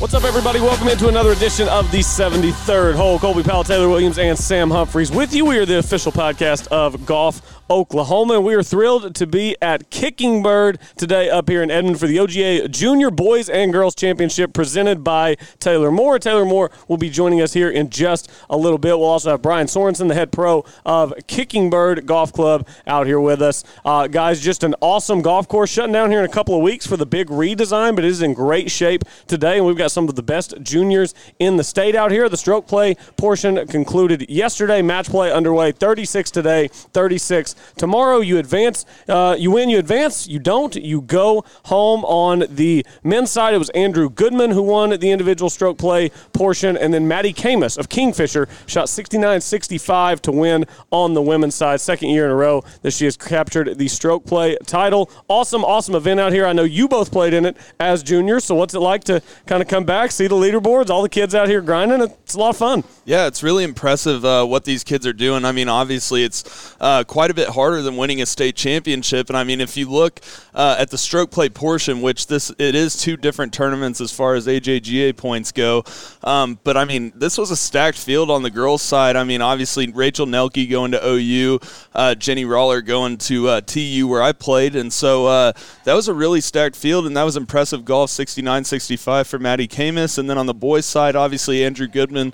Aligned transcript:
What's 0.00 0.14
up, 0.14 0.24
everybody? 0.24 0.60
Welcome 0.60 0.88
into 0.88 1.08
another 1.08 1.32
edition 1.32 1.68
of 1.68 1.90
the 1.92 1.98
73rd 1.98 2.94
hole. 2.94 3.18
Colby 3.18 3.42
Powell, 3.42 3.64
Taylor 3.64 3.86
Williams, 3.86 4.16
and 4.16 4.38
Sam 4.38 4.70
Humphreys 4.70 5.12
with 5.12 5.34
you. 5.34 5.44
We 5.44 5.58
are 5.58 5.66
the 5.66 5.76
official 5.76 6.10
podcast 6.10 6.68
of 6.68 7.04
Golf 7.04 7.60
Oklahoma, 7.70 8.34
and 8.34 8.44
we 8.44 8.54
are 8.54 8.62
thrilled 8.62 9.14
to 9.14 9.26
be 9.26 9.56
at 9.62 9.90
Kicking 9.90 10.42
Bird 10.42 10.80
today 10.96 11.28
up 11.28 11.48
here 11.48 11.62
in 11.62 11.70
Edmond 11.70 12.00
for 12.00 12.06
the 12.06 12.16
OGA 12.16 12.68
Junior 12.70 13.10
Boys 13.10 13.48
and 13.50 13.72
Girls 13.72 13.94
Championship 13.94 14.52
presented 14.54 15.04
by 15.04 15.36
Taylor 15.60 15.92
Moore. 15.92 16.18
Taylor 16.18 16.46
Moore 16.46 16.70
will 16.88 16.96
be 16.96 17.10
joining 17.10 17.42
us 17.42 17.52
here 17.52 17.70
in 17.70 17.90
just 17.90 18.28
a 18.48 18.56
little 18.56 18.78
bit. 18.78 18.98
We'll 18.98 19.06
also 19.06 19.30
have 19.30 19.42
Brian 19.42 19.68
Sorenson, 19.68 20.08
the 20.08 20.14
head 20.14 20.32
pro 20.32 20.64
of 20.84 21.12
Kicking 21.28 21.68
Bird 21.70 22.06
Golf 22.06 22.32
Club, 22.32 22.66
out 22.86 23.06
here 23.06 23.20
with 23.20 23.42
us. 23.42 23.62
Uh, 23.84 24.08
guys, 24.08 24.40
just 24.40 24.64
an 24.64 24.74
awesome 24.80 25.20
golf 25.22 25.46
course 25.46 25.70
shutting 25.70 25.92
down 25.92 26.10
here 26.10 26.20
in 26.20 26.24
a 26.24 26.32
couple 26.32 26.56
of 26.56 26.62
weeks 26.62 26.86
for 26.86 26.96
the 26.96 27.06
big 27.06 27.28
redesign, 27.28 27.94
but 27.94 28.04
it 28.04 28.08
is 28.08 28.22
in 28.22 28.32
great 28.32 28.70
shape 28.70 29.04
today, 29.28 29.58
and 29.58 29.66
we've 29.66 29.76
got 29.76 29.89
some 29.90 30.08
of 30.08 30.14
the 30.14 30.22
best 30.22 30.54
juniors 30.62 31.14
in 31.38 31.56
the 31.56 31.64
state 31.64 31.94
out 31.94 32.10
here. 32.10 32.28
The 32.28 32.36
stroke 32.36 32.66
play 32.66 32.96
portion 33.16 33.66
concluded 33.66 34.28
yesterday. 34.28 34.82
Match 34.82 35.08
play 35.08 35.32
underway. 35.32 35.72
36 35.72 36.30
today, 36.30 36.68
36 36.68 37.54
tomorrow. 37.76 38.20
You 38.20 38.38
advance, 38.38 38.84
uh, 39.08 39.36
you 39.38 39.50
win, 39.50 39.68
you 39.68 39.78
advance. 39.78 40.26
You 40.26 40.38
don't, 40.38 40.74
you 40.76 41.00
go 41.00 41.44
home. 41.64 42.04
On 42.04 42.44
the 42.48 42.84
men's 43.02 43.30
side, 43.30 43.54
it 43.54 43.58
was 43.58 43.70
Andrew 43.70 44.08
Goodman 44.08 44.50
who 44.50 44.62
won 44.62 44.90
the 44.90 45.10
individual 45.10 45.50
stroke 45.50 45.78
play 45.78 46.10
portion, 46.32 46.76
and 46.76 46.92
then 46.92 47.06
Maddie 47.06 47.32
Camus 47.32 47.76
of 47.76 47.88
Kingfisher 47.88 48.48
shot 48.66 48.86
69-65 48.86 50.20
to 50.20 50.32
win 50.32 50.66
on 50.90 51.14
the 51.14 51.22
women's 51.22 51.54
side. 51.54 51.80
Second 51.80 52.10
year 52.10 52.24
in 52.24 52.30
a 52.30 52.34
row 52.34 52.62
that 52.82 52.92
she 52.92 53.04
has 53.04 53.16
captured 53.16 53.78
the 53.78 53.88
stroke 53.88 54.24
play 54.24 54.56
title. 54.66 55.10
Awesome, 55.28 55.64
awesome 55.64 55.94
event 55.94 56.20
out 56.20 56.32
here. 56.32 56.46
I 56.46 56.52
know 56.52 56.64
you 56.64 56.88
both 56.88 57.10
played 57.10 57.34
in 57.34 57.44
it 57.44 57.56
as 57.78 58.02
juniors. 58.02 58.44
So 58.44 58.54
what's 58.54 58.74
it 58.74 58.80
like 58.80 59.04
to 59.04 59.22
kind 59.46 59.62
of 59.62 59.68
come 59.68 59.79
back, 59.84 60.10
see 60.10 60.26
the 60.26 60.34
leaderboards, 60.34 60.90
all 60.90 61.02
the 61.02 61.08
kids 61.08 61.34
out 61.34 61.48
here 61.48 61.60
grinding? 61.60 62.00
It's 62.00 62.34
a 62.34 62.38
lot 62.38 62.50
of 62.50 62.56
fun. 62.56 62.84
Yeah, 63.04 63.26
it's 63.26 63.42
really 63.42 63.64
impressive 63.64 64.24
uh, 64.24 64.44
what 64.44 64.64
these 64.64 64.84
kids 64.84 65.06
are 65.06 65.12
doing. 65.12 65.44
I 65.44 65.52
mean, 65.52 65.68
obviously, 65.68 66.24
it's 66.24 66.76
uh, 66.80 67.04
quite 67.04 67.30
a 67.30 67.34
bit 67.34 67.48
harder 67.48 67.82
than 67.82 67.96
winning 67.96 68.22
a 68.22 68.26
state 68.26 68.56
championship. 68.56 69.28
And 69.28 69.36
I 69.36 69.44
mean, 69.44 69.60
if 69.60 69.76
you 69.76 69.90
look 69.90 70.20
uh, 70.54 70.76
at 70.78 70.90
the 70.90 70.98
stroke 70.98 71.30
play 71.30 71.48
portion, 71.48 72.00
which 72.00 72.26
this 72.26 72.50
it 72.58 72.74
is 72.74 72.96
two 72.96 73.16
different 73.16 73.52
tournaments 73.52 74.00
as 74.00 74.12
far 74.12 74.34
as 74.34 74.46
AJGA 74.46 75.16
points 75.16 75.52
go. 75.52 75.84
Um, 76.22 76.58
but 76.64 76.76
I 76.76 76.84
mean, 76.84 77.12
this 77.14 77.38
was 77.38 77.50
a 77.50 77.56
stacked 77.56 77.98
field 77.98 78.30
on 78.30 78.42
the 78.42 78.50
girls' 78.50 78.82
side. 78.82 79.16
I 79.16 79.24
mean, 79.24 79.42
obviously, 79.42 79.90
Rachel 79.90 80.26
Nelke 80.26 80.68
going 80.70 80.92
to 80.92 81.00
OU, 81.04 81.60
uh, 81.94 82.14
Jenny 82.14 82.44
Roller 82.44 82.80
going 82.82 83.18
to 83.18 83.48
uh, 83.48 83.60
TU 83.60 84.06
where 84.08 84.22
I 84.22 84.32
played, 84.32 84.76
and 84.76 84.92
so 84.92 85.26
uh, 85.26 85.52
that 85.84 85.94
was 85.94 86.08
a 86.08 86.14
really 86.14 86.40
stacked 86.40 86.76
field, 86.76 87.06
and 87.06 87.16
that 87.16 87.24
was 87.24 87.36
impressive 87.36 87.84
golf, 87.84 88.10
69-65 88.10 89.26
for 89.26 89.38
Maddie 89.38 89.68
Camus. 89.68 90.18
And 90.18 90.28
then 90.28 90.38
on 90.38 90.46
the 90.46 90.54
boys' 90.54 90.86
side, 90.86 91.16
obviously 91.16 91.64
Andrew 91.64 91.86
Goodman, 91.86 92.32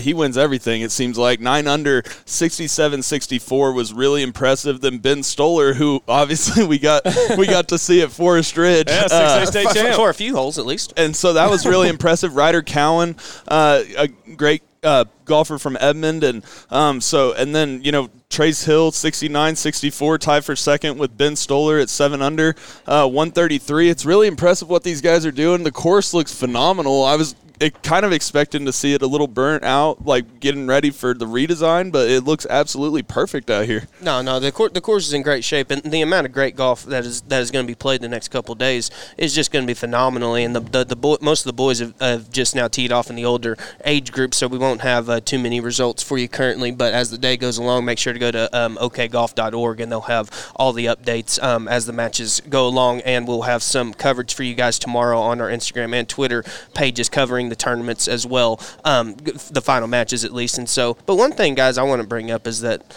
he 0.00 0.14
wins 0.14 0.38
everything. 0.38 0.82
It 0.82 0.92
seems 0.92 1.18
like 1.18 1.40
nine 1.40 1.66
under, 1.66 2.02
67-64 2.02 3.74
was 3.74 3.92
really 3.92 4.22
impressive. 4.22 4.80
Then 4.80 4.98
Ben 4.98 5.22
Stoller, 5.22 5.74
who 5.74 6.02
obviously 6.06 6.64
we 6.66 6.78
got 6.78 7.04
we 7.36 7.46
got 7.46 7.57
to 7.66 7.78
see 7.78 8.00
at 8.02 8.10
Forest 8.10 8.56
Ridge, 8.56 8.88
yeah, 8.88 9.08
uh, 9.10 9.44
state 9.44 9.68
champ. 9.74 9.96
for 9.96 10.10
a 10.10 10.14
few 10.14 10.34
holes 10.34 10.58
at 10.58 10.66
least. 10.66 10.92
And 10.96 11.14
so 11.14 11.32
that 11.32 11.50
was 11.50 11.66
really 11.66 11.88
impressive. 11.98 12.36
Ryder 12.36 12.62
Cowan, 12.62 13.16
uh, 13.48 13.82
a 13.96 14.08
great 14.08 14.62
uh, 14.82 15.04
golfer 15.24 15.58
from 15.58 15.76
Edmond, 15.80 16.24
and 16.24 16.44
um, 16.70 17.00
so 17.00 17.32
and 17.32 17.54
then 17.54 17.82
you 17.82 17.92
know 17.92 18.10
Trace 18.30 18.64
Hill 18.64 18.92
69 18.92 19.56
64 19.56 20.18
tied 20.18 20.44
for 20.44 20.54
second 20.54 20.98
with 20.98 21.16
Ben 21.16 21.36
Stoller 21.36 21.78
at 21.78 21.88
7 21.88 22.22
under 22.22 22.54
uh, 22.86 23.08
133 23.08 23.88
it's 23.90 24.04
really 24.04 24.28
impressive 24.28 24.68
what 24.68 24.84
these 24.84 25.00
guys 25.00 25.26
are 25.26 25.32
doing. 25.32 25.64
The 25.64 25.72
course 25.72 26.14
looks 26.14 26.32
phenomenal. 26.32 27.04
I 27.04 27.16
was 27.16 27.34
it 27.60 27.82
kind 27.82 28.04
of 28.04 28.12
expecting 28.12 28.64
to 28.66 28.72
see 28.72 28.94
it 28.94 29.02
a 29.02 29.06
little 29.06 29.26
burnt 29.26 29.64
out, 29.64 30.04
like 30.04 30.40
getting 30.40 30.66
ready 30.66 30.90
for 30.90 31.14
the 31.14 31.26
redesign, 31.26 31.90
but 31.90 32.08
it 32.08 32.22
looks 32.22 32.46
absolutely 32.48 33.02
perfect 33.02 33.50
out 33.50 33.66
here. 33.66 33.88
No, 34.00 34.22
no, 34.22 34.38
the 34.38 34.70
the 34.72 34.80
course 34.80 35.06
is 35.06 35.12
in 35.12 35.22
great 35.22 35.44
shape, 35.44 35.70
and 35.70 35.82
the 35.82 36.00
amount 36.00 36.26
of 36.26 36.32
great 36.32 36.56
golf 36.56 36.84
that 36.84 37.04
is 37.04 37.22
that 37.22 37.40
is 37.40 37.50
going 37.50 37.66
to 37.66 37.70
be 37.70 37.74
played 37.74 38.00
the 38.00 38.08
next 38.08 38.28
couple 38.28 38.54
days 38.54 38.90
is 39.16 39.34
just 39.34 39.50
going 39.50 39.64
to 39.64 39.66
be 39.66 39.74
phenomenal. 39.74 40.34
And 40.34 40.54
the 40.54 40.60
the, 40.60 40.84
the 40.84 40.96
boy, 40.96 41.16
most 41.20 41.40
of 41.40 41.46
the 41.46 41.52
boys 41.52 41.80
have, 41.80 41.94
have, 42.00 42.30
just 42.30 42.54
now 42.54 42.68
teed 42.68 42.92
off 42.92 43.10
in 43.10 43.16
the 43.16 43.24
older 43.24 43.56
age 43.84 44.12
group, 44.12 44.34
so 44.34 44.46
we 44.46 44.58
won't 44.58 44.82
have 44.82 45.08
uh, 45.08 45.20
too 45.20 45.38
many 45.38 45.60
results 45.60 46.02
for 46.02 46.18
you 46.18 46.28
currently. 46.28 46.70
But 46.70 46.94
as 46.94 47.10
the 47.10 47.18
day 47.18 47.36
goes 47.36 47.58
along, 47.58 47.84
make 47.84 47.98
sure 47.98 48.12
to 48.12 48.18
go 48.18 48.30
to 48.30 48.56
um, 48.56 48.76
okgolf.org, 48.76 49.80
and 49.80 49.90
they'll 49.90 50.00
have 50.02 50.52
all 50.56 50.72
the 50.72 50.86
updates 50.86 51.42
um, 51.42 51.66
as 51.68 51.86
the 51.86 51.92
matches 51.92 52.40
go 52.48 52.66
along, 52.66 53.00
and 53.00 53.26
we'll 53.26 53.42
have 53.42 53.62
some 53.62 53.92
coverage 53.92 54.34
for 54.34 54.42
you 54.42 54.54
guys 54.54 54.78
tomorrow 54.78 55.20
on 55.20 55.40
our 55.40 55.48
Instagram 55.48 55.94
and 55.94 56.08
Twitter 56.08 56.44
pages 56.74 57.08
covering 57.08 57.47
the 57.48 57.56
tournaments 57.56 58.08
as 58.08 58.26
well, 58.26 58.60
um, 58.84 59.14
the 59.14 59.62
final 59.62 59.88
matches 59.88 60.24
at 60.24 60.32
least. 60.32 60.58
And 60.58 60.68
so, 60.68 60.96
but 61.06 61.16
one 61.16 61.32
thing, 61.32 61.54
guys, 61.54 61.78
I 61.78 61.82
want 61.82 62.02
to 62.02 62.08
bring 62.08 62.30
up 62.30 62.46
is 62.46 62.60
that 62.60 62.94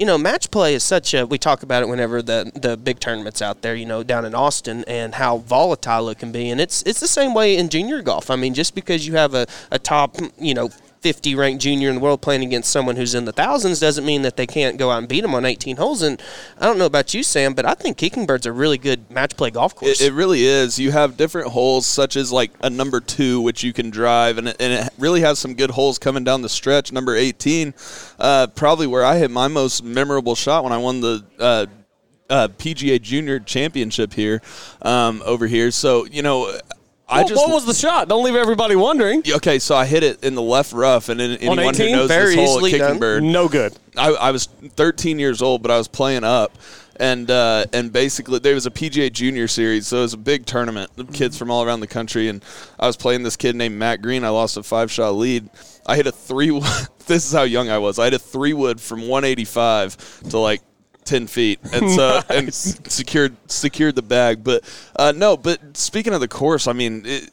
you 0.00 0.06
know, 0.06 0.16
match 0.16 0.50
play 0.50 0.72
is 0.72 0.82
such 0.82 1.12
a. 1.12 1.26
We 1.26 1.36
talk 1.36 1.62
about 1.62 1.82
it 1.82 1.88
whenever 1.88 2.22
the 2.22 2.50
the 2.54 2.78
big 2.78 3.00
tournaments 3.00 3.42
out 3.42 3.60
there, 3.60 3.74
you 3.74 3.84
know, 3.84 4.02
down 4.02 4.24
in 4.24 4.34
Austin, 4.34 4.82
and 4.88 5.14
how 5.14 5.38
volatile 5.38 6.08
it 6.08 6.18
can 6.18 6.32
be, 6.32 6.48
and 6.48 6.58
it's 6.58 6.82
it's 6.84 7.00
the 7.00 7.06
same 7.06 7.34
way 7.34 7.54
in 7.54 7.68
junior 7.68 8.00
golf. 8.00 8.30
I 8.30 8.36
mean, 8.36 8.54
just 8.54 8.74
because 8.74 9.06
you 9.06 9.16
have 9.16 9.34
a, 9.34 9.46
a 9.70 9.78
top, 9.78 10.16
you 10.38 10.54
know, 10.54 10.70
50 11.00 11.34
ranked 11.34 11.62
junior 11.62 11.88
in 11.88 11.96
the 11.96 12.00
world 12.00 12.20
playing 12.20 12.42
against 12.42 12.70
someone 12.70 12.96
who's 12.96 13.14
in 13.14 13.24
the 13.24 13.32
thousands 13.32 13.80
doesn't 13.80 14.04
mean 14.04 14.22
that 14.22 14.36
they 14.36 14.46
can't 14.46 14.76
go 14.76 14.90
out 14.90 14.98
and 14.98 15.08
beat 15.08 15.22
them 15.22 15.34
on 15.34 15.44
18 15.46 15.76
holes. 15.76 16.02
And 16.02 16.20
I 16.58 16.66
don't 16.66 16.78
know 16.78 16.86
about 16.86 17.14
you, 17.14 17.22
Sam, 17.22 17.54
but 17.54 17.64
I 17.64 17.74
think 17.74 17.96
Kicking 17.96 18.26
Bird's 18.26 18.46
a 18.46 18.52
really 18.52 18.76
good 18.76 19.10
match 19.10 19.36
play 19.36 19.50
golf 19.50 19.74
course. 19.74 20.00
It, 20.00 20.08
it 20.08 20.12
really 20.12 20.44
is. 20.44 20.78
You 20.78 20.90
have 20.92 21.16
different 21.16 21.48
holes, 21.48 21.86
such 21.86 22.16
as 22.16 22.30
like 22.30 22.52
a 22.62 22.68
number 22.68 23.00
two, 23.00 23.40
which 23.40 23.64
you 23.64 23.72
can 23.72 23.90
drive, 23.90 24.36
and 24.38 24.48
it, 24.48 24.56
and 24.60 24.72
it 24.72 24.92
really 24.98 25.22
has 25.22 25.38
some 25.38 25.54
good 25.54 25.70
holes 25.70 25.98
coming 25.98 26.24
down 26.24 26.42
the 26.42 26.48
stretch. 26.48 26.92
Number 26.92 27.16
18, 27.16 27.72
uh, 28.18 28.48
probably 28.48 28.86
where 28.86 29.04
I 29.04 29.16
hit 29.18 29.30
my 29.30 29.48
most 29.48 29.82
memorable 29.82 30.34
shot 30.34 30.64
when 30.64 30.72
I 30.72 30.78
won 30.78 31.00
the. 31.00 31.24
Uh, 31.38 31.66
uh, 32.28 32.46
PGA 32.46 33.02
Junior 33.02 33.40
Championship 33.40 34.12
here, 34.12 34.40
um, 34.82 35.20
over 35.24 35.48
here. 35.48 35.72
So 35.72 36.04
you 36.04 36.22
know, 36.22 36.56
I 37.10 37.24
just, 37.24 37.34
what 37.34 37.50
was 37.50 37.66
the 37.66 37.74
shot? 37.74 38.08
Don't 38.08 38.24
leave 38.24 38.36
everybody 38.36 38.76
wondering. 38.76 39.22
Okay, 39.28 39.58
so 39.58 39.74
I 39.74 39.84
hit 39.84 40.02
it 40.02 40.22
in 40.24 40.34
the 40.34 40.42
left 40.42 40.72
rough, 40.72 41.08
and 41.08 41.20
anyone 41.20 41.58
18, 41.58 41.88
who 41.88 41.96
knows 41.96 42.08
this 42.08 42.34
hole 42.34 42.60
Kicking 42.60 42.78
done. 42.78 42.98
Bird, 42.98 43.22
No 43.22 43.48
good. 43.48 43.76
I, 43.96 44.10
I 44.10 44.30
was 44.30 44.46
13 44.46 45.18
years 45.18 45.42
old, 45.42 45.62
but 45.62 45.70
I 45.70 45.78
was 45.78 45.88
playing 45.88 46.24
up, 46.24 46.56
and 46.96 47.30
uh, 47.30 47.64
and 47.72 47.92
basically 47.92 48.38
there 48.38 48.54
was 48.54 48.66
a 48.66 48.70
PGA 48.70 49.12
Junior 49.12 49.48
Series, 49.48 49.88
so 49.88 49.98
it 49.98 50.02
was 50.02 50.14
a 50.14 50.18
big 50.18 50.46
tournament, 50.46 50.90
kids 51.12 51.36
from 51.36 51.50
all 51.50 51.64
around 51.64 51.80
the 51.80 51.86
country, 51.88 52.28
and 52.28 52.44
I 52.78 52.86
was 52.86 52.96
playing 52.96 53.22
this 53.22 53.36
kid 53.36 53.56
named 53.56 53.76
Matt 53.76 54.02
Green. 54.02 54.24
I 54.24 54.28
lost 54.28 54.56
a 54.56 54.62
five 54.62 54.90
shot 54.90 55.10
lead. 55.10 55.48
I 55.86 55.96
hit 55.96 56.06
a 56.06 56.12
three. 56.12 56.50
this 57.06 57.26
is 57.26 57.32
how 57.32 57.42
young 57.42 57.68
I 57.68 57.78
was. 57.78 57.98
I 57.98 58.04
hit 58.04 58.14
a 58.14 58.18
three 58.18 58.52
wood 58.52 58.80
from 58.80 59.00
185 59.00 60.30
to 60.30 60.38
like 60.38 60.62
10 61.10 61.26
feet 61.26 61.58
and 61.72 61.90
so 61.90 62.20
and 62.30 62.54
secured 62.54 63.36
secured 63.50 63.96
the 63.96 64.02
bag 64.02 64.44
but 64.44 64.62
uh, 64.96 65.12
no 65.14 65.36
but 65.36 65.76
speaking 65.76 66.14
of 66.14 66.20
the 66.20 66.28
course 66.28 66.68
i 66.68 66.72
mean 66.72 67.02
it, 67.04 67.30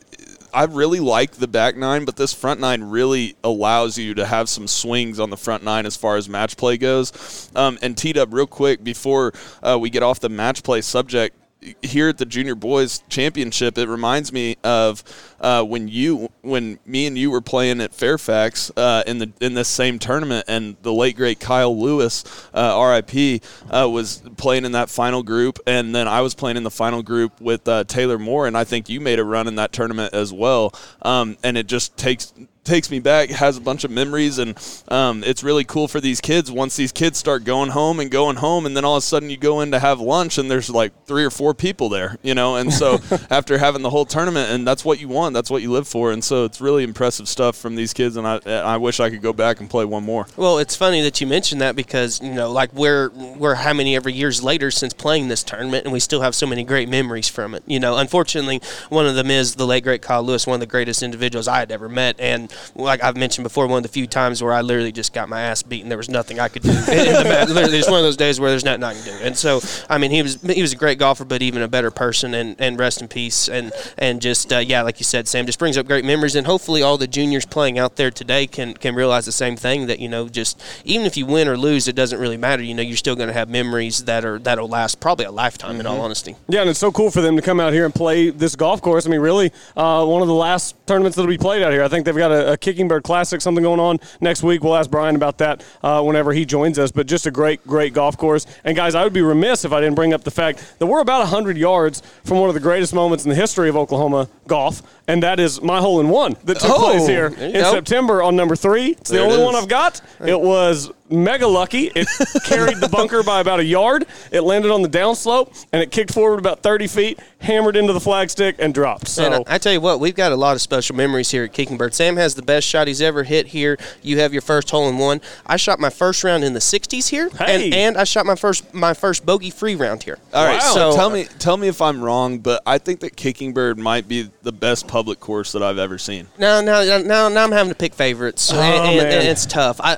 I 0.54 0.64
really 0.64 1.00
like 1.00 1.34
the 1.34 1.48
back 1.48 1.76
nine, 1.76 2.06
but 2.06 2.16
this 2.16 2.34
front 2.34 2.60
nine 2.60 2.86
really 2.86 3.36
allows 3.44 3.98
you 3.98 4.16
to 4.16 4.26
have 4.26 4.50
some 4.50 4.68
swings 4.68 5.20
on 5.20 5.30
the 5.30 5.38
front 5.38 5.64
nine 5.64 5.86
as 5.86 5.96
far 5.96 6.16
as 6.16 6.28
match 6.28 6.58
play 6.58 6.78
goes. 6.78 7.52
Um, 7.56 7.78
and 7.84 7.96
teed 7.96 8.18
up 8.18 8.30
real 8.32 8.48
quick 8.48 8.84
before 8.84 9.34
uh, 9.62 9.78
we 9.80 9.92
get 9.92 10.02
off 10.02 10.20
the 10.20 10.30
match 10.30 10.64
play 10.64 10.82
subject 10.82 11.36
here 11.82 12.10
at 12.10 12.18
the 12.18 12.26
junior 12.26 12.56
boys 12.56 13.04
championship 13.10 13.78
it 13.78 13.88
reminds 13.88 14.32
me 14.32 14.56
of 14.64 15.04
uh, 15.40 15.64
when 15.64 15.88
you 15.88 16.30
when 16.42 16.80
me 16.86 17.06
and 17.06 17.18
you 17.18 17.30
were 17.30 17.42
playing 17.42 17.82
at 17.82 17.94
Fairfax 17.94 18.72
uh, 18.78 19.04
in 19.06 19.20
the 19.20 19.32
in 19.42 19.54
this 19.54 19.68
same 19.68 20.00
tournament 20.00 20.46
and 20.48 20.78
the 20.82 20.94
late 20.94 21.16
great 21.16 21.40
Kyle 21.40 21.78
Lewis 21.78 22.24
uh, 22.54 23.04
RIP 23.06 23.44
uh, 23.70 23.88
was 23.90 24.22
playing 24.38 24.66
in 24.66 24.72
that 24.72 24.90
final 24.90 25.24
group. 25.24 25.60
And 25.68 25.94
then 25.94 26.08
I 26.08 26.22
was 26.22 26.34
playing 26.34 26.58
in 26.58 26.64
the 26.64 26.72
final 26.72 27.04
group 27.04 27.40
with 27.42 27.68
uh, 27.68 27.84
Taylor 27.84 28.18
Moore 28.18 28.48
and 28.48 28.58
I 28.58 28.64
think 28.64 28.90
you 28.90 29.00
made 29.00 29.20
a 29.20 29.24
run 29.24 29.48
in 29.48 29.56
that 29.56 29.72
tournament 29.72 30.14
as 30.14 30.34
well. 30.34 30.74
Um, 31.02 31.38
and 31.44 31.58
it 31.58 31.68
just 31.68 31.98
takes 31.98 32.34
takes 32.68 32.92
me 32.92 33.00
back, 33.00 33.30
has 33.30 33.58
a 33.58 33.62
bunch 33.62 33.84
of 33.84 33.92
memories, 33.92 34.38
and 34.38 34.58
um, 34.90 35.24
it's 35.24 35.44
really 35.44 35.64
cool 35.64 35.88
for 35.88 36.00
these 36.00 36.22
kids. 36.22 36.52
Once 36.52 36.76
these 36.76 36.92
kids 36.92 37.18
start 37.18 37.44
going 37.44 37.72
home 37.72 38.00
and 38.00 38.12
going 38.12 38.36
home, 38.36 38.66
and 38.66 38.78
then 38.78 38.86
all 38.86 38.98
of 38.98 39.04
a 39.04 39.06
sudden 39.06 39.30
you 39.30 39.38
go 39.38 39.62
in 39.62 39.72
to 39.72 39.80
have 39.80 40.00
lunch, 40.00 40.38
and 40.38 40.52
there's 40.52 40.70
like 40.70 40.94
three 41.06 41.24
or 41.24 41.32
four 41.32 41.54
people 41.54 41.90
there, 41.90 42.18
you 42.22 42.36
know. 42.36 42.58
And 42.58 42.72
so 42.72 43.00
after 43.30 43.58
having 43.58 43.82
the 43.82 43.90
whole 43.90 44.06
tournament, 44.06 44.52
and 44.52 44.68
that's 44.68 44.86
what 44.86 45.00
you 45.00 45.08
want, 45.08 45.34
that's 45.34 45.50
what 45.50 45.62
you 45.62 45.72
live 45.72 45.88
for, 45.88 46.12
and 46.12 46.24
so 46.24 46.46
it's 46.46 46.62
really 46.62 46.84
impressive 46.84 47.28
stuff 47.28 47.56
from 47.56 47.76
these 47.76 47.94
kids. 47.94 48.18
And 48.18 48.28
I, 48.28 48.38
I 48.46 48.78
wish 48.78 49.00
I 49.00 49.10
could 49.10 49.22
go 49.22 49.34
back 49.34 49.60
and 49.60 49.70
play 49.70 49.86
one 49.86 50.04
more. 50.04 50.28
Well, 50.36 50.60
it's 50.60 50.76
funny 50.76 51.02
that 51.02 51.20
you 51.22 51.28
mentioned 51.28 51.62
that 51.62 51.76
because 51.76 52.22
you 52.22 52.34
know, 52.34 52.52
like 52.52 52.74
we're 52.74 53.10
we're 53.10 53.56
how 53.56 53.74
many 53.74 53.96
every 53.96 54.14
years 54.14 54.44
later 54.44 54.72
since 54.72 54.94
playing 54.94 55.30
this 55.30 55.44
tournament, 55.44 55.86
and 55.86 55.94
we 55.94 56.00
still 56.00 56.22
have 56.22 56.36
so 56.36 56.46
many 56.46 56.64
great 56.64 56.90
memories 56.90 57.30
from 57.30 57.56
it. 57.56 57.64
You 57.66 57.80
know, 57.80 57.98
unfortunately, 57.98 58.62
one 58.90 59.06
of 59.06 59.16
them 59.16 59.32
is 59.32 59.56
the 59.56 59.66
late 59.66 59.84
great 59.84 60.02
Kyle 60.02 60.24
Lewis, 60.24 60.46
one 60.46 60.56
of 60.56 60.60
the 60.60 60.68
greatest 60.68 61.02
individuals 61.02 61.48
I 61.48 61.60
had 61.60 61.72
ever 61.72 61.88
met, 61.88 62.20
and 62.20 62.54
like 62.76 63.04
I've 63.04 63.18
mentioned 63.18 63.44
before, 63.44 63.68
one 63.68 63.78
of 63.78 63.84
the 63.84 63.90
few 63.90 64.08
times 64.08 64.44
where 64.44 64.54
I 64.54 64.62
literally 64.62 64.92
just 64.92 65.14
got 65.14 65.30
my 65.30 65.42
ass 65.42 65.64
beaten. 65.64 65.90
There 65.90 65.98
was 65.98 66.10
nothing 66.10 66.40
I 66.40 66.48
could 66.48 66.64
do. 66.64 66.70
in 66.70 66.76
the 66.76 67.26
match. 67.28 67.50
Literally, 67.58 67.80
it's 67.80 67.90
one 67.90 68.00
of 68.00 68.04
those 68.06 68.18
days 68.18 68.40
where 68.40 68.50
there's 68.50 68.64
nothing 68.64 68.84
I 68.84 68.94
can 68.94 69.04
do. 69.04 69.18
And 69.22 69.38
so, 69.38 69.62
I 69.90 69.98
mean, 69.98 70.12
he 70.12 70.22
was 70.22 70.42
he 70.42 70.62
was 70.62 70.74
a 70.74 70.76
great 70.76 71.00
golfer, 71.00 71.26
but 71.26 71.42
even 71.42 71.62
a 71.62 71.68
better 71.68 71.92
person. 71.92 72.34
And, 72.34 72.56
and 72.60 72.80
rest 72.80 73.02
in 73.02 73.08
peace. 73.08 73.48
And 73.50 73.72
and 73.98 74.22
just 74.22 74.52
uh, 74.52 74.60
yeah, 74.60 74.82
like 74.82 75.00
you 75.00 75.04
said, 75.04 75.28
Sam, 75.28 75.46
just 75.46 75.60
brings 75.60 75.78
up 75.78 75.86
great 75.86 76.06
memories. 76.06 76.36
And 76.36 76.46
hopefully, 76.48 76.82
all 76.82 76.98
the 76.98 77.08
juniors 77.08 77.46
playing 77.46 77.80
out 77.80 77.96
there 77.96 78.12
today 78.12 78.48
can 78.48 78.74
can 78.74 78.96
realize 78.96 79.26
the 79.26 79.32
same 79.32 79.56
thing 79.56 79.88
that 79.88 80.00
you 80.00 80.10
know, 80.10 80.30
just 80.30 80.62
even 80.86 81.06
if 81.06 81.18
you 81.18 81.26
win 81.26 81.48
or 81.48 81.58
lose, 81.58 81.88
it 81.88 81.96
doesn't 81.96 82.20
really 82.20 82.38
matter. 82.38 82.64
You 82.64 82.74
know, 82.74 82.82
you're 82.82 82.98
still 82.98 83.16
going 83.16 83.28
to 83.28 83.34
have 83.34 83.50
memories 83.50 84.06
that 84.06 84.26
are 84.26 84.40
that'll 84.40 84.68
last 84.68 85.00
probably 85.00 85.26
a 85.26 85.32
lifetime. 85.32 85.80
In 85.80 85.86
all 85.86 86.02
honesty. 86.02 86.36
Yeah, 86.48 86.62
and 86.62 86.70
it's 86.70 86.80
so 86.80 86.92
cool 86.92 87.12
for 87.12 87.22
them 87.22 87.36
to 87.36 87.42
come 87.42 87.60
out 87.60 87.74
here 87.74 87.86
and 87.86 87.94
play 87.94 88.30
this 88.30 88.56
golf 88.56 88.82
course. 88.82 89.06
I 89.06 89.10
mean, 89.10 89.20
really, 89.20 89.52
uh, 89.76 90.06
one 90.06 90.22
of 90.22 90.28
the 90.28 90.34
last 90.34 90.76
tournaments 90.88 91.16
that'll 91.16 91.30
be 91.30 91.38
played 91.38 91.62
out 91.62 91.72
here. 91.72 91.84
I 91.84 91.88
think 91.88 92.06
they've 92.06 92.16
got 92.16 92.32
a, 92.32 92.47
a 92.48 92.58
Kicking 92.58 92.88
Bird 92.88 93.04
Classic, 93.04 93.42
something 93.42 93.64
going 93.64 93.80
on 93.80 94.00
next 94.22 94.42
week. 94.44 94.64
We'll 94.64 94.76
ask 94.76 94.90
Brian 94.90 95.16
about 95.16 95.38
that 95.40 95.64
uh, 95.84 96.02
whenever 96.02 96.34
he 96.34 96.46
joins 96.46 96.80
us. 96.80 96.92
But 96.92 97.06
just 97.08 97.26
a 97.28 97.32
great, 97.32 97.66
great 97.68 97.94
golf 97.94 98.18
course. 98.18 98.46
And 98.64 98.76
guys, 98.76 98.96
I 98.96 99.04
would 99.04 99.14
be 99.14 99.22
remiss 99.22 99.66
if 99.66 99.72
I 99.74 99.82
didn't 99.82 99.96
bring 99.96 100.14
up 100.14 100.24
the 100.24 100.32
fact 100.32 100.64
that 100.80 100.86
we're 100.88 101.02
about 101.02 101.20
100 101.20 101.58
yards 101.58 102.02
from 102.24 102.40
one 102.40 102.50
of 102.50 102.56
the 102.56 102.62
greatest 102.62 102.94
moments 102.94 103.24
in 103.26 103.30
the 103.30 103.36
history 103.36 103.70
of 103.70 103.76
Oklahoma 103.78 104.30
golf, 104.48 104.82
and 105.08 105.22
that 105.24 105.40
is 105.40 105.62
my 105.62 105.80
hole 105.80 106.00
in 106.00 106.10
one 106.10 106.36
that 106.46 106.60
took 106.60 106.70
Oh, 106.72 106.80
place 106.92 107.08
here 107.08 107.28
in 107.28 107.54
go. 107.54 107.72
September 107.72 108.24
on 108.24 108.36
number 108.36 108.56
three. 108.56 108.92
It's 108.92 109.10
the 109.10 109.18
There 109.18 109.24
it 109.26 109.32
only 109.32 109.40
is. 109.40 109.46
one 109.46 109.56
I've 109.56 109.68
got. 109.68 110.02
It 110.26 110.40
was 110.40 110.92
mega 111.10 111.48
lucky. 111.48 111.92
It 111.96 112.08
carried 112.46 112.78
the 112.78 112.90
bunker 112.90 113.24
by 113.24 113.40
about 113.40 113.60
a 113.60 113.64
yard. 113.66 114.06
It 114.32 114.42
landed 114.42 114.72
on 114.72 114.82
the 114.82 114.90
downslope, 114.90 115.66
and 115.72 115.82
it 115.82 115.92
kicked 115.92 116.14
forward 116.14 116.40
about 116.40 116.62
30 116.62 116.88
feet, 116.88 117.20
hammered 117.40 117.76
into 117.76 117.94
the 117.94 118.00
flagstick, 118.00 118.56
and 118.60 118.74
dropped. 118.74 119.08
So 119.08 119.24
And 119.26 119.36
I, 119.48 119.56
I 119.56 119.58
tell 119.58 119.74
you 119.74 119.82
what, 119.82 120.00
we've 120.00 120.16
got 120.16 120.32
a 120.32 120.36
lot 120.36 120.56
of 120.56 120.62
special 120.62 120.96
memories 120.96 121.32
here 121.32 121.44
at 121.44 121.54
Kicking 121.54 121.78
Bird. 121.78 121.94
Sam 121.94 122.18
has 122.18 122.36
the 122.36 122.42
best 122.42 122.68
shot 122.68 122.88
he's 122.88 123.02
ever 123.02 123.24
hit 123.24 123.48
here. 123.48 123.78
You 124.02 124.20
have 124.20 124.34
your 124.34 124.42
first 124.42 124.70
hole 124.70 124.90
in 124.90 124.98
one. 124.98 125.22
I 125.46 125.58
shot 125.58 125.80
my 125.80 125.90
first 125.90 126.24
round 126.24 126.44
in 126.44 126.54
the 126.54 126.60
'60s 126.60 127.08
here, 127.10 127.30
Hey. 127.30 127.66
and, 127.66 127.74
and 127.74 127.98
I 127.98 128.04
shot 128.04 128.26
my 128.26 128.36
first 128.36 128.74
my 128.74 128.94
first 128.94 129.26
bogey 129.26 129.50
free 129.50 129.76
round 129.76 130.04
here. 130.04 130.18
All 130.34 130.46
right, 130.46 130.60
Wow. 130.60 130.74
so 130.74 130.92
So- 130.92 130.98
tell 130.98 131.10
me, 131.10 131.26
tell 131.40 131.58
me 131.58 131.68
if 131.68 131.82
I'm 131.82 132.02
wrong, 132.04 132.40
but 132.40 132.62
I 132.66 132.78
think 132.78 133.00
that 133.02 133.16
Kicking 133.16 133.54
Bird 133.54 133.78
might 133.78 134.08
be 134.08 134.30
the 134.44 134.52
best 134.52 134.88
public 134.88 135.20
course 135.20 135.52
that 135.54 135.64
I've 135.64 135.78
ever 135.78 135.98
seen. 135.98 136.28
Now, 136.38 136.62
now, 136.62 136.84
now, 137.00 137.30
now 137.30 137.44
I'm 137.44 137.52
having 137.52 137.70
to 137.70 137.76
pick 137.78 137.94
favorites, 137.94 138.52
oh, 138.54 138.60
and, 138.60 139.00
and- 139.00 139.00
Oh, 139.00 139.04
and 139.20 139.28
it's 139.28 139.46
tough. 139.46 139.80
I, 139.82 139.98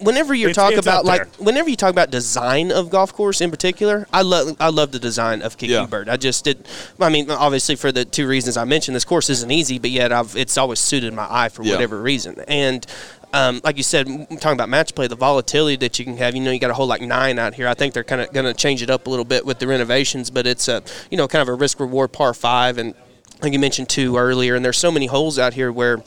whenever 0.00 0.34
you 0.34 0.52
talk 0.52 0.72
it's 0.72 0.86
about 0.86 1.04
like, 1.04 1.26
whenever 1.36 1.68
you 1.68 1.76
talk 1.76 1.90
about 1.90 2.10
design 2.10 2.72
of 2.72 2.90
golf 2.90 3.12
course 3.12 3.40
in 3.40 3.50
particular, 3.50 4.06
I 4.12 4.22
love, 4.22 4.56
I 4.60 4.68
love 4.68 4.92
the 4.92 4.98
design 4.98 5.42
of 5.42 5.56
Kicking 5.56 5.74
Yeah. 5.76 5.86
Bird. 5.86 6.08
I 6.08 6.16
just 6.16 6.44
did. 6.44 6.66
I 7.00 7.08
mean, 7.08 7.30
obviously 7.30 7.76
for 7.76 7.92
the 7.92 8.04
two 8.04 8.26
reasons 8.26 8.56
I 8.56 8.64
mentioned, 8.64 8.94
this 8.94 9.04
course 9.04 9.30
isn't 9.30 9.50
easy, 9.50 9.78
but 9.78 9.90
yet 9.90 10.12
I've, 10.12 10.36
it's 10.36 10.58
always 10.58 10.80
suited 10.80 11.12
my 11.14 11.26
eye 11.28 11.48
for 11.48 11.62
Yeah. 11.62 11.72
whatever 11.72 12.00
reason. 12.00 12.42
And 12.48 12.86
um, 13.32 13.60
like 13.64 13.76
you 13.76 13.82
said, 13.82 14.06
talking 14.40 14.52
about 14.52 14.68
match 14.68 14.94
play, 14.94 15.08
the 15.08 15.16
volatility 15.16 15.76
that 15.78 15.98
you 15.98 16.04
can 16.04 16.16
have. 16.18 16.36
You 16.36 16.40
know, 16.40 16.52
you 16.52 16.60
got 16.60 16.70
a 16.70 16.74
hole 16.74 16.86
like 16.86 17.02
nine 17.02 17.36
out 17.40 17.54
here. 17.54 17.66
I 17.66 17.74
think 17.74 17.92
they're 17.92 18.04
kind 18.04 18.20
of 18.20 18.32
going 18.32 18.46
to 18.46 18.54
change 18.54 18.80
it 18.80 18.90
up 18.90 19.08
a 19.08 19.10
little 19.10 19.24
bit 19.24 19.44
with 19.44 19.58
the 19.58 19.66
renovations, 19.66 20.30
but 20.30 20.46
it's 20.46 20.68
a 20.68 20.84
you 21.10 21.16
know 21.16 21.26
kind 21.26 21.42
of 21.42 21.48
a 21.48 21.54
risk 21.54 21.80
reward 21.80 22.12
par 22.12 22.32
five, 22.32 22.78
and 22.78 22.94
like 23.42 23.52
you 23.52 23.58
mentioned 23.58 23.88
two 23.88 24.16
earlier. 24.16 24.54
And 24.54 24.64
there's 24.64 24.78
so 24.78 24.92
many 24.92 25.06
holes 25.06 25.36
out 25.36 25.52
here 25.54 25.72
where, 25.72 26.00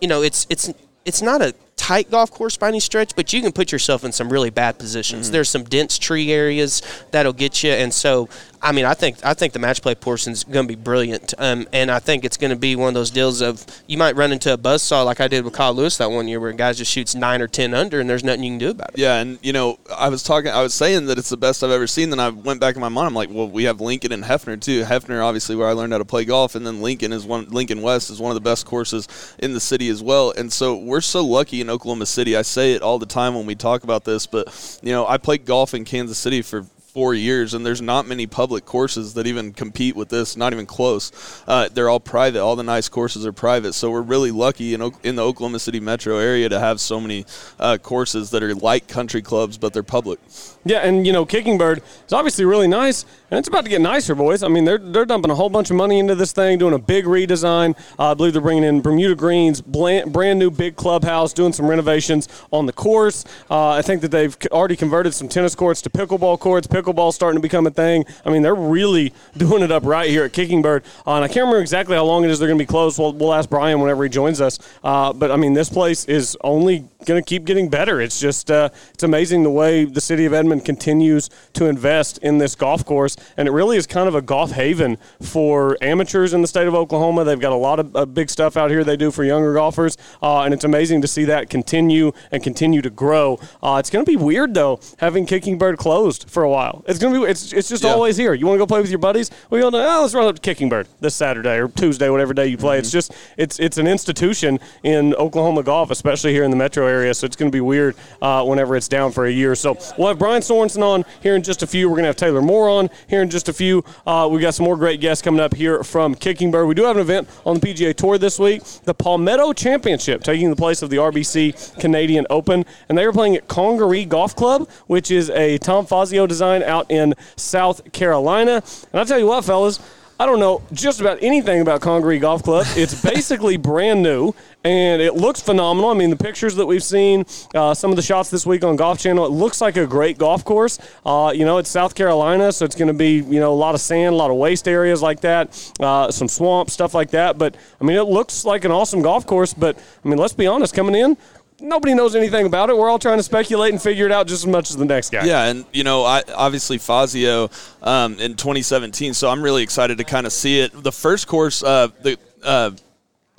you 0.00 0.08
know, 0.08 0.22
it's 0.22 0.46
it's 0.48 0.72
it's 1.04 1.20
not 1.20 1.42
a 1.42 1.54
tight 1.90 2.08
golf 2.08 2.30
course 2.30 2.56
by 2.56 2.68
any 2.68 2.78
stretch, 2.78 3.16
but 3.16 3.32
you 3.32 3.42
can 3.42 3.50
put 3.50 3.72
yourself 3.72 4.04
in 4.04 4.12
some 4.12 4.32
really 4.32 4.48
bad 4.48 4.78
positions. 4.78 5.26
Mm-hmm. 5.26 5.32
There's 5.32 5.50
some 5.50 5.64
dense 5.64 5.98
tree 5.98 6.30
areas 6.30 6.82
that'll 7.10 7.32
get 7.32 7.64
you, 7.64 7.72
and 7.72 7.92
so 7.92 8.28
I 8.62 8.72
mean, 8.72 8.84
I 8.84 8.94
think 8.94 9.24
I 9.24 9.32
think 9.32 9.54
the 9.54 9.58
match 9.58 9.80
play 9.80 9.94
portion 9.94 10.32
is 10.32 10.44
going 10.44 10.66
to 10.66 10.76
be 10.76 10.80
brilliant, 10.80 11.32
um, 11.38 11.66
and 11.72 11.90
I 11.90 11.98
think 11.98 12.24
it's 12.24 12.36
going 12.36 12.50
to 12.50 12.56
be 12.56 12.76
one 12.76 12.88
of 12.88 12.94
those 12.94 13.10
deals 13.10 13.40
of 13.40 13.64
you 13.86 13.96
might 13.96 14.16
run 14.16 14.32
into 14.32 14.52
a 14.52 14.58
buzzsaw 14.58 15.04
like 15.04 15.20
I 15.20 15.28
did 15.28 15.44
with 15.44 15.54
Kyle 15.54 15.72
Lewis 15.72 15.96
that 15.96 16.10
one 16.10 16.28
year, 16.28 16.40
where 16.40 16.50
a 16.50 16.54
guy 16.54 16.72
just 16.74 16.90
shoots 16.90 17.14
nine 17.14 17.40
or 17.40 17.48
ten 17.48 17.72
under, 17.72 18.00
and 18.00 18.10
there's 18.10 18.22
nothing 18.22 18.44
you 18.44 18.50
can 18.50 18.58
do 18.58 18.70
about 18.70 18.90
it. 18.90 18.98
Yeah, 18.98 19.16
and 19.16 19.38
you 19.42 19.54
know, 19.54 19.78
I 19.96 20.10
was 20.10 20.22
talking, 20.22 20.50
I 20.50 20.62
was 20.62 20.74
saying 20.74 21.06
that 21.06 21.18
it's 21.18 21.30
the 21.30 21.38
best 21.38 21.64
I've 21.64 21.70
ever 21.70 21.86
seen. 21.86 22.10
Then 22.10 22.20
I 22.20 22.28
went 22.28 22.60
back 22.60 22.74
in 22.74 22.82
my 22.82 22.90
mind. 22.90 23.08
I'm 23.08 23.14
like, 23.14 23.30
well, 23.30 23.48
we 23.48 23.64
have 23.64 23.80
Lincoln 23.80 24.12
and 24.12 24.22
Hefner 24.22 24.60
too. 24.60 24.82
Hefner, 24.82 25.24
obviously, 25.24 25.56
where 25.56 25.68
I 25.68 25.72
learned 25.72 25.92
how 25.92 25.98
to 25.98 26.04
play 26.04 26.26
golf, 26.26 26.54
and 26.54 26.66
then 26.66 26.82
Lincoln 26.82 27.12
is 27.14 27.24
one. 27.24 27.46
Lincoln 27.48 27.80
West 27.80 28.10
is 28.10 28.20
one 28.20 28.30
of 28.30 28.34
the 28.34 28.42
best 28.42 28.66
courses 28.66 29.08
in 29.38 29.54
the 29.54 29.60
city 29.60 29.88
as 29.88 30.02
well. 30.02 30.32
And 30.36 30.52
so 30.52 30.76
we're 30.76 31.00
so 31.00 31.24
lucky 31.24 31.62
in 31.62 31.70
Oklahoma 31.70 32.06
City. 32.06 32.36
I 32.36 32.42
say 32.42 32.74
it 32.74 32.82
all 32.82 32.98
the 32.98 33.06
time 33.06 33.34
when 33.34 33.46
we 33.46 33.54
talk 33.54 33.84
about 33.84 34.04
this, 34.04 34.26
but 34.26 34.78
you 34.82 34.92
know, 34.92 35.06
I 35.06 35.16
played 35.16 35.46
golf 35.46 35.72
in 35.72 35.86
Kansas 35.86 36.18
City 36.18 36.42
for 36.42 36.66
four 36.92 37.14
years, 37.14 37.54
and 37.54 37.64
there's 37.64 37.80
not 37.80 38.06
many 38.06 38.26
public 38.26 38.64
courses 38.64 39.14
that 39.14 39.26
even 39.26 39.52
compete 39.52 39.96
with 39.96 40.08
this. 40.08 40.36
Not 40.36 40.52
even 40.52 40.66
close. 40.66 41.12
Uh, 41.46 41.68
they're 41.72 41.88
all 41.88 42.00
private. 42.00 42.40
All 42.40 42.56
the 42.56 42.62
nice 42.62 42.88
courses 42.88 43.24
are 43.24 43.32
private. 43.32 43.72
So 43.74 43.90
we're 43.90 44.02
really 44.02 44.30
lucky 44.30 44.74
in, 44.74 44.92
in 45.02 45.16
the 45.16 45.24
Oklahoma 45.24 45.58
City 45.58 45.80
metro 45.80 46.18
area 46.18 46.48
to 46.48 46.58
have 46.58 46.80
so 46.80 47.00
many 47.00 47.24
uh, 47.58 47.78
courses 47.78 48.30
that 48.30 48.42
are 48.42 48.54
like 48.54 48.88
country 48.88 49.22
clubs, 49.22 49.56
but 49.56 49.72
they're 49.72 49.82
public. 49.82 50.18
Yeah, 50.64 50.80
and 50.80 51.06
you 51.06 51.12
know, 51.12 51.24
Kicking 51.24 51.56
Bird 51.56 51.82
is 52.06 52.12
obviously 52.12 52.44
really 52.44 52.68
nice, 52.68 53.06
and 53.30 53.38
it's 53.38 53.48
about 53.48 53.64
to 53.64 53.70
get 53.70 53.80
nicer, 53.80 54.14
boys. 54.14 54.42
I 54.42 54.48
mean, 54.48 54.66
they're 54.66 54.78
they're 54.78 55.06
dumping 55.06 55.30
a 55.30 55.34
whole 55.34 55.48
bunch 55.48 55.70
of 55.70 55.76
money 55.76 55.98
into 55.98 56.14
this 56.14 56.32
thing, 56.32 56.58
doing 56.58 56.74
a 56.74 56.78
big 56.78 57.06
redesign. 57.06 57.78
Uh, 57.98 58.10
I 58.10 58.14
believe 58.14 58.34
they're 58.34 58.42
bringing 58.42 58.64
in 58.64 58.82
Bermuda 58.82 59.14
greens, 59.14 59.62
bland, 59.62 60.12
brand 60.12 60.38
new 60.38 60.50
big 60.50 60.76
clubhouse, 60.76 61.32
doing 61.32 61.54
some 61.54 61.66
renovations 61.66 62.28
on 62.52 62.66
the 62.66 62.72
course. 62.74 63.24
Uh, 63.50 63.70
I 63.70 63.82
think 63.82 64.02
that 64.02 64.10
they've 64.10 64.36
already 64.50 64.76
converted 64.76 65.14
some 65.14 65.28
tennis 65.28 65.54
courts 65.54 65.80
to 65.82 65.90
pickleball 65.90 66.38
courts. 66.38 66.66
Pickleball's 66.80 67.14
starting 67.14 67.38
to 67.38 67.42
become 67.42 67.66
a 67.66 67.70
thing. 67.70 68.04
I 68.24 68.30
mean, 68.30 68.42
they're 68.42 68.54
really 68.54 69.12
doing 69.36 69.62
it 69.62 69.70
up 69.70 69.84
right 69.84 70.08
here 70.08 70.24
at 70.24 70.32
Kicking 70.32 70.62
Bird. 70.62 70.84
Uh, 71.06 71.14
and 71.14 71.24
I 71.24 71.28
can't 71.28 71.44
remember 71.44 71.60
exactly 71.60 71.96
how 71.96 72.04
long 72.04 72.24
it 72.24 72.30
is 72.30 72.38
they're 72.38 72.48
going 72.48 72.58
to 72.58 72.62
be 72.62 72.66
closed. 72.66 72.98
We'll, 72.98 73.12
we'll 73.12 73.34
ask 73.34 73.48
Brian 73.50 73.80
whenever 73.80 74.04
he 74.04 74.10
joins 74.10 74.40
us. 74.40 74.58
Uh, 74.82 75.12
but 75.12 75.30
I 75.30 75.36
mean, 75.36 75.54
this 75.54 75.68
place 75.68 76.04
is 76.06 76.36
only 76.42 76.86
going 77.04 77.22
to 77.22 77.26
keep 77.26 77.44
getting 77.44 77.68
better. 77.68 78.00
It's 78.00 78.20
just 78.20 78.50
uh, 78.50 78.70
it's 78.92 79.02
amazing 79.02 79.42
the 79.42 79.50
way 79.50 79.84
the 79.84 80.00
city 80.00 80.26
of 80.26 80.32
Edmond 80.32 80.64
continues 80.64 81.30
to 81.54 81.66
invest 81.66 82.18
in 82.18 82.38
this 82.38 82.54
golf 82.54 82.84
course, 82.84 83.16
and 83.36 83.48
it 83.48 83.52
really 83.52 83.76
is 83.76 83.86
kind 83.86 84.08
of 84.08 84.14
a 84.14 84.22
golf 84.22 84.52
haven 84.52 84.98
for 85.22 85.78
amateurs 85.80 86.34
in 86.34 86.42
the 86.42 86.48
state 86.48 86.66
of 86.66 86.74
Oklahoma. 86.74 87.24
They've 87.24 87.40
got 87.40 87.52
a 87.52 87.56
lot 87.56 87.80
of 87.80 87.96
uh, 87.96 88.06
big 88.06 88.30
stuff 88.30 88.56
out 88.56 88.70
here 88.70 88.84
they 88.84 88.96
do 88.96 89.10
for 89.10 89.24
younger 89.24 89.54
golfers, 89.54 89.96
uh, 90.22 90.42
and 90.42 90.54
it's 90.54 90.64
amazing 90.64 91.02
to 91.02 91.08
see 91.08 91.24
that 91.24 91.50
continue 91.50 92.12
and 92.30 92.42
continue 92.42 92.82
to 92.82 92.90
grow. 92.90 93.38
Uh, 93.62 93.76
it's 93.78 93.90
going 93.90 94.04
to 94.04 94.10
be 94.10 94.16
weird 94.16 94.54
though 94.54 94.80
having 94.98 95.26
Kicking 95.26 95.58
Bird 95.58 95.78
closed 95.78 96.28
for 96.28 96.42
a 96.42 96.50
while. 96.50 96.69
It's 96.86 96.98
going 96.98 97.14
to 97.14 97.20
be 97.24 97.30
it's 97.30 97.52
it's 97.52 97.68
just 97.68 97.84
Yeah. 97.84 97.92
always 97.92 98.16
here. 98.16 98.34
You 98.34 98.46
want 98.46 98.56
to 98.56 98.58
go 98.58 98.66
play 98.66 98.80
with 98.80 98.90
your 98.90 98.98
buddies? 98.98 99.30
We 99.50 99.60
go, 99.60 99.68
oh, 99.68 100.00
let's 100.02 100.14
run 100.14 100.26
up 100.26 100.34
to 100.36 100.40
Kicking 100.40 100.68
Bird 100.68 100.86
this 101.00 101.14
Saturday 101.14 101.56
or 101.58 101.68
Tuesday, 101.68 102.08
whatever 102.10 102.34
day 102.34 102.46
you 102.46 102.56
play. 102.58 102.78
It's 102.78 102.90
just 102.90 103.12
it's 103.36 103.58
it's 103.58 103.78
an 103.78 103.86
institution 103.86 104.58
in 104.82 105.14
Oklahoma 105.14 105.62
golf, 105.62 105.90
especially 105.90 106.32
here 106.32 106.44
in 106.44 106.50
the 106.50 106.56
metro 106.56 106.86
area. 106.86 107.12
So 107.14 107.26
it's 107.26 107.36
going 107.36 107.50
to 107.50 107.54
be 107.56 107.60
weird 107.60 107.96
uh, 108.22 108.44
whenever 108.44 108.76
it's 108.76 108.88
down 108.88 109.12
for 109.12 109.26
a 109.26 109.30
year. 109.30 109.54
So 109.54 109.76
we'll 109.98 110.08
have 110.08 110.18
Brian 110.18 110.42
Sorenson 110.42 110.82
on 110.82 111.04
here 111.22 111.34
in 111.36 111.42
just 111.42 111.62
a 111.62 111.66
few. 111.66 111.88
We're 111.88 111.96
going 111.96 112.04
to 112.04 112.08
have 112.08 112.16
Taylor 112.16 112.42
Moore 112.42 112.68
on 112.68 112.90
here 113.08 113.22
in 113.22 113.30
just 113.30 113.48
a 113.48 113.52
few. 113.52 113.84
Uh, 114.06 114.28
we 114.30 114.40
got 114.40 114.54
some 114.54 114.64
more 114.64 114.76
great 114.76 115.00
guests 115.00 115.22
coming 115.22 115.40
up 115.40 115.54
here 115.54 115.82
from 115.84 116.14
Kicking 116.14 116.50
Bird. 116.50 116.66
We 116.66 116.74
do 116.74 116.84
have 116.84 116.96
an 116.96 117.02
event 117.02 117.28
on 117.44 117.58
the 117.58 117.66
PGA 117.66 117.94
Tour 117.94 118.18
this 118.18 118.38
week, 118.38 118.62
the 118.84 118.94
Palmetto 118.94 119.52
Championship, 119.52 120.22
taking 120.22 120.50
the 120.50 120.56
place 120.56 120.82
of 120.82 120.90
the 120.90 120.96
RBC 120.96 121.78
Canadian 121.80 122.26
Open, 122.30 122.64
and 122.88 122.96
they 122.96 123.04
are 123.04 123.12
playing 123.12 123.36
at 123.36 123.48
Congaree 123.48 124.04
Golf 124.04 124.34
Club, 124.36 124.68
which 124.86 125.10
is 125.10 125.30
a 125.30 125.58
Tom 125.58 125.86
Fazio 125.86 126.26
design 126.26 126.59
out 126.62 126.90
in 126.90 127.14
South 127.36 127.92
Carolina. 127.92 128.62
And 128.92 129.00
I'll 129.00 129.06
tell 129.06 129.18
you 129.18 129.26
what, 129.26 129.44
fellas. 129.44 129.80
I 130.20 130.26
don't 130.26 130.38
know 130.38 130.60
just 130.70 131.00
about 131.00 131.22
anything 131.22 131.62
about 131.62 131.80
Congaree 131.80 132.18
Golf 132.18 132.42
Club. 132.42 132.66
It's 132.76 133.02
basically 133.02 133.56
brand 133.56 134.02
new 134.02 134.34
and 134.62 135.00
it 135.00 135.14
looks 135.14 135.40
phenomenal. 135.40 135.88
I 135.88 135.94
mean, 135.94 136.10
the 136.10 136.16
pictures 136.16 136.54
that 136.56 136.66
we've 136.66 136.82
seen, 136.82 137.24
uh, 137.54 137.72
some 137.72 137.88
of 137.88 137.96
the 137.96 138.02
shots 138.02 138.28
this 138.28 138.44
week 138.44 138.62
on 138.62 138.76
Golf 138.76 138.98
Channel, 138.98 139.24
it 139.24 139.30
looks 139.30 139.62
like 139.62 139.78
a 139.78 139.86
great 139.86 140.18
golf 140.18 140.44
course. 140.44 140.78
Uh, 141.06 141.32
you 141.34 141.46
know, 141.46 141.56
it's 141.56 141.70
South 141.70 141.94
Carolina, 141.94 142.52
so 142.52 142.66
it's 142.66 142.76
going 142.76 142.88
to 142.88 142.94
be, 142.94 143.20
you 143.20 143.40
know, 143.40 143.50
a 143.50 143.56
lot 143.56 143.74
of 143.74 143.80
sand, 143.80 144.12
a 144.12 144.16
lot 144.16 144.30
of 144.30 144.36
waste 144.36 144.68
areas 144.68 145.00
like 145.00 145.20
that, 145.22 145.72
uh, 145.80 146.10
some 146.10 146.28
swamp, 146.28 146.68
stuff 146.68 146.92
like 146.92 147.10
that. 147.12 147.38
But, 147.38 147.56
I 147.80 147.84
mean, 147.84 147.96
it 147.96 148.02
looks 148.02 148.44
like 148.44 148.66
an 148.66 148.70
awesome 148.70 149.00
golf 149.00 149.26
course. 149.26 149.54
But, 149.54 149.78
I 150.04 150.08
mean, 150.08 150.18
let's 150.18 150.34
be 150.34 150.46
honest, 150.46 150.74
coming 150.74 150.94
in, 150.94 151.16
nobody 151.60 151.94
knows 151.94 152.14
anything 152.14 152.46
about 152.46 152.70
it. 152.70 152.76
We're 152.76 152.88
all 152.88 152.98
trying 152.98 153.18
to 153.18 153.22
speculate 153.22 153.72
and 153.72 153.80
figure 153.80 154.06
it 154.06 154.12
out 154.12 154.26
just 154.26 154.42
as 154.42 154.46
much 154.46 154.70
as 154.70 154.76
the 154.76 154.84
next 154.84 155.10
guy. 155.10 155.24
Yeah, 155.24 155.44
and 155.44 155.64
you 155.72 155.84
know, 155.84 156.04
I 156.04 156.22
obviously 156.34 156.78
Fazio 156.78 157.50
um, 157.82 158.18
in 158.18 158.34
2017, 158.34 159.14
so 159.14 159.28
I'm 159.28 159.42
really 159.42 159.62
excited 159.62 159.98
to 159.98 160.04
kind 160.04 160.26
of 160.26 160.32
see 160.32 160.60
it. 160.60 160.70
The 160.72 160.92
first 160.92 161.26
course, 161.26 161.62
uh, 161.62 161.88
the 162.02 162.18
uh, 162.42 162.72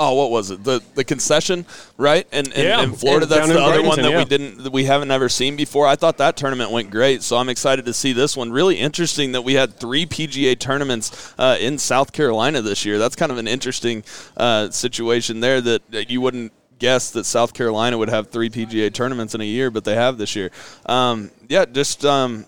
oh, 0.02 0.16
what 0.16 0.32
was 0.32 0.52
it? 0.52 0.64
The 0.64 0.82
the 0.96 1.04
concession, 1.04 1.66
right? 1.98 2.28
And 2.32 2.48
in, 2.48 2.66
Yeah, 2.66 2.84
in 2.84 2.94
Florida, 2.94 3.26
that's 3.26 3.48
the 3.48 3.62
other 3.62 3.84
one 3.84 4.02
that 4.02 4.12
yeah. 4.12 4.18
we 4.18 4.26
didn't 4.26 4.64
that 4.64 4.74
we 4.74 4.86
haven't 4.86 5.12
ever 5.12 5.30
seen 5.30 5.56
before. 5.56 5.88
I 5.88 5.96
thought 5.96 6.18
that 6.18 6.36
tournament 6.36 6.72
went 6.72 6.90
great, 6.90 7.24
so 7.24 7.38
I'm 7.38 7.50
excited 7.50 7.86
to 7.86 7.94
see 7.94 8.14
this 8.14 8.36
one. 8.36 8.52
Really 8.52 8.78
interesting 8.78 9.34
that 9.34 9.44
we 9.44 9.54
had 9.54 9.76
three 9.76 10.06
PGA 10.06 10.58
tournaments 10.58 11.34
uh, 11.38 11.58
in 11.60 11.78
South 11.78 12.12
Carolina 12.12 12.62
this 12.62 12.86
year. 12.86 12.98
That's 12.98 13.16
kind 13.16 13.32
of 13.32 13.38
an 13.38 13.48
interesting 13.48 14.04
uh, 14.38 14.70
situation 14.72 15.40
there 15.40 15.62
that, 15.62 15.90
that 15.92 16.10
you 16.10 16.22
wouldn't 16.22 16.52
guess 16.82 17.12
that 17.12 17.26
South 17.26 17.54
Carolina 17.54 17.98
would 17.98 18.10
have 18.10 18.30
three 18.30 18.50
PGA 18.50 18.92
tournaments 18.92 19.36
in 19.36 19.40
a 19.40 19.46
year, 19.46 19.70
but 19.72 19.86
they 19.86 19.96
have 19.96 20.18
this 20.18 20.36
year. 20.36 20.52
Um, 20.88 21.32
yeah, 21.48 21.64
just 21.64 22.04
um, 22.04 22.46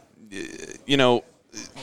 you 0.86 0.98
know, 0.98 1.24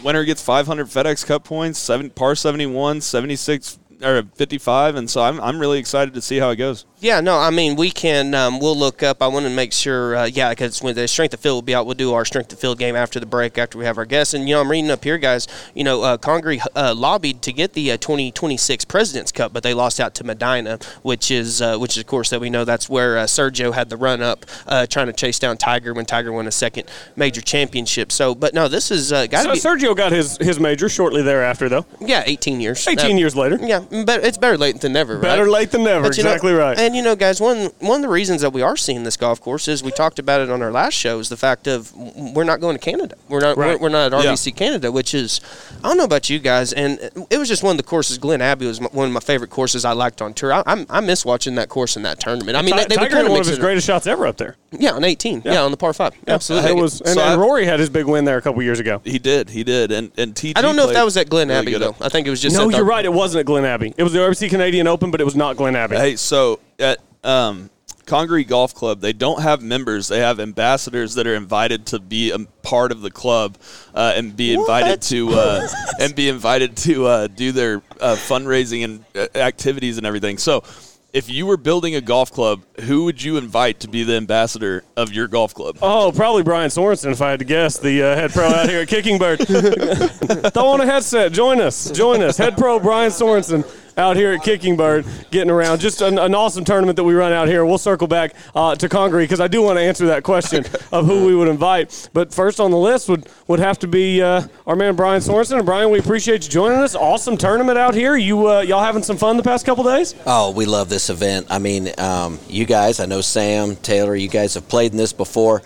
winner 0.04 0.24
gets 0.24 0.42
500 0.42 0.88
FedEx 0.88 1.24
Cup 1.24 1.44
points, 1.44 1.78
seven 1.78 2.10
par 2.10 2.34
71, 2.34 3.00
76 3.00 3.78
or 4.02 4.22
55, 4.34 4.96
and 4.96 5.08
so 5.10 5.22
I'm 5.22 5.40
I'm 5.40 5.58
really 5.58 5.78
excited 5.78 6.14
to 6.14 6.20
see 6.20 6.38
how 6.38 6.50
it 6.50 6.56
goes. 6.56 6.86
Yeah, 7.00 7.20
no, 7.20 7.38
I 7.38 7.50
mean 7.50 7.76
we 7.76 7.90
can. 7.90 8.34
Um, 8.34 8.60
we'll 8.60 8.76
look 8.76 9.02
up. 9.02 9.22
I 9.22 9.26
want 9.28 9.46
to 9.46 9.50
make 9.54 9.72
sure. 9.72 10.16
Uh, 10.16 10.24
yeah, 10.26 10.50
because 10.50 10.82
when 10.82 10.94
the 10.94 11.08
strength 11.08 11.34
of 11.34 11.40
field 11.40 11.56
will 11.56 11.62
be 11.62 11.74
out, 11.74 11.86
we'll 11.86 11.94
do 11.94 12.12
our 12.12 12.24
strength 12.24 12.52
of 12.52 12.58
field 12.58 12.78
game 12.78 12.94
after 12.96 13.18
the 13.20 13.26
break, 13.26 13.56
after 13.58 13.78
we 13.78 13.84
have 13.84 13.96
our 13.98 14.04
guests. 14.04 14.34
And 14.34 14.48
you 14.48 14.54
know, 14.54 14.60
I'm 14.60 14.70
reading 14.70 14.90
up 14.90 15.02
here, 15.04 15.18
guys. 15.18 15.46
You 15.74 15.84
know, 15.84 16.02
uh, 16.02 16.16
Congaree 16.18 16.60
uh, 16.76 16.94
lobbied 16.96 17.42
to 17.42 17.52
get 17.52 17.72
the 17.72 17.92
uh, 17.92 17.96
2026 17.96 18.84
Presidents 18.86 19.32
Cup, 19.32 19.52
but 19.52 19.62
they 19.62 19.72
lost 19.74 19.98
out 20.00 20.14
to 20.16 20.24
Medinah, 20.24 20.78
which 21.02 21.30
is 21.30 21.62
uh, 21.62 21.78
which 21.78 21.96
is 21.96 22.02
of 22.02 22.06
course 22.06 22.30
that 22.30 22.40
we 22.40 22.50
know 22.50 22.64
that's 22.64 22.88
where 22.88 23.18
uh, 23.18 23.24
Sergio 23.24 23.72
had 23.74 23.88
the 23.88 23.96
run 23.96 24.20
up, 24.22 24.44
uh, 24.66 24.86
trying 24.86 25.06
to 25.06 25.12
chase 25.12 25.38
down 25.38 25.56
Tiger 25.56 25.94
when 25.94 26.04
Tiger 26.06 26.32
won 26.32 26.46
a 26.46 26.50
second 26.52 26.88
major 27.16 27.40
championship. 27.40 28.12
So, 28.12 28.34
but 28.34 28.54
no, 28.54 28.68
this 28.68 28.90
is 28.90 29.12
uh, 29.12 29.26
got 29.26 29.46
to 29.46 29.56
So 29.58 29.74
be. 29.74 29.80
Sergio 29.80 29.96
got 29.96 30.12
his, 30.12 30.36
his 30.38 30.60
major 30.60 30.88
shortly 30.88 31.22
thereafter, 31.22 31.68
though. 31.68 31.86
yeah, 32.00 32.22
18 32.26 32.60
years. 32.60 32.86
18 32.86 33.16
Uh, 33.16 33.18
years 33.18 33.34
later. 33.36 33.58
Yeah, 33.60 33.84
but 33.90 34.24
it's 34.24 34.38
better 34.38 34.56
late 34.56 34.80
than 34.80 34.92
never. 34.92 35.18
Better 35.18 35.48
late 35.50 35.70
than 35.70 35.84
never. 35.84 36.08
But, 36.08 36.16
you 36.16 36.22
know, 36.24 36.30
exactly 36.30 36.52
right. 36.52 36.78
And 36.78 36.94
you 36.96 37.02
know, 37.02 37.16
guys, 37.16 37.40
one 37.40 37.70
one 37.80 37.96
of 37.96 38.02
the 38.02 38.08
reasons 38.08 38.40
that 38.42 38.52
we 38.52 38.62
are 38.62 38.76
seeing 38.76 39.02
this 39.02 39.16
golf 39.16 39.40
course 39.40 39.68
is 39.68 39.82
we 39.82 39.90
talked 39.90 40.18
about 40.18 40.40
it 40.40 40.50
on 40.50 40.62
our 40.62 40.70
last 40.72 40.94
show 40.94 41.18
is 41.18 41.28
the 41.28 41.36
fact 41.36 41.66
of 41.66 41.92
we're 41.94 42.44
not 42.44 42.60
going 42.60 42.76
to 42.76 42.80
Canada. 42.80 43.16
We're 43.28 43.40
not 43.40 43.56
Right. 43.56 43.74
we're, 43.80 43.84
we're 43.84 43.88
not 43.90 44.12
at 44.12 44.24
Yeah. 44.24 44.30
RBC 44.32 44.54
Canada, 44.56 44.92
which 44.92 45.14
is 45.14 45.40
I 45.82 45.88
don't 45.88 45.96
know 45.96 46.04
about 46.04 46.30
you 46.30 46.38
guys, 46.38 46.72
and 46.72 46.98
it 47.30 47.38
was 47.38 47.48
just 47.48 47.62
one 47.62 47.72
of 47.72 47.76
the 47.76 47.82
courses. 47.82 48.18
Glen 48.18 48.40
Abbey 48.40 48.66
was 48.66 48.80
m- 48.80 48.88
one 48.92 49.06
of 49.08 49.12
my 49.12 49.20
favorite 49.20 49.50
courses 49.50 49.84
I 49.84 49.92
liked 49.92 50.20
on 50.22 50.34
tour. 50.34 50.52
I, 50.52 50.62
I'm, 50.66 50.86
I 50.90 51.00
miss 51.00 51.24
watching 51.24 51.54
that 51.56 51.68
course 51.68 51.96
in 51.96 52.02
that 52.04 52.20
tournament. 52.20 52.56
I 52.56 52.62
mean, 52.62 52.74
Ti- 52.74 52.82
they, 52.82 52.86
they 52.88 52.94
Tiger 52.96 53.08
kind 53.10 53.16
had 53.18 53.26
of 53.26 53.32
one 53.32 53.40
of 53.40 53.46
his 53.46 53.58
greatest 53.58 53.86
shots 53.86 54.06
ever 54.06 54.26
up 54.26 54.36
there. 54.36 54.56
Yeah, 54.72 54.92
on 54.92 55.04
18. 55.04 55.42
Yeah, 55.44 55.62
on 55.62 55.70
the 55.72 55.76
par 55.76 55.92
five. 55.92 56.14
Absolutely. 56.28 56.70
It 56.70 56.74
was, 56.76 57.00
and, 57.00 57.10
So 57.14 57.20
and 57.20 57.40
Rory 57.40 57.64
had 57.66 57.80
his 57.80 57.88
big 57.90 58.06
win 58.06 58.24
there 58.24 58.36
a 58.38 58.42
couple 58.42 58.62
years 58.62 58.78
ago. 58.78 59.00
He 59.04 59.18
did, 59.18 59.50
he 59.50 59.64
did, 59.64 59.90
and 59.90 60.12
and 60.16 60.34
TG. 60.34 60.52
I 60.56 60.62
don't 60.62 60.76
know 60.76 60.86
if 60.88 60.94
that 60.94 61.04
was 61.04 61.16
at 61.16 61.28
Glen 61.28 61.48
really 61.48 61.58
Abbey 61.60 61.70
good 61.72 61.82
though. 61.82 61.96
I 62.04 62.08
think 62.08 62.26
it 62.26 62.30
was 62.30 62.40
just 62.40 62.56
No, 62.56 62.68
at 62.70 62.76
you're 62.76 62.84
right. 62.84 63.04
It 63.04 63.12
wasn't 63.12 63.40
at 63.40 63.46
Glen 63.46 63.64
Abbey. 63.64 63.79
It 63.96 64.02
was 64.02 64.12
the 64.12 64.18
RBC 64.18 64.50
Canadian 64.50 64.86
Open, 64.86 65.10
but 65.10 65.20
it 65.20 65.24
was 65.24 65.36
not 65.36 65.56
Glen 65.56 65.76
Abbey. 65.76 65.96
Hey, 65.96 66.16
so 66.16 66.60
at 66.78 66.98
um, 67.24 67.70
Congaree 68.06 68.44
Golf 68.44 68.74
Club, 68.74 69.00
they 69.00 69.12
don't 69.12 69.40
have 69.40 69.62
members. 69.62 70.08
They 70.08 70.18
have 70.18 70.40
ambassadors 70.40 71.14
that 71.14 71.26
are 71.26 71.34
invited 71.34 71.86
to 71.86 71.98
be 71.98 72.30
a 72.32 72.38
part 72.62 72.92
of 72.92 73.00
the 73.00 73.10
club 73.10 73.56
uh, 73.94 74.14
and 74.16 74.36
be 74.36 74.52
invited 74.54 74.90
What? 74.90 75.02
to 75.02 75.30
uh, 75.30 75.68
and 76.00 76.14
be 76.14 76.28
invited 76.28 76.76
to 76.78 77.06
uh, 77.06 77.26
do 77.28 77.52
their 77.52 77.82
uh, 78.00 78.16
fundraising 78.16 78.84
and 78.84 79.04
uh, 79.14 79.28
activities 79.38 79.96
and 79.98 80.06
everything. 80.06 80.38
So. 80.38 80.64
If 81.12 81.28
you 81.28 81.44
were 81.46 81.56
building 81.56 81.96
a 81.96 82.00
golf 82.00 82.30
club, 82.30 82.64
who 82.82 83.04
would 83.04 83.20
you 83.20 83.36
invite 83.36 83.80
to 83.80 83.88
be 83.88 84.04
the 84.04 84.14
ambassador 84.14 84.84
of 84.96 85.12
your 85.12 85.26
golf 85.26 85.52
club? 85.54 85.78
Oh, 85.82 86.12
probably 86.14 86.44
Brian 86.44 86.70
Sorenson, 86.70 87.10
if 87.10 87.20
I 87.20 87.30
had 87.30 87.40
to 87.40 87.44
guess, 87.44 87.78
the 87.78 88.02
uh, 88.02 88.14
head 88.14 88.30
pro 88.30 88.46
out 88.46 88.68
here 88.68 88.82
at 88.82 88.88
Kicking 88.88 89.18
Bird. 89.18 89.38
Throw 89.46 90.66
on 90.66 90.80
a 90.80 90.86
headset. 90.86 91.32
Join 91.32 91.60
us. 91.60 91.90
Join 91.90 92.22
us. 92.22 92.36
Head 92.36 92.56
pro 92.56 92.78
Brian 92.78 93.10
Sorenson 93.10 93.64
out 94.00 94.16
here 94.16 94.32
at 94.32 94.42
Kicking 94.42 94.76
Bird, 94.76 95.04
getting 95.30 95.50
around. 95.50 95.78
Just 95.78 96.00
an, 96.00 96.18
an 96.18 96.34
awesome 96.34 96.64
tournament 96.64 96.96
that 96.96 97.04
we 97.04 97.12
run 97.12 97.32
out 97.32 97.48
here. 97.48 97.66
We'll 97.66 97.76
circle 97.76 98.08
back 98.08 98.34
uh, 98.54 98.74
to 98.74 98.88
Congaree 98.88 99.24
because 99.24 99.40
I 99.40 99.46
do 99.46 99.60
want 99.60 99.78
to 99.78 99.82
answer 99.82 100.06
that 100.06 100.22
question 100.22 100.64
of 100.92 101.04
who 101.04 101.26
we 101.26 101.34
would 101.34 101.48
invite. 101.48 102.08
But 102.14 102.32
first 102.32 102.60
on 102.60 102.70
the 102.70 102.78
list 102.78 103.10
would, 103.10 103.28
would 103.46 103.60
have 103.60 103.78
to 103.80 103.86
be 103.86 104.22
uh, 104.22 104.46
our 104.66 104.74
man 104.74 104.96
Brian 104.96 105.20
Sorenson. 105.20 105.58
And 105.58 105.66
Brian, 105.66 105.90
we 105.90 105.98
appreciate 105.98 106.44
you 106.44 106.50
joining 106.50 106.78
us. 106.78 106.94
Awesome 106.94 107.36
tournament 107.36 107.76
out 107.76 107.94
here. 107.94 108.16
You 108.16 108.48
uh, 108.48 108.60
y'all 108.60 108.82
having 108.82 109.02
some 109.02 109.18
fun 109.18 109.36
the 109.36 109.42
past 109.42 109.66
couple 109.66 109.84
days? 109.84 110.14
Oh, 110.24 110.50
we 110.50 110.64
love 110.64 110.88
this 110.88 111.10
event. 111.10 111.48
I 111.50 111.58
mean, 111.58 111.90
um, 111.98 112.38
you 112.48 112.64
guys, 112.64 113.00
I 113.00 113.06
know 113.06 113.20
Sam, 113.20 113.76
Taylor, 113.76 114.16
you 114.16 114.28
guys 114.28 114.54
have 114.54 114.66
played 114.66 114.92
in 114.92 114.96
this 114.96 115.12
before. 115.12 115.60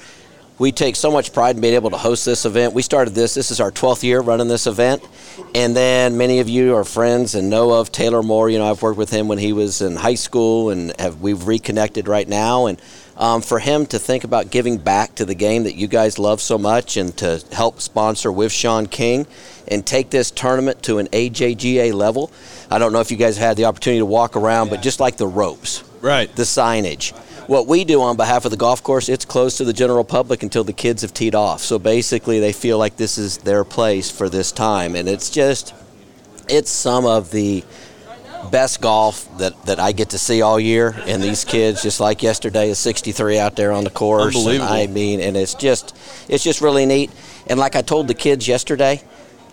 We 0.56 0.70
take 0.70 0.94
so 0.94 1.10
much 1.10 1.32
pride 1.32 1.56
in 1.56 1.60
being 1.62 1.74
able 1.74 1.90
to 1.90 1.96
host 1.96 2.24
this 2.24 2.44
event. 2.44 2.74
We 2.74 2.82
started 2.82 3.12
this, 3.12 3.34
this 3.34 3.50
is 3.50 3.60
our 3.60 3.72
12th 3.72 4.04
year 4.04 4.20
running 4.20 4.46
this 4.46 4.68
event. 4.68 5.02
And 5.52 5.74
then 5.74 6.16
many 6.16 6.38
of 6.38 6.48
you 6.48 6.76
are 6.76 6.84
friends 6.84 7.34
and 7.34 7.50
know 7.50 7.72
of 7.72 7.90
Taylor 7.90 8.22
Moore. 8.22 8.48
You 8.48 8.58
know, 8.58 8.70
I've 8.70 8.80
worked 8.80 8.96
with 8.96 9.10
him 9.10 9.26
when 9.26 9.38
he 9.38 9.52
was 9.52 9.82
in 9.82 9.96
high 9.96 10.14
school 10.14 10.70
and 10.70 10.92
have 11.00 11.20
we've 11.20 11.48
reconnected 11.48 12.06
right 12.06 12.28
now. 12.28 12.66
And 12.66 12.80
um, 13.16 13.42
for 13.42 13.58
him 13.58 13.84
to 13.86 13.98
think 13.98 14.22
about 14.22 14.50
giving 14.52 14.76
back 14.78 15.16
to 15.16 15.24
the 15.24 15.34
game 15.34 15.64
that 15.64 15.74
you 15.74 15.88
guys 15.88 16.20
love 16.20 16.40
so 16.40 16.56
much 16.56 16.96
and 16.96 17.16
to 17.16 17.42
help 17.50 17.80
sponsor 17.80 18.30
with 18.30 18.52
Sean 18.52 18.86
King 18.86 19.26
and 19.66 19.84
take 19.84 20.10
this 20.10 20.30
tournament 20.30 20.84
to 20.84 20.98
an 20.98 21.08
AJGA 21.08 21.92
level. 21.92 22.30
I 22.70 22.78
don't 22.78 22.92
know 22.92 23.00
if 23.00 23.10
you 23.10 23.16
guys 23.16 23.36
had 23.36 23.56
the 23.56 23.64
opportunity 23.64 23.98
to 23.98 24.06
walk 24.06 24.36
around, 24.36 24.70
but 24.70 24.82
just 24.82 25.00
like 25.00 25.16
the 25.16 25.26
ropes, 25.26 25.82
Right. 26.00 26.34
the 26.36 26.44
signage. 26.44 27.12
What 27.46 27.66
we 27.66 27.84
do 27.84 28.02
on 28.02 28.16
behalf 28.16 28.44
of 28.44 28.50
the 28.50 28.56
golf 28.56 28.82
course, 28.82 29.08
it's 29.08 29.24
closed 29.24 29.58
to 29.58 29.64
the 29.64 29.72
general 29.72 30.04
public 30.04 30.42
until 30.42 30.64
the 30.64 30.72
kids 30.72 31.02
have 31.02 31.12
teed 31.12 31.34
off. 31.34 31.60
So 31.60 31.78
basically, 31.78 32.40
they 32.40 32.52
feel 32.52 32.78
like 32.78 32.96
this 32.96 33.18
is 33.18 33.38
their 33.38 33.64
place 33.64 34.10
for 34.10 34.28
this 34.28 34.50
time, 34.52 34.96
and 34.96 35.08
it's 35.08 35.30
just, 35.30 35.74
it's 36.48 36.70
some 36.70 37.04
of 37.04 37.30
the 37.30 37.64
best 38.50 38.80
golf 38.80 39.26
that, 39.38 39.60
that 39.66 39.80
I 39.80 39.92
get 39.92 40.10
to 40.10 40.18
see 40.18 40.42
all 40.42 40.60
year. 40.60 40.94
And 41.06 41.22
these 41.22 41.44
kids, 41.44 41.82
just 41.82 42.00
like 42.00 42.22
yesterday, 42.22 42.70
is 42.70 42.78
63 42.78 43.38
out 43.38 43.56
there 43.56 43.72
on 43.72 43.84
the 43.84 43.90
course. 43.90 44.34
And 44.36 44.62
I 44.62 44.86
mean, 44.86 45.20
and 45.20 45.36
it's 45.36 45.54
just, 45.54 45.96
it's 46.28 46.44
just 46.44 46.60
really 46.60 46.86
neat. 46.86 47.10
And 47.46 47.58
like 47.58 47.76
I 47.76 47.82
told 47.82 48.08
the 48.08 48.14
kids 48.14 48.46
yesterday, 48.46 49.02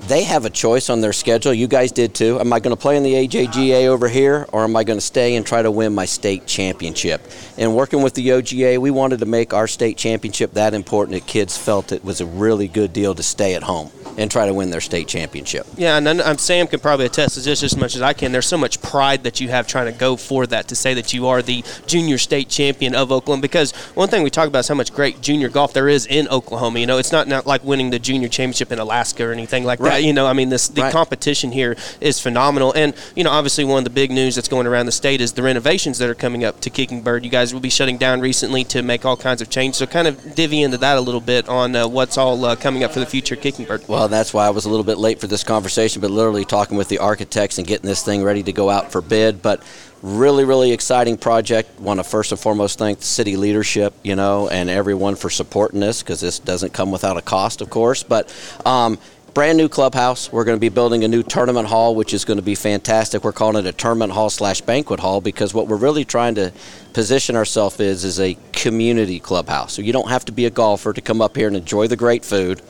they 0.07 0.23
have 0.23 0.45
a 0.45 0.49
choice 0.49 0.89
on 0.89 1.01
their 1.01 1.13
schedule. 1.13 1.53
You 1.53 1.67
guys 1.67 1.91
did 1.91 2.13
too. 2.13 2.39
Am 2.39 2.51
I 2.51 2.59
going 2.59 2.75
to 2.75 2.81
play 2.81 2.97
in 2.97 3.03
the 3.03 3.13
AJGA 3.13 3.87
over 3.87 4.07
here, 4.07 4.47
or 4.51 4.63
am 4.63 4.75
I 4.75 4.83
going 4.83 4.97
to 4.97 5.05
stay 5.05 5.35
and 5.35 5.45
try 5.45 5.61
to 5.61 5.71
win 5.71 5.93
my 5.93 6.05
state 6.05 6.45
championship? 6.47 7.21
And 7.57 7.75
working 7.75 8.01
with 8.01 8.13
the 8.15 8.29
OGA, 8.29 8.79
we 8.79 8.91
wanted 8.91 9.19
to 9.19 9.25
make 9.25 9.53
our 9.53 9.67
state 9.67 9.97
championship 9.97 10.53
that 10.53 10.73
important 10.73 11.19
that 11.19 11.27
kids 11.27 11.57
felt 11.57 11.91
it 11.91 12.03
was 12.03 12.19
a 12.19 12.25
really 12.25 12.67
good 12.67 12.93
deal 12.93 13.13
to 13.15 13.23
stay 13.23 13.53
at 13.55 13.63
home 13.63 13.91
and 14.17 14.29
try 14.29 14.45
to 14.45 14.53
win 14.53 14.71
their 14.71 14.81
state 14.81 15.07
championship. 15.07 15.65
Yeah, 15.77 15.97
and 15.97 16.05
then, 16.05 16.19
um, 16.21 16.37
Sam 16.37 16.67
can 16.67 16.79
probably 16.79 17.05
attest 17.05 17.35
to 17.35 17.41
this 17.41 17.63
as 17.63 17.77
much 17.77 17.95
as 17.95 18.01
I 18.01 18.13
can. 18.13 18.31
There's 18.31 18.45
so 18.45 18.57
much 18.57 18.81
pride 18.81 19.23
that 19.23 19.39
you 19.39 19.49
have 19.49 19.67
trying 19.67 19.91
to 19.91 19.97
go 19.97 20.17
for 20.17 20.45
that 20.47 20.67
to 20.69 20.75
say 20.75 20.93
that 20.95 21.13
you 21.13 21.27
are 21.27 21.41
the 21.41 21.63
junior 21.85 22.17
state 22.17 22.49
champion 22.49 22.95
of 22.95 23.11
Oklahoma. 23.11 23.41
Because 23.41 23.71
one 23.93 24.09
thing 24.09 24.23
we 24.23 24.29
talk 24.29 24.47
about 24.47 24.59
is 24.59 24.67
how 24.67 24.75
much 24.75 24.93
great 24.93 25.21
junior 25.21 25.47
golf 25.49 25.73
there 25.73 25.87
is 25.87 26.05
in 26.05 26.27
Oklahoma. 26.27 26.79
You 26.79 26.87
know, 26.87 26.97
it's 26.97 27.11
not, 27.11 27.27
not 27.27 27.45
like 27.47 27.63
winning 27.63 27.89
the 27.89 27.99
junior 27.99 28.27
championship 28.27 28.71
in 28.71 28.79
Alaska 28.79 29.25
or 29.25 29.31
anything 29.31 29.63
like 29.63 29.79
that. 29.79 29.90
You 29.97 30.13
know, 30.13 30.25
I 30.27 30.33
mean, 30.33 30.49
this 30.49 30.67
the 30.67 30.81
Right. 30.83 30.91
competition 30.91 31.51
here 31.51 31.75
is 31.99 32.19
phenomenal. 32.19 32.71
And 32.73 32.93
you 33.15 33.23
know, 33.23 33.31
obviously, 33.31 33.63
one 33.63 33.79
of 33.79 33.83
the 33.83 33.89
big 33.89 34.11
news 34.11 34.35
that's 34.35 34.47
going 34.47 34.67
around 34.67 34.85
the 34.85 34.91
state 34.91 35.21
is 35.21 35.33
the 35.33 35.43
renovations 35.43 35.97
that 35.99 36.09
are 36.09 36.15
coming 36.15 36.43
up 36.43 36.59
to 36.61 36.69
Kicking 36.69 37.01
Bird. 37.01 37.23
You 37.23 37.31
guys 37.31 37.53
will 37.53 37.61
be 37.61 37.69
shutting 37.69 37.97
down 37.97 38.21
recently 38.21 38.63
to 38.65 38.81
make 38.81 39.05
all 39.05 39.17
kinds 39.17 39.41
of 39.41 39.49
changes. 39.49 39.77
So, 39.77 39.85
kind 39.85 40.07
of 40.07 40.35
divvy 40.35 40.61
into 40.61 40.77
that 40.77 40.97
a 40.97 41.01
little 41.01 41.21
bit 41.21 41.47
on 41.49 41.75
uh, 41.75 41.87
what's 41.87 42.17
all 42.17 42.43
uh, 42.45 42.55
coming 42.55 42.83
up 42.83 42.91
for 42.91 42.99
the 42.99 43.05
future 43.05 43.35
of 43.35 43.41
Kicking 43.41 43.65
Bird. 43.65 43.83
Well, 43.87 44.07
that's 44.07 44.33
why 44.33 44.45
I 44.47 44.49
was 44.49 44.65
a 44.65 44.69
little 44.69 44.85
bit 44.85 44.97
late 44.97 45.19
for 45.19 45.27
this 45.27 45.43
conversation, 45.43 46.01
but 46.01 46.11
literally 46.11 46.45
talking 46.45 46.77
with 46.77 46.87
the 46.89 46.99
architects 46.99 47.57
and 47.57 47.67
getting 47.67 47.87
this 47.87 48.03
thing 48.03 48.23
ready 48.23 48.43
to 48.43 48.51
go 48.53 48.69
out 48.69 48.91
for 48.91 49.01
bid. 49.01 49.41
But 49.41 49.61
really, 50.01 50.45
really 50.45 50.71
exciting 50.71 51.17
project. 51.17 51.79
Want 51.79 51.99
to 51.99 52.03
first 52.03 52.31
and 52.31 52.39
foremost 52.39 52.79
thank 52.79 52.99
the 52.99 53.05
city 53.05 53.35
leadership, 53.37 53.93
you 54.03 54.15
know, 54.15 54.49
and 54.49 54.69
everyone 54.69 55.15
for 55.15 55.29
supporting 55.29 55.79
this 55.79 56.01
because 56.01 56.19
this 56.19 56.39
doesn't 56.39 56.73
come 56.73 56.91
without 56.91 57.17
a 57.17 57.21
cost, 57.21 57.61
of 57.61 57.69
course. 57.69 58.01
But 58.03 58.33
um, 58.65 58.97
brand 59.33 59.57
new 59.57 59.69
clubhouse. 59.69 60.31
We're 60.31 60.43
going 60.43 60.57
to 60.57 60.61
be 60.61 60.69
building 60.69 61.03
a 61.03 61.07
new 61.07 61.23
tournament 61.23 61.67
hall, 61.67 61.95
which 61.95 62.13
is 62.13 62.25
going 62.25 62.37
to 62.37 62.43
be 62.43 62.55
fantastic. 62.55 63.23
We're 63.23 63.31
calling 63.31 63.55
it 63.55 63.67
a 63.67 63.71
tournament 63.71 64.11
hall 64.11 64.29
slash 64.29 64.61
banquet 64.61 64.99
hall 64.99 65.21
because 65.21 65.53
what 65.53 65.67
we're 65.67 65.77
really 65.77 66.05
trying 66.05 66.35
to 66.35 66.51
position 66.93 67.35
ourselves 67.35 67.79
is 67.79 68.03
is 68.03 68.19
a 68.19 68.37
community 68.51 69.19
clubhouse. 69.19 69.73
So 69.73 69.81
you 69.81 69.93
don't 69.93 70.09
have 70.09 70.25
to 70.25 70.31
be 70.31 70.45
a 70.45 70.49
golfer 70.49 70.93
to 70.93 71.01
come 71.01 71.21
up 71.21 71.37
here 71.37 71.47
and 71.47 71.55
enjoy 71.55 71.87
the 71.87 71.95
great 71.95 72.25
food 72.25 72.61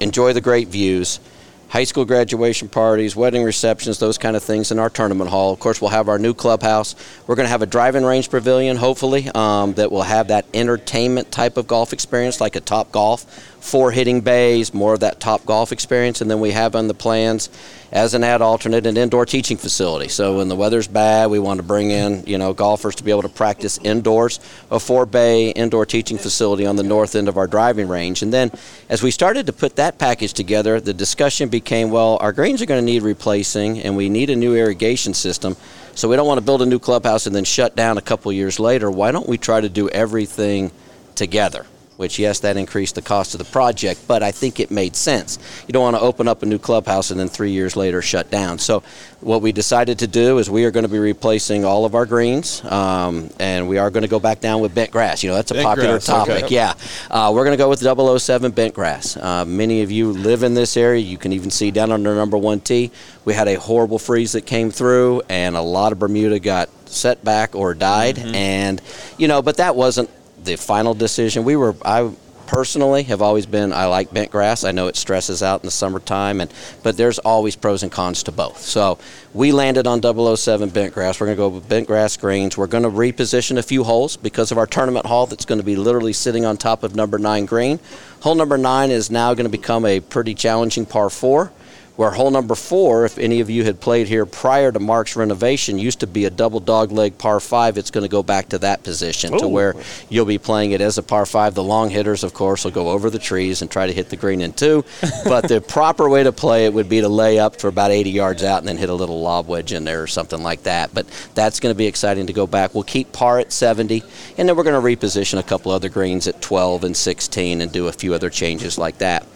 enjoy 0.00 0.32
the 0.32 0.40
great 0.40 0.68
views. 0.68 1.20
High 1.68 1.84
school 1.84 2.04
graduation 2.04 2.68
parties, 2.68 3.14
wedding 3.14 3.44
receptions, 3.44 4.00
those 4.00 4.18
kind 4.18 4.34
of 4.34 4.42
things 4.42 4.72
in 4.72 4.80
our 4.80 4.90
tournament 4.90 5.30
hall. 5.30 5.52
Of 5.52 5.60
course, 5.60 5.80
we'll 5.80 5.90
have 5.90 6.08
our 6.08 6.18
new 6.18 6.34
clubhouse. 6.34 6.96
We're 7.28 7.36
going 7.36 7.46
to 7.46 7.50
have 7.50 7.62
a 7.62 7.66
driving 7.66 8.04
range 8.04 8.28
pavilion, 8.28 8.76
hopefully, 8.76 9.30
um, 9.36 9.74
that 9.74 9.92
will 9.92 10.02
have 10.02 10.28
that 10.28 10.46
entertainment 10.52 11.30
type 11.30 11.56
of 11.56 11.68
golf 11.68 11.92
experience, 11.92 12.40
like 12.40 12.56
a 12.56 12.60
Top 12.60 12.90
Golf, 12.90 13.49
four 13.60 13.90
hitting 13.90 14.22
bays, 14.22 14.72
more 14.72 14.94
of 14.94 15.00
that 15.00 15.20
top 15.20 15.44
golf 15.44 15.70
experience, 15.70 16.20
and 16.20 16.30
then 16.30 16.40
we 16.40 16.50
have 16.50 16.74
on 16.74 16.88
the 16.88 16.94
plans 16.94 17.48
as 17.92 18.14
an 18.14 18.24
ad 18.24 18.40
alternate 18.40 18.86
an 18.86 18.96
indoor 18.96 19.26
teaching 19.26 19.56
facility. 19.56 20.08
So 20.08 20.38
when 20.38 20.48
the 20.48 20.56
weather's 20.56 20.88
bad, 20.88 21.30
we 21.30 21.38
want 21.38 21.58
to 21.58 21.62
bring 21.62 21.90
in 21.90 22.24
you 22.26 22.38
know 22.38 22.52
golfers 22.52 22.94
to 22.96 23.04
be 23.04 23.10
able 23.10 23.22
to 23.22 23.28
practice 23.28 23.78
indoors. 23.82 24.40
A 24.70 24.80
four 24.80 25.06
bay 25.06 25.50
indoor 25.50 25.86
teaching 25.86 26.18
facility 26.18 26.66
on 26.66 26.76
the 26.76 26.82
north 26.82 27.14
end 27.14 27.28
of 27.28 27.36
our 27.36 27.46
driving 27.46 27.88
range, 27.88 28.22
and 28.22 28.32
then 28.32 28.50
as 28.88 29.02
we 29.02 29.10
started 29.10 29.46
to 29.46 29.52
put 29.52 29.76
that 29.76 29.98
package 29.98 30.32
together, 30.32 30.80
the 30.80 30.94
discussion 30.94 31.48
became 31.48 31.90
well, 31.90 32.18
our 32.20 32.32
greens 32.32 32.62
are 32.62 32.66
going 32.66 32.80
to 32.80 32.92
need 32.92 33.02
replacing, 33.02 33.80
and 33.80 33.96
we 33.96 34.08
need 34.08 34.30
a 34.30 34.36
new 34.36 34.56
irrigation 34.56 35.14
system. 35.14 35.56
So 35.94 36.08
we 36.08 36.16
don't 36.16 36.26
want 36.26 36.38
to 36.38 36.44
build 36.44 36.62
a 36.62 36.66
new 36.66 36.78
clubhouse 36.78 37.26
and 37.26 37.34
then 37.34 37.44
shut 37.44 37.76
down 37.76 37.98
a 37.98 38.02
couple 38.02 38.32
years 38.32 38.58
later. 38.58 38.90
Why 38.90 39.12
don't 39.12 39.28
we 39.28 39.36
try 39.36 39.60
to 39.60 39.68
do 39.68 39.88
everything 39.90 40.70
together? 41.14 41.66
Which, 42.00 42.18
yes, 42.18 42.40
that 42.40 42.56
increased 42.56 42.94
the 42.94 43.02
cost 43.02 43.34
of 43.34 43.38
the 43.40 43.44
project, 43.44 44.08
but 44.08 44.22
I 44.22 44.32
think 44.32 44.58
it 44.58 44.70
made 44.70 44.96
sense. 44.96 45.38
You 45.68 45.72
don't 45.72 45.82
want 45.82 45.96
to 45.96 46.00
open 46.00 46.28
up 46.28 46.42
a 46.42 46.46
new 46.46 46.58
clubhouse 46.58 47.10
and 47.10 47.20
then 47.20 47.28
three 47.28 47.50
years 47.50 47.76
later 47.76 48.00
shut 48.00 48.30
down. 48.30 48.58
So, 48.58 48.82
what 49.20 49.42
we 49.42 49.52
decided 49.52 49.98
to 49.98 50.06
do 50.06 50.38
is 50.38 50.48
we 50.48 50.64
are 50.64 50.70
going 50.70 50.84
to 50.84 50.88
be 50.88 50.98
replacing 50.98 51.66
all 51.66 51.84
of 51.84 51.94
our 51.94 52.06
greens, 52.06 52.64
um, 52.64 53.28
and 53.38 53.68
we 53.68 53.76
are 53.76 53.90
going 53.90 54.00
to 54.00 54.08
go 54.08 54.18
back 54.18 54.40
down 54.40 54.62
with 54.62 54.74
bent 54.74 54.90
grass. 54.90 55.22
You 55.22 55.28
know, 55.28 55.36
that's 55.36 55.50
a 55.50 55.54
Bent 55.54 55.66
popular 55.66 55.90
grass, 55.90 56.08
okay. 56.08 56.40
topic. 56.40 56.50
Yeah, 56.50 56.72
uh, 57.10 57.32
we're 57.34 57.44
going 57.44 57.58
to 57.58 57.62
go 57.62 57.68
with 57.68 57.80
007 57.80 58.52
bent 58.52 58.72
grass. 58.72 59.18
Uh, 59.18 59.44
many 59.44 59.82
of 59.82 59.90
you 59.90 60.10
live 60.10 60.42
in 60.42 60.54
this 60.54 60.78
area. 60.78 61.02
You 61.02 61.18
can 61.18 61.34
even 61.34 61.50
see 61.50 61.70
down 61.70 61.92
under 61.92 62.14
number 62.14 62.38
one 62.38 62.60
tee, 62.60 62.92
we 63.26 63.34
had 63.34 63.46
a 63.46 63.56
horrible 63.56 63.98
freeze 63.98 64.32
that 64.32 64.46
came 64.46 64.70
through, 64.70 65.20
and 65.28 65.54
a 65.54 65.60
lot 65.60 65.92
of 65.92 65.98
Bermuda 65.98 66.38
got 66.38 66.70
set 66.88 67.22
back 67.22 67.54
or 67.54 67.74
died. 67.74 68.18
And 68.18 68.80
you 69.18 69.28
know, 69.28 69.42
but 69.42 69.58
that 69.58 69.76
wasn't 69.76 70.08
the 70.44 70.56
final 70.56 70.94
decision. 70.94 71.44
We 71.44 71.56
were 71.56 71.74
I. 71.84 72.12
Personally, 72.46 73.04
have 73.04 73.22
always 73.22 73.46
been 73.46 73.72
I 73.72 73.84
like 73.84 74.12
bent 74.12 74.32
grass. 74.32 74.64
I 74.64 74.72
know 74.72 74.88
it 74.88 74.96
stresses 74.96 75.40
out 75.40 75.60
in 75.60 75.68
the 75.68 75.70
summertime, 75.70 76.40
and 76.40 76.52
but 76.82 76.96
there's 76.96 77.20
always 77.20 77.54
pros 77.54 77.84
and 77.84 77.92
cons 77.92 78.24
to 78.24 78.32
both. 78.32 78.58
So 78.58 78.98
we 79.32 79.52
landed 79.52 79.86
on 79.86 80.02
007 80.02 80.70
bent 80.70 80.92
grass. 80.92 81.20
We're 81.20 81.26
going 81.28 81.36
to 81.36 81.40
go 81.40 81.48
with 81.48 81.68
bent 81.68 81.86
grass 81.86 82.16
greens. 82.16 82.58
We're 82.58 82.66
going 82.66 82.82
to 82.82 82.90
reposition 82.90 83.56
a 83.56 83.62
few 83.62 83.84
holes 83.84 84.16
because 84.16 84.50
of 84.50 84.58
our 84.58 84.66
tournament 84.66 85.06
hall 85.06 85.26
that's 85.26 85.44
going 85.44 85.60
to 85.60 85.64
be 85.64 85.76
literally 85.76 86.12
sitting 86.12 86.44
on 86.44 86.56
top 86.56 86.82
of 86.82 86.96
number 86.96 87.20
nine 87.20 87.46
green. 87.46 87.78
Hole 88.22 88.34
number 88.34 88.58
nine 88.58 88.90
is 88.90 89.12
now 89.12 89.32
going 89.32 89.46
to 89.46 89.48
become 89.48 89.86
a 89.86 90.00
pretty 90.00 90.34
challenging 90.34 90.86
par 90.86 91.08
four. 91.08 91.52
Where 92.00 92.10
hole 92.10 92.30
number 92.30 92.54
four, 92.54 93.04
if 93.04 93.18
any 93.18 93.40
of 93.40 93.50
you 93.50 93.62
had 93.62 93.78
played 93.78 94.08
here 94.08 94.24
prior 94.24 94.72
to 94.72 94.80
Mark's 94.80 95.16
renovation, 95.16 95.78
used 95.78 96.00
to 96.00 96.06
be 96.06 96.24
a 96.24 96.30
double 96.30 96.58
dog 96.58 96.92
leg 96.92 97.18
par 97.18 97.40
five. 97.40 97.76
It's 97.76 97.90
going 97.90 98.04
to 98.04 98.08
go 98.08 98.22
back 98.22 98.48
to 98.48 98.58
that 98.60 98.82
position 98.82 99.36
to 99.36 99.46
where 99.46 99.74
you'll 100.08 100.24
be 100.24 100.38
playing 100.38 100.70
it 100.70 100.80
as 100.80 100.96
a 100.96 101.02
par 101.02 101.26
five. 101.26 101.54
The 101.54 101.62
long 101.62 101.90
hitters, 101.90 102.24
of 102.24 102.32
course, 102.32 102.64
will 102.64 102.70
go 102.70 102.88
over 102.88 103.10
the 103.10 103.18
trees 103.18 103.60
and 103.60 103.70
try 103.70 103.86
to 103.86 103.92
hit 103.92 104.08
the 104.08 104.16
green 104.16 104.40
in 104.40 104.54
two. 104.54 104.82
but 105.26 105.46
the 105.46 105.60
proper 105.60 106.08
way 106.08 106.22
to 106.22 106.32
play 106.32 106.64
it 106.64 106.72
would 106.72 106.88
be 106.88 107.02
to 107.02 107.08
lay 107.10 107.38
up 107.38 107.60
for 107.60 107.68
about 107.68 107.90
80 107.90 108.08
yards 108.08 108.42
out 108.44 108.60
and 108.60 108.68
then 108.68 108.78
hit 108.78 108.88
a 108.88 108.94
little 108.94 109.20
lob 109.20 109.46
wedge 109.46 109.74
in 109.74 109.84
there 109.84 110.02
or 110.02 110.06
something 110.06 110.42
like 110.42 110.62
that. 110.62 110.94
But 110.94 111.06
that's 111.34 111.60
going 111.60 111.74
to 111.74 111.76
be 111.76 111.86
exciting 111.86 112.28
to 112.28 112.32
go 112.32 112.46
back. 112.46 112.72
We'll 112.72 112.84
keep 112.84 113.12
par 113.12 113.40
at 113.40 113.52
70, 113.52 114.02
and 114.38 114.48
then 114.48 114.56
we're 114.56 114.64
going 114.64 114.82
to 114.82 115.06
reposition 115.06 115.38
a 115.38 115.42
couple 115.42 115.70
other 115.70 115.90
greens 115.90 116.26
at 116.26 116.40
12 116.40 116.82
and 116.82 116.96
16 116.96 117.60
and 117.60 117.70
do 117.70 117.88
a 117.88 117.92
few 117.92 118.14
other 118.14 118.30
changes 118.30 118.78
like 118.78 118.96
that. 118.96 119.26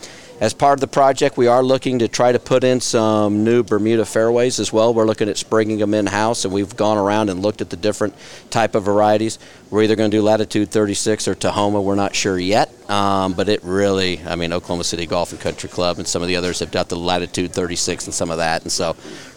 As 0.45 0.53
part 0.53 0.75
of 0.75 0.83
the 0.83 0.89
project, 0.89 1.39
we 1.39 1.47
are 1.47 1.63
looking 1.63 2.01
to 2.01 2.07
try 2.07 2.31
to 2.31 2.39
put 2.39 2.65
in 2.65 2.79
some 2.79 3.45
new 3.45 3.63
Bermuda 3.63 4.05
fairways 4.05 4.61
as 4.61 4.71
well. 4.71 4.93
We're 4.93 5.07
looking 5.07 5.31
at 5.31 5.39
springing 5.39 5.79
them 5.79 5.95
in 5.95 6.05
house, 6.05 6.45
and 6.45 6.53
we've 6.53 6.77
gone 6.77 6.99
around 6.99 7.31
and 7.31 7.41
looked 7.41 7.63
at 7.63 7.71
the 7.71 7.79
different 7.79 8.15
type 8.51 8.75
of 8.75 8.83
varieties. 8.83 9.39
We're 9.71 9.85
either 9.85 9.97
going 9.97 10.11
to 10.11 10.17
do 10.19 10.23
Latitude 10.23 10.71
36 10.71 11.29
or 11.29 11.35
Tahoma. 11.35 11.83
We're 11.83 11.95
not 11.95 12.15
sure 12.15 12.39
yet, 12.39 12.71
um, 12.91 13.33
but 13.33 13.49
it 13.49 13.65
really, 13.65 14.21
I 14.27 14.37
mean, 14.37 14.53
Oklahoma 14.53 14.85
City 14.85 15.07
Golf 15.07 15.33
and 15.33 15.41
Country 15.41 15.71
Club 15.71 15.97
and 15.97 16.07
some 16.07 16.21
of 16.21 16.29
the 16.29 16.37
others 16.37 16.59
have 16.59 16.71
got 16.71 16.91
the 16.91 16.97
Latitude 16.97 17.53
36 17.53 18.05
and 18.05 18.13
some 18.13 18.31
of 18.31 18.37
that, 18.37 18.65
and 18.65 18.71
so 18.71 18.97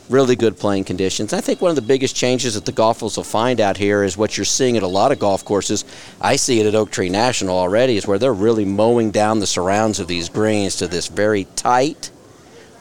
really 0.10 0.36
good 0.36 0.58
playing 0.58 0.86
conditions. 0.86 1.34
I 1.34 1.42
think 1.42 1.62
one 1.62 1.70
of 1.70 1.76
the 1.76 1.82
biggest 1.82 2.16
changes 2.16 2.56
that 2.56 2.66
the 2.66 2.72
golfers 2.72 3.18
will 3.18 3.24
find 3.24 3.60
out 3.60 3.78
here 3.78 4.04
is 4.04 4.18
what 4.18 4.38
you're 4.38 4.46
seeing 4.46 4.78
at 4.78 4.84
a 4.84 4.88
lot 4.88 5.12
of 5.12 5.20
golf 5.20 5.44
courses. 5.44 5.84
I 6.22 6.36
see 6.36 6.60
it 6.60 6.66
at 6.66 6.76
Oak 6.76 6.92
Tree 6.92 7.10
National 7.10 7.58
already, 7.58 7.98
is 7.98 8.08
where 8.08 8.20
they're 8.20 8.34
really 8.34 8.66
mowing 8.66 9.12
down 9.12 9.40
the 9.40 9.48
surrounds 9.48 10.00
of 10.00 10.08
these 10.08 10.30
greens 10.30 10.78
to 10.78 10.88
this 10.88 11.08
very 11.08 11.46
tight, 11.56 12.12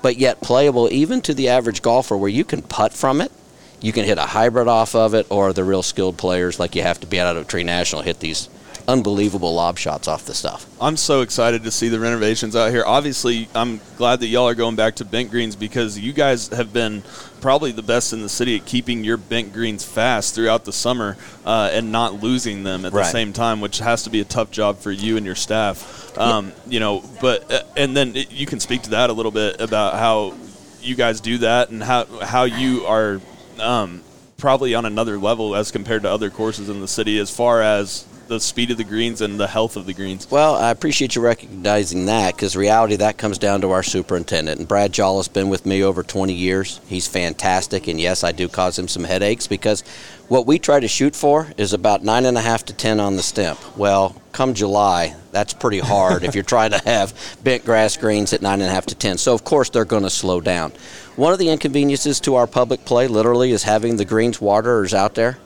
but 0.03 0.17
yet 0.17 0.41
playable 0.41 0.89
even 0.93 1.21
to 1.23 1.35
the 1.35 1.49
average 1.49 1.83
golfer, 1.83 2.17
where 2.17 2.31
you 2.31 2.45
can 2.45 2.63
putt 2.63 2.93
from 2.93 3.21
it. 3.21 3.33
You 3.81 3.93
can 3.93 4.05
hit 4.05 4.19
a 4.19 4.23
hybrid 4.23 4.69
off 4.69 4.95
of 4.95 5.15
it, 5.15 5.27
or 5.29 5.53
the 5.53 5.65
real 5.65 5.83
skilled 5.83 6.17
players, 6.17 6.59
like 6.59 6.75
you 6.75 6.83
have 6.83 7.01
to 7.01 7.07
be 7.07 7.21
out 7.21 7.37
at 7.37 7.41
Oak 7.41 7.49
Tree 7.49 7.65
National, 7.65 8.03
hit 8.03 8.21
these 8.21 8.49
unbelievable 8.89 9.55
lob 9.55 9.79
shots 9.79 10.07
off 10.07 10.25
the 10.27 10.35
stuff. 10.35 10.67
I'm 10.81 10.97
so 10.97 11.23
excited 11.23 11.65
to 11.65 11.71
see 11.71 11.89
the 11.89 11.99
renovations 11.99 12.55
out 12.55 12.71
here. 12.71 12.85
Obviously, 12.87 13.49
I'm 13.55 13.81
glad 13.97 14.21
that 14.21 14.29
y'all 14.29 14.49
are 14.49 14.55
going 14.55 14.77
back 14.77 14.97
to 14.97 15.05
bent 15.05 15.31
greens 15.31 15.57
because 15.57 15.99
you 15.99 16.13
guys 16.13 16.49
have 16.49 16.73
been 16.73 17.03
probably 17.41 17.73
the 17.73 17.83
best 17.83 18.13
in 18.13 18.23
the 18.23 18.29
city 18.29 18.57
at 18.57 18.65
keeping 18.67 19.05
your 19.05 19.17
bent 19.17 19.53
greens 19.53 19.85
fast 19.85 20.35
throughout 20.35 20.65
the 20.65 20.73
summer 20.73 21.17
uh, 21.45 21.71
and 21.73 21.91
not 21.93 22.23
losing 22.23 22.63
them 22.63 22.85
at 22.85 22.93
the 22.93 22.99
same 23.11 23.33
time, 23.33 23.61
which 23.61 23.79
has 23.79 24.05
to 24.05 24.11
be 24.11 24.21
a 24.21 24.25
tough 24.25 24.51
job 24.51 24.79
for 24.79 24.91
you 24.93 25.17
and 25.17 25.27
your 25.27 25.35
staff. 25.35 26.17
Um, 26.19 26.53
You 26.67 26.81
know, 26.81 27.05
but 27.21 27.51
uh, 27.53 27.63
and 27.77 27.97
then 27.97 28.17
it, 28.17 28.31
you 28.33 28.47
can 28.47 28.61
speak 28.61 28.83
to 28.83 28.91
that 28.91 29.11
a 29.11 29.13
little 29.13 29.33
bit 29.33 29.61
about 29.61 29.95
how 29.95 30.35
you 30.81 30.95
guys 30.95 31.21
do 31.21 31.39
that 31.39 31.71
and 31.71 31.83
how 31.83 32.05
how 32.23 32.45
you 32.45 32.87
are 32.87 33.21
um, 33.59 34.03
probably 34.39 34.75
on 34.75 34.87
another 34.87 35.19
level 35.19 35.57
as 35.57 35.71
compared 35.71 36.03
to 36.03 36.11
other 36.11 36.31
courses 36.31 36.69
in 36.69 36.81
the 36.81 36.89
city 36.89 37.19
as 37.19 37.35
far 37.35 37.63
as 37.63 38.07
the 38.27 38.41
speed 38.41 38.71
of 38.71 38.77
the 38.77 38.85
greens 38.85 39.21
and 39.21 39.39
the 39.39 39.47
health 39.47 39.77
of 39.77 39.87
the 39.87 39.95
greens. 39.95 40.31
Well, 40.31 40.55
I 40.55 40.71
appreciate 40.71 41.15
you 41.15 41.23
recognizing 41.23 42.07
that 42.07 42.35
because 42.35 42.57
reality 42.57 42.97
that 42.97 43.19
comes 43.19 43.39
down 43.39 43.61
to 43.61 43.71
our 43.71 43.83
superintendent. 43.83 44.59
And 44.59 44.69
Brad 44.69 44.93
Jall 44.93 45.19
has 45.19 45.29
been 45.29 45.49
with 45.49 45.65
me 45.65 45.83
over 45.83 46.03
20 46.03 46.33
years. 46.33 46.81
He's 46.87 47.07
fantastic, 47.07 47.87
and 47.87 48.01
yes, 48.01 48.25
I 48.25 48.33
do 48.33 48.49
cause 48.49 48.79
him 48.79 48.89
some 48.89 49.05
headaches 49.05 49.47
because 49.47 49.83
what 50.29 50.47
we 50.47 50.59
try 50.59 50.81
to 50.81 50.89
shoot 50.89 51.15
for 51.15 51.49
is 51.57 51.73
about 51.73 52.03
nine 52.03 52.27
and 52.27 52.37
a 52.37 52.41
half 52.41 52.65
to 52.67 52.73
10 52.73 52.99
on 52.99 53.17
the 53.17 53.23
stem. 53.23 53.57
Well, 53.77 54.21
come 54.33 54.55
July, 54.55 55.15
that's 55.31 55.55
pretty 55.55 55.79
hard 55.79 56.25
if 56.25 56.35
you're 56.35 56.45
trying 56.45 56.73
to 56.73 56.79
have 56.79 57.15
bent 57.45 57.65
grass 57.65 57.97
greens 57.97 58.33
at 58.33 58.43
nine 58.43 58.61
and 58.61 58.69
a 58.69 58.75
half 58.75 58.87
to 58.87 58.95
10. 58.95 59.19
So 59.19 59.35
of 59.35 59.45
course 59.45 59.71
they're 59.71 59.85
going 59.85 60.03
to 60.03 60.11
slow 60.11 60.41
down. 60.41 60.73
One 61.15 61.33
of 61.33 61.39
the 61.39 61.49
inconveniences 61.49 62.21
to 62.21 62.35
our 62.35 62.47
public 62.47 62.85
play, 62.85 63.07
literally, 63.07 63.53
is 63.53 63.63
having 63.63 63.97
the 63.97 64.05
greens 64.05 64.41
waterers 64.41 64.93
out 64.93 65.15
there 65.15 65.39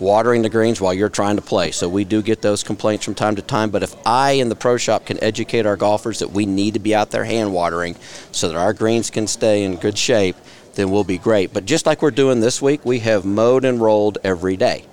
watering 0.00 0.42
the 0.42 0.48
greens 0.48 0.80
while 0.80 0.94
you're 0.94 1.08
trying 1.08 1.36
to 1.36 1.42
play. 1.42 1.70
So 1.70 1.88
we 1.88 2.04
do 2.04 2.22
get 2.22 2.42
those 2.42 2.62
complaints 2.62 3.04
from 3.04 3.14
time 3.14 3.36
to 3.36 3.42
time. 3.42 3.70
But 3.70 3.82
if 3.82 3.94
I 4.06 4.32
in 4.32 4.48
the 4.48 4.56
pro 4.56 4.76
shop 4.76 5.06
can 5.06 5.22
educate 5.22 5.66
our 5.66 5.76
golfers 5.76 6.20
that 6.20 6.32
we 6.32 6.46
need 6.46 6.74
to 6.74 6.80
be 6.80 6.94
out 6.94 7.10
there 7.10 7.24
hand 7.24 7.52
watering 7.52 7.96
so 8.32 8.48
that 8.48 8.56
our 8.56 8.72
greens 8.72 9.10
can 9.10 9.26
stay 9.26 9.62
in 9.62 9.76
good 9.76 9.98
shape, 9.98 10.36
then 10.74 10.90
we'll 10.90 11.04
be 11.04 11.18
great. 11.18 11.52
But 11.52 11.66
just 11.66 11.86
like 11.86 12.00
we're 12.00 12.10
doing 12.10 12.40
this 12.40 12.62
week, 12.62 12.84
we 12.84 13.00
have 13.00 13.24
mowed 13.24 13.64
and 13.64 13.80
rolled 13.80 14.18
every 14.24 14.56
day. 14.56 14.86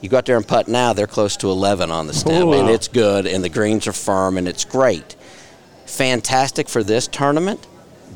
You 0.00 0.08
go 0.08 0.18
out 0.18 0.26
there 0.26 0.36
and 0.36 0.46
putt 0.46 0.68
now, 0.68 0.92
they're 0.92 1.08
close 1.08 1.36
to 1.38 1.50
11 1.50 1.90
on 1.90 2.06
the 2.06 2.14
stem, 2.14 2.52
and 2.52 2.68
it's 2.68 2.86
good, 2.86 3.26
and 3.26 3.42
the 3.42 3.48
greens 3.48 3.88
are 3.88 3.92
firm, 3.92 4.38
and 4.38 4.46
it's 4.46 4.64
great. 4.64 5.16
Fantastic 5.86 6.68
for 6.68 6.84
this 6.84 7.08
tournament. 7.08 7.66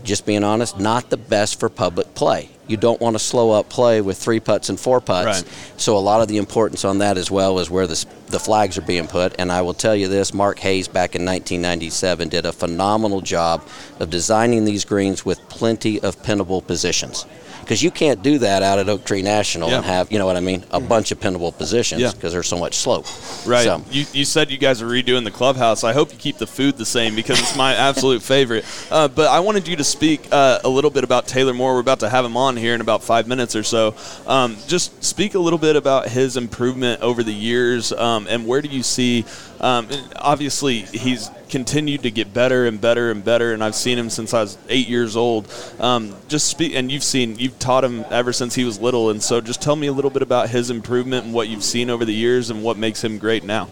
Just 0.04 0.24
being 0.24 0.44
honest, 0.44 0.78
not 0.78 1.10
the 1.10 1.16
best 1.16 1.58
for 1.58 1.68
public 1.68 2.14
play. 2.14 2.50
You 2.68 2.76
don't 2.76 3.00
want 3.00 3.14
to 3.14 3.18
slow 3.18 3.50
up 3.50 3.68
play 3.68 4.00
with 4.00 4.18
three 4.18 4.40
putts 4.40 4.68
and 4.68 4.78
four 4.78 5.00
putts. 5.00 5.42
Right. 5.42 5.54
So 5.76 5.96
a 5.96 5.98
lot 5.98 6.20
of 6.22 6.28
the 6.28 6.36
importance 6.36 6.84
on 6.84 6.98
that 6.98 7.18
as 7.18 7.30
well 7.30 7.58
is 7.58 7.68
where 7.68 7.86
the, 7.86 8.06
the 8.28 8.38
flags 8.38 8.78
are 8.78 8.82
being 8.82 9.06
put. 9.08 9.34
And 9.38 9.50
I 9.50 9.62
will 9.62 9.74
tell 9.74 9.96
you 9.96 10.08
this: 10.08 10.32
Mark 10.32 10.58
Hayes 10.60 10.88
back 10.88 11.14
in 11.14 11.24
1997 11.24 12.28
did 12.28 12.46
a 12.46 12.52
phenomenal 12.52 13.20
job 13.20 13.66
of 13.98 14.10
designing 14.10 14.64
these 14.64 14.84
greens 14.84 15.24
with 15.24 15.40
plenty 15.48 16.00
of 16.00 16.16
pinnable 16.22 16.64
positions. 16.66 17.26
Because 17.72 17.82
you 17.82 17.90
can't 17.90 18.22
do 18.22 18.38
that 18.38 18.62
out 18.62 18.78
at 18.78 18.88
Oak 18.90 19.04
Tree 19.04 19.22
National 19.22 19.70
and 19.70 19.82
have, 19.84 20.12
you 20.12 20.18
know 20.18 20.26
what 20.26 20.36
I 20.36 20.40
mean, 20.40 20.62
a 20.70 20.78
bunch 20.78 21.10
of 21.10 21.18
pinnable 21.18 21.56
positions 21.56 22.02
Yeah. 22.02 22.12
because 22.12 22.32
there's 22.32 22.46
so 22.46 22.58
much 22.58 22.74
slope. 22.74 23.06
Right. 23.46 23.64
So, 23.64 23.82
You, 23.90 24.04
you 24.12 24.24
said 24.26 24.50
you 24.50 24.58
guys 24.58 24.82
are 24.82 24.86
redoing 24.86 25.24
the 25.24 25.30
clubhouse. 25.30 25.82
I 25.82 25.94
hope 25.94 26.12
you 26.12 26.18
keep 26.18 26.36
the 26.36 26.46
food 26.46 26.76
the 26.76 26.84
same 26.84 27.14
because 27.14 27.40
it's 27.40 27.56
my 27.56 27.74
absolute 27.88 28.22
favorite. 28.22 28.66
Uh, 28.90 29.08
but 29.08 29.28
I 29.28 29.40
wanted 29.40 29.66
you 29.66 29.76
to 29.76 29.84
speak 29.84 30.28
uh, 30.30 30.58
a 30.62 30.68
little 30.68 30.90
bit 30.90 31.02
about 31.02 31.26
Taylor 31.26 31.54
Moore. 31.54 31.72
We're 31.74 31.80
about 31.80 32.00
to 32.00 32.10
have 32.10 32.24
him 32.26 32.36
on 32.36 32.56
here 32.58 32.74
in 32.74 32.82
about 32.82 33.02
five 33.02 33.26
minutes 33.26 33.56
or 33.56 33.62
so. 33.62 33.94
Um, 34.26 34.56
just 34.68 35.02
speak 35.02 35.34
a 35.34 35.38
little 35.38 35.58
bit 35.58 35.74
about 35.74 36.08
his 36.08 36.36
improvement 36.36 37.00
over 37.00 37.22
the 37.22 37.32
years 37.32 37.90
um, 37.92 38.26
and 38.28 38.46
where 38.46 38.60
do 38.60 38.68
you 38.68 38.82
see. 38.82 39.24
Um, 39.62 39.86
obviously, 40.16 40.80
he's 40.80 41.30
continued 41.48 42.02
to 42.02 42.10
get 42.10 42.34
better 42.34 42.66
and 42.66 42.80
better 42.80 43.12
and 43.12 43.24
better, 43.24 43.52
and 43.52 43.62
I've 43.62 43.76
seen 43.76 43.96
him 43.96 44.10
since 44.10 44.34
I 44.34 44.40
was 44.40 44.58
eight 44.68 44.88
years 44.88 45.16
old. 45.16 45.52
Um, 45.78 46.16
just 46.26 46.60
and 46.60 46.90
you've 46.90 47.04
seen, 47.04 47.38
you've 47.38 47.58
taught 47.60 47.84
him 47.84 48.04
ever 48.10 48.32
since 48.32 48.56
he 48.56 48.64
was 48.64 48.80
little, 48.80 49.10
and 49.10 49.22
so 49.22 49.40
just 49.40 49.62
tell 49.62 49.76
me 49.76 49.86
a 49.86 49.92
little 49.92 50.10
bit 50.10 50.22
about 50.22 50.50
his 50.50 50.68
improvement 50.70 51.26
and 51.26 51.32
what 51.32 51.48
you've 51.48 51.62
seen 51.62 51.90
over 51.90 52.04
the 52.04 52.14
years 52.14 52.50
and 52.50 52.64
what 52.64 52.76
makes 52.76 53.04
him 53.04 53.18
great 53.18 53.44
now. 53.44 53.68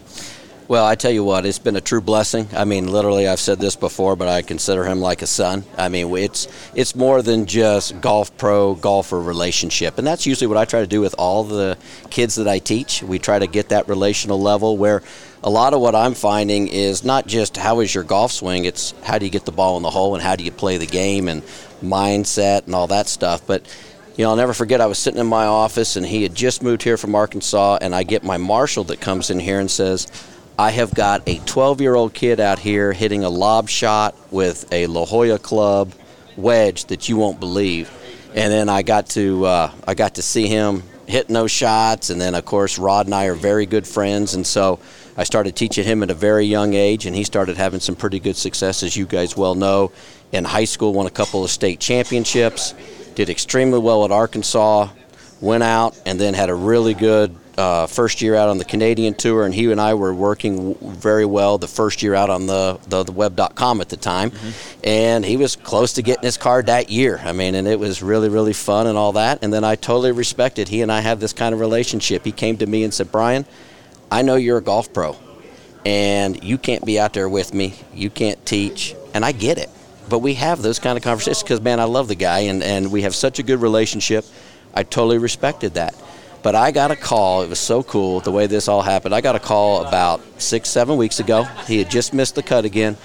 Well, 0.71 0.85
I 0.85 0.95
tell 0.95 1.11
you 1.11 1.25
what, 1.25 1.45
it's 1.45 1.59
been 1.59 1.75
a 1.75 1.81
true 1.81 1.99
blessing. 1.99 2.47
I 2.55 2.63
mean, 2.63 2.87
literally, 2.87 3.27
I've 3.27 3.41
said 3.41 3.59
this 3.59 3.75
before, 3.75 4.15
but 4.15 4.29
I 4.29 4.41
consider 4.41 4.85
him 4.85 5.01
like 5.01 5.21
a 5.21 5.27
son. 5.27 5.65
I 5.77 5.89
mean, 5.89 6.15
it's 6.15 6.47
it's 6.73 6.95
more 6.95 7.21
than 7.21 7.45
just 7.45 7.99
golf 7.99 8.37
pro 8.37 8.75
golfer 8.75 9.19
relationship, 9.19 9.97
and 9.97 10.07
that's 10.07 10.25
usually 10.25 10.47
what 10.47 10.55
I 10.55 10.63
try 10.63 10.79
to 10.79 10.87
do 10.87 11.01
with 11.01 11.13
all 11.17 11.43
the 11.43 11.77
kids 12.09 12.35
that 12.35 12.47
I 12.47 12.59
teach. 12.59 13.03
We 13.03 13.19
try 13.19 13.37
to 13.37 13.47
get 13.47 13.67
that 13.69 13.89
relational 13.89 14.39
level 14.39 14.77
where 14.77 15.03
a 15.43 15.49
lot 15.49 15.73
of 15.73 15.81
what 15.81 15.95
I'm 15.95 16.13
finding 16.13 16.67
is 16.67 17.03
not 17.03 17.25
just 17.25 17.57
how 17.57 17.79
is 17.79 17.93
your 17.93 18.03
golf 18.03 18.31
swing, 18.31 18.65
it's 18.65 18.93
how 19.03 19.17
do 19.17 19.25
you 19.25 19.31
get 19.31 19.45
the 19.45 19.51
ball 19.51 19.77
in 19.77 19.83
the 19.83 19.89
hole 19.89 20.13
and 20.13 20.23
how 20.23 20.35
do 20.35 20.43
you 20.43 20.51
play 20.51 20.77
the 20.77 20.85
game 20.85 21.27
and 21.27 21.41
mindset 21.83 22.65
and 22.65 22.75
all 22.75 22.87
that 22.87 23.07
stuff. 23.07 23.45
But 23.47 23.65
you 24.15 24.23
know, 24.23 24.31
I'll 24.31 24.35
never 24.35 24.53
forget. 24.53 24.81
I 24.81 24.85
was 24.85 24.99
sitting 24.99 25.19
in 25.19 25.27
my 25.27 25.45
office, 25.45 25.95
and 25.95 26.05
he 26.05 26.21
had 26.23 26.35
just 26.35 26.61
moved 26.61 26.83
here 26.83 26.97
from 26.97 27.15
Arkansas, 27.15 27.79
and 27.81 27.95
I 27.95 28.03
get 28.03 28.23
my 28.23 28.37
marshal 28.37 28.83
that 28.85 28.99
comes 28.99 29.29
in 29.29 29.39
here 29.39 29.59
and 29.59 29.71
says 29.71 30.07
I 30.59 30.69
have 30.71 30.93
got 30.93 31.27
a 31.27 31.39
12 31.39 31.81
year 31.81 31.95
old 31.95 32.13
kid 32.13 32.39
out 32.39 32.59
here 32.59 32.93
hitting 32.93 33.23
a 33.23 33.29
lob 33.29 33.67
shot 33.69 34.15
with 34.29 34.71
a 34.71 34.85
La 34.87 35.05
Jolla 35.05 35.39
club 35.39 35.93
wedge 36.37 36.85
that 36.85 37.09
you 37.09 37.17
won't 37.17 37.39
believe. 37.39 37.89
And 38.35 38.51
then 38.51 38.69
I 38.69 38.83
got 38.83 39.07
to 39.11 39.45
uh, 39.45 39.71
I 39.87 39.93
got 39.95 40.15
to 40.15 40.21
see 40.21 40.47
him 40.47 40.83
hitting 41.07 41.33
those 41.33 41.51
shots, 41.51 42.09
and 42.09 42.21
then 42.21 42.35
of 42.35 42.45
course 42.45 42.77
Rod 42.77 43.07
and 43.07 43.15
I 43.15 43.25
are 43.25 43.33
very 43.33 43.65
good 43.65 43.87
friends, 43.87 44.35
and 44.35 44.45
so 44.45 44.79
I 45.17 45.23
started 45.23 45.55
teaching 45.55 45.83
him 45.83 46.03
at 46.03 46.09
a 46.09 46.13
very 46.13 46.45
young 46.45 46.73
age, 46.73 47.05
and 47.05 47.15
he 47.15 47.23
started 47.23 47.57
having 47.57 47.79
some 47.79 47.95
pretty 47.95 48.19
good 48.19 48.35
success, 48.35 48.83
as 48.83 48.95
you 48.95 49.05
guys 49.05 49.35
well 49.35 49.55
know. 49.55 49.91
In 50.31 50.45
high 50.45 50.65
school, 50.65 50.93
won 50.93 51.07
a 51.07 51.11
couple 51.11 51.43
of 51.43 51.49
state 51.49 51.79
championships, 51.79 52.73
did 53.15 53.29
extremely 53.29 53.79
well 53.79 54.05
at 54.05 54.11
Arkansas, 54.11 54.89
went 55.41 55.63
out, 55.63 55.99
and 56.05 56.19
then 56.19 56.33
had 56.33 56.49
a 56.49 56.55
really 56.55 56.93
good 56.93 57.35
uh, 57.57 57.87
first 57.87 58.21
year 58.21 58.35
out 58.35 58.49
on 58.49 58.57
the 58.57 58.65
Canadian 58.65 59.13
tour, 59.13 59.45
and 59.45 59.53
he 59.53 59.71
and 59.71 59.81
I 59.81 59.93
were 59.93 60.13
working 60.13 60.75
very 60.75 61.25
well 61.25 61.57
the 61.57 61.67
first 61.67 62.01
year 62.01 62.15
out 62.15 62.29
on 62.29 62.47
the, 62.47 62.79
the, 62.87 63.03
the 63.03 63.11
web.com 63.11 63.81
at 63.81 63.89
the 63.89 63.97
time. 63.97 64.31
Mm-hmm. 64.31 64.79
And 64.83 65.25
he 65.25 65.37
was 65.37 65.55
close 65.55 65.93
to 65.93 66.01
getting 66.01 66.23
his 66.23 66.37
card 66.37 66.67
that 66.67 66.89
year. 66.89 67.19
I 67.23 67.33
mean, 67.33 67.55
and 67.55 67.67
it 67.67 67.79
was 67.79 68.01
really, 68.01 68.29
really 68.29 68.53
fun 68.53 68.87
and 68.87 68.97
all 68.97 69.13
that. 69.13 69.43
And 69.43 69.53
then 69.53 69.63
I 69.63 69.75
totally 69.75 70.11
respected 70.11 70.69
he 70.69 70.81
and 70.81 70.91
I 70.91 71.01
have 71.01 71.19
this 71.19 71.33
kind 71.33 71.53
of 71.53 71.59
relationship. 71.59 72.23
He 72.25 72.31
came 72.31 72.57
to 72.57 72.65
me 72.65 72.83
and 72.83 72.93
said, 72.93 73.11
Brian, 73.11 73.45
I 74.11 74.23
know 74.23 74.35
you're 74.35 74.57
a 74.57 74.61
golf 74.61 74.93
pro, 74.93 75.15
and 75.85 76.43
you 76.43 76.57
can't 76.57 76.85
be 76.85 76.99
out 76.99 77.13
there 77.13 77.29
with 77.29 77.53
me. 77.53 77.75
You 77.93 78.09
can't 78.09 78.45
teach, 78.45 78.93
and 79.13 79.23
I 79.23 79.31
get 79.31 79.57
it. 79.57 79.69
But 80.09 80.19
we 80.19 80.33
have 80.33 80.61
those 80.61 80.79
kind 80.79 80.97
of 80.97 81.03
conversations 81.03 81.43
because, 81.43 81.61
man, 81.61 81.79
I 81.79 81.85
love 81.85 82.09
the 82.09 82.15
guy, 82.15 82.39
and, 82.39 82.61
and 82.61 82.91
we 82.91 83.03
have 83.03 83.15
such 83.15 83.39
a 83.39 83.43
good 83.43 83.61
relationship. 83.61 84.25
I 84.73 84.83
totally 84.83 85.17
respected 85.17 85.75
that. 85.75 85.95
But 86.43 86.55
I 86.55 86.71
got 86.71 86.91
a 86.91 86.97
call. 86.97 87.43
It 87.43 87.49
was 87.49 87.59
so 87.59 87.83
cool 87.83 88.19
the 88.19 88.31
way 88.31 88.47
this 88.47 88.67
all 88.67 88.81
happened. 88.81 89.15
I 89.15 89.21
got 89.21 89.35
a 89.35 89.39
call 89.39 89.85
about 89.85 90.21
six, 90.41 90.67
seven 90.69 90.97
weeks 90.97 91.21
ago. 91.21 91.43
He 91.65 91.77
had 91.77 91.89
just 91.89 92.13
missed 92.13 92.35
the 92.35 92.43
cut 92.43 92.65
again. 92.65 92.97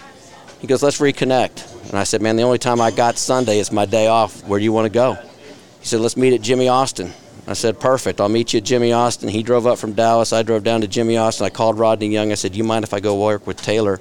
He 0.60 0.66
goes, 0.66 0.82
let's 0.82 0.98
reconnect. 0.98 1.90
And 1.90 1.98
I 1.98 2.04
said, 2.04 2.20
man, 2.20 2.34
the 2.34 2.42
only 2.42 2.58
time 2.58 2.80
I 2.80 2.90
got 2.90 3.16
Sunday 3.18 3.60
is 3.60 3.70
my 3.70 3.84
day 3.84 4.08
off. 4.08 4.42
Where 4.48 4.58
do 4.58 4.64
you 4.64 4.72
want 4.72 4.86
to 4.86 4.92
go? 4.92 5.14
He 5.80 5.86
said, 5.86 6.00
let's 6.00 6.16
meet 6.16 6.32
at 6.32 6.40
Jimmie 6.40 6.68
Austin. 6.68 7.12
I 7.46 7.52
said, 7.52 7.78
perfect. 7.78 8.20
I'll 8.20 8.28
meet 8.28 8.52
you 8.52 8.58
at 8.58 8.64
Jimmie 8.64 8.92
Austin. 8.92 9.28
He 9.28 9.42
drove 9.42 9.66
up 9.66 9.78
from 9.78 9.92
Dallas. 9.92 10.32
I 10.32 10.42
drove 10.42 10.64
down 10.64 10.80
to 10.80 10.88
Jimmie 10.88 11.16
Austin. 11.16 11.46
I 11.46 11.50
called 11.50 11.78
Rodney 11.78 12.08
Young. 12.08 12.32
I 12.32 12.34
said, 12.34 12.56
you 12.56 12.64
mind 12.64 12.84
if 12.84 12.92
I 12.92 13.00
go 13.00 13.22
work 13.22 13.46
with 13.46 13.56
Taylor? 13.62 14.00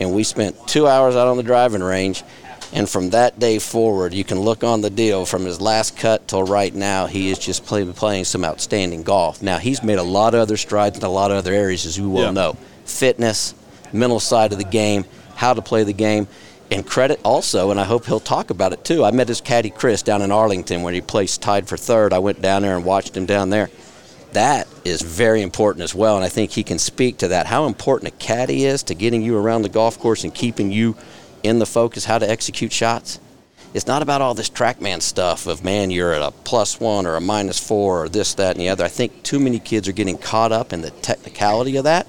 And 0.00 0.14
we 0.14 0.24
spent 0.24 0.66
two 0.66 0.88
hours 0.88 1.14
out 1.14 1.28
on 1.28 1.36
the 1.36 1.44
driving 1.44 1.82
range. 1.82 2.24
And 2.72 2.88
from 2.88 3.10
that 3.10 3.38
day 3.38 3.58
forward, 3.58 4.14
you 4.14 4.24
can 4.24 4.40
look 4.40 4.64
on 4.64 4.80
the 4.80 4.90
deal 4.90 5.26
from 5.26 5.44
his 5.44 5.60
last 5.60 5.96
cut 5.96 6.26
till 6.26 6.42
right 6.42 6.74
now, 6.74 7.06
he 7.06 7.30
is 7.30 7.38
just 7.38 7.66
play, 7.66 7.84
playing 7.84 8.24
some 8.24 8.44
outstanding 8.44 9.02
golf. 9.02 9.42
Now, 9.42 9.58
he's 9.58 9.82
made 9.82 9.98
a 9.98 10.02
lot 10.02 10.34
of 10.34 10.40
other 10.40 10.56
strides 10.56 10.98
in 10.98 11.04
a 11.04 11.08
lot 11.08 11.30
of 11.30 11.36
other 11.36 11.52
areas, 11.52 11.84
as 11.84 11.98
you 11.98 12.08
well 12.08 12.24
yeah. 12.24 12.30
know 12.30 12.56
fitness, 12.84 13.54
mental 13.92 14.20
side 14.20 14.52
of 14.52 14.58
the 14.58 14.64
game, 14.64 15.04
how 15.34 15.52
to 15.54 15.62
play 15.62 15.84
the 15.84 15.92
game. 15.92 16.26
And 16.72 16.86
credit 16.86 17.20
also, 17.22 17.70
and 17.70 17.78
I 17.78 17.84
hope 17.84 18.06
he'll 18.06 18.18
talk 18.18 18.48
about 18.48 18.72
it 18.72 18.82
too. 18.82 19.04
I 19.04 19.10
met 19.10 19.28
his 19.28 19.42
caddy 19.42 19.68
Chris 19.68 20.00
down 20.00 20.22
in 20.22 20.32
Arlington 20.32 20.80
when 20.80 20.94
he 20.94 21.02
placed 21.02 21.42
tied 21.42 21.68
for 21.68 21.76
third. 21.76 22.14
I 22.14 22.18
went 22.18 22.40
down 22.40 22.62
there 22.62 22.74
and 22.74 22.82
watched 22.82 23.14
him 23.14 23.26
down 23.26 23.50
there. 23.50 23.68
That 24.32 24.66
is 24.82 25.02
very 25.02 25.42
important 25.42 25.82
as 25.82 25.94
well, 25.94 26.16
and 26.16 26.24
I 26.24 26.30
think 26.30 26.50
he 26.50 26.62
can 26.62 26.78
speak 26.78 27.18
to 27.18 27.28
that. 27.28 27.46
How 27.46 27.66
important 27.66 28.14
a 28.14 28.16
caddy 28.16 28.64
is 28.64 28.82
to 28.84 28.94
getting 28.94 29.20
you 29.20 29.36
around 29.36 29.62
the 29.62 29.68
golf 29.68 29.98
course 29.98 30.24
and 30.24 30.34
keeping 30.34 30.72
you 30.72 30.96
in 31.42 31.58
the 31.58 31.66
focus 31.66 32.06
how 32.06 32.18
to 32.18 32.30
execute 32.30 32.72
shots. 32.72 33.20
It's 33.74 33.86
not 33.86 34.00
about 34.00 34.22
all 34.22 34.32
this 34.32 34.48
TrackMan 34.48 35.02
stuff 35.02 35.46
of, 35.46 35.62
man, 35.62 35.90
you're 35.90 36.14
at 36.14 36.22
a 36.22 36.30
plus 36.30 36.80
one 36.80 37.04
or 37.04 37.16
a 37.16 37.20
minus 37.20 37.58
four 37.58 38.04
or 38.04 38.08
this, 38.08 38.32
that, 38.34 38.52
and 38.52 38.60
the 38.60 38.70
other. 38.70 38.84
I 38.84 38.88
think 38.88 39.22
too 39.22 39.38
many 39.38 39.58
kids 39.58 39.88
are 39.88 39.92
getting 39.92 40.16
caught 40.16 40.52
up 40.52 40.72
in 40.72 40.80
the 40.80 40.90
technicality 40.90 41.76
of 41.76 41.84
that. 41.84 42.06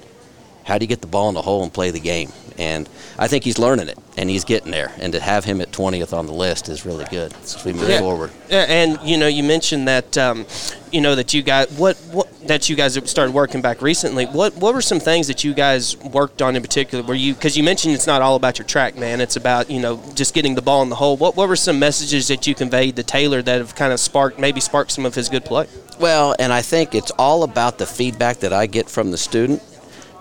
How 0.64 0.78
do 0.78 0.84
you 0.84 0.88
get 0.88 1.02
the 1.02 1.06
ball 1.06 1.28
in 1.28 1.34
the 1.34 1.42
hole 1.42 1.62
and 1.62 1.72
play 1.72 1.90
the 1.90 2.00
game? 2.00 2.32
And 2.58 2.88
I 3.18 3.28
think 3.28 3.44
he's 3.44 3.58
learning 3.58 3.88
it 3.88 3.98
and 4.16 4.30
he's 4.30 4.44
getting 4.44 4.70
there. 4.70 4.92
And 4.98 5.12
to 5.12 5.20
have 5.20 5.44
him 5.44 5.60
at 5.60 5.72
20th 5.72 6.16
on 6.16 6.26
the 6.26 6.32
list 6.32 6.68
is 6.68 6.86
really 6.86 7.04
good 7.06 7.34
as 7.42 7.64
we 7.64 7.72
move 7.72 7.88
yeah. 7.88 7.98
forward. 7.98 8.30
Yeah, 8.48 8.66
and 8.68 8.98
you 9.02 9.16
know, 9.16 9.26
you 9.26 9.42
mentioned 9.42 9.88
that 9.88 10.16
um, 10.16 10.46
you 10.92 11.00
know 11.00 11.16
that 11.16 11.34
you 11.34 11.42
guys 11.42 11.70
what 11.72 11.96
what 12.12 12.28
that 12.46 12.68
you 12.68 12.76
guys 12.76 12.98
started 13.10 13.34
working 13.34 13.60
back 13.60 13.82
recently. 13.82 14.26
What 14.26 14.54
what 14.56 14.74
were 14.74 14.82
some 14.82 15.00
things 15.00 15.26
that 15.26 15.42
you 15.42 15.52
guys 15.54 15.96
worked 15.98 16.40
on 16.40 16.54
in 16.54 16.62
particular? 16.62 17.04
Were 17.04 17.14
you 17.14 17.34
because 17.34 17.56
you 17.56 17.64
mentioned 17.64 17.94
it's 17.94 18.06
not 18.06 18.22
all 18.22 18.36
about 18.36 18.58
your 18.58 18.66
track, 18.66 18.96
man. 18.96 19.20
it's 19.20 19.36
about 19.36 19.70
you 19.70 19.80
know 19.80 20.00
just 20.14 20.34
getting 20.34 20.54
the 20.54 20.62
ball 20.62 20.82
in 20.82 20.88
the 20.88 20.96
hole. 20.96 21.16
What 21.16 21.36
what 21.36 21.48
were 21.48 21.56
some 21.56 21.78
messages 21.78 22.28
that 22.28 22.46
you 22.46 22.54
conveyed 22.54 22.96
to 22.96 23.02
Taylor 23.02 23.42
that 23.42 23.58
have 23.58 23.74
kind 23.74 23.92
of 23.92 23.98
sparked 23.98 24.38
maybe 24.38 24.60
sparked 24.60 24.92
some 24.92 25.04
of 25.04 25.14
his 25.14 25.28
good 25.28 25.44
play? 25.44 25.66
Well, 25.98 26.34
and 26.38 26.52
I 26.52 26.62
think 26.62 26.94
it's 26.94 27.10
all 27.12 27.42
about 27.44 27.78
the 27.78 27.86
feedback 27.86 28.38
that 28.38 28.52
I 28.52 28.66
get 28.66 28.88
from 28.88 29.10
the 29.10 29.18
student 29.18 29.62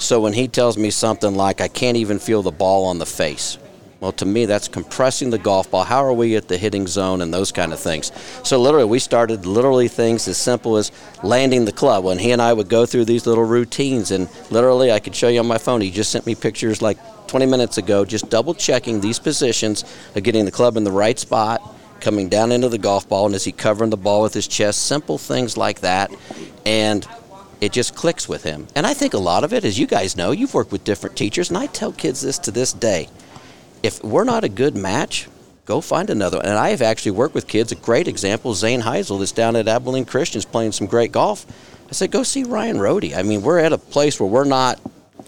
so 0.04 0.20
when 0.20 0.34
he 0.34 0.48
tells 0.48 0.78
me 0.78 0.90
something 0.92 1.36
like, 1.36 1.62
I 1.62 1.68
can't 1.68 1.98
even 1.98 2.20
feel 2.20 2.42
the 2.42 2.52
ball 2.52 2.86
on 2.86 3.00
the 3.00 3.06
face, 3.06 3.58
well, 4.04 4.12
to 4.12 4.26
me, 4.26 4.46
that's 4.46 4.68
compressing 4.68 5.30
the 5.30 5.38
golf 5.38 5.72
ball. 5.72 5.86
How 5.86 6.04
are 6.04 6.12
we 6.12 6.36
at 6.36 6.50
the 6.50 6.58
hitting 6.58 6.88
zone 6.88 7.22
and 7.22 7.34
those 7.34 7.54
kind 7.54 7.72
of 7.72 7.80
things? 7.80 8.12
So, 8.44 8.60
literally, 8.60 8.84
we 8.84 9.00
started 9.00 9.46
literally 9.46 9.88
things 9.88 10.28
as 10.28 10.38
simple 10.38 10.76
as 10.76 10.92
landing 11.24 11.64
the 11.64 11.72
club. 11.72 12.04
When 12.04 12.20
he 12.20 12.32
and 12.32 12.42
I 12.42 12.52
would 12.52 12.68
go 12.68 12.86
through 12.86 13.06
these 13.06 13.26
little 13.26 13.46
routines, 13.46 14.12
and 14.12 14.28
literally, 14.52 14.92
I 14.92 15.00
could 15.00 15.16
show 15.16 15.30
you 15.30 15.40
on 15.40 15.48
my 15.48 15.58
phone. 15.58 15.80
He 15.80 15.90
just 15.90 16.12
sent 16.12 16.26
me 16.26 16.36
pictures 16.36 16.82
like 16.82 16.98
20 17.28 17.46
minutes 17.46 17.78
ago, 17.78 18.04
just 18.04 18.30
double 18.30 18.54
checking 18.54 19.00
these 19.00 19.20
positions 19.20 19.86
of 20.16 20.24
getting 20.24 20.44
the 20.44 20.52
club 20.52 20.76
in 20.76 20.84
the 20.84 20.92
right 20.92 21.18
spot, 21.18 21.62
coming 22.02 22.28
down 22.28 22.52
into 22.52 22.68
the 22.68 22.78
golf 22.78 23.08
ball, 23.08 23.28
and 23.28 23.36
is 23.36 23.46
he 23.46 23.54
covering 23.54 23.90
the 23.90 23.96
ball 23.96 24.22
with 24.22 24.34
his 24.34 24.50
chest? 24.50 24.86
Simple 24.86 25.18
things 25.18 25.56
like 25.56 25.80
that. 25.80 26.12
And 26.66 27.08
it 27.64 27.72
just 27.72 27.96
clicks 27.96 28.28
with 28.28 28.44
him. 28.44 28.68
And 28.76 28.86
I 28.86 28.94
think 28.94 29.14
a 29.14 29.18
lot 29.18 29.46
of 29.46 29.54
it, 29.54 29.64
as 29.64 29.80
you 29.80 29.88
guys 29.88 30.18
know, 30.18 30.32
you've 30.32 30.54
worked 30.54 30.74
with 30.74 30.84
different 30.84 31.16
teachers, 31.16 31.48
and 31.50 31.58
I 31.58 31.68
tell 31.68 31.94
kids 31.94 32.20
this 32.20 32.38
to 32.40 32.52
this 32.52 32.74
day. 32.74 33.08
If 33.82 34.04
we're 34.04 34.26
not 34.26 34.44
a 34.44 34.50
good 34.50 34.76
match, 34.76 35.30
go 35.64 35.80
find 35.80 36.10
another. 36.10 36.42
And 36.44 36.58
I 36.58 36.72
have 36.72 36.82
actually 36.82 37.12
worked 37.12 37.34
with 37.34 37.48
kids. 37.48 37.72
A 37.72 37.76
great 37.76 38.10
example, 38.10 38.54
Zane 38.54 38.82
Heisel, 38.82 39.18
that's 39.18 39.32
down 39.32 39.56
at 39.56 39.70
Abilene 39.70 40.04
Christians 40.04 40.44
playing 40.44 40.74
some 40.74 40.88
great 40.88 41.14
golf. 41.14 41.46
I 41.88 41.94
said, 41.94 42.12
go 42.12 42.24
see 42.24 42.44
Ryan 42.44 42.80
Rohde. 42.80 43.16
I 43.16 43.24
mean, 43.24 43.42
we're 43.42 43.60
at 43.60 43.72
a 43.72 43.78
place 43.78 44.20
where 44.20 44.30
we're 44.30 44.44
not 44.44 44.82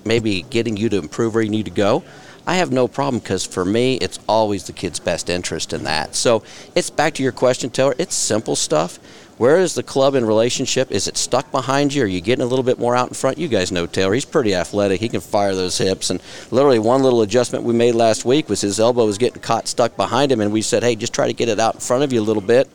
maybe 0.04 0.41
getting 0.41 0.76
you 0.76 0.89
to 0.89 0.98
improve 0.98 1.36
where 1.36 1.43
you 1.43 1.50
need 1.50 1.65
to 1.65 1.71
go. 1.71 2.04
I 2.45 2.56
have 2.56 2.71
no 2.71 2.89
problem 2.89 3.19
because 3.19 3.45
for 3.45 3.63
me, 3.63 3.95
it's 3.95 4.19
always 4.28 4.65
the 4.65 4.74
kid's 4.74 5.00
best 5.00 5.30
interest 5.30 5.71
in 5.71 5.86
that. 5.86 6.15
So 6.15 6.43
it's 6.76 6.89
back 6.89 7.13
to 7.15 7.24
your 7.24 7.32
question, 7.32 7.69
Taylor. 7.69 7.95
It's 7.98 8.13
simple 8.13 8.58
stuff. 8.58 9.00
Where 9.38 9.58
is 9.58 9.76
the 9.76 9.84
club 9.84 10.15
in 10.15 10.26
relationship? 10.26 10.91
Is 10.91 11.08
it 11.08 11.17
stuck 11.17 11.52
behind 11.52 11.93
you? 11.93 12.04
Are 12.04 12.08
you 12.08 12.21
getting 12.21 12.43
a 12.43 12.48
little 12.48 12.63
bit 12.63 12.80
more 12.80 12.95
out 12.95 13.10
in 13.10 13.13
front? 13.13 13.38
You 13.38 13.50
guys 13.50 13.71
know 13.71 13.86
Taylor. 13.86 14.13
He's 14.13 14.24
pretty 14.24 14.56
athletic. 14.56 15.02
He 15.02 15.10
can 15.10 15.19
fire 15.19 15.54
those 15.54 15.78
hips. 15.78 16.10
And 16.10 16.21
literally, 16.52 16.80
one 16.80 17.04
little 17.04 17.21
adjustment 17.21 17.65
we 17.65 17.74
made 17.74 17.95
last 17.95 18.24
week 18.24 18.48
was 18.48 18.62
his 18.62 18.80
elbow 18.80 19.06
was 19.06 19.17
getting 19.17 19.41
caught 19.41 19.67
stuck 19.67 19.98
behind 19.98 20.32
him. 20.32 20.39
And 20.39 20.54
we 20.54 20.62
said, 20.62 20.84
hey, 20.84 20.95
just 20.95 21.13
try 21.13 21.28
to 21.28 21.34
get 21.34 21.50
it 21.50 21.60
out 21.60 21.76
in 21.76 21.82
front 21.82 22.04
of 22.04 22.13
you 22.13 22.21
a 22.21 22.24
little 22.24 22.41
bit. 22.41 22.69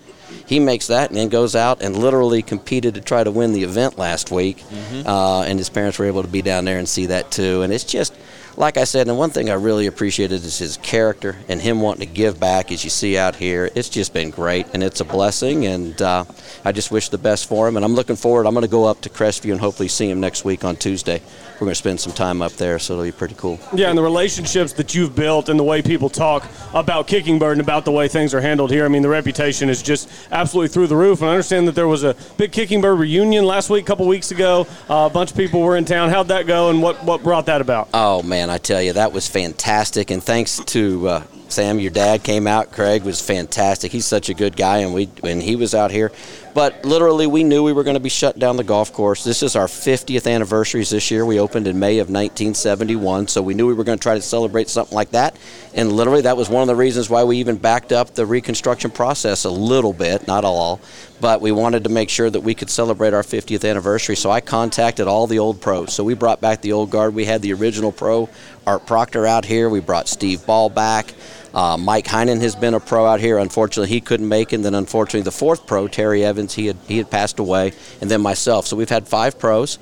He 0.47 0.61
makes 0.61 0.89
that 0.89 1.11
and 1.11 1.19
then 1.19 1.29
goes 1.29 1.57
out 1.57 1.83
and 1.83 1.97
literally 1.97 2.43
competed 2.43 2.95
to 2.95 3.01
try 3.01 3.25
to 3.25 3.31
win 3.31 3.53
the 3.53 3.63
event 3.63 3.99
last 3.99 4.31
week. 4.31 4.59
Mm-hmm. 4.59 5.07
Uh, 5.07 5.43
and 5.43 5.59
his 5.59 5.71
parents 5.71 5.99
were 5.99 6.07
able 6.07 6.23
to 6.23 6.29
be 6.29 6.43
down 6.43 6.65
there 6.65 6.79
and 6.79 6.89
see 6.89 7.07
that 7.07 7.31
too. 7.31 7.63
And 7.63 7.73
it's 7.73 7.85
just 7.85 8.15
like 8.61 8.77
I 8.77 8.85
said, 8.85 9.09
and 9.09 9.17
one 9.17 9.31
thing 9.31 9.49
I 9.49 9.55
really 9.55 9.87
appreciated 9.87 10.45
is 10.45 10.59
his 10.59 10.77
character 10.77 11.35
and 11.49 11.63
him 11.63 11.81
wanting 11.81 12.07
to 12.07 12.15
give 12.15 12.39
back, 12.39 12.71
as 12.71 12.85
you 12.85 12.91
see 12.91 13.17
out 13.17 13.35
here. 13.35 13.71
It's 13.75 13.89
just 13.89 14.13
been 14.13 14.29
great, 14.29 14.67
and 14.75 14.83
it's 14.83 15.01
a 15.01 15.05
blessing, 15.05 15.65
and 15.65 16.01
uh, 16.03 16.27
I 16.63 16.73
just 16.73 16.91
wish 16.91 17.09
the 17.09 17.17
best 17.17 17.49
for 17.49 17.67
him. 17.67 17.77
And 17.77 17.85
I'm 17.85 17.95
looking 17.95 18.17
forward. 18.17 18.47
I'm 18.47 18.53
going 18.53 18.63
to 18.63 18.71
go 18.71 18.85
up 18.85 19.01
to 19.01 19.09
Crestview 19.09 19.53
and 19.53 19.61
hopefully 19.61 19.89
see 19.89 20.11
him 20.11 20.21
next 20.21 20.45
week 20.45 20.63
on 20.63 20.77
Tuesday. 20.77 21.23
We're 21.55 21.67
going 21.67 21.71
to 21.73 21.75
spend 21.75 22.01
some 22.01 22.13
time 22.13 22.43
up 22.43 22.53
there, 22.53 22.79
so 22.79 22.95
it'll 22.95 23.05
be 23.05 23.13
pretty 23.13 23.35
cool. 23.35 23.59
Yeah, 23.75 23.89
and 23.89 23.97
the 23.97 24.03
relationships 24.03 24.75
that 24.75 24.95
you've 24.95 25.15
built 25.15 25.49
and 25.49 25.59
the 25.59 25.65
way 25.65 25.81
people 25.81 26.11
talk 26.11 26.47
about 26.75 27.07
Kicking 27.07 27.39
Bird 27.39 27.53
and 27.53 27.61
about 27.63 27.87
the 27.87 27.93
way 27.93 28.09
things 28.09 28.35
are 28.35 28.41
handled 28.43 28.71
here. 28.71 28.85
I 28.85 28.89
mean, 28.89 29.03
the 29.03 29.09
reputation 29.09 29.71
is 29.71 29.83
just 29.83 30.11
absolutely 30.33 30.69
through 30.69 30.87
the 30.87 30.97
roof. 30.97 31.21
And 31.23 31.31
I 31.31 31.33
understand 31.33 31.67
that 31.69 31.75
there 31.75 31.89
was 31.89 32.05
a 32.05 32.15
big 32.37 32.53
Kicking 32.53 32.81
Bird 32.83 32.99
reunion 32.99 33.45
last 33.47 33.71
week, 33.71 33.85
a 33.85 33.87
couple 33.87 34.07
weeks 34.07 34.31
ago. 34.31 34.67
Uh, 34.89 35.09
a 35.11 35.11
bunch 35.11 35.31
of 35.31 35.37
people 35.37 35.61
were 35.61 35.77
in 35.77 35.87
town. 35.87 36.11
How'd 36.11 36.29
that 36.29 36.47
go, 36.47 36.69
and 36.71 36.83
what, 36.83 37.03
what 37.05 37.23
brought 37.23 37.47
that 37.47 37.63
about? 37.63 37.89
Oh, 37.95 38.23
man, 38.23 38.50
I 38.51 38.59
tell 38.59 38.83
you, 38.83 38.93
that 38.95 39.13
was 39.13 39.29
fantastic. 39.29 40.11
And 40.11 40.23
thanks 40.23 40.59
to 40.59 41.09
uh, 41.09 41.23
Sam, 41.53 41.81
your 41.81 41.91
dad 41.91 42.23
came 42.23 42.47
out. 42.47 42.73
Craig 42.73 43.03
was 43.03 43.21
fantastic. 43.21 43.93
He's 43.93 44.07
such 44.07 44.29
a 44.29 44.35
good 44.35 44.57
guy, 44.57 44.79
and 44.79 44.95
we 44.95 45.07
when 45.21 45.41
he 45.41 45.57
was 45.57 45.75
out 45.75 45.91
here, 45.91 46.13
But 46.53 46.85
literally, 46.85 47.27
we 47.27 47.45
knew 47.45 47.63
we 47.63 47.73
were 47.73 47.85
going 47.85 47.95
to 47.95 48.01
be 48.01 48.09
shutting 48.09 48.41
down 48.41 48.57
the 48.57 48.65
golf 48.65 48.93
course. 48.93 49.23
This 49.23 49.43
is 49.43 49.55
our 49.55 49.67
50th 49.67 50.29
anniversaries 50.29 50.91
this 50.91 51.11
year. 51.11 51.25
We 51.25 51.39
opened 51.39 51.69
in 51.69 51.79
May 51.79 51.99
of 51.99 52.09
1971, 52.09 53.29
so 53.29 53.41
we 53.41 53.55
knew 53.55 53.67
we 53.69 53.75
were 53.75 53.85
going 53.85 53.99
to 53.99 54.03
try 54.03 54.15
to 54.15 54.23
celebrate 54.23 54.69
something 54.69 54.95
like 54.95 55.11
that. 55.11 55.37
And 55.75 55.93
literally, 55.93 56.23
that 56.23 56.37
was 56.37 56.49
one 56.49 56.63
of 56.63 56.69
the 56.69 56.75
reasons 56.75 57.09
why 57.09 57.23
we 57.23 57.37
even 57.39 57.57
backed 57.57 57.93
up 57.93 58.15
the 58.15 58.27
reconstruction 58.27 58.91
process 58.91 59.45
a 59.45 59.51
little 59.51 59.93
bit, 59.93 60.27
not 60.27 60.45
all. 60.45 60.81
But 61.21 61.41
we 61.41 61.53
wanted 61.53 61.85
to 61.85 61.91
make 61.91 62.09
sure 62.09 62.31
that 62.31 62.41
we 62.41 62.55
could 62.55 62.71
celebrate 62.71 63.15
our 63.15 63.23
50th 63.23 63.69
anniversary. 63.69 64.17
So 64.17 64.31
I 64.31 64.41
contacted 64.41 65.07
all 65.07 65.27
the 65.27 65.39
old 65.39 65.61
pros. 65.61 65.93
So 65.93 66.03
we 66.03 66.15
brought 66.15 66.41
back 66.41 66.63
the 66.63 66.73
old 66.73 66.91
guard. 66.91 67.15
We 67.15 67.27
had 67.27 67.43
the 67.43 67.53
original 67.53 67.93
pro, 67.93 68.29
Art 68.67 68.87
Proctor, 68.87 69.27
out 69.27 69.45
here. 69.45 69.69
We 69.69 69.81
brought 69.81 70.09
Steve 70.09 70.45
Ball 70.47 70.69
back. 70.69 71.15
Uh, 71.55 71.77
Mike 71.77 72.07
Heinen 72.07 72.41
has 72.41 72.55
been 72.55 72.75
a 72.75 72.81
pro 72.81 73.07
out 73.07 73.21
here. 73.21 73.39
Unfortunately, 73.39 73.89
he 73.89 74.01
couldn't 74.01 74.29
make 74.29 74.53
it. 74.53 74.57
And 74.57 74.65
then, 74.65 74.75
unfortunately, 74.75 75.23
the 75.23 75.33
fourth 75.33 75.67
pro, 75.67 75.89
Terry 75.89 76.25
Evans, 76.25 76.55
he 76.55 76.67
had 76.67 76.77
he 76.87 76.99
had 76.99 77.11
passed 77.11 77.39
away, 77.39 77.73
and 78.01 78.11
then 78.11 78.21
myself. 78.21 78.67
So 78.67 78.77
we've 78.77 78.89
had 78.89 79.09
five 79.09 79.39
pros. 79.39 79.79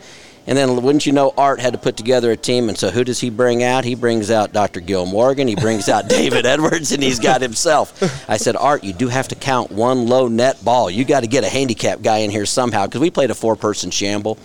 And 0.47 0.57
then, 0.57 0.83
wouldn't 0.83 1.05
you 1.05 1.13
know, 1.13 1.35
Art 1.37 1.61
had 1.61 1.75
to 1.75 1.79
put 1.79 1.99
together 1.99 2.31
a 2.33 2.37
team. 2.37 2.71
And 2.71 2.79
so, 2.79 2.91
who 2.91 3.05
does 3.05 3.21
he 3.21 3.29
bring 3.29 3.63
out? 3.63 3.85
He 3.85 3.95
brings 3.95 4.31
out 4.31 4.55
Dr. 4.55 4.81
Gil 4.81 5.05
Morgan. 5.05 5.47
He 5.47 5.57
brings 5.57 5.91
out 5.91 6.09
David 6.09 6.47
Edwards, 6.47 6.91
and 6.91 7.03
he's 7.03 7.19
got 7.19 7.43
himself. 7.43 8.03
I 8.31 8.39
said, 8.39 8.57
Art, 8.57 8.83
you 8.83 8.95
do 8.95 9.09
have 9.09 9.29
to 9.29 9.35
count 9.35 9.71
one 9.71 10.07
low 10.07 10.27
net 10.27 10.65
ball. 10.65 10.91
You 10.91 11.05
got 11.05 11.21
to 11.21 11.27
get 11.27 11.45
a 11.45 11.51
handicap 11.51 12.01
guy 12.01 12.19
in 12.19 12.31
here 12.31 12.47
somehow 12.47 12.87
because 12.87 13.03
we 13.03 13.11
played 13.11 13.31
a 13.31 13.35
four-person 13.35 13.91
shamble. 13.91 14.39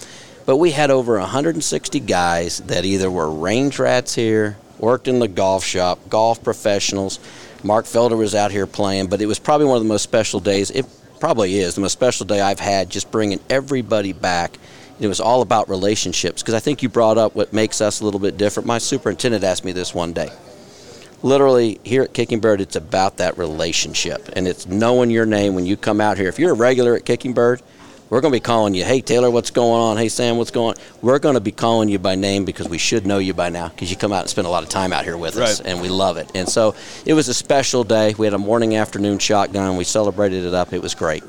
But 0.45 0.57
we 0.57 0.71
had 0.71 0.91
over 0.91 1.17
160 1.19 2.01
guys 2.01 2.57
that 2.67 2.83
either 2.83 3.09
were 3.09 3.29
range 3.29 3.79
rats 3.79 4.13
here, 4.13 4.57
worked 4.83 5.07
in 5.07 5.19
the 5.19 5.29
golf 5.29 5.63
shop, 5.63 5.97
golf 6.09 6.43
professionals. 6.43 7.17
Mark 7.63 7.85
Felder 7.85 8.17
was 8.17 8.35
out 8.35 8.51
here 8.51 8.67
playing, 8.67 9.07
but 9.07 9.21
it 9.21 9.25
was 9.25 9.39
probably 9.39 9.65
one 9.65 9.77
of 9.77 9.83
the 9.83 9.87
most 9.87 10.03
special 10.03 10.41
days. 10.41 10.69
It 10.71 10.85
probably 11.21 11.57
is 11.57 11.75
the 11.75 11.81
most 11.81 11.93
special 11.93 12.25
day 12.25 12.41
I've 12.41 12.59
had 12.59 12.89
just 12.89 13.09
bringing 13.09 13.39
everybody 13.49 14.11
back. 14.11 14.59
It 14.99 15.07
was 15.07 15.21
all 15.21 15.41
about 15.41 15.69
relationships 15.69 16.41
because 16.41 16.53
I 16.53 16.59
think 16.59 16.83
you 16.83 16.89
brought 16.89 17.17
up 17.17 17.33
what 17.33 17.53
makes 17.53 17.79
us 17.79 18.01
a 18.01 18.05
little 18.05 18.19
bit 18.19 18.37
different. 18.37 18.67
My 18.67 18.77
superintendent 18.77 19.45
asked 19.45 19.63
me 19.63 19.71
this 19.71 19.93
one 19.93 20.11
day. 20.11 20.29
Literally, 21.21 21.79
here 21.85 22.03
at 22.03 22.13
Kicking 22.13 22.41
Bird, 22.41 22.59
it's 22.59 22.75
about 22.75 23.17
that 23.17 23.37
relationship 23.37 24.27
and 24.35 24.45
it's 24.45 24.67
knowing 24.67 25.09
your 25.09 25.25
name 25.25 25.55
when 25.55 25.65
you 25.65 25.77
come 25.77 26.01
out 26.01 26.17
here. 26.17 26.27
If 26.27 26.39
you're 26.39 26.51
a 26.51 26.55
regular 26.55 26.95
at 26.95 27.05
Kicking 27.05 27.31
Bird, 27.31 27.61
we're 28.09 28.21
going 28.21 28.31
to 28.31 28.35
be 28.35 28.41
calling 28.41 28.73
you, 28.73 28.83
hey, 28.83 29.01
Taylor, 29.01 29.31
what's 29.31 29.51
going 29.51 29.81
on? 29.81 29.97
Hey, 29.97 30.09
Sam, 30.09 30.37
what's 30.37 30.51
going 30.51 30.77
on? 30.77 30.83
We're 31.01 31.19
going 31.19 31.35
to 31.35 31.41
be 31.41 31.51
calling 31.51 31.89
you 31.89 31.99
by 31.99 32.15
name 32.15 32.45
because 32.45 32.69
we 32.69 32.77
should 32.77 33.07
know 33.07 33.17
you 33.17 33.33
by 33.33 33.49
now 33.49 33.69
because 33.69 33.89
you 33.89 33.97
come 33.97 34.13
out 34.13 34.21
and 34.21 34.29
spend 34.29 34.45
a 34.45 34.49
lot 34.49 34.63
of 34.63 34.69
time 34.69 34.93
out 34.93 35.03
here 35.03 35.17
with 35.17 35.37
us, 35.37 35.59
and 35.61 35.81
we 35.81 35.89
love 35.89 36.17
it. 36.17 36.29
And 36.35 36.47
so 36.47 36.75
it 37.05 37.13
was 37.13 37.27
a 37.27 37.33
special 37.33 37.83
day. 37.83 38.13
We 38.17 38.25
had 38.25 38.33
a 38.33 38.37
morning 38.39 38.75
afternoon 38.75 39.19
shotgun. 39.19 39.77
We 39.77 39.83
celebrated 39.83 40.45
it 40.45 40.53
up. 40.53 40.73
It 40.73 40.81
was 40.81 40.93
great. 40.93 41.23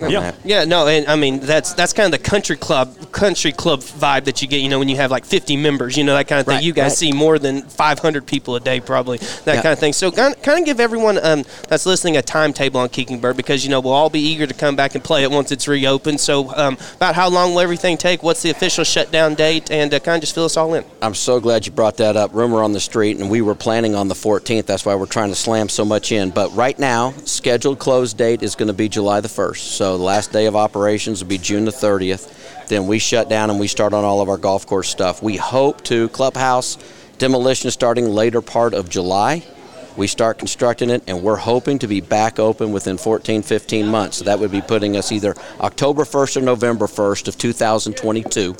Yeah. 0.00 0.32
Yeah, 0.44 0.64
no, 0.64 0.86
and 0.86 1.06
I 1.06 1.16
mean 1.16 1.40
that's 1.40 1.72
that's 1.74 1.92
kind 1.92 2.12
of 2.12 2.20
the 2.20 2.24
country 2.28 2.56
club 2.56 3.12
country 3.12 3.52
club 3.52 3.80
vibe 3.80 4.24
that 4.24 4.42
you 4.42 4.48
get. 4.48 4.60
You 4.60 4.68
know, 4.68 4.78
when 4.78 4.88
you 4.88 4.96
have 4.96 5.10
like 5.10 5.24
50 5.24 5.56
members, 5.56 5.96
you 5.96 6.04
know 6.04 6.14
that 6.14 6.28
kind 6.28 6.40
of 6.40 6.46
thing. 6.46 6.56
Right, 6.56 6.64
you 6.64 6.72
guys 6.72 6.90
right. 6.90 6.98
see 6.98 7.12
more 7.12 7.38
than 7.38 7.62
500 7.62 8.26
people 8.26 8.56
a 8.56 8.60
day, 8.60 8.80
probably 8.80 9.18
that 9.18 9.46
Yeah. 9.56 9.62
kind 9.62 9.72
of 9.72 9.78
thing. 9.78 9.92
So 9.92 10.10
kind 10.12 10.34
of, 10.34 10.42
kind 10.42 10.58
of 10.58 10.64
give 10.64 10.80
everyone 10.80 11.18
um, 11.24 11.44
that's 11.68 11.86
listening 11.86 12.16
a 12.16 12.22
timetable 12.22 12.80
on 12.80 12.88
Kicking 12.88 13.20
Bird 13.20 13.36
because 13.36 13.64
you 13.64 13.70
know 13.70 13.80
we'll 13.80 13.92
all 13.92 14.10
be 14.10 14.20
eager 14.20 14.46
to 14.46 14.54
come 14.54 14.76
back 14.76 14.94
and 14.94 15.02
play 15.02 15.22
it 15.22 15.30
once 15.30 15.50
it's 15.52 15.66
reopened. 15.68 16.20
So 16.20 16.54
um, 16.56 16.76
about 16.96 17.14
how 17.14 17.28
long 17.28 17.52
will 17.52 17.60
everything 17.60 17.96
take? 17.96 18.22
What's 18.22 18.42
the 18.42 18.50
official 18.50 18.84
shutdown 18.84 19.34
date? 19.34 19.70
And 19.70 19.92
uh, 19.92 20.00
kind 20.00 20.16
of 20.16 20.20
just 20.22 20.34
fill 20.34 20.44
us 20.44 20.56
all 20.56 20.74
in. 20.74 20.84
I'm 21.02 21.14
so 21.14 21.40
glad 21.40 21.66
you 21.66 21.72
brought 21.72 21.96
that 21.98 22.16
up. 22.16 22.34
Rumor 22.34 22.62
on 22.62 22.72
the 22.72 22.80
street, 22.80 23.18
and 23.18 23.30
we 23.30 23.40
were 23.40 23.54
planning 23.54 23.94
on 23.94 24.08
the 24.08 24.14
14th. 24.14 24.66
That's 24.66 24.84
why 24.84 24.94
we're 24.94 25.06
trying 25.06 25.30
to 25.30 25.34
slam 25.36 25.68
so 25.68 25.84
much 25.84 26.12
in. 26.12 26.30
But 26.30 26.54
right 26.54 26.78
now, 26.78 27.12
scheduled 27.24 27.78
close 27.78 28.12
date 28.12 28.42
is 28.42 28.54
going 28.54 28.68
to 28.68 28.74
be 28.74 28.88
July 28.88 29.20
the 29.20 29.28
1st. 29.28 29.56
So 29.58 29.85
the 29.92 30.02
last 30.02 30.32
day 30.32 30.46
of 30.46 30.56
operations 30.56 31.22
will 31.22 31.28
be 31.28 31.38
June 31.38 31.64
the 31.64 31.70
30th. 31.70 32.66
Then 32.68 32.86
we 32.86 32.98
shut 32.98 33.28
down 33.28 33.50
and 33.50 33.60
we 33.60 33.68
start 33.68 33.92
on 33.92 34.04
all 34.04 34.20
of 34.20 34.28
our 34.28 34.38
golf 34.38 34.66
course 34.66 34.88
stuff. 34.88 35.22
We 35.22 35.36
hope 35.36 35.84
to 35.84 36.08
clubhouse 36.08 36.78
demolition 37.18 37.70
starting 37.70 38.06
later 38.06 38.40
part 38.40 38.74
of 38.74 38.88
July. 38.88 39.44
We 39.96 40.06
start 40.06 40.38
constructing 40.38 40.90
it, 40.90 41.02
and 41.06 41.22
we're 41.22 41.36
hoping 41.36 41.78
to 41.78 41.86
be 41.86 42.00
back 42.00 42.38
open 42.38 42.72
within 42.72 42.98
14, 42.98 43.42
15 43.42 43.86
months. 43.86 44.18
So 44.18 44.24
that 44.24 44.38
would 44.38 44.50
be 44.50 44.60
putting 44.60 44.96
us 44.96 45.10
either 45.10 45.34
October 45.60 46.04
1st 46.04 46.36
or 46.36 46.40
November 46.42 46.86
1st 46.86 47.28
of 47.28 47.38
2022. 47.38 48.56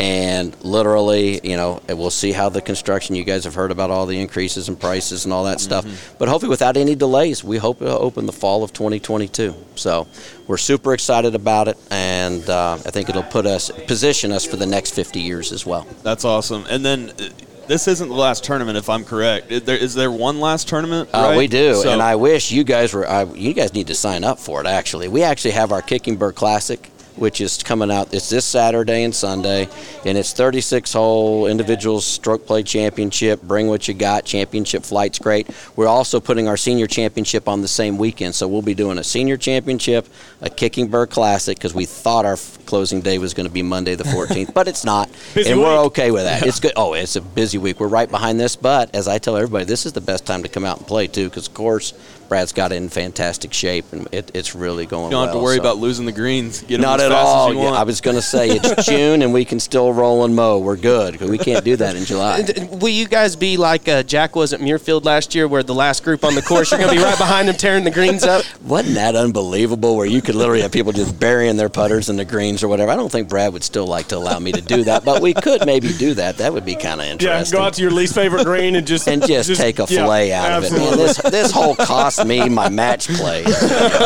And 0.00 0.56
literally, 0.64 1.40
you 1.48 1.56
know, 1.56 1.80
we'll 1.88 2.10
see 2.10 2.32
how 2.32 2.48
the 2.48 2.60
construction. 2.60 3.14
You 3.14 3.24
guys 3.24 3.44
have 3.44 3.54
heard 3.54 3.70
about 3.70 3.90
all 3.90 4.06
the 4.06 4.18
increases 4.18 4.68
in 4.68 4.74
prices 4.76 5.24
and 5.24 5.32
all 5.32 5.44
that 5.44 5.60
stuff. 5.60 6.14
But 6.18 6.28
hopefully, 6.28 6.50
without 6.50 6.76
any 6.76 6.96
delays, 6.96 7.44
we 7.44 7.58
hope 7.58 7.78
to 7.78 7.96
open 7.96 8.26
the 8.26 8.32
fall 8.32 8.64
of 8.64 8.72
2022. 8.72 9.54
So 9.76 10.08
we're 10.48 10.56
super 10.56 10.94
excited 10.94 11.34
about 11.34 11.68
it, 11.68 11.78
and 11.90 12.48
uh, 12.50 12.74
I 12.74 12.90
think 12.90 13.08
it'll 13.08 13.22
put 13.22 13.46
us 13.46 13.70
position 13.86 14.32
us 14.32 14.44
for 14.44 14.56
the 14.56 14.66
next 14.66 14.94
50 14.94 15.20
years 15.20 15.52
as 15.52 15.64
well. 15.64 15.86
That's 16.02 16.24
awesome. 16.24 16.64
And 16.68 16.84
then 16.84 17.10
uh, 17.10 17.28
this 17.66 17.88
isn't 17.88 18.08
the 18.08 18.14
last 18.14 18.44
tournament, 18.44 18.76
if 18.78 18.88
I'm 18.88 19.04
correct. 19.04 19.50
Is 19.50 19.62
there, 19.62 19.76
is 19.76 19.94
there 19.94 20.10
one 20.10 20.40
last 20.40 20.68
tournament? 20.68 21.08
Uh. 21.12 21.34
We 21.36 21.46
do, 21.46 21.74
So- 21.74 21.90
and 21.90 22.02
I 22.02 22.16
wish 22.16 22.50
you 22.52 22.64
guys 22.64 22.92
were. 22.92 23.08
I, 23.08 23.24
you 23.24 23.52
guys 23.54 23.72
need 23.74 23.86
to 23.88 23.94
sign 23.94 24.24
up 24.24 24.38
for 24.38 24.60
it. 24.60 24.66
Actually, 24.66 25.08
we 25.08 25.22
actually 25.22 25.52
have 25.52 25.72
our 25.72 25.82
Kicking 25.82 26.16
Bird 26.16 26.34
Classic, 26.34 26.90
which 27.16 27.40
is 27.40 27.62
coming 27.62 27.90
out. 27.90 28.12
It's 28.14 28.28
this 28.30 28.44
Saturday 28.44 29.04
and 29.04 29.14
Sunday, 29.14 29.68
and 30.04 30.18
it's 30.18 30.32
36 30.32 30.92
hole 30.92 31.46
individuals 31.46 32.04
stroke 32.04 32.46
play 32.46 32.62
championship. 32.62 33.42
Bring 33.42 33.68
what 33.68 33.88
you 33.88 33.94
got. 33.94 34.24
Championship 34.24 34.82
flight's 34.84 35.18
great. 35.18 35.48
We're 35.76 35.88
also 35.88 36.20
putting 36.20 36.48
our 36.48 36.56
senior 36.56 36.86
championship 36.86 37.48
on 37.48 37.62
the 37.62 37.68
same 37.68 37.98
weekend, 37.98 38.34
so 38.34 38.48
we'll 38.48 38.62
be 38.62 38.74
doing 38.74 38.98
a 38.98 39.04
senior 39.04 39.36
championship, 39.36 40.06
a 40.40 40.50
Kicking 40.50 40.88
Bird 40.88 41.10
Classic, 41.10 41.56
because 41.56 41.74
we 41.74 41.86
thought 41.86 42.24
our 42.24 42.34
f- 42.34 42.58
closing 42.66 43.00
day 43.00 43.18
was 43.18 43.34
going 43.34 43.46
to 43.46 43.52
be 43.52 43.62
Monday 43.62 43.94
the 43.94 44.04
14th, 44.04 44.54
but 44.54 44.68
it's 44.68 44.84
not, 44.84 45.10
Busy 45.34 45.50
and 45.50 45.60
we're 45.60 45.78
okay 45.84 46.10
with 46.10 46.24
that. 46.24 46.42
It's 46.52 46.60
good. 46.60 46.72
Oh, 46.76 46.92
it's 46.94 47.16
a 47.16 47.20
busy 47.22 47.56
week. 47.56 47.80
We're 47.80 47.88
right 47.88 48.10
behind 48.10 48.38
this, 48.38 48.56
but 48.56 48.94
as 48.94 49.08
I 49.08 49.18
tell 49.18 49.36
everybody, 49.36 49.64
this 49.64 49.86
is 49.86 49.92
the 49.92 50.00
best 50.00 50.26
time 50.26 50.42
to 50.42 50.48
come 50.48 50.64
out 50.64 50.78
and 50.78 50.86
play 50.86 51.06
too, 51.06 51.28
because 51.28 51.46
of 51.48 51.54
course 51.54 51.94
Brad's 52.32 52.52
got 52.54 52.72
it 52.72 52.76
in 52.76 52.88
fantastic 52.88 53.52
shape, 53.52 53.84
and 53.92 54.08
it, 54.10 54.30
it's 54.32 54.54
really 54.54 54.86
going. 54.86 55.04
You 55.04 55.10
don't 55.10 55.26
have 55.26 55.34
to 55.36 55.42
worry 55.42 55.56
so- 55.56 55.60
about 55.60 55.76
losing 55.76 56.06
the 56.06 56.12
greens. 56.12 56.62
Get 56.62 56.76
'em 56.76 56.80
Not 56.80 56.98
as 56.98 57.10
at 57.10 57.12
fast 57.12 57.26
all. 57.28 57.48
As 57.48 57.52
you 57.52 57.58
Yeah, 57.60 57.64
want. 57.66 57.76
I 57.76 57.82
was 57.82 58.00
going 58.00 58.16
to 58.22 58.22
say 58.22 58.48
it's 58.48 58.86
June, 58.86 59.20
and 59.20 59.34
we 59.34 59.44
can 59.44 59.60
still 59.60 59.92
roll 59.92 60.24
and 60.24 60.34
mow. 60.34 60.58
We're 60.58 60.76
good 60.76 61.18
'cause 61.18 61.28
we 61.28 61.36
can't 61.36 61.62
do 61.62 61.76
that 61.76 61.94
in 61.94 62.06
July. 62.06 62.42
Will 62.70 62.88
you 62.88 63.06
guys 63.06 63.36
be 63.36 63.58
like 63.58 63.86
uh, 63.86 64.02
Jack 64.02 64.34
was 64.34 64.54
at 64.54 64.60
Muirfield 64.60 65.04
last 65.04 65.34
year, 65.34 65.46
where 65.46 65.62
the 65.62 65.74
last 65.74 66.04
group 66.04 66.24
on 66.24 66.34
the 66.34 66.40
course, 66.40 66.70
you're 66.70 66.80
going 66.80 66.88
to 66.90 66.96
be 66.96 67.02
right 67.04 67.18
behind 67.18 67.50
him 67.50 67.54
tearing 67.54 67.84
the 67.84 67.90
greens 67.90 68.24
up? 68.24 68.46
Wasn't 68.64 68.94
that 68.94 69.14
unbelievable? 69.14 69.94
Where 69.98 70.06
you 70.06 70.22
could 70.22 70.34
literally 70.34 70.62
have 70.62 70.72
people 70.72 70.92
just 70.92 71.20
burying 71.20 71.58
their 71.58 71.68
putters 71.68 72.08
in 72.08 72.16
the 72.16 72.24
greens 72.24 72.62
or 72.62 72.68
whatever. 72.68 72.90
I 72.92 72.96
don't 72.96 73.12
think 73.12 73.28
Brad 73.28 73.52
would 73.52 73.62
still 73.62 73.86
like 73.86 74.08
to 74.08 74.16
allow 74.16 74.38
me 74.38 74.52
to 74.52 74.62
do 74.62 74.84
that, 74.84 75.04
but 75.04 75.20
we 75.20 75.34
could 75.34 75.66
maybe 75.66 75.92
do 75.92 76.14
that. 76.14 76.38
That 76.38 76.54
would 76.54 76.64
be 76.64 76.76
kind 76.76 77.02
of 77.02 77.08
interesting. 77.08 77.26
Yeah, 77.28 77.34
interesting. 77.40 77.58
go 77.58 77.64
out 77.66 77.74
to 77.74 77.82
your 77.82 77.90
least 77.90 78.14
favorite 78.14 78.44
green 78.46 78.74
and 78.76 78.86
just 78.86 79.06
and 79.06 79.22
just, 79.26 79.54
take 79.56 79.78
a 79.80 79.82
yeah, 79.82 79.86
fillet 79.86 80.32
out 80.32 80.52
of 80.52 80.64
it. 80.64 80.72
Man, 80.72 80.96
this 80.96 81.18
this 81.18 81.50
whole 81.50 81.74
cost 81.74 82.21
me 82.26 82.48
my 82.48 82.68
match 82.68 83.08
play. 83.08 83.44
Absolutely, 83.44 83.60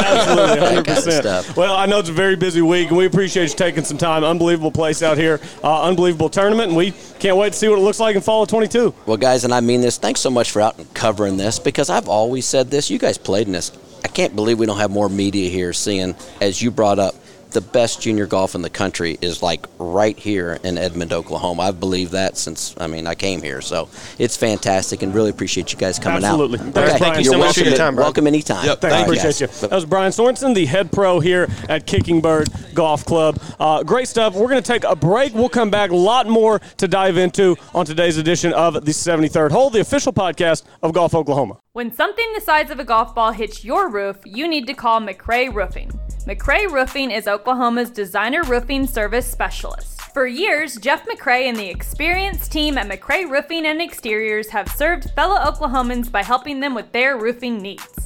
That 0.04 0.58
hundred 0.60 0.86
kind 0.86 0.98
of 0.98 1.12
stuff. 1.12 1.56
Well, 1.56 1.74
I 1.74 1.86
know 1.86 1.98
it's 1.98 2.08
a 2.08 2.12
very 2.12 2.36
busy 2.36 2.62
week, 2.62 2.88
and 2.88 2.96
we 2.96 3.06
appreciate 3.06 3.50
you 3.50 3.56
taking 3.56 3.84
some 3.84 3.98
time. 3.98 4.24
Unbelievable 4.24 4.70
place 4.70 5.02
out 5.02 5.18
here, 5.18 5.40
uh, 5.62 5.82
unbelievable 5.82 6.28
tournament, 6.28 6.68
and 6.68 6.76
we 6.76 6.92
can't 7.18 7.36
wait 7.36 7.52
to 7.52 7.58
see 7.58 7.68
what 7.68 7.78
it 7.78 7.82
looks 7.82 8.00
like 8.00 8.16
in 8.16 8.22
fall 8.22 8.42
of 8.42 8.48
22. 8.48 8.94
Well, 9.06 9.16
guys, 9.16 9.44
and 9.44 9.52
I 9.54 9.60
mean 9.60 9.80
this. 9.80 9.98
Thanks 9.98 10.20
so 10.20 10.30
much 10.30 10.50
for 10.50 10.62
out 10.62 10.78
and 10.78 10.92
covering 10.94 11.36
this 11.36 11.58
because 11.58 11.90
I've 11.90 12.08
always 12.08 12.46
said 12.46 12.70
this. 12.70 12.90
You 12.90 12.98
guys 12.98 13.18
played 13.18 13.46
in 13.46 13.52
this. 13.52 13.72
I 14.04 14.08
can't 14.08 14.36
believe 14.36 14.58
we 14.58 14.66
don't 14.66 14.78
have 14.78 14.90
more 14.90 15.08
media 15.08 15.50
here 15.50 15.72
seeing, 15.72 16.14
as 16.40 16.62
you 16.62 16.70
brought 16.70 16.98
up, 16.98 17.14
the 17.56 17.62
best 17.62 18.02
junior 18.02 18.26
golf 18.26 18.54
in 18.54 18.60
the 18.60 18.68
country 18.68 19.16
is 19.22 19.42
like 19.42 19.64
right 19.78 20.18
here 20.18 20.58
in 20.62 20.76
Edmond, 20.76 21.10
Oklahoma. 21.10 21.62
I've 21.62 21.80
believed 21.80 22.12
that 22.12 22.36
since 22.36 22.74
I 22.76 22.86
mean 22.86 23.06
I 23.06 23.14
came 23.14 23.40
here, 23.40 23.62
so 23.62 23.88
it's 24.18 24.36
fantastic 24.36 25.00
and 25.00 25.14
really 25.14 25.30
appreciate 25.30 25.72
you 25.72 25.78
guys 25.78 25.98
coming 25.98 26.22
Absolutely. 26.22 26.58
out. 26.58 26.74
Thanks, 26.74 26.74
Brian. 26.74 26.98
Thank 26.98 27.16
you 27.16 27.22
You're 27.24 27.32
so 27.32 27.38
much 27.38 27.54
for 27.54 27.60
welcome, 27.60 27.64
your 27.70 27.78
time, 27.78 27.94
Brian. 27.94 28.04
welcome 28.04 28.26
anytime. 28.26 28.66
Yep, 28.66 28.80
Thanks, 28.82 28.92
All 28.94 29.00
right, 29.00 29.08
appreciate 29.08 29.40
you. 29.40 29.68
That 29.68 29.74
was 29.74 29.86
Brian 29.86 30.12
Sorenson, 30.12 30.52
the 30.52 30.66
head 30.66 30.92
pro 30.92 31.18
here 31.18 31.48
at 31.70 31.86
Kicking 31.86 32.20
Bird 32.20 32.50
Golf 32.74 33.06
Club. 33.06 33.40
Uh, 33.58 33.82
great 33.82 34.08
stuff. 34.08 34.34
We're 34.34 34.50
going 34.50 34.62
to 34.62 34.72
take 34.72 34.84
a 34.84 34.94
break. 34.94 35.32
We'll 35.32 35.48
come 35.48 35.70
back. 35.70 35.92
A 35.92 35.96
lot 35.96 36.28
more 36.28 36.58
to 36.76 36.86
dive 36.86 37.16
into 37.16 37.56
on 37.74 37.86
today's 37.86 38.18
edition 38.18 38.52
of 38.52 38.74
the 38.74 38.92
73rd 38.92 39.50
Hole, 39.50 39.70
the 39.70 39.80
official 39.80 40.12
podcast 40.12 40.64
of 40.82 40.92
Golf 40.92 41.14
Oklahoma. 41.14 41.58
When 41.72 41.90
something 41.90 42.26
the 42.34 42.40
size 42.42 42.70
of 42.70 42.80
a 42.80 42.84
golf 42.84 43.14
ball 43.14 43.32
hits 43.32 43.64
your 43.64 43.90
roof, 43.90 44.16
you 44.26 44.46
need 44.46 44.66
to 44.66 44.74
call 44.74 45.00
McRae 45.00 45.52
Roofing. 45.54 45.90
McRae 46.26 46.68
Roofing 46.68 47.12
is 47.12 47.28
Oklahoma's 47.28 47.88
designer 47.88 48.42
roofing 48.42 48.84
service 48.84 49.30
specialist. 49.30 50.00
For 50.12 50.26
years, 50.26 50.74
Jeff 50.74 51.06
McRae 51.06 51.44
and 51.44 51.56
the 51.56 51.68
experienced 51.68 52.50
team 52.50 52.76
at 52.78 52.88
McRae 52.88 53.30
Roofing 53.30 53.64
and 53.64 53.80
Exteriors 53.80 54.48
have 54.48 54.68
served 54.68 55.12
fellow 55.12 55.36
Oklahomans 55.36 56.10
by 56.10 56.24
helping 56.24 56.58
them 56.58 56.74
with 56.74 56.90
their 56.90 57.16
roofing 57.16 57.58
needs. 57.58 58.05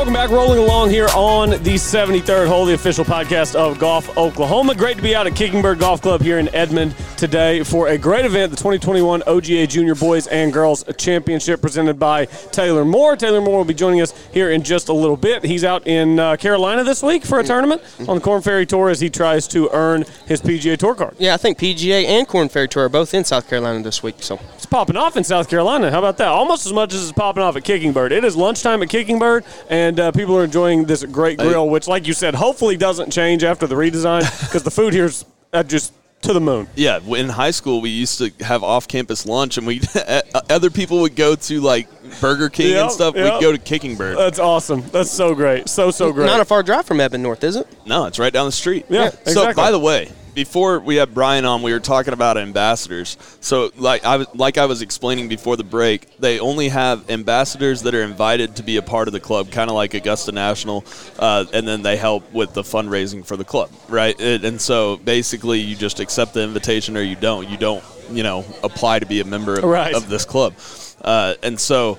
Welcome 0.00 0.14
back, 0.14 0.30
rolling 0.30 0.58
along 0.58 0.88
here 0.88 1.08
on 1.14 1.50
the 1.50 1.74
73rd 1.74 2.48
hole, 2.48 2.64
the 2.64 2.72
official 2.72 3.04
podcast 3.04 3.54
of 3.54 3.78
Golf 3.78 4.16
Oklahoma. 4.16 4.74
Great 4.74 4.96
to 4.96 5.02
be 5.02 5.14
out 5.14 5.26
at 5.26 5.36
Kickingbird 5.36 5.78
Golf 5.78 6.00
Club 6.00 6.22
here 6.22 6.38
in 6.38 6.48
Edmond 6.54 6.94
today 7.18 7.62
for 7.62 7.88
a 7.88 7.98
great 7.98 8.24
event, 8.24 8.50
the 8.50 8.56
2021 8.56 9.20
OGA 9.26 9.68
Junior 9.68 9.94
Boys 9.94 10.26
and 10.28 10.54
Girls 10.54 10.84
Championship 10.96 11.60
presented 11.60 11.98
by 11.98 12.24
Taylor 12.24 12.86
Moore. 12.86 13.14
Taylor 13.14 13.42
Moore 13.42 13.58
will 13.58 13.66
be 13.66 13.74
joining 13.74 14.00
us 14.00 14.14
here 14.32 14.50
in 14.50 14.62
just 14.62 14.88
a 14.88 14.92
little 14.94 15.18
bit. 15.18 15.44
He's 15.44 15.64
out 15.64 15.86
in 15.86 16.18
uh, 16.18 16.38
Carolina 16.38 16.82
this 16.82 17.02
week 17.02 17.26
for 17.26 17.38
a 17.38 17.44
tournament 17.44 17.82
on 18.08 18.16
the 18.16 18.22
Korn 18.22 18.40
Ferry 18.40 18.64
Tour 18.64 18.88
as 18.88 19.00
he 19.00 19.10
tries 19.10 19.46
to 19.48 19.68
earn 19.70 20.06
his 20.26 20.40
PGA 20.40 20.78
Tour 20.78 20.94
card. 20.94 21.14
Yeah, 21.18 21.34
I 21.34 21.36
think 21.36 21.58
PGA 21.58 22.06
and 22.06 22.26
Korn 22.26 22.48
Ferry 22.48 22.68
Tour 22.68 22.86
are 22.86 22.88
both 22.88 23.12
in 23.12 23.22
South 23.24 23.46
Carolina 23.50 23.82
this 23.82 24.02
week. 24.02 24.14
So 24.20 24.40
It's 24.54 24.64
popping 24.64 24.96
off 24.96 25.18
in 25.18 25.24
South 25.24 25.50
Carolina. 25.50 25.90
How 25.90 25.98
about 25.98 26.16
that? 26.16 26.28
Almost 26.28 26.64
as 26.64 26.72
much 26.72 26.94
as 26.94 27.02
it's 27.02 27.12
popping 27.12 27.42
off 27.42 27.54
at 27.56 27.64
Kickingbird. 27.64 28.12
It 28.12 28.24
is 28.24 28.34
lunchtime 28.34 28.82
at 28.82 28.88
Kickingbird, 28.88 29.44
and 29.68 29.89
uh, 29.98 30.12
people 30.12 30.36
are 30.36 30.44
enjoying 30.44 30.84
this 30.84 31.02
great 31.04 31.38
grill, 31.38 31.68
which, 31.68 31.88
like 31.88 32.06
you 32.06 32.12
said, 32.12 32.34
hopefully 32.34 32.76
doesn't 32.76 33.10
change 33.10 33.42
after 33.42 33.66
the 33.66 33.74
redesign 33.74 34.20
because 34.46 34.62
the 34.62 34.70
food 34.70 34.92
here's 34.92 35.24
uh, 35.52 35.62
just 35.62 35.92
to 36.22 36.34
the 36.34 36.40
moon. 36.40 36.68
Yeah, 36.76 36.98
in 37.00 37.30
high 37.30 37.50
school 37.50 37.80
we 37.80 37.88
used 37.88 38.18
to 38.18 38.44
have 38.44 38.62
off-campus 38.62 39.24
lunch, 39.24 39.56
and 39.56 39.66
we 39.66 39.80
other 40.50 40.68
people 40.68 41.00
would 41.00 41.16
go 41.16 41.34
to 41.34 41.60
like 41.62 41.88
Burger 42.20 42.50
King 42.50 42.72
Yep, 42.72 42.82
and 42.82 42.92
stuff. 42.92 43.14
yep. 43.16 43.34
We'd 43.34 43.40
go 43.40 43.52
to 43.52 43.58
Kickingbird. 43.58 44.18
That's 44.18 44.38
awesome. 44.38 44.82
That's 44.92 45.10
so 45.10 45.34
great. 45.34 45.68
So 45.70 45.90
so 45.90 46.12
great. 46.12 46.26
not 46.26 46.40
a 46.40 46.44
far 46.44 46.62
drive 46.62 46.84
from 46.84 47.00
Edmond 47.00 47.22
North, 47.22 47.42
is 47.42 47.56
it? 47.56 47.66
no, 47.86 48.04
it's 48.04 48.18
right 48.18 48.32
down 48.32 48.44
the 48.46 48.52
street. 48.52 48.84
Yeah, 48.90 49.08
So 49.10 49.18
exactly. 49.22 49.54
by 49.54 49.70
the 49.70 49.78
way, 49.78 50.10
before 50.34 50.80
we 50.80 50.96
had 50.96 51.14
Brian 51.14 51.44
on, 51.44 51.62
we 51.62 51.72
were 51.72 51.80
talking 51.80 52.12
about 52.12 52.36
ambassadors. 52.36 53.16
So 53.40 53.70
like 53.76 54.04
I 54.04 54.16
was 54.18 54.26
like 54.34 54.58
I 54.58 54.66
was 54.66 54.82
explaining 54.82 55.28
before 55.28 55.56
the 55.56 55.64
break, 55.64 56.16
they 56.18 56.40
only 56.40 56.68
have 56.68 57.08
ambassadors 57.10 57.82
that 57.82 57.94
are 57.94 58.02
invited 58.02 58.56
to 58.56 58.62
be 58.62 58.76
a 58.76 58.82
part 58.82 59.08
of 59.08 59.12
the 59.12 59.20
club, 59.20 59.50
kind 59.50 59.70
of 59.70 59.76
like 59.76 59.94
Augusta 59.94 60.32
National, 60.32 60.84
uh, 61.18 61.44
and 61.52 61.66
then 61.66 61.82
they 61.82 61.96
help 61.96 62.32
with 62.32 62.54
the 62.54 62.62
fundraising 62.62 63.24
for 63.24 63.36
the 63.36 63.44
club, 63.44 63.70
right? 63.88 64.18
It, 64.20 64.44
and 64.44 64.60
so 64.60 64.96
basically, 64.96 65.60
you 65.60 65.76
just 65.76 66.00
accept 66.00 66.34
the 66.34 66.42
invitation 66.42 66.96
or 66.96 67.02
you 67.02 67.16
don't. 67.16 67.48
You 67.48 67.56
don't, 67.56 67.84
you 68.10 68.22
know, 68.22 68.44
apply 68.62 68.98
to 68.98 69.06
be 69.06 69.20
a 69.20 69.24
member 69.24 69.56
of, 69.58 69.64
Right. 69.64 69.94
of 69.94 70.08
this 70.08 70.24
club. 70.24 70.54
Uh, 71.02 71.34
and 71.42 71.58
so, 71.58 71.98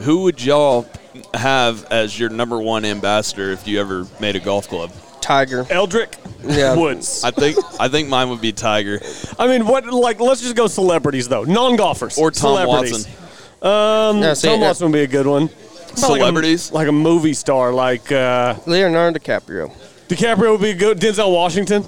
who 0.00 0.22
would 0.24 0.42
y'all 0.42 0.86
have 1.34 1.84
as 1.92 2.18
your 2.18 2.30
number 2.30 2.58
one 2.58 2.84
ambassador 2.84 3.50
if 3.50 3.68
you 3.68 3.80
ever 3.80 4.06
made 4.18 4.34
a 4.34 4.40
golf 4.40 4.68
club? 4.68 4.90
Tiger. 5.22 5.64
Eldrick 5.70 6.14
Yeah. 6.44 6.74
Woods. 6.76 7.22
I 7.24 7.30
think 7.30 7.56
I 7.80 7.88
think 7.88 8.08
mine 8.08 8.28
would 8.30 8.40
be 8.40 8.52
Tiger 8.52 9.00
I 9.38 9.46
mean, 9.46 9.66
what? 9.66 9.86
Like, 9.86 10.20
let's 10.20 10.40
just 10.42 10.56
go 10.56 10.66
celebrities 10.66 11.28
though, 11.28 11.44
non 11.44 11.76
golfers 11.76 12.18
or 12.18 12.30
Tom 12.30 12.56
celebrities. 12.58 13.06
Watson. 13.06 13.12
Um, 13.62 14.22
Yeah, 14.22 14.34
see, 14.34 14.48
Tom 14.48 14.60
yeah. 14.60 14.66
Watson 14.66 14.86
would 14.90 14.96
be 14.96 15.02
a 15.04 15.06
good 15.06 15.26
one. 15.26 15.44
About 15.44 15.54
like 15.54 15.96
a- 15.96 16.00
Celebrities? 16.00 16.72
like 16.72 16.88
a, 16.88 16.92
movie 16.92 17.34
star, 17.34 17.72
like 17.72 18.10
uh, 18.10 18.54
Leonardo 18.66 19.18
DiCaprio. 19.18 19.70
DiCaprio 20.08 20.52
would 20.52 20.60
be 20.60 20.72
good. 20.74 20.98
Denzel 20.98 21.32
Washington. 21.32 21.84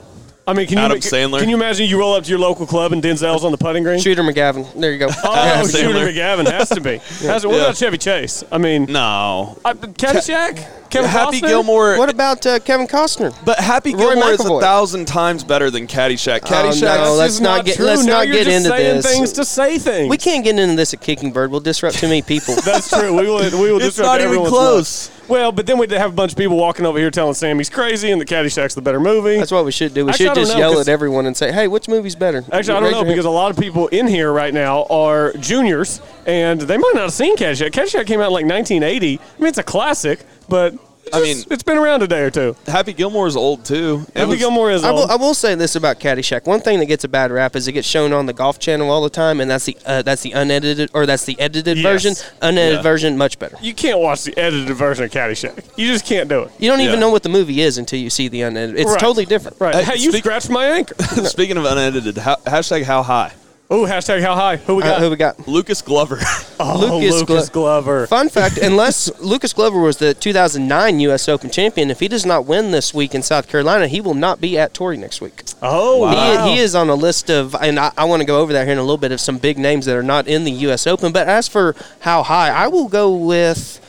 I 0.46 0.52
mean, 0.52 0.66
can 0.66 0.76
Adam 0.76 0.96
you 0.96 1.00
Sandler. 1.00 1.40
Can 1.40 1.48
you 1.48 1.56
imagine 1.56 1.88
you 1.88 1.98
roll 1.98 2.12
up 2.14 2.24
to 2.24 2.28
your 2.30 2.38
local 2.38 2.66
club 2.66 2.92
and 2.92 3.02
Denzel's 3.02 3.44
on 3.44 3.50
the 3.50 3.56
putting 3.56 3.82
green? 3.82 3.98
Shooter 3.98 4.22
McGavin. 4.22 4.78
There 4.78 4.92
you 4.92 4.98
go. 4.98 5.08
Oh, 5.24 5.34
Adam 5.34 5.66
Shooter 5.66 5.88
Sandler. 5.88 6.12
McGavin 6.12 6.50
has 6.52 6.68
to 6.68 6.82
be. 6.82 6.98
Has 7.26 7.42
to, 7.42 7.48
what 7.48 7.56
Yeah. 7.56 7.62
about 7.62 7.76
Chevy 7.76 7.96
Chase? 7.96 8.44
I 8.52 8.58
mean, 8.58 8.84
No, 8.84 9.58
uh, 9.64 9.72
Caddyshack, 9.72 10.83
Kevin 10.94 11.10
Happy 11.10 11.40
Costner? 11.40 11.48
Gilmore. 11.48 11.98
What 11.98 12.08
about 12.10 12.46
uh, 12.46 12.58
Kevin 12.60 12.86
Costner? 12.86 13.34
But 13.44 13.58
Happy 13.58 13.94
Roy 13.94 14.14
Gilmore 14.14 14.30
is 14.32 14.40
a 14.44 14.60
thousand 14.60 15.06
times 15.06 15.44
better 15.44 15.70
than 15.70 15.86
Caddyshack. 15.86 16.40
Oh, 16.44 16.46
Caddyshack. 16.46 17.04
no, 17.04 17.14
let's 17.14 17.34
is 17.34 17.40
not 17.40 17.64
get- 17.64 17.76
true. 17.76 17.86
let's 17.86 18.04
Now 18.04 18.18
not 18.18 18.26
you're 18.28 18.36
get 18.36 18.44
just 18.44 18.56
into 18.56 18.68
saying 18.70 18.96
this. 18.96 19.06
things 19.06 19.32
to 19.32 19.44
say 19.44 19.78
things. 19.78 20.08
We 20.08 20.16
can't 20.16 20.42
get 20.44 20.58
into 20.58 20.76
this 20.76 20.94
at 20.94 21.00
Kickingbird. 21.00 21.50
We'll 21.50 21.60
disrupt 21.60 21.98
too 21.98 22.06
many 22.08 22.22
people. 22.22 22.54
That's 22.64 22.88
true. 22.88 23.14
We 23.14 23.26
will. 23.26 23.38
We 23.60 23.70
will 23.72 23.76
It's 23.76 23.96
disrupt 23.96 24.06
not 24.06 24.20
even 24.20 24.28
everyone's 24.28 24.50
close. 24.50 25.08
life. 25.08 25.20
Well, 25.26 25.52
but 25.52 25.64
then 25.66 25.78
we'd 25.78 25.90
have 25.90 26.10
a 26.10 26.14
bunch 26.14 26.32
of 26.32 26.38
people 26.38 26.58
walking 26.58 26.84
over 26.84 26.98
here 26.98 27.10
telling 27.10 27.32
Sam 27.32 27.56
he's 27.56 27.70
crazy 27.70 28.10
and 28.10 28.20
the 28.20 28.26
Caddyshack's 28.26 28.74
the 28.74 28.82
better 28.82 29.00
movie. 29.00 29.38
That's 29.38 29.50
what 29.52 29.64
we 29.64 29.72
should 29.72 29.94
do. 29.94 30.04
We 30.04 30.10
Actually, 30.10 30.26
I 30.26 30.28
should 30.28 30.34
don't 30.34 30.44
just 30.44 30.52
know, 30.52 30.58
yell 30.58 30.72
'cause- 30.74 30.86
at 30.86 30.92
everyone 30.92 31.24
and 31.24 31.34
say, 31.34 31.50
"Hey, 31.50 31.66
which 31.66 31.88
movie's 31.88 32.14
better?" 32.14 32.44
Actually, 32.52 32.56
I 32.56 32.60
don't 32.60 32.82
Raise 32.82 32.92
know 32.92 32.98
your 32.98 33.04
hand. 33.06 33.08
because 33.08 33.24
a 33.24 33.30
lot 33.30 33.50
of 33.50 33.56
people 33.56 33.86
in 33.88 34.06
here 34.06 34.30
right 34.30 34.52
now 34.52 34.82
are 34.90 35.32
juniors, 35.40 36.02
and 36.26 36.60
they 36.60 36.76
might 36.76 36.92
not 36.94 37.04
have 37.04 37.12
seen 37.14 37.38
Caddyshack. 37.38 37.70
Caddyshack 37.70 38.06
came 38.06 38.20
out 38.20 38.26
in 38.26 38.32
like 38.34 38.44
1980. 38.44 39.18
I 39.18 39.40
mean, 39.42 39.48
it's 39.48 39.56
a 39.56 39.62
classic, 39.62 40.26
but 40.48 40.74
I 41.12 41.20
mean- 41.20 41.44
it's 41.50 41.62
been 41.62 41.76
around 41.76 42.02
a 42.02 42.08
day 42.08 42.22
or 42.22 42.30
two. 42.30 42.56
Happy 42.66 42.94
Gilmore's 42.94 43.36
old 43.36 43.64
too. 43.66 44.06
Happy 44.16 44.30
was- 44.30 44.38
Gilmore 44.38 44.70
is 44.70 44.82
I 44.84 44.90
will, 44.90 45.00
old. 45.00 45.10
I 45.10 45.16
will 45.16 45.34
say 45.34 45.54
this 45.54 45.76
about 45.76 46.00
Caddyshack. 46.00 46.46
One 46.46 46.60
thing 46.60 46.78
that 46.78 46.86
gets 46.86 47.04
a 47.04 47.08
bad 47.08 47.30
rap 47.30 47.54
is 47.56 47.68
it 47.68 47.72
gets 47.72 47.86
shown 47.86 48.14
on 48.14 48.24
the 48.24 48.32
Golf 48.32 48.58
Channel 48.58 48.90
all 48.90 49.02
the 49.02 49.10
time, 49.10 49.38
and 49.40 49.50
that's 49.50 49.66
the 49.66 49.76
uh, 49.84 50.00
that's 50.00 50.22
the 50.22 50.32
unedited 50.32 50.90
or 50.94 51.04
that's 51.04 51.24
the 51.26 51.38
edited 51.38 51.76
Yes. 51.76 51.84
version. 51.84 52.14
Unedited 52.40 52.78
Yeah. 52.78 52.82
version, 52.82 53.18
much 53.18 53.38
better. 53.38 53.56
you 53.60 53.74
can't 53.74 53.98
watch 53.98 54.22
the 54.24 54.36
edited 54.38 54.74
version 54.74 55.04
of 55.04 55.10
Caddyshack. 55.10 55.62
You 55.76 55.88
just 55.88 56.06
can't 56.06 56.28
do 56.28 56.40
it. 56.44 56.50
You 56.58 56.70
don't 56.70 56.80
even 56.80 56.98
know 57.00 57.10
what 57.10 57.22
the 57.22 57.28
movie 57.28 57.60
is 57.60 57.76
until 57.76 57.98
you 57.98 58.08
see 58.08 58.28
the 58.28 58.40
unedited. 58.42 58.80
It's 58.80 58.90
Right. 58.90 58.98
totally 59.00 59.26
different. 59.26 59.58
Right. 59.60 59.74
Hey, 59.74 59.82
Hey, 59.84 59.96
you 59.98 60.10
speak- 60.10 60.24
scratched 60.24 60.48
my 60.48 60.64
anchor. 60.64 60.94
Speaking 61.26 61.58
of 61.58 61.66
unedited, 61.66 62.16
how, 62.16 62.36
hashtag 62.46 62.84
how 62.84 63.02
high? 63.02 63.32
Oh, 63.82 63.86
hashtag 63.86 64.20
how 64.22 64.34
high? 64.34 64.56
Who 64.56 64.76
we 64.76 64.82
Uh, 64.82 64.86
got? 64.86 65.00
who 65.00 65.10
we 65.10 65.16
got? 65.16 65.48
Lucas 65.48 65.82
Glover. 65.82 66.18
oh, 66.60 66.78
Lucas 67.00 67.20
Lucas, 67.20 67.48
Glo- 67.48 67.62
Glover. 67.62 68.06
Fun 68.06 68.28
fact: 68.38 68.58
Unless 68.58 69.20
Lucas 69.20 69.52
Glover 69.52 69.80
was 69.80 69.96
the 69.98 70.14
2009 70.14 71.00
U.S. 71.00 71.28
Open 71.28 71.50
champion, 71.50 71.90
if 71.90 72.00
he 72.00 72.08
does 72.08 72.24
not 72.24 72.46
win 72.46 72.70
this 72.70 72.94
week 72.94 73.14
in 73.14 73.22
South 73.22 73.48
Carolina, 73.48 73.86
he 73.88 74.00
will 74.00 74.14
not 74.14 74.40
be 74.40 74.56
at 74.58 74.72
Torrey 74.74 74.96
next 74.96 75.20
week. 75.20 75.42
Oh, 75.62 75.98
wow. 75.98 76.46
He, 76.46 76.54
he 76.54 76.58
is 76.60 76.74
on 76.74 76.88
a 76.90 76.94
list 76.94 77.30
of, 77.30 77.54
and 77.54 77.78
I, 77.78 77.90
I 77.96 78.04
want 78.04 78.20
to 78.20 78.26
go 78.26 78.40
over 78.40 78.52
that 78.52 78.64
here 78.64 78.72
in 78.72 78.78
a 78.78 78.82
little 78.82 78.98
bit 78.98 79.12
of 79.12 79.20
some 79.20 79.38
big 79.38 79.58
names 79.58 79.86
that 79.86 79.96
are 79.96 80.02
not 80.02 80.26
in 80.28 80.44
the 80.44 80.52
U.S. 80.52 80.86
Open. 80.86 81.12
But 81.12 81.26
as 81.26 81.48
for 81.48 81.74
how 82.00 82.22
high, 82.22 82.50
I 82.50 82.68
will 82.68 82.88
go 82.88 83.14
with. 83.14 83.80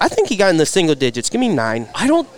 I 0.00 0.08
think 0.08 0.28
he 0.28 0.36
got 0.36 0.50
in 0.50 0.56
the 0.58 0.66
single 0.66 0.94
digits. 0.94 1.30
Give 1.30 1.40
me 1.40 1.48
nine. 1.48 1.88
I 1.94 2.06
don't. 2.06 2.28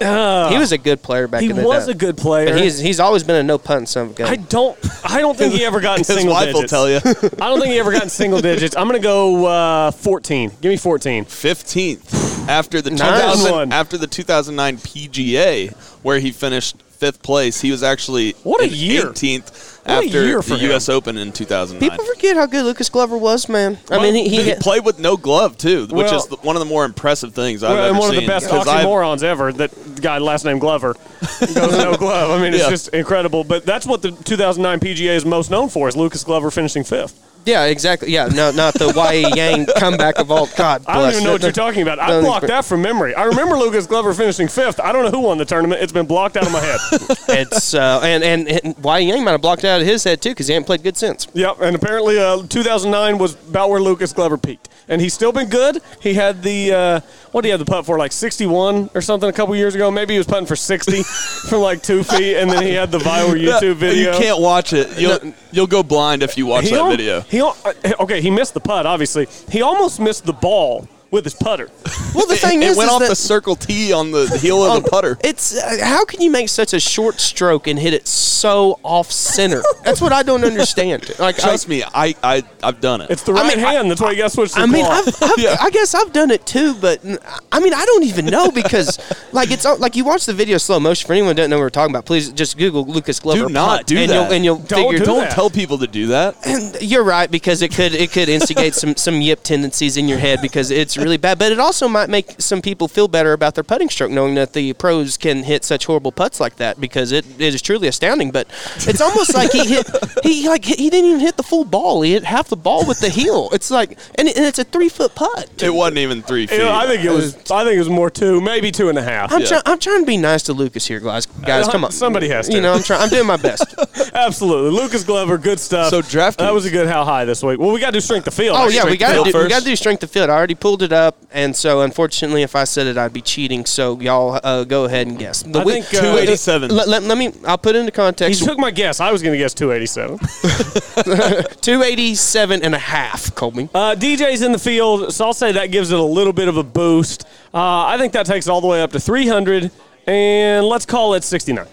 Uh, 0.00 0.48
he 0.50 0.58
was 0.58 0.72
a 0.72 0.78
good 0.78 1.02
player 1.02 1.28
back 1.28 1.42
he 1.42 1.50
in 1.50 1.56
the 1.56 1.62
was 1.62 1.86
day. 1.86 1.92
a 1.92 1.94
good 1.94 2.16
player. 2.16 2.46
But 2.52 2.60
he's 2.62 2.78
he's 2.78 3.00
always 3.00 3.22
been 3.22 3.36
a 3.36 3.42
no 3.42 3.58
punt 3.58 3.88
son 3.88 4.06
of 4.06 4.10
a 4.12 4.14
gun. 4.14 4.28
I 4.28 4.36
don't. 4.36 4.78
I 5.04 5.20
don't 5.20 5.36
think 5.36 5.54
he 5.54 5.64
ever 5.64 5.80
got 5.80 5.98
in 5.98 5.98
His 6.04 6.08
single 6.08 6.34
wife 6.34 6.52
will 6.52 6.62
digits. 6.62 6.70
tell 6.70 6.88
you. 6.90 6.96
I 7.40 7.48
don't 7.48 7.60
think 7.60 7.72
he 7.72 7.78
ever 7.78 7.92
got 7.92 8.02
in 8.02 8.08
single 8.08 8.40
digits. 8.40 8.76
I'm 8.76 8.86
gonna 8.86 8.98
go 8.98 9.46
uh, 9.46 9.90
14. 9.92 10.50
Give 10.60 10.70
me 10.70 10.76
14. 10.76 11.24
Fifteenth 11.24 12.48
after 12.48 12.82
the 12.82 12.90
Nice. 12.90 13.42
2000, 13.42 13.72
after 13.72 13.96
the 13.96 14.06
2009 14.06 14.76
PGA 14.78 15.72
where 16.02 16.18
he 16.18 16.30
finished 16.32 16.76
fifth 16.90 17.22
place. 17.22 17.60
He 17.60 17.70
was 17.70 17.82
actually 17.82 18.32
What 18.42 18.62
a 18.62 18.68
year. 18.68 19.06
18th 19.06 19.73
What 19.84 20.04
after 20.06 20.24
year 20.24 20.40
for 20.42 20.50
the 20.50 20.58
him. 20.58 20.70
U.S. 20.70 20.88
Open 20.88 21.18
in 21.18 21.30
2009. 21.32 21.90
People 21.90 22.04
forget 22.06 22.36
how 22.36 22.46
good 22.46 22.64
Lucas 22.64 22.88
Glover 22.88 23.18
was, 23.18 23.48
man. 23.48 23.76
I 23.90 23.96
Well, 23.98 24.02
mean, 24.02 24.14
he, 24.14 24.28
he, 24.36 24.42
he 24.42 24.54
played 24.54 24.84
with 24.84 24.98
no 24.98 25.16
glove 25.16 25.58
too, 25.58 25.82
which 25.82 25.92
Well- 26.06 26.16
is 26.16 26.26
the, 26.26 26.36
one 26.36 26.56
of 26.56 26.60
the 26.60 26.66
more 26.66 26.84
impressive 26.84 27.34
things 27.34 27.62
I've 27.62 27.70
Well, 27.70 27.78
ever 27.80 27.88
and 27.90 27.98
one 27.98 28.08
seen. 28.10 28.18
of 28.18 28.24
the 28.24 28.28
best 28.28 28.48
'Cause 28.48 28.66
I've- 28.66 28.86
oxymorons 28.86 29.22
ever. 29.22 29.52
That 29.52 30.00
guy, 30.00 30.18
last 30.18 30.44
name 30.44 30.58
Glover, 30.58 30.94
goes 31.40 31.54
no 31.76 31.96
glove. 31.98 32.30
I 32.30 32.42
mean, 32.42 32.54
it's 32.54 32.62
Yeah. 32.64 32.70
just 32.70 32.88
incredible. 32.88 33.44
But 33.44 33.66
that's 33.66 33.86
what 33.86 34.00
the 34.02 34.10
2009 34.12 34.80
PGA 34.80 35.14
is 35.16 35.24
most 35.24 35.50
known 35.50 35.68
for: 35.68 35.88
is 35.88 35.96
Lucas 35.96 36.24
Glover 36.24 36.50
finishing 36.50 36.84
fifth. 36.84 37.20
yeah, 37.46 37.64
exactly. 37.64 38.10
Yeah, 38.10 38.28
no, 38.28 38.50
not 38.52 38.72
the 38.72 38.90
Y.E. 38.96 39.26
Yang 39.36 39.66
comeback 39.76 40.18
of 40.18 40.30
all. 40.30 40.46
God, 40.56 40.82
I 40.86 40.94
don't 40.98 41.10
even 41.12 41.24
know 41.24 41.32
what 41.32 41.42
you're 41.42 41.52
talking 41.52 41.82
about. 41.82 41.98
I 41.98 42.18
blocked 42.22 42.46
that 42.46 42.64
from 42.64 42.80
memory. 42.80 43.14
I 43.14 43.24
remember 43.24 43.58
Lucas 43.58 43.86
Glover 43.86 44.14
finishing 44.14 44.48
fifth. 44.48 44.80
I 44.80 44.92
don't 44.92 45.04
know 45.04 45.10
who 45.10 45.20
won 45.20 45.36
the 45.36 45.44
tournament. 45.44 45.82
It's 45.82 45.92
been 45.92 46.06
blocked 46.06 46.38
out 46.38 46.46
of 46.46 46.52
my 46.52 46.60
head. 46.60 46.80
It's 47.44 47.74
uh, 47.74 48.00
and, 48.02 48.22
and 48.24 48.48
and 48.48 48.76
Y.E. 48.78 49.04
Yang 49.08 49.24
might 49.24 49.32
have 49.32 49.40
blocked 49.42 49.64
out 49.64 49.73
out 49.74 49.80
of 49.80 49.86
his 49.86 50.04
head 50.04 50.22
too 50.22 50.30
because 50.30 50.48
he 50.48 50.54
ain't 50.54 50.66
played 50.66 50.82
good 50.82 50.96
since. 50.96 51.26
Yep, 51.34 51.60
and 51.60 51.76
apparently 51.76 52.18
uh, 52.18 52.42
2009 52.46 53.18
was 53.18 53.34
about 53.48 53.70
where 53.70 53.80
Lucas 53.80 54.12
Glover 54.12 54.38
peaked, 54.38 54.68
and 54.88 55.00
he's 55.00 55.12
still 55.14 55.32
been 55.32 55.48
good. 55.48 55.80
He 56.00 56.14
had 56.14 56.42
the 56.42 56.72
uh, 56.72 57.00
what 57.32 57.42
did 57.42 57.48
he 57.48 57.50
have 57.50 57.60
the 57.60 57.66
putt 57.66 57.84
for 57.84 57.98
like 57.98 58.12
61 58.12 58.90
or 58.94 59.00
something 59.00 59.28
a 59.28 59.32
couple 59.32 59.54
years 59.56 59.74
ago. 59.74 59.90
Maybe 59.90 60.14
he 60.14 60.18
was 60.18 60.26
putting 60.26 60.46
for 60.46 60.56
60 60.56 61.02
from 61.48 61.60
like 61.60 61.82
two 61.82 62.02
feet, 62.04 62.36
and 62.36 62.50
then 62.50 62.62
he 62.62 62.72
had 62.72 62.90
the 62.90 62.98
viral 62.98 63.34
YouTube 63.40 63.76
video. 63.76 64.12
You 64.12 64.18
can't 64.18 64.40
watch 64.40 64.72
it. 64.72 64.98
You'll 64.98 65.34
you'll 65.52 65.66
go 65.66 65.82
blind 65.82 66.22
if 66.22 66.38
you 66.38 66.46
watch 66.46 66.64
He 66.64 66.70
that 66.70 66.80
al- 66.80 66.90
video. 66.90 67.20
He 67.22 67.40
al- 67.40 67.56
uh, 67.64 67.72
okay, 68.00 68.20
he 68.20 68.30
missed 68.30 68.54
the 68.54 68.60
putt. 68.60 68.86
Obviously, 68.86 69.26
he 69.50 69.62
almost 69.62 70.00
missed 70.00 70.24
the 70.24 70.32
ball 70.32 70.88
with 71.14 71.24
his 71.24 71.34
putter. 71.34 71.70
Well, 72.14 72.28
the 72.28 72.36
thing 72.36 72.62
it 72.62 72.66
is, 72.66 72.76
it 72.76 72.78
went 72.78 72.88
is 72.90 72.94
off 72.94 73.00
that- 73.00 73.08
the 73.08 73.16
circle 73.16 73.56
T 73.56 73.92
on 73.92 74.12
the 74.12 74.28
heel 74.38 74.62
of 74.64 74.84
the 74.84 74.88
putter. 74.88 75.18
It's 75.24 75.56
uh, 75.60 75.78
how 75.82 76.04
can 76.04 76.20
you 76.20 76.30
make 76.30 76.48
such 76.48 76.72
a 76.72 76.78
short 76.78 77.18
stroke 77.18 77.66
and 77.66 77.76
hit 77.76 77.92
it 77.92 78.06
so 78.06 78.78
off 78.84 79.10
center? 79.10 79.64
That's 79.84 80.00
what 80.00 80.12
I 80.12 80.22
don't 80.22 80.44
understand. 80.44 81.10
Like, 81.18 81.36
Trust 81.38 81.66
I, 81.66 81.70
me, 81.70 81.82
I, 81.82 82.14
I 82.22 82.44
I've 82.62 82.80
done 82.80 83.00
it. 83.00 83.10
It's 83.10 83.24
the 83.24 83.32
I 83.32 83.42
right 83.42 83.56
mean, 83.56 83.64
I- 83.64 83.72
hand. 83.72 83.90
That's 83.90 84.00
why 84.00 84.12
you 84.12 84.18
got 84.18 84.24
to 84.28 84.30
switch 84.30 84.52
to 84.52 84.60
I 84.60 84.66
the 84.66 84.72
mean. 84.72 84.86
I've, 84.86 85.08
I've, 85.22 85.60
I 85.62 85.70
guess 85.70 85.92
I've 85.92 86.12
done 86.12 86.30
it 86.30 86.46
too, 86.46 86.74
but 86.76 87.04
I 87.50 87.58
mean, 87.58 87.74
I 87.74 87.84
don't 87.84 88.04
even 88.04 88.26
know 88.26 88.52
because, 88.52 88.96
like, 89.32 89.50
it's 89.50 89.64
like 89.64 89.96
you 89.96 90.04
watch 90.04 90.26
the 90.26 90.32
video 90.34 90.58
slow 90.58 90.78
motion. 90.78 91.08
For 91.08 91.14
anyone 91.14 91.30
who 91.30 91.34
doesn't 91.34 91.50
know 91.50 91.56
what 91.56 91.62
we're 91.64 91.70
talking 91.70 91.92
about, 91.96 92.06
please 92.06 92.30
just 92.30 92.56
Google 92.58 92.84
Lucas 92.86 93.18
Glover. 93.18 93.46
do 93.46 93.48
not 93.48 93.78
putt, 93.78 93.86
do 93.88 93.96
and 93.98 94.10
that. 94.10 94.14
You'll, 94.14 94.32
and 94.32 94.44
you'll 94.44 94.56
Don't 94.58 94.84
figure. 94.92 94.98
do 95.00 95.04
Don't 95.04 95.18
that. 95.24 95.32
tell 95.32 95.50
people 95.50 95.78
to 95.78 95.88
do 95.88 96.06
that. 96.08 96.36
And 96.46 96.80
you're 96.80 97.02
right 97.02 97.28
because 97.28 97.60
it 97.60 97.74
could 97.74 97.92
it 97.92 98.12
could 98.12 98.28
instigate 98.28 98.74
some 98.74 98.94
some 98.94 99.20
yip 99.20 99.42
tendencies 99.42 99.96
in 99.96 100.06
your 100.06 100.18
head 100.18 100.40
because 100.40 100.70
it's 100.70 100.96
really 101.04 101.16
bad. 101.18 101.38
But 101.38 101.52
it 101.52 101.58
also 101.60 101.86
might 101.88 102.08
make 102.10 102.40
some 102.40 102.60
people 102.62 102.88
feel 102.88 103.06
better 103.08 103.32
about 103.32 103.54
their 103.54 103.64
putting 103.64 103.88
stroke, 103.88 104.10
knowing 104.10 104.34
that 104.34 104.52
the 104.54 104.72
pros 104.72 105.16
can 105.16 105.44
hit 105.44 105.64
such 105.64 105.86
horrible 105.86 106.10
putts 106.12 106.40
like 106.40 106.56
that 106.56 106.80
because 106.80 107.12
it, 107.12 107.24
it 107.40 107.54
is 107.54 107.62
truly 107.62 107.86
astounding. 107.88 108.30
But 108.30 108.48
it's 108.78 109.00
almost 109.00 109.34
like 109.34 109.52
he 109.52 109.64
hit 109.66 109.86
he 110.22 110.48
like 110.48 110.64
he 110.64 110.90
didn't 110.90 111.08
even 111.10 111.20
hit 111.20 111.36
the 111.36 111.42
full 111.42 111.64
ball. 111.64 112.02
He 112.02 112.12
hit 112.12 112.24
half 112.24 112.48
the 112.48 112.56
ball 112.56 112.86
with 112.86 113.00
the 113.00 113.08
heel. 113.08 113.48
It's 113.52 113.70
like 113.70 113.98
and, 114.18 114.26
it- 114.28 114.36
and 114.36 114.44
it's 114.46 114.58
a 114.58 114.64
three 114.64 114.88
foot 114.88 115.14
putt. 115.14 115.62
It 115.62 115.70
wasn't 115.72 115.98
even 115.98 116.22
three 116.22 116.46
feet. 116.46 116.56
You 116.58 116.64
know, 116.64 116.72
I 116.74 116.86
think 116.86 117.04
it 117.04 117.10
was. 117.10 117.34
I 117.50 117.62
think 117.64 117.76
it 117.76 117.78
was 117.78 117.88
more 117.90 118.10
two, 118.10 118.40
maybe 118.40 118.70
two 118.72 118.88
and 118.88 118.98
a 118.98 119.02
half. 119.02 119.32
I'm, 119.32 119.44
try- 119.44 119.62
I'm 119.66 119.78
trying 119.78 120.00
to 120.00 120.06
be 120.06 120.16
nice 120.16 120.42
to 120.44 120.52
Lucas 120.52 120.86
here, 120.86 121.00
guys. 121.00 121.26
Guys, 121.26 121.68
uh, 121.68 121.72
come 121.72 121.84
on. 121.84 121.92
Somebody 121.92 122.28
has 122.28 122.48
to. 122.48 122.54
You 122.54 122.60
know, 122.62 122.72
I'm 122.72 122.82
trying. 122.82 123.02
I'm 123.02 123.08
doing 123.08 123.26
my 123.26 123.36
best. 123.36 123.74
Absolutely, 124.14 124.70
Lucas 124.70 125.04
Glover, 125.04 125.38
good 125.38 125.60
stuff. 125.60 125.90
So 125.90 126.00
DraftKings. 126.02 126.36
That 126.36 126.54
was 126.54 126.64
a 126.66 126.70
good 126.70 126.86
how 126.88 127.04
high 127.04 127.24
this 127.24 127.42
week. 127.42 127.58
Well, 127.58 127.72
we 127.72 127.80
got 127.80 127.86
to 127.86 127.92
do 127.92 128.00
strength 128.00 128.26
of 128.26 128.34
field. 128.34 128.56
Oh 128.58 128.68
yeah, 128.68 128.84
we 128.84 128.96
got 128.96 129.08
to 129.08 129.14
field 129.14 129.32
do, 129.32 129.38
we 129.42 129.48
got 129.48 129.60
to 129.60 129.64
do 129.64 129.76
strength 129.76 130.02
of 130.02 130.10
field. 130.10 130.30
I 130.30 130.34
already 130.34 130.54
pulled 130.54 130.82
it 130.84 130.92
up, 130.92 131.16
and 131.32 131.56
so 131.56 131.80
unfortunately, 131.80 132.42
if 132.42 132.54
I 132.54 132.62
said 132.62 132.86
it, 132.86 132.96
I'd 132.96 133.12
be 133.12 133.20
cheating. 133.20 133.64
So 133.66 133.98
y'all 134.00 134.38
uh, 134.44 134.62
go 134.62 134.84
ahead 134.84 135.08
and 135.08 135.18
guess. 135.18 135.42
The 135.42 135.58
I 135.58 135.64
week- 135.64 135.84
think, 135.86 135.94
uh, 136.02 136.06
287. 136.06 136.70
Let, 136.70 136.86
let, 136.86 137.02
let 137.02 137.18
me. 137.18 137.32
I'll 137.44 137.58
put 137.58 137.74
it 137.74 137.80
into 137.80 137.90
context. 137.90 138.40
You 138.40 138.46
took 138.46 138.58
my 138.58 138.70
guess. 138.70 139.00
I 139.00 139.10
was 139.10 139.22
going 139.22 139.32
to 139.32 139.38
guess 139.38 139.52
287. 139.54 140.18
287 141.60 142.62
and 142.62 142.74
a 142.74 142.78
half, 142.78 143.34
Colby. 143.34 143.68
Uh, 143.74 143.94
DJ's 143.98 144.42
in 144.42 144.52
the 144.52 144.58
field, 144.58 145.12
so 145.12 145.24
I'll 145.26 145.32
say 145.34 145.52
that 145.52 145.66
gives 145.72 145.90
it 145.90 145.98
a 145.98 146.02
little 146.02 146.32
bit 146.32 146.48
of 146.48 146.56
a 146.56 146.62
boost. 146.62 147.26
Uh, 147.52 147.84
I 147.86 147.98
think 147.98 148.12
that 148.12 148.26
takes 148.26 148.46
it 148.46 148.50
all 148.50 148.60
the 148.60 148.66
way 148.66 148.82
up 148.82 148.92
to 148.92 149.00
300, 149.00 149.70
and 150.06 150.66
let's 150.66 150.86
call 150.86 151.14
it 151.14 151.24
69. 151.24 151.66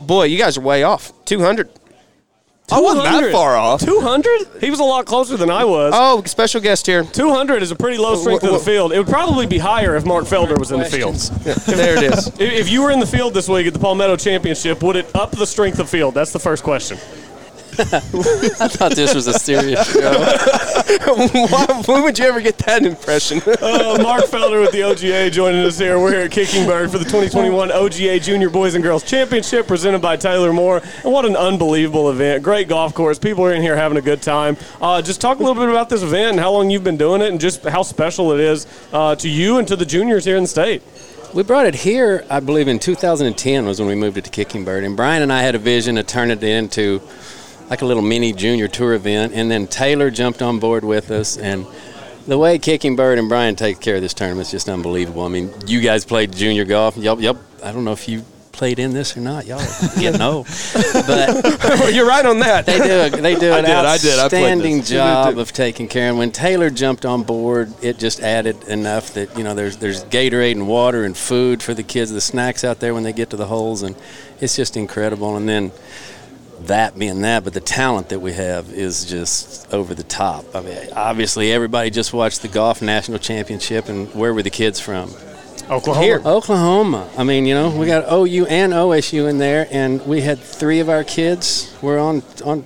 Boy, 0.00 0.24
you 0.24 0.38
guys 0.38 0.58
are 0.58 0.60
way 0.60 0.82
off. 0.82 1.12
200. 1.24 1.70
I 2.72 2.80
wasn't 2.80 3.04
that 3.04 3.10
200. 3.20 3.32
far 3.32 3.56
off. 3.56 3.80
200? 3.82 4.60
He 4.60 4.70
was 4.70 4.80
a 4.80 4.84
lot 4.84 5.04
closer 5.04 5.36
than 5.36 5.50
I 5.50 5.64
was. 5.64 5.92
Oh, 5.94 6.22
special 6.24 6.60
guest 6.62 6.86
here. 6.86 7.04
200 7.04 7.62
is 7.62 7.70
a 7.70 7.76
pretty 7.76 7.98
low 7.98 8.16
strength 8.16 8.42
of 8.42 8.52
the 8.52 8.58
field. 8.58 8.92
It 8.92 8.98
would 8.98 9.06
probably 9.06 9.46
be 9.46 9.58
higher 9.58 9.96
if 9.96 10.04
Mark 10.06 10.24
Felder 10.24 10.58
was 10.58 10.72
in 10.72 10.80
the 10.80 10.86
field. 10.86 11.14
There 11.16 11.96
it 11.98 12.02
is. 12.12 12.28
If- 12.40 12.40
If 12.64 12.70
you 12.70 12.82
were 12.82 12.90
in 12.90 13.00
the 13.00 13.06
field 13.06 13.34
this 13.34 13.48
week 13.48 13.66
at 13.66 13.74
the 13.74 13.78
Palmetto 13.78 14.16
Championship, 14.16 14.82
would 14.82 14.96
it 14.96 15.14
up 15.14 15.30
the 15.32 15.46
strength 15.46 15.78
of 15.78 15.90
field? 15.90 16.14
That's 16.14 16.32
the 16.32 16.38
first 16.38 16.62
question. 16.64 16.96
I 17.76 18.68
thought 18.68 18.92
this 18.94 19.14
was 19.16 19.26
a 19.26 19.32
serious 19.32 19.92
show. 19.92 20.12
Why, 21.50 21.82
when 21.86 22.04
would 22.04 22.16
you 22.16 22.24
ever 22.24 22.40
get 22.40 22.56
that 22.58 22.84
impression? 22.84 23.40
Uh, 23.64 23.98
Mark 24.02 24.24
Felder 24.24 24.60
with 24.60 24.72
the 24.72 24.80
OGA 24.80 25.30
joining 25.32 25.64
us 25.64 25.78
here. 25.78 25.98
We're 25.98 26.12
here 26.12 26.20
at 26.22 26.32
Kickingbird 26.32 26.90
for 26.90 26.98
the 26.98 27.04
2021 27.04 27.70
OGA 27.70 28.20
Junior 28.20 28.50
Boys 28.50 28.74
and 28.74 28.84
Girls 28.84 29.02
Championship 29.02 29.66
presented 29.66 30.02
by 30.02 30.16
Taylor 30.16 30.52
Moore. 30.52 30.82
And 31.02 31.12
what 31.12 31.24
an 31.24 31.34
unbelievable 31.34 32.10
event. 32.10 32.42
Great 32.42 32.68
golf 32.68 32.94
course. 32.94 33.18
People 33.18 33.44
are 33.44 33.54
in 33.54 33.62
here 33.62 33.74
having 33.74 33.96
a 33.96 34.02
good 34.02 34.20
time. 34.22 34.56
Uh, 34.80 35.00
just 35.00 35.20
talk 35.20 35.38
a 35.38 35.42
little 35.42 35.54
bit 35.54 35.70
about 35.70 35.88
this 35.88 36.02
event 36.02 36.32
and 36.32 36.40
how 36.40 36.52
long 36.52 36.68
you've 36.68 36.84
been 36.84 36.98
doing 36.98 37.22
it 37.22 37.30
and 37.30 37.40
just 37.40 37.64
how 37.64 37.82
special 37.82 38.32
it 38.32 38.40
is 38.40 38.66
uh, 38.92 39.14
to 39.16 39.28
you 39.28 39.58
and 39.58 39.66
to 39.68 39.76
the 39.76 39.86
juniors 39.86 40.24
here 40.24 40.36
in 40.36 40.42
the 40.44 40.48
state. 40.48 40.82
We 41.34 41.42
brought 41.42 41.66
it 41.66 41.74
here, 41.74 42.24
I 42.30 42.38
believe, 42.38 42.68
in 42.68 42.78
2010 42.78 43.66
was 43.66 43.80
when 43.80 43.88
we 43.88 43.96
moved 43.96 44.18
it 44.18 44.24
to 44.26 44.30
Kickingbird. 44.30 44.84
And 44.84 44.96
Brian 44.96 45.20
and 45.20 45.32
I 45.32 45.42
had 45.42 45.56
a 45.56 45.58
vision 45.58 45.96
to 45.96 46.04
turn 46.04 46.30
it 46.30 46.44
into 46.44 47.02
like 47.70 47.82
a 47.82 47.86
little 47.86 48.02
mini 48.02 48.32
junior 48.32 48.68
tour 48.68 48.94
event. 48.94 49.32
And 49.34 49.50
then 49.50 49.66
Taylor 49.66 50.10
jumped 50.10 50.42
on 50.42 50.58
board 50.58 50.84
with 50.84 51.10
us. 51.10 51.36
And 51.36 51.66
the 52.26 52.38
way 52.38 52.58
Kickingbird 52.58 53.18
and 53.18 53.28
Brian 53.28 53.56
take 53.56 53.80
care 53.80 53.96
of 53.96 54.02
this 54.02 54.14
tournament 54.14 54.46
is 54.46 54.50
just 54.52 54.68
unbelievable. 54.68 55.22
I 55.22 55.28
mean, 55.28 55.52
you 55.66 55.80
guys 55.80 56.04
played 56.04 56.32
junior 56.32 56.64
golf. 56.64 56.96
Y'all, 56.96 57.20
y'all, 57.20 57.38
I 57.62 57.72
don't 57.72 57.84
know 57.84 57.92
if 57.92 58.08
you 58.08 58.24
played 58.54 58.78
in 58.78 58.92
this 58.92 59.16
or 59.16 59.20
not. 59.20 59.46
Y'all 59.46 59.58
getting 59.98 60.22
old. 60.22 60.46
But 61.06 61.92
You're 61.92 62.06
right 62.06 62.24
on 62.24 62.38
that. 62.38 62.66
they 62.66 62.78
do 62.78 63.16
a, 63.16 63.20
they 63.20 63.34
do 63.34 63.50
I 63.52 63.58
an 63.58 63.64
did, 63.64 63.74
I 63.74 63.98
did. 63.98 64.18
I 64.18 64.24
outstanding 64.24 64.82
job 64.82 65.38
of 65.38 65.52
taking 65.52 65.88
care. 65.88 66.08
And 66.08 66.18
when 66.18 66.30
Taylor 66.30 66.70
jumped 66.70 67.04
on 67.04 67.24
board, 67.24 67.72
it 67.82 67.98
just 67.98 68.20
added 68.20 68.62
enough 68.64 69.12
that 69.14 69.36
you 69.36 69.44
know 69.44 69.54
there's 69.54 69.76
there's 69.78 70.04
Gatorade 70.04 70.52
and 70.52 70.68
water 70.68 71.04
and 71.04 71.16
food 71.16 71.62
for 71.62 71.74
the 71.74 71.82
kids, 71.82 72.10
the 72.12 72.20
snacks 72.20 72.64
out 72.64 72.80
there 72.80 72.94
when 72.94 73.02
they 73.02 73.12
get 73.12 73.30
to 73.30 73.36
the 73.36 73.46
holes, 73.46 73.82
and 73.82 73.96
it's 74.40 74.56
just 74.56 74.76
incredible. 74.76 75.36
And 75.36 75.48
then 75.48 75.72
that 76.60 76.98
being 76.98 77.22
that, 77.22 77.44
but 77.44 77.52
the 77.52 77.60
talent 77.60 78.08
that 78.10 78.20
we 78.20 78.32
have 78.32 78.70
is 78.72 79.04
just 79.04 79.72
over 79.72 79.94
the 79.94 80.02
top. 80.02 80.54
I 80.54 80.60
mean, 80.60 80.78
obviously 80.94 81.52
everybody 81.52 81.90
just 81.90 82.12
watched 82.12 82.42
the 82.42 82.48
golf 82.48 82.82
national 82.82 83.18
championship, 83.18 83.88
and 83.88 84.12
where 84.14 84.32
were 84.32 84.42
the 84.42 84.50
kids 84.50 84.80
from? 84.80 85.10
Oklahoma. 85.70 86.04
Here, 86.04 86.22
Oklahoma. 86.24 87.08
I 87.16 87.24
mean, 87.24 87.46
you 87.46 87.54
know, 87.54 87.70
we 87.70 87.86
got 87.86 88.04
OU 88.12 88.46
and 88.46 88.72
OSU 88.72 89.28
in 89.28 89.38
there, 89.38 89.66
and 89.70 90.06
we 90.06 90.20
had 90.20 90.38
three 90.38 90.80
of 90.80 90.88
our 90.88 91.04
kids 91.04 91.74
were 91.80 91.98
on 91.98 92.22
on 92.44 92.64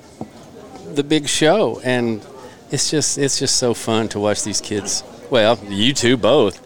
the 0.94 1.04
big 1.04 1.28
show, 1.28 1.80
and 1.84 2.24
it's 2.70 2.90
just 2.90 3.18
it's 3.18 3.38
just 3.38 3.56
so 3.56 3.74
fun 3.74 4.08
to 4.08 4.18
watch 4.18 4.42
these 4.42 4.60
kids. 4.60 5.04
Well, 5.30 5.58
you 5.68 5.92
two 5.92 6.16
both. 6.16 6.64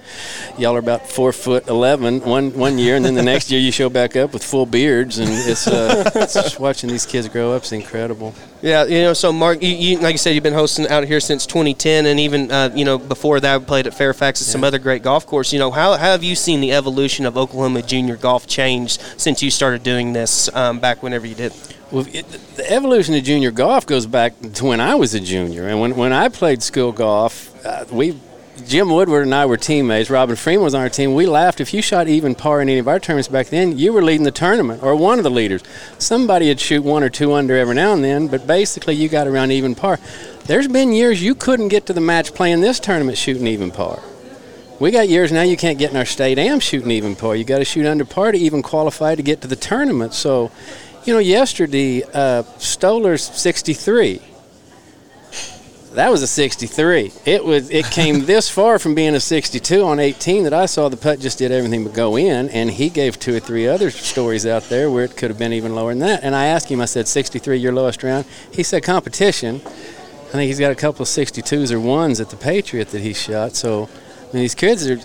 Y'all 0.56 0.76
are 0.76 0.78
about 0.78 1.08
four 1.08 1.32
foot 1.32 1.66
eleven 1.66 2.20
one 2.20 2.52
one 2.52 2.78
year, 2.78 2.94
and 2.94 3.04
then 3.04 3.14
the 3.14 3.22
next 3.22 3.50
year 3.50 3.60
you 3.60 3.72
show 3.72 3.88
back 3.88 4.14
up 4.14 4.32
with 4.32 4.44
full 4.44 4.66
beards, 4.66 5.18
and 5.18 5.28
it's, 5.30 5.66
uh, 5.66 6.10
it's 6.14 6.34
just 6.34 6.60
watching 6.60 6.88
these 6.88 7.04
kids 7.06 7.28
grow 7.28 7.52
up 7.52 7.64
is 7.64 7.72
incredible. 7.72 8.34
Yeah, 8.60 8.84
you 8.84 9.02
know, 9.02 9.14
so 9.14 9.32
Mark, 9.32 9.62
you, 9.62 9.70
you 9.70 9.98
like 9.98 10.12
you 10.12 10.18
said, 10.18 10.34
you've 10.34 10.44
been 10.44 10.54
hosting 10.54 10.86
out 10.88 11.04
here 11.04 11.18
since 11.18 11.44
2010, 11.46 12.06
and 12.06 12.20
even 12.20 12.52
uh, 12.52 12.70
you 12.74 12.84
know 12.84 12.98
before 12.98 13.40
that, 13.40 13.60
we 13.60 13.66
played 13.66 13.86
at 13.88 13.94
Fairfax 13.94 14.40
and 14.40 14.46
some 14.46 14.62
other 14.62 14.78
great 14.78 15.02
golf 15.02 15.26
course. 15.26 15.52
You 15.52 15.58
know, 15.58 15.70
how, 15.72 15.92
how 15.92 16.12
have 16.12 16.22
you 16.22 16.36
seen 16.36 16.60
the 16.60 16.72
evolution 16.72 17.26
of 17.26 17.36
Oklahoma 17.36 17.82
junior 17.82 18.16
golf 18.16 18.46
change 18.46 19.00
since 19.16 19.42
you 19.42 19.50
started 19.50 19.82
doing 19.82 20.12
this 20.12 20.54
um, 20.54 20.78
back 20.78 21.02
whenever 21.02 21.26
you 21.26 21.34
did? 21.34 21.52
Well, 21.90 22.06
it, 22.12 22.30
the 22.56 22.70
evolution 22.70 23.14
of 23.14 23.24
junior 23.24 23.50
golf 23.50 23.86
goes 23.86 24.06
back 24.06 24.38
to 24.40 24.64
when 24.64 24.80
I 24.80 24.94
was 24.94 25.14
a 25.14 25.20
junior, 25.20 25.66
and 25.66 25.80
when, 25.80 25.96
when 25.96 26.12
I 26.12 26.28
played 26.28 26.62
school 26.62 26.92
golf, 26.92 27.52
uh, 27.66 27.84
we 27.90 28.18
Jim 28.66 28.90
Woodward 28.90 29.24
and 29.24 29.34
I 29.34 29.46
were 29.46 29.56
teammates. 29.56 30.10
Robin 30.10 30.36
Freeman 30.36 30.64
was 30.64 30.74
on 30.74 30.82
our 30.82 30.88
team. 30.88 31.14
We 31.14 31.26
laughed. 31.26 31.60
If 31.60 31.74
you 31.74 31.82
shot 31.82 32.08
even 32.08 32.34
par 32.34 32.60
in 32.60 32.68
any 32.68 32.78
of 32.78 32.88
our 32.88 32.98
tournaments 32.98 33.28
back 33.28 33.48
then, 33.48 33.78
you 33.78 33.92
were 33.92 34.02
leading 34.02 34.24
the 34.24 34.30
tournament 34.30 34.82
or 34.82 34.96
one 34.96 35.18
of 35.18 35.24
the 35.24 35.30
leaders. 35.30 35.62
Somebody 35.98 36.48
would 36.48 36.60
shoot 36.60 36.82
one 36.82 37.02
or 37.02 37.08
two 37.08 37.32
under 37.32 37.56
every 37.56 37.74
now 37.74 37.92
and 37.92 38.02
then, 38.02 38.28
but 38.28 38.46
basically 38.46 38.94
you 38.94 39.08
got 39.08 39.26
around 39.26 39.52
even 39.52 39.74
par. 39.74 39.98
There's 40.46 40.68
been 40.68 40.92
years 40.92 41.22
you 41.22 41.34
couldn't 41.34 41.68
get 41.68 41.86
to 41.86 41.92
the 41.92 42.00
match 42.00 42.34
playing 42.34 42.60
this 42.60 42.80
tournament 42.80 43.18
shooting 43.18 43.46
even 43.46 43.70
par. 43.70 44.02
We 44.80 44.90
got 44.90 45.08
years 45.08 45.30
now 45.30 45.42
you 45.42 45.56
can't 45.56 45.78
get 45.78 45.90
in 45.90 45.96
our 45.96 46.04
state 46.04 46.38
am 46.38 46.58
shooting 46.58 46.90
even 46.90 47.14
par. 47.14 47.36
You 47.36 47.44
got 47.44 47.58
to 47.58 47.64
shoot 47.64 47.86
under 47.86 48.04
par 48.04 48.32
to 48.32 48.38
even 48.38 48.62
qualify 48.62 49.14
to 49.14 49.22
get 49.22 49.40
to 49.42 49.48
the 49.48 49.56
tournament. 49.56 50.14
So, 50.14 50.50
you 51.04 51.12
know, 51.12 51.20
yesterday 51.20 52.02
uh, 52.14 52.42
Stolar's 52.58 53.22
63. 53.22 54.20
That 55.94 56.10
was 56.10 56.22
a 56.22 56.26
63. 56.26 57.12
It 57.26 57.44
was. 57.44 57.68
It 57.70 57.84
came 57.86 58.24
this 58.24 58.48
far 58.48 58.78
from 58.78 58.94
being 58.94 59.14
a 59.14 59.20
62 59.20 59.82
on 59.82 59.98
18 59.98 60.44
that 60.44 60.54
I 60.54 60.66
saw 60.66 60.88
the 60.88 60.96
putt 60.96 61.20
just 61.20 61.38
did 61.38 61.52
everything 61.52 61.84
but 61.84 61.92
go 61.92 62.16
in, 62.16 62.48
and 62.48 62.70
he 62.70 62.88
gave 62.88 63.18
two 63.18 63.36
or 63.36 63.40
three 63.40 63.68
other 63.68 63.90
stories 63.90 64.46
out 64.46 64.64
there 64.64 64.90
where 64.90 65.04
it 65.04 65.16
could 65.16 65.30
have 65.30 65.38
been 65.38 65.52
even 65.52 65.74
lower 65.74 65.90
than 65.90 66.00
that. 66.00 66.22
And 66.22 66.34
I 66.34 66.46
asked 66.46 66.70
him, 66.70 66.80
I 66.80 66.86
said, 66.86 67.08
63 67.08 67.58
your 67.58 67.72
lowest 67.72 68.02
round? 68.02 68.24
He 68.50 68.62
said 68.62 68.82
competition. 68.82 69.56
I 69.56 70.36
think 70.36 70.48
he's 70.48 70.58
got 70.58 70.72
a 70.72 70.74
couple 70.74 71.02
of 71.02 71.08
62s 71.08 71.70
or 71.70 71.78
ones 71.78 72.18
at 72.18 72.30
the 72.30 72.36
Patriot 72.36 72.88
that 72.88 73.02
he 73.02 73.12
shot. 73.12 73.54
So, 73.54 73.82
I 73.82 74.32
mean, 74.32 74.42
these 74.42 74.54
kids 74.54 74.88
are. 74.88 74.98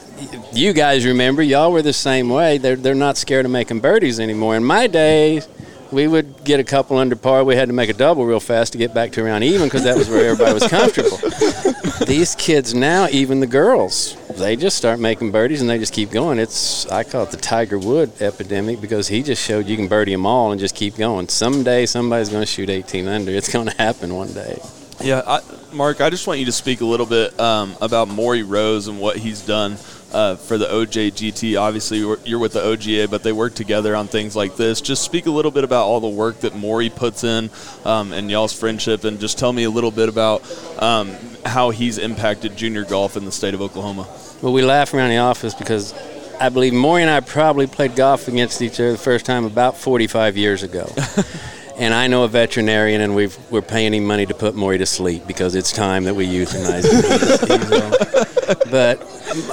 You 0.54 0.72
guys 0.72 1.06
remember, 1.06 1.42
y'all 1.42 1.74
were 1.74 1.82
the 1.82 1.92
same 1.92 2.30
way. 2.30 2.58
They're 2.58 2.78
they're 2.78 2.96
not 2.96 3.18
scared 3.18 3.46
of 3.46 3.52
making 3.52 3.82
birdies 3.82 4.22
anymore. 4.22 4.56
In 4.56 4.64
my 4.64 4.88
days, 4.88 5.50
we 5.92 6.08
would 6.08 6.44
get 6.44 6.60
a 6.60 6.64
couple 6.64 6.98
under 6.98 7.16
par. 7.16 7.44
We 7.44 7.56
had 7.56 7.70
to 7.70 7.74
make 7.74 7.90
a 7.90 7.94
double 7.94 8.26
real 8.26 8.40
fast 8.40 8.74
to 8.74 8.78
get 8.78 8.94
back 8.94 9.12
to 9.14 9.24
around 9.24 9.44
even 9.44 9.68
because 9.68 9.84
that 9.84 9.98
was 9.98 10.10
where 10.10 10.30
everybody 10.30 10.54
was 10.54 10.68
comfortable. 10.68 11.18
These 12.06 12.36
kids 12.36 12.74
now, 12.74 13.08
even 13.10 13.40
the 13.40 13.48
girls, 13.48 14.16
they 14.38 14.56
just 14.56 14.78
start 14.78 15.00
making 15.00 15.32
birdies 15.32 15.62
and 15.62 15.70
they 15.70 15.78
just 15.78 15.94
keep 15.94 16.12
going. 16.12 16.40
It's 16.40 16.86
I 16.88 17.04
call 17.04 17.24
it 17.24 17.32
the 17.32 17.38
Tiger 17.38 17.80
Wood 17.80 18.22
epidemic 18.22 18.82
because 18.82 19.08
he 19.08 19.24
just 19.24 19.44
showed 19.44 19.66
you 19.66 19.76
can 19.76 19.88
birdie 19.88 20.12
them 20.12 20.26
all 20.26 20.52
and 20.52 20.60
just 20.60 20.76
keep 20.76 20.96
going. 20.96 21.28
Someday 21.28 21.86
somebody's 21.86 22.30
going 22.30 22.44
to 22.44 22.48
shoot 22.48 22.70
18 22.70 23.08
under. 23.08 23.32
It's 23.32 23.52
going 23.52 23.68
to 23.70 23.78
happen 23.78 24.14
one 24.14 24.34
day. 24.34 24.60
Yeah, 25.02 25.22
I, 25.26 25.42
Mark, 25.74 26.02
I 26.02 26.10
just 26.10 26.26
want 26.26 26.40
you 26.40 26.46
to 26.46 26.52
speak 26.52 26.82
a 26.82 26.86
little 26.86 27.06
bit 27.06 27.40
um, 27.40 27.76
about 27.82 28.08
Maury 28.08 28.44
Rose 28.44 28.88
and 28.88 29.00
what 29.00 29.18
he's 29.18 29.46
done 29.46 29.78
uh, 30.14 30.36
for 30.36 30.58
the 30.58 30.66
OJGT. 30.66 31.60
Obviously, 31.60 32.00
you're- 32.00 32.20
you're 32.26 32.40
with 32.40 32.54
the 32.54 32.62
OGA, 32.64 33.08
but 33.10 33.24
they 33.24 33.32
work 33.32 33.54
together 33.56 33.96
on 33.96 34.08
things 34.08 34.36
like 34.36 34.56
this. 34.56 34.82
Just 34.82 35.04
speak 35.04 35.26
a 35.26 35.32
little 35.32 35.52
bit 35.52 35.64
about 35.64 35.86
all 35.86 36.00
the 36.00 36.08
work 36.08 36.40
that 36.42 36.56
Maury 36.56 36.90
puts 36.90 37.24
in 37.24 37.50
um, 37.86 38.14
and 38.14 38.30
y'all's 38.32 38.54
friendship, 38.54 39.04
and 39.04 39.20
just 39.20 39.38
tell 39.38 39.52
me 39.54 39.64
a 39.64 39.70
little 39.70 39.92
bit 39.92 40.10
about 40.10 40.42
um, 40.82 41.12
how 41.46 41.70
he's 41.72 41.98
impacted 41.98 42.56
junior 42.56 42.86
golf 42.86 43.18
in 43.18 43.26
the 43.26 43.32
state 43.32 43.54
of 43.54 43.62
Oklahoma. 43.62 44.08
Well, 44.42 44.54
we 44.54 44.64
laugh 44.64 44.94
around 44.94 45.10
the 45.10 45.18
office 45.18 45.54
because 45.54 45.94
I 46.40 46.50
believe 46.50 46.74
Maury 46.74 47.02
and 47.02 47.10
I 47.12 47.20
probably 47.20 47.68
played 47.68 47.96
golf 47.96 48.28
against 48.28 48.62
each 48.62 48.80
other 48.80 48.92
the 48.92 48.98
first 48.98 49.26
time 49.26 49.46
about 49.46 49.78
45 49.78 50.38
years 50.38 50.64
ago. 50.64 50.90
and 51.78 51.94
I 51.94 52.08
know 52.08 52.24
a 52.24 52.28
veterinarian, 52.28 53.02
and 53.02 53.16
we've, 53.16 53.38
we're 53.52 53.62
paying 53.62 53.94
him 53.94 54.06
money 54.06 54.26
to 54.26 54.34
put 54.34 54.56
Maury 54.56 54.78
to 54.80 54.86
sleep 54.86 55.28
because 55.28 55.56
it's 55.56 55.72
time 55.72 56.06
that 56.06 56.16
we 56.16 56.28
euthanize 56.28 56.84
him. 56.86 57.94
But 58.72 59.06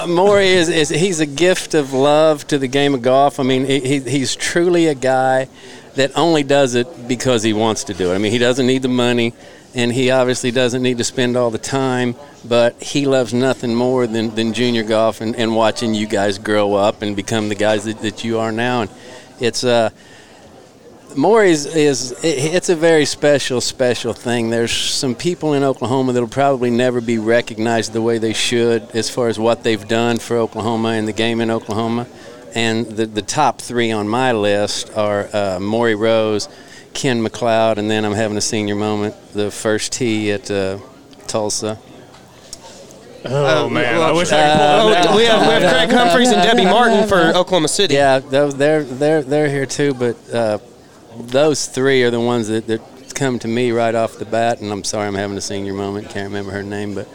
Maury 0.07 0.47
is, 0.47 0.69
is 0.69 0.89
he's 0.89 1.19
a 1.19 1.25
gift 1.25 1.73
of 1.73 1.91
love 1.91 2.47
to 2.47 2.57
the 2.57 2.67
game 2.67 2.93
of 2.93 3.01
golf. 3.01 3.39
I 3.41 3.43
mean, 3.43 3.65
he- 3.65 3.99
he's 3.99 4.35
truly 4.35 4.87
a 4.87 4.95
guy 4.95 5.47
that 5.95 6.17
only 6.17 6.43
does 6.43 6.75
it 6.75 7.07
because 7.07 7.43
he 7.43 7.51
wants 7.53 7.83
to 7.85 7.93
do 7.93 8.11
it. 8.11 8.15
I 8.15 8.17
mean, 8.17 8.31
he 8.31 8.37
doesn't 8.37 8.65
need 8.65 8.81
the 8.83 8.87
money, 8.87 9.33
and 9.73 9.91
he 9.91 10.11
obviously 10.11 10.51
doesn't 10.51 10.81
need 10.81 10.97
to 10.99 11.03
spend 11.03 11.35
all 11.35 11.51
the 11.51 11.57
time, 11.57 12.15
but 12.45 12.81
he 12.81 13.05
loves 13.05 13.33
nothing 13.33 13.75
more 13.75 14.07
than, 14.07 14.33
than 14.35 14.53
junior 14.53 14.83
golf 14.83 15.19
and, 15.19 15.35
and 15.35 15.55
watching 15.55 15.93
you 15.93 16.07
guys 16.07 16.37
grow 16.37 16.73
up 16.75 17.01
and 17.01 17.15
become 17.17 17.49
the 17.49 17.55
guys 17.55 17.83
that, 17.83 17.99
that 18.01 18.23
you 18.23 18.39
are 18.39 18.51
now. 18.53 18.83
And 18.83 18.91
it's 19.41 19.65
uh, 19.65 19.89
Maury's 21.15 21.65
is 21.65 22.11
it- 22.23 22.53
it's 22.55 22.69
a 22.69 22.75
very 22.75 23.05
special, 23.05 23.61
special 23.61 24.13
thing. 24.13 24.49
There's 24.49 24.71
some 24.71 25.15
people 25.15 25.53
in 25.53 25.63
Oklahoma 25.63 26.13
that'll 26.13 26.27
probably 26.27 26.69
never 26.69 27.01
be 27.01 27.17
recognized 27.17 27.93
the 27.93 28.01
way 28.01 28.17
they 28.17 28.33
should 28.33 28.83
as 28.93 29.09
far 29.09 29.27
as 29.29 29.39
what 29.39 29.63
they've 29.63 29.87
done 29.87 30.17
for 30.17 30.37
Oklahoma 30.37 30.89
and 30.89 31.07
the 31.07 31.13
game 31.13 31.41
in 31.41 31.49
Oklahoma. 31.49 32.07
And 32.53 32.85
the, 32.85 33.05
the 33.05 33.21
top 33.21 33.59
three 33.61 33.91
on 33.91 34.07
my 34.07 34.31
list 34.31 34.95
are 34.97 35.29
uh, 35.33 35.59
Maury 35.59 35.95
Rose, 35.95 36.47
Ken 36.93 37.21
McLeod, 37.25 37.77
and 37.77 37.89
then 37.91 38.05
I'm 38.05 38.13
having 38.13 38.37
a 38.37 38.41
senior 38.41 38.75
moment, 38.75 39.15
the 39.33 39.51
first 39.51 39.91
tee 39.93 40.31
at 40.31 40.49
uh, 40.49 40.79
Tulsa. 41.27 41.77
Oh, 43.27 43.67
man. 43.69 43.99
I 44.01 44.11
wish 44.11 44.31
I 44.31 44.37
Uh, 44.39 44.51
could 44.51 44.81
pull 44.81 44.89
that 44.91 45.07
Oh, 45.09 45.15
we 45.17 45.23
have, 45.25 45.41
we 45.41 45.47
have 45.65 45.71
Craig 45.73 45.91
Humphreys 45.91 46.31
and 46.31 46.43
Debbie 46.43 46.63
Martin 46.65 47.07
for 47.07 47.31
Oklahoma 47.35 47.67
City. 47.67 47.95
Yeah, 47.95 48.19
they're 48.19 48.83
they're 48.83 49.23
they're 49.23 49.49
here 49.49 49.65
too, 49.65 49.93
but 49.95 50.15
uh, 50.33 50.59
those 51.19 51.67
three 51.67 52.03
are 52.03 52.11
the 52.11 52.19
ones 52.19 52.47
that, 52.47 52.67
that 52.67 52.81
come 53.15 53.39
to 53.39 53.47
me 53.47 53.71
right 53.71 53.95
off 53.95 54.17
the 54.17 54.25
bat. 54.25 54.61
And 54.61 54.71
I'm 54.71 54.83
sorry, 54.83 55.07
I'm 55.07 55.15
having 55.15 55.37
a 55.37 55.41
senior 55.41 55.73
moment. 55.73 56.09
Can't 56.09 56.27
remember 56.27 56.51
her 56.51 56.63
name, 56.63 56.93
but 56.93 57.07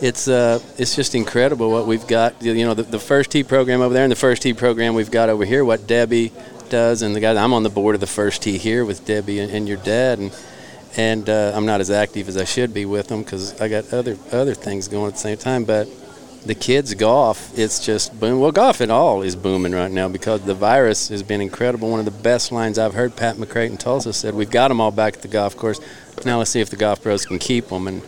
it's 0.00 0.28
uh, 0.28 0.60
it's 0.76 0.94
just 0.94 1.14
incredible 1.14 1.70
what 1.70 1.86
we've 1.86 2.06
got. 2.06 2.42
You 2.42 2.66
know, 2.66 2.74
the, 2.74 2.82
the 2.82 2.98
first 2.98 3.30
tee 3.30 3.44
program 3.44 3.80
over 3.80 3.94
there 3.94 4.04
and 4.04 4.12
the 4.12 4.16
first 4.16 4.42
tee 4.42 4.52
program 4.52 4.94
we've 4.94 5.10
got 5.10 5.28
over 5.28 5.44
here. 5.44 5.64
What 5.64 5.86
Debbie 5.86 6.32
does, 6.68 7.02
and 7.02 7.14
the 7.14 7.20
guys. 7.20 7.36
I'm 7.36 7.54
on 7.54 7.62
the 7.62 7.70
board 7.70 7.94
of 7.94 8.00
the 8.00 8.06
first 8.06 8.42
tee 8.42 8.58
here 8.58 8.84
with 8.84 9.06
Debbie 9.06 9.38
and, 9.38 9.50
and 9.50 9.68
your 9.68 9.78
dad, 9.78 10.18
and 10.18 10.36
and 10.96 11.28
uh, 11.28 11.52
I'm 11.54 11.66
not 11.66 11.80
as 11.80 11.90
active 11.90 12.28
as 12.28 12.36
I 12.36 12.44
should 12.44 12.74
be 12.74 12.84
with 12.84 13.08
them 13.08 13.22
because 13.22 13.58
I 13.60 13.68
got 13.68 13.92
other 13.92 14.16
other 14.32 14.54
things 14.54 14.88
going 14.88 15.08
at 15.08 15.14
the 15.14 15.20
same 15.20 15.38
time. 15.38 15.64
But 15.64 15.88
the 16.46 16.54
kids 16.54 16.94
golf, 16.94 17.56
it's 17.58 17.84
just 17.84 18.18
boom. 18.18 18.40
Well, 18.40 18.52
golf 18.52 18.80
at 18.80 18.90
all 18.90 19.22
is 19.22 19.36
booming 19.36 19.72
right 19.72 19.90
now 19.90 20.08
because 20.08 20.42
the 20.42 20.54
virus 20.54 21.08
has 21.08 21.22
been 21.22 21.40
incredible. 21.40 21.90
One 21.90 21.98
of 21.98 22.04
the 22.04 22.10
best 22.10 22.52
lines 22.52 22.78
I've 22.78 22.94
heard, 22.94 23.16
Pat 23.16 23.36
McCrate 23.36 23.70
in 23.70 23.76
Tulsa 23.76 24.12
said, 24.12 24.34
"We've 24.34 24.50
got 24.50 24.68
them 24.68 24.80
all 24.80 24.90
back 24.90 25.14
at 25.14 25.22
the 25.22 25.28
golf 25.28 25.56
course. 25.56 25.80
Now 26.24 26.38
let's 26.38 26.50
see 26.50 26.60
if 26.60 26.70
the 26.70 26.76
golf 26.76 27.02
pros 27.02 27.26
can 27.26 27.38
keep 27.38 27.68
them." 27.68 27.88
And 27.88 28.02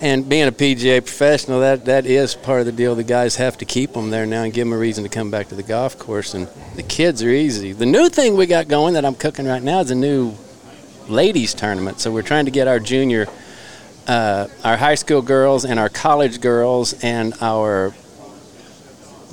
and 0.00 0.26
being 0.26 0.48
a 0.48 0.52
PGA 0.52 1.02
professional, 1.02 1.60
that 1.60 1.84
that 1.84 2.06
is 2.06 2.34
part 2.34 2.60
of 2.60 2.66
the 2.66 2.72
deal. 2.72 2.94
The 2.94 3.04
guys 3.04 3.36
have 3.36 3.58
to 3.58 3.64
keep 3.64 3.92
them 3.92 4.10
there 4.10 4.24
now 4.24 4.44
and 4.44 4.52
give 4.52 4.66
them 4.66 4.72
a 4.72 4.78
reason 4.78 5.04
to 5.04 5.10
come 5.10 5.30
back 5.30 5.48
to 5.48 5.54
the 5.54 5.62
golf 5.62 5.98
course. 5.98 6.32
And 6.32 6.48
the 6.74 6.82
kids 6.82 7.22
are 7.22 7.28
easy. 7.28 7.72
The 7.72 7.86
new 7.86 8.08
thing 8.08 8.36
we 8.36 8.46
got 8.46 8.66
going 8.66 8.94
that 8.94 9.04
I'm 9.04 9.14
cooking 9.14 9.46
right 9.46 9.62
now 9.62 9.80
is 9.80 9.90
a 9.90 9.94
new 9.94 10.34
ladies 11.08 11.52
tournament. 11.52 12.00
So 12.00 12.10
we're 12.10 12.22
trying 12.22 12.46
to 12.46 12.50
get 12.50 12.66
our 12.66 12.80
junior, 12.80 13.26
uh, 14.10 14.48
our 14.64 14.76
high 14.76 14.96
school 14.96 15.22
girls 15.22 15.64
and 15.64 15.78
our 15.78 15.88
college 15.88 16.40
girls 16.40 16.94
and 17.04 17.32
our 17.40 17.94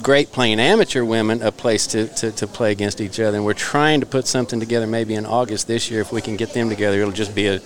great 0.03 0.31
playing 0.31 0.59
amateur 0.59 1.03
women 1.03 1.41
a 1.41 1.51
place 1.51 1.87
to, 1.87 2.07
to, 2.09 2.31
to 2.31 2.45
play 2.45 2.71
against 2.71 3.01
each 3.01 3.19
other. 3.19 3.37
And 3.37 3.43
we're 3.43 3.53
trying 3.53 4.01
to 4.01 4.05
put 4.05 4.27
something 4.27 4.59
together 4.59 4.85
maybe 4.85 5.15
in 5.15 5.25
August 5.25 5.65
this 5.67 5.89
year. 5.89 6.01
If 6.01 6.11
we 6.11 6.21
can 6.21 6.35
get 6.35 6.53
them 6.53 6.69
together, 6.69 7.01
it'll 7.01 7.11
just 7.11 7.33
be 7.33 7.47
a 7.47 7.59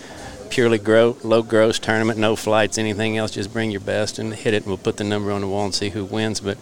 purely 0.49 0.77
gro- 0.77 1.17
low 1.21 1.41
gross 1.41 1.79
tournament, 1.79 2.17
no 2.17 2.37
flights, 2.37 2.77
anything 2.77 3.17
else. 3.17 3.31
Just 3.31 3.51
bring 3.51 3.71
your 3.71 3.81
best 3.81 4.17
and 4.17 4.33
hit 4.33 4.53
it, 4.53 4.63
and 4.63 4.67
we'll 4.67 4.77
put 4.77 4.95
the 4.95 5.03
number 5.03 5.33
on 5.33 5.41
the 5.41 5.47
wall 5.47 5.65
and 5.65 5.75
see 5.75 5.89
who 5.89 6.05
wins. 6.05 6.39
But 6.39 6.57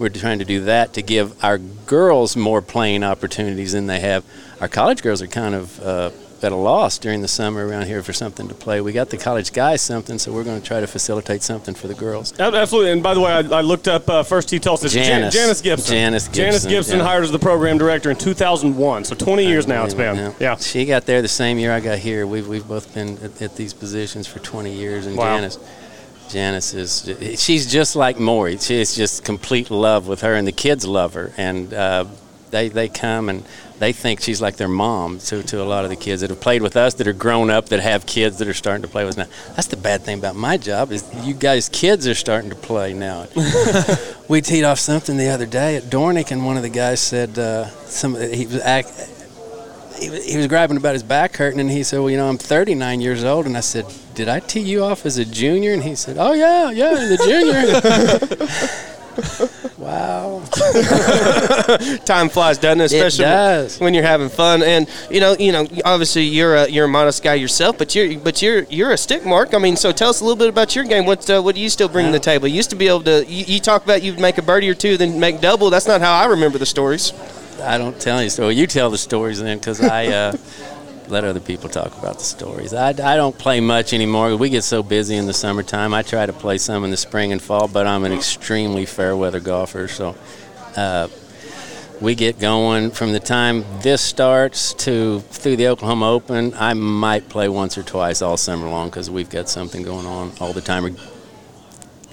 we're 0.00 0.08
trying 0.08 0.40
to 0.40 0.44
do 0.44 0.64
that 0.64 0.94
to 0.94 1.02
give 1.02 1.44
our 1.44 1.58
girls 1.58 2.34
more 2.34 2.60
playing 2.60 3.04
opportunities 3.04 3.70
than 3.70 3.86
they 3.86 4.00
have. 4.00 4.24
Our 4.60 4.66
college 4.66 5.00
girls 5.00 5.22
are 5.22 5.28
kind 5.28 5.54
of 5.54 5.80
uh, 5.80 6.10
at 6.44 6.52
a 6.52 6.56
loss 6.56 6.98
during 6.98 7.22
the 7.22 7.28
summer 7.28 7.66
around 7.66 7.86
here 7.86 8.02
for 8.02 8.12
something 8.12 8.48
to 8.48 8.54
play. 8.54 8.80
We 8.80 8.92
got 8.92 9.10
the 9.10 9.16
college 9.16 9.52
guys 9.52 9.82
something, 9.82 10.18
so 10.18 10.32
we're 10.32 10.44
going 10.44 10.60
to 10.60 10.66
try 10.66 10.80
to 10.80 10.86
facilitate 10.86 11.42
something 11.42 11.74
for 11.74 11.88
the 11.88 11.94
girls. 11.94 12.38
Absolutely. 12.38 12.92
And 12.92 13.02
by 13.02 13.14
the 13.14 13.20
way, 13.20 13.32
I, 13.32 13.38
I 13.38 13.60
looked 13.60 13.88
up 13.88 14.08
uh, 14.08 14.22
First 14.22 14.48
Tee 14.48 14.58
Tulsa. 14.58 14.86
It's 14.86 14.94
Jan- 14.94 15.04
Janice. 15.04 15.34
Janice 15.34 15.60
Gibson. 15.60 15.92
Janice 15.92 16.28
Janice 16.28 16.54
Gibson, 16.54 16.70
Gibson 16.70 16.98
yeah. 16.98 17.04
hired 17.04 17.24
as 17.24 17.32
the 17.32 17.38
program 17.38 17.78
director 17.78 18.10
in 18.10 18.16
2001. 18.16 19.04
So 19.04 19.14
20 19.14 19.46
years 19.46 19.66
now 19.66 19.84
it's 19.84 19.94
been. 19.94 20.34
Yeah. 20.40 20.56
She 20.56 20.84
got 20.84 21.06
there 21.06 21.22
the 21.22 21.28
same 21.28 21.58
year 21.58 21.72
I 21.72 21.80
got 21.80 21.98
here. 21.98 22.26
We've, 22.26 22.46
we've 22.46 22.66
both 22.66 22.92
been 22.94 23.18
at, 23.18 23.42
at 23.42 23.56
these 23.56 23.72
positions 23.74 24.26
for 24.26 24.38
20 24.38 24.72
years. 24.72 25.06
And 25.06 25.16
Wow. 25.16 25.36
Janice, 25.36 25.58
Janice 26.28 26.74
is, 26.74 27.40
she's 27.42 27.70
just 27.70 27.94
like 27.94 28.18
Maury. 28.18 28.56
She's 28.58 28.94
just 28.94 29.24
complete 29.24 29.70
love 29.70 30.08
with 30.08 30.22
her, 30.22 30.34
and 30.34 30.46
the 30.46 30.52
kids 30.52 30.86
love 30.86 31.14
her. 31.14 31.32
And 31.36 31.72
uh, 31.74 32.06
they, 32.50 32.68
they 32.68 32.88
come 32.88 33.28
and 33.28 33.44
they 33.82 33.92
think 33.92 34.20
she's 34.20 34.40
like 34.40 34.56
their 34.58 34.68
mom 34.68 35.18
to, 35.18 35.42
to 35.42 35.60
a 35.60 35.64
lot 35.64 35.82
of 35.82 35.90
the 35.90 35.96
kids 35.96 36.20
that 36.20 36.30
have 36.30 36.40
played 36.40 36.62
with 36.62 36.76
us, 36.76 36.94
that 36.94 37.08
are 37.08 37.12
grown 37.12 37.50
up, 37.50 37.68
that 37.70 37.80
have 37.80 38.06
kids 38.06 38.38
that 38.38 38.46
are 38.46 38.54
starting 38.54 38.82
to 38.82 38.86
play 38.88 39.04
with 39.04 39.18
us 39.18 39.28
now. 39.28 39.54
That's 39.56 39.66
the 39.66 39.76
bad 39.76 40.02
thing 40.02 40.20
about 40.20 40.36
my 40.36 40.56
job 40.56 40.92
is 40.92 41.04
you 41.26 41.34
guys' 41.34 41.68
kids 41.68 42.06
are 42.06 42.14
starting 42.14 42.50
to 42.50 42.54
play 42.54 42.94
now. 42.94 43.26
we 44.28 44.40
teed 44.40 44.62
off 44.62 44.78
something 44.78 45.16
the 45.16 45.30
other 45.30 45.46
day 45.46 45.74
at 45.74 45.82
Dornick, 45.84 46.30
and 46.30 46.46
one 46.46 46.56
of 46.56 46.62
the 46.62 46.68
guys 46.68 47.00
said 47.00 47.36
uh, 47.36 47.66
some 47.86 48.14
he 48.14 48.46
was 48.46 48.60
act, 48.60 48.88
he 49.98 50.10
was, 50.10 50.24
he 50.26 50.36
was 50.36 50.46
grabbing 50.46 50.76
about 50.76 50.92
his 50.92 51.02
back 51.02 51.36
hurting, 51.36 51.58
and 51.58 51.68
he 51.68 51.82
said, 51.82 51.98
"Well, 51.98 52.10
you 52.10 52.18
know, 52.18 52.28
I'm 52.28 52.38
39 52.38 53.00
years 53.00 53.24
old." 53.24 53.46
And 53.46 53.56
I 53.56 53.60
said, 53.60 53.86
"Did 54.14 54.28
I 54.28 54.38
tee 54.38 54.60
you 54.60 54.84
off 54.84 55.04
as 55.04 55.18
a 55.18 55.24
junior?" 55.24 55.72
And 55.72 55.82
he 55.82 55.96
said, 55.96 56.18
"Oh 56.18 56.34
yeah, 56.34 56.70
yeah, 56.70 56.94
the 56.94 57.16
junior." 57.16 58.88
wow. 59.78 60.42
Time 62.04 62.28
flies, 62.28 62.58
doesn't 62.58 62.80
it? 62.80 62.92
It 62.92 62.96
Especially 62.96 63.24
does. 63.24 63.80
when 63.80 63.94
you're 63.94 64.02
having 64.02 64.28
fun. 64.28 64.62
And 64.62 64.88
you 65.10 65.20
know, 65.20 65.36
you 65.38 65.52
know, 65.52 65.66
obviously 65.84 66.24
you're 66.24 66.56
a 66.56 66.68
you're 66.68 66.86
a 66.86 66.88
modest 66.88 67.22
guy 67.22 67.34
yourself, 67.34 67.78
but 67.78 67.94
you're 67.94 68.18
but 68.18 68.40
you're 68.40 68.62
you're 68.64 68.92
a 68.92 68.96
stick 68.96 69.24
mark. 69.24 69.54
I 69.54 69.58
mean, 69.58 69.76
so 69.76 69.92
tell 69.92 70.10
us 70.10 70.20
a 70.20 70.24
little 70.24 70.36
bit 70.38 70.48
about 70.48 70.74
your 70.74 70.84
game. 70.84 71.04
What 71.04 71.28
uh, 71.28 71.40
what 71.42 71.54
do 71.54 71.60
you 71.60 71.68
still 71.68 71.88
bring 71.88 72.06
to 72.06 72.12
the 72.12 72.20
table? 72.20 72.48
You 72.48 72.56
used 72.56 72.70
to 72.70 72.76
be 72.76 72.88
able 72.88 73.02
to. 73.02 73.24
You, 73.26 73.44
you 73.46 73.60
talk 73.60 73.84
about 73.84 74.02
you'd 74.02 74.20
make 74.20 74.38
a 74.38 74.42
birdie 74.42 74.70
or 74.70 74.74
two, 74.74 74.96
then 74.96 75.20
make 75.20 75.40
double. 75.40 75.70
That's 75.70 75.86
not 75.86 76.00
how 76.00 76.14
I 76.14 76.26
remember 76.26 76.58
the 76.58 76.66
stories. 76.66 77.12
I 77.60 77.78
don't 77.78 78.00
tell 78.00 78.22
you 78.22 78.28
stories. 78.30 78.58
You 78.58 78.66
tell 78.66 78.90
the 78.90 78.98
stories 78.98 79.40
then, 79.40 79.58
because 79.58 79.80
I 79.80 80.06
uh, 80.06 80.32
let 81.12 81.24
other 81.24 81.40
people 81.40 81.68
talk 81.68 81.96
about 81.98 82.18
the 82.18 82.24
stories. 82.24 82.72
I, 82.72 82.88
I 82.88 83.16
don't 83.16 83.36
play 83.36 83.60
much 83.60 83.92
anymore. 83.92 84.34
We 84.36 84.48
get 84.48 84.64
so 84.64 84.82
busy 84.82 85.16
in 85.16 85.26
the 85.26 85.34
summertime. 85.34 85.92
I 85.92 86.02
try 86.02 86.24
to 86.24 86.32
play 86.32 86.56
some 86.58 86.84
in 86.84 86.90
the 86.90 86.96
spring 86.96 87.32
and 87.32 87.40
fall, 87.40 87.68
but 87.68 87.86
I'm 87.86 88.04
an 88.04 88.12
extremely 88.12 88.86
fair 88.86 89.14
weather 89.14 89.38
golfer. 89.38 89.88
So 89.88 90.16
uh, 90.74 91.08
we 92.00 92.14
get 92.14 92.40
going 92.40 92.90
from 92.90 93.12
the 93.12 93.20
time 93.20 93.64
this 93.82 94.00
starts 94.00 94.72
to 94.74 95.20
through 95.20 95.56
the 95.56 95.68
Oklahoma 95.68 96.10
Open. 96.10 96.54
I 96.54 96.72
might 96.72 97.28
play 97.28 97.48
once 97.48 97.76
or 97.76 97.82
twice 97.82 98.22
all 98.22 98.38
summer 98.38 98.68
long 98.68 98.88
because 98.88 99.10
we've 99.10 99.30
got 99.30 99.48
something 99.48 99.82
going 99.82 100.06
on 100.06 100.32
all 100.40 100.52
the 100.54 100.62
time. 100.62 100.96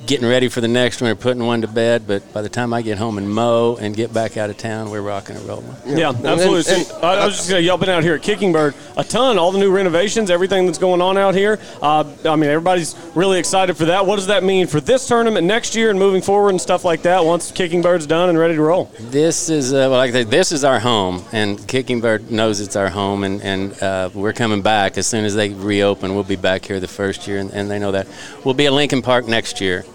We're 0.10 0.16
getting 0.16 0.30
ready 0.30 0.49
for 0.49 0.60
the 0.60 0.68
next 0.68 1.01
one 1.01 1.12
or 1.12 1.16
putting 1.16 1.45
one 1.45 1.62
to 1.62 1.68
bed, 1.68 2.07
but 2.07 2.34
by 2.34 2.41
the 2.41 2.49
time 2.49 2.74
I 2.74 2.82
get 2.82 2.97
home 2.97 3.20
and 3.20 3.32
mow 3.32 3.76
and 3.76 3.95
get 3.95 4.12
back 4.12 4.38
out 4.38 4.49
of 4.49 4.57
town, 4.57 4.89
we're 4.89 5.03
rocking 5.03 5.36
and 5.36 5.45
rolling. 5.45 5.72
Yeah, 5.86 6.10
absolutely. 6.10 6.64
So, 6.64 6.99
I 7.01 7.18
I 7.18 7.26
was 7.28 7.36
just 7.36 7.47
going 7.47 7.62
to 7.62 7.64
yell 7.64 7.78
been 7.78 7.89
out 7.89 8.01
here 8.01 8.16
at 8.16 8.24
Kickingbird 8.24 8.74
a 8.97 9.03
ton, 9.03 9.38
all 9.38 9.51
the 9.51 9.60
new 9.60 9.70
renovations, 9.70 10.32
everything 10.32 10.66
that's 10.66 10.80
going 10.80 10.99
on 10.99 11.16
out 11.16 11.36
here. 11.36 11.60
Uh, 11.80 12.12
I 12.26 12.36
mean, 12.38 12.49
everybody's 12.49 12.95
really 13.14 13.38
excited 13.38 13.78
for 13.78 13.86
that. 13.86 14.07
What 14.07 14.16
does 14.16 14.26
that 14.26 14.43
mean 14.43 14.66
for 14.66 14.82
this 14.82 15.07
tournament 15.07 15.45
next 15.45 15.76
year 15.76 15.91
and 15.91 15.99
moving 15.99 16.24
forward 16.24 16.49
and 16.49 16.60
stuff 16.60 16.84
like 16.84 17.03
that 17.03 17.24
once 17.24 17.51
Kickingbird's 17.51 18.07
done 18.07 18.30
and 18.30 18.38
ready 18.39 18.55
to 18.55 18.62
roll? 18.64 18.86
This 18.99 19.47
is, 19.47 19.74
uh, 19.74 19.89
well, 19.91 19.91
like 19.91 20.10
I 20.10 20.14
said, 20.14 20.32
this 20.32 20.51
is 20.51 20.64
our 20.64 20.80
home, 20.80 21.24
and 21.32 21.68
Kickingbird 21.68 22.32
knows 22.32 22.62
it's 22.62 22.76
our 22.76 22.89
home, 22.89 23.26
and, 23.26 23.43
and 23.43 23.84
uh, 23.84 24.10
we're 24.16 24.34
coming 24.34 24.64
back 24.64 24.97
as 24.97 25.05
soon 25.05 25.24
as 25.24 25.36
they 25.36 25.49
reopen. 25.49 26.16
We'll 26.16 26.24
be 26.24 26.36
back 26.36 26.66
here 26.66 26.80
the 26.80 26.88
first 26.88 27.28
year, 27.28 27.38
and, 27.38 27.51
and 27.51 27.70
they 27.70 27.78
know 27.78 27.91
that. 27.91 28.07
We'll 28.43 28.55
be 28.55 28.66
at 28.66 28.74
Lincoln 28.74 29.03
Park 29.03 29.28
next 29.28 29.62
year 29.62 29.86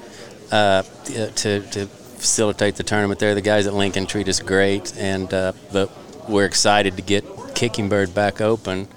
uh, 0.51 0.82
to, 1.05 1.61
to 1.61 1.86
facilitate 1.86 2.76
the 2.76 2.82
tournament 2.82 3.20
there. 3.20 3.34
The 3.34 3.42
guys 3.42 3.66
at 3.66 3.74
Lincoln 3.74 4.07
treat 4.07 4.28
us 4.28 4.40
great, 4.40 4.97
and 4.97 5.32
uh, 5.32 5.53
but 5.72 5.90
we're 6.28 6.47
excited 6.47 6.97
to 6.97 7.03
get 7.03 7.24
Kickingbird 7.55 8.14
back 8.14 8.40
open 8.40 8.88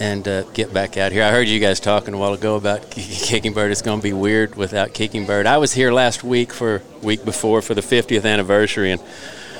and 0.00 0.26
uh, 0.26 0.42
get 0.52 0.74
back 0.74 0.96
out 0.96 1.12
here. 1.12 1.22
I 1.22 1.30
heard 1.30 1.46
you 1.46 1.60
guys 1.60 1.78
talking 1.78 2.14
a 2.14 2.18
while 2.18 2.32
ago 2.32 2.56
about 2.56 2.90
Kickingbird. 2.90 3.70
It's 3.70 3.82
going 3.82 4.00
to 4.00 4.02
be 4.02 4.12
weird 4.12 4.56
without 4.56 4.92
Kickingbird. 4.92 5.46
I 5.46 5.58
was 5.58 5.72
here 5.72 5.92
last 5.92 6.24
week 6.24 6.52
for 6.52 6.82
week 7.02 7.24
before 7.24 7.62
for 7.62 7.74
the 7.74 7.80
50th 7.80 8.24
anniversary, 8.24 8.92
and 8.92 9.00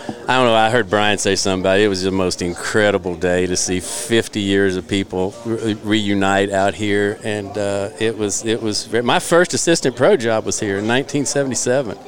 I 0.06 0.36
don't 0.36 0.46
know. 0.46 0.54
I 0.54 0.70
heard 0.70 0.88
Brian 0.88 1.18
say 1.18 1.36
something 1.36 1.62
about 1.62 1.78
it. 1.78 1.84
It 1.84 1.88
was 1.88 2.02
the 2.02 2.10
most 2.10 2.42
incredible 2.42 3.14
day 3.14 3.46
to 3.46 3.56
see 3.56 3.80
50 3.80 4.40
years 4.40 4.76
of 4.76 4.88
people 4.88 5.34
re- 5.44 5.74
reunite 5.74 6.50
out 6.50 6.74
here, 6.74 7.18
and 7.24 7.56
uh, 7.56 7.90
it 7.98 8.16
was 8.16 8.44
it 8.44 8.62
was 8.62 8.86
very, 8.86 9.02
my 9.02 9.18
first 9.18 9.54
assistant 9.54 9.96
pro 9.96 10.16
job 10.16 10.44
was 10.44 10.60
here 10.60 10.78
in 10.78 10.88
1977. 10.88 11.98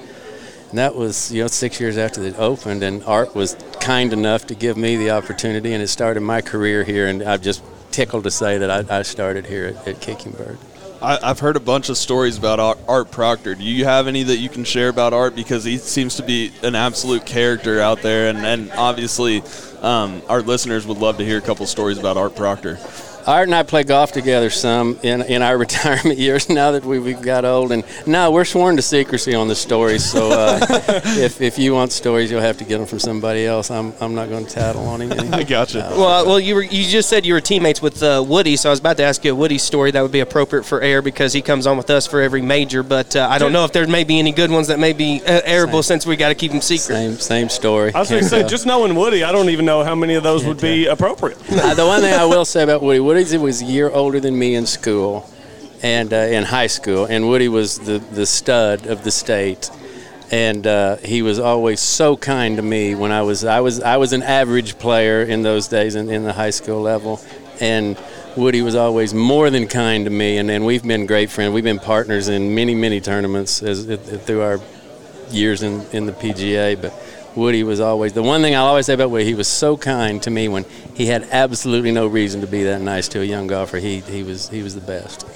And 0.71 0.79
that 0.79 0.95
was, 0.95 1.33
you 1.33 1.43
know, 1.43 1.47
six 1.47 1.81
years 1.81 1.97
after 1.97 2.23
it 2.23 2.39
opened, 2.39 2.83
and 2.83 3.05
Art 3.05 3.35
was 3.35 3.57
kind 3.81 4.13
enough 4.13 4.47
to 4.49 4.55
give 4.55 4.77
me 4.77 4.97
the 4.97 5.11
opportunity, 5.11 5.73
and 5.73 5.83
it 5.83 5.89
started 5.89 6.21
my 6.21 6.41
career 6.41 6.85
here. 6.85 7.07
And 7.07 7.23
I'm 7.23 7.41
just 7.41 7.63
tickled 7.93 8.25
to 8.25 8.31
say 8.31 8.59
that 8.59 8.71
I, 8.91 8.99
I 8.99 9.03
started 9.03 9.47
here 9.47 9.67
at, 9.67 9.89
at 9.89 10.01
Kickingbird. 10.01 10.59
I, 11.03 11.19
I've 11.23 11.41
heard 11.41 11.57
a 11.57 11.61
bunch 11.61 11.89
of 11.89 11.97
stories 11.97 12.39
about 12.39 12.59
Art, 12.59 12.79
Art 12.89 13.11
Proctor. 13.11 13.55
Do 13.55 13.65
you 13.65 13.85
have 13.85 14.07
any 14.07 14.23
that 14.23 14.39
you 14.39 14.49
can 14.49 14.65
share 14.65 14.89
about 14.89 15.13
Art? 15.13 15.35
Because 15.35 15.65
he 15.65 15.77
seems 15.79 16.17
to 16.17 16.23
be 16.23 16.53
an 16.63 16.75
absolute 16.75 17.27
character 17.27 17.81
out 17.81 18.03
there, 18.03 18.29
and, 18.29 18.39
and 18.39 18.73
obviously 18.73 19.43
um, 19.83 20.23
our 20.29 20.43
listeners 20.43 20.87
would 20.87 20.99
love 20.99 21.19
to 21.19 21.25
hear 21.25 21.39
a 21.39 21.43
couple 21.43 21.67
stories 21.67 21.99
about 21.99 22.17
Art 22.17 22.35
Proctor. 22.35 22.79
Art 23.27 23.49
and 23.49 23.55
I 23.57 23.65
play 23.65 23.83
golf 23.83 24.13
together 24.13 24.51
some 24.51 25.01
in, 25.03 25.21
in 25.23 25.43
our 25.43 25.59
retirement 25.67 26.17
years 26.17 26.49
now 26.49 26.71
that 26.71 26.85
we, 26.85 27.01
we've 27.01 27.21
got 27.21 27.45
old. 27.45 27.73
And 27.73 27.85
no, 28.07 28.31
we're 28.31 28.45
sworn 28.45 28.77
to 28.77 28.83
secrecy 28.83 29.35
on 29.35 29.49
the 29.49 29.57
stories. 29.57 30.05
So 30.05 30.31
uh, 30.31 30.61
if, 31.05 31.41
if 31.41 31.59
you 31.59 31.75
want 31.75 31.91
stories, 31.91 32.31
you'll 32.31 32.41
have 32.41 32.59
to 32.59 32.65
get 32.65 32.79
them 32.79 32.87
from 32.87 33.01
somebody 33.01 33.45
else. 33.45 33.69
I'm, 33.71 33.93
I'm 34.01 34.15
not 34.15 34.29
going 34.29 34.47
to 34.47 34.51
tattle 34.51 34.87
on 34.87 35.03
anything. 35.03 35.35
I 35.35 35.43
gotcha. 35.43 35.79
No. 35.79 35.99
Well, 35.99 36.27
well, 36.27 36.41
you 36.41 36.55
were 36.55 36.63
you 36.63 36.85
just 36.85 37.09
said 37.09 37.27
you 37.27 37.35
were 37.35 37.41
teammates 37.41 37.83
with 37.83 38.01
uh, 38.03 38.25
Woody, 38.27 38.57
so 38.57 38.69
I 38.69 38.73
was 38.73 38.79
about 38.79 38.97
to 38.99 39.03
ask 39.03 39.25
you 39.25 39.33
a 39.33 39.35
Woody 39.35 39.59
story 39.59 39.91
that 39.91 40.01
would 40.03 40.13
be 40.13 40.21
appropriate 40.21 40.65
for 40.65 40.81
air 40.81 41.03
because 41.03 41.33
he 41.33 41.43
comes 41.43 41.67
on 41.67 41.77
with 41.77 41.91
us 41.91 42.07
for 42.07 42.23
every 42.23 42.43
major. 42.43 42.85
But 42.85 43.17
uh, 43.17 43.27
I 43.29 43.39
don't 43.39 43.53
know 43.53 43.65
if 43.65 43.73
there 43.73 43.87
may 43.89 44.05
be 44.05 44.21
any 44.21 44.33
good 44.33 44.53
ones 44.53 44.69
that 44.69 44.79
may 44.79 44.93
be 44.93 45.21
uh, 45.27 45.41
airable 45.43 45.83
since 45.83 46.07
we 46.07 46.15
got 46.17 46.29
to 46.29 46.37
keep 46.37 46.53
them 46.53 46.61
secret. 46.61 46.95
Same, 46.95 47.15
same 47.17 47.49
story. 47.49 47.93
I 47.93 47.99
was 48.01 48.11
going 48.11 48.23
to 48.23 48.29
say, 48.29 48.47
just 48.47 48.67
knowing 48.67 48.95
Woody, 48.95 49.25
I 49.25 49.33
don't 49.33 49.51
even 49.51 49.65
know 49.65 49.83
how 49.83 49.97
many 49.97 50.15
of 50.15 50.23
those 50.23 50.45
would 50.45 50.61
be 50.61 50.87
appropriate. 50.87 51.39
Uh, 51.51 51.75
the 51.75 51.85
one 51.85 52.01
thing 52.03 52.15
I 52.15 52.25
will 52.25 52.45
say 52.45 52.63
about 52.63 52.83
Woody, 52.83 53.01
Woody 53.01 53.16
was 53.17 53.63
a 53.63 53.65
year 53.65 53.89
older 53.89 54.21
than 54.21 54.39
me 54.39 54.55
in 54.55 54.67
school, 54.67 55.27
and 55.83 56.13
uh, 56.13 56.17
in 56.17 56.45
high 56.45 56.67
school, 56.67 57.07
and 57.07 57.27
Woody 57.27 57.49
was 57.49 57.79
the 57.79 57.99
the 57.99 58.27
stud 58.27 58.87
of 58.87 59.05
the 59.05 59.11
state, 59.11 59.71
and 60.31 60.67
uh, 60.67 60.97
he 60.97 61.23
was 61.23 61.39
always 61.39 61.81
so 61.81 62.19
kind 62.19 62.57
to 62.57 62.63
me 62.63 62.95
when 62.95 63.13
I 63.13 63.23
was 63.23 63.43
I 63.43 63.61
was 63.61 63.81
I 63.81 63.97
was 63.97 64.13
an 64.13 64.23
average 64.23 64.79
player 64.79 65.23
in 65.23 65.41
those 65.43 65.67
days 65.67 65.95
in, 65.95 66.11
in 66.11 66.25
the 66.25 66.35
high 66.35 66.51
school 66.51 66.83
level, 66.83 67.21
and. 67.61 67.97
Woody 68.37 68.61
was 68.61 68.75
always 68.75 69.15
more 69.15 69.49
than 69.49 69.67
kind 69.67 70.05
to 70.05 70.11
me, 70.11 70.37
and, 70.37 70.51
and 70.51 70.67
we've 70.67 70.83
been 70.83 71.07
great 71.07 71.31
friends. 71.31 71.55
We've 71.55 71.65
been 71.65 71.79
partners 71.79 72.29
in 72.29 72.55
many, 72.55 72.75
many 72.75 73.01
tournaments 73.01 73.63
as, 73.63 73.87
through 74.27 74.43
our 74.43 74.61
years 75.31 75.63
in, 75.63 75.87
in 75.93 76.05
the 76.05 76.13
PGA. 76.13 76.79
But 76.79 76.93
Woody 77.37 77.63
was 77.63 77.81
always 77.81 78.15
the 78.15 78.23
one 78.23 78.41
thing 78.41 78.55
I'll 78.55 78.67
always 78.67 78.87
say 78.87 78.95
about 78.95 79.11
Woody. 79.11 79.27
He 79.27 79.35
was 79.35 79.49
so 79.49 79.77
kind 79.77 80.23
to 80.23 80.31
me 80.31 80.49
when 80.49 80.65
he 80.95 81.07
had 81.07 81.29
absolutely 81.31 81.93
no 81.93 82.07
reason 82.07 82.41
to 82.41 82.47
be 82.47 82.65
that 82.65 82.81
nice 82.81 83.09
to 83.09 83.21
a 83.21 83.25
young 83.25 83.47
golfer. 83.47 83.77
He 83.79 84.01
he 84.01 84.23
was 84.23 84.49
he 84.49 84.63
was 84.63 84.75
the 84.75 84.81
best. 84.81 85.27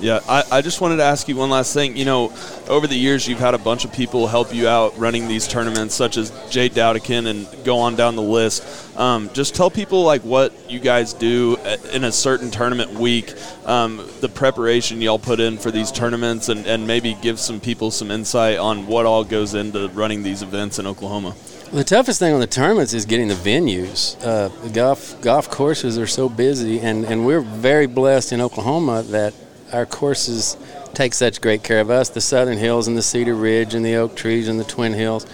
Yeah, 0.00 0.20
I, 0.26 0.44
I 0.50 0.62
just 0.62 0.80
wanted 0.80 0.96
to 0.96 1.02
ask 1.02 1.28
you 1.28 1.36
one 1.36 1.50
last 1.50 1.74
thing. 1.74 1.96
You 1.96 2.06
know, 2.06 2.32
over 2.68 2.86
the 2.86 2.96
years, 2.96 3.28
you've 3.28 3.38
had 3.38 3.54
a 3.54 3.58
bunch 3.58 3.84
of 3.84 3.92
people 3.92 4.26
help 4.26 4.54
you 4.54 4.66
out 4.66 4.98
running 4.98 5.28
these 5.28 5.46
tournaments, 5.46 5.94
such 5.94 6.16
as 6.16 6.30
Jay 6.48 6.70
Dowdikin, 6.70 7.26
and 7.26 7.64
go 7.64 7.78
on 7.78 7.96
down 7.96 8.16
the 8.16 8.22
list. 8.22 8.64
Um, 8.98 9.30
just 9.34 9.54
tell 9.54 9.70
people 9.70 10.02
like 10.02 10.22
what 10.22 10.70
you 10.70 10.80
guys 10.80 11.12
do 11.12 11.56
in 11.92 12.04
a 12.04 12.12
certain 12.12 12.50
tournament 12.50 12.92
week, 12.92 13.34
um, 13.66 14.06
the 14.20 14.28
preparation 14.28 15.02
y'all 15.02 15.18
put 15.18 15.38
in 15.38 15.58
for 15.58 15.70
these 15.70 15.92
tournaments, 15.92 16.48
and, 16.48 16.66
and 16.66 16.86
maybe 16.86 17.16
give 17.20 17.38
some 17.38 17.60
people 17.60 17.90
some 17.90 18.10
insight 18.10 18.58
on 18.58 18.86
what 18.86 19.04
all 19.04 19.22
goes 19.24 19.54
into 19.54 19.88
running 19.88 20.22
these 20.22 20.42
events 20.42 20.78
in 20.78 20.86
Oklahoma. 20.86 21.34
The 21.72 21.84
toughest 21.84 22.18
thing 22.18 22.34
on 22.34 22.40
the 22.40 22.48
tournaments 22.48 22.94
is 22.94 23.04
getting 23.04 23.28
the 23.28 23.34
venues. 23.34 24.16
Uh, 24.24 24.48
the 24.64 24.70
golf 24.70 25.20
golf 25.20 25.50
courses 25.50 25.98
are 25.98 26.06
so 26.06 26.28
busy, 26.28 26.80
and, 26.80 27.04
and 27.04 27.24
we're 27.24 27.42
very 27.42 27.86
blessed 27.86 28.32
in 28.32 28.40
Oklahoma 28.40 29.02
that 29.04 29.34
our 29.72 29.86
courses 29.86 30.56
take 30.94 31.14
such 31.14 31.40
great 31.40 31.62
care 31.62 31.80
of 31.80 31.90
us. 31.90 32.08
The 32.08 32.20
Southern 32.20 32.58
Hills 32.58 32.88
and 32.88 32.96
the 32.96 33.02
Cedar 33.02 33.34
Ridge 33.34 33.74
and 33.74 33.84
the 33.84 33.94
Oak 33.96 34.16
Trees 34.16 34.48
and 34.48 34.58
the 34.58 34.64
Twin 34.64 34.92
Hills, 34.92 35.26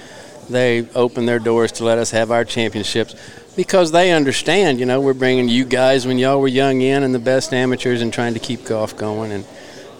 they 0.49 0.89
open 0.95 1.26
their 1.26 1.39
doors 1.39 1.72
to 1.72 1.84
let 1.84 1.99
us 1.99 2.11
have 2.11 2.30
our 2.30 2.45
championships 2.45 3.14
because 3.57 3.91
they 3.91 4.12
understand. 4.12 4.78
You 4.78 4.87
know, 4.87 5.01
we're 5.01 5.14
bringing 5.14 5.49
you 5.49 5.64
guys 5.64 6.07
when 6.07 6.18
y'all 6.18 6.41
were 6.41 6.49
young 6.49 6.82
in 6.82 7.03
and 7.03 7.14
the 7.14 7.18
best 7.18 7.53
amateurs 7.53 8.03
and 8.03 8.12
trying 8.12 8.34
to 8.34 8.41
keep 8.41 8.64
golf 8.64 8.97
going. 8.97 9.32
And 9.32 9.45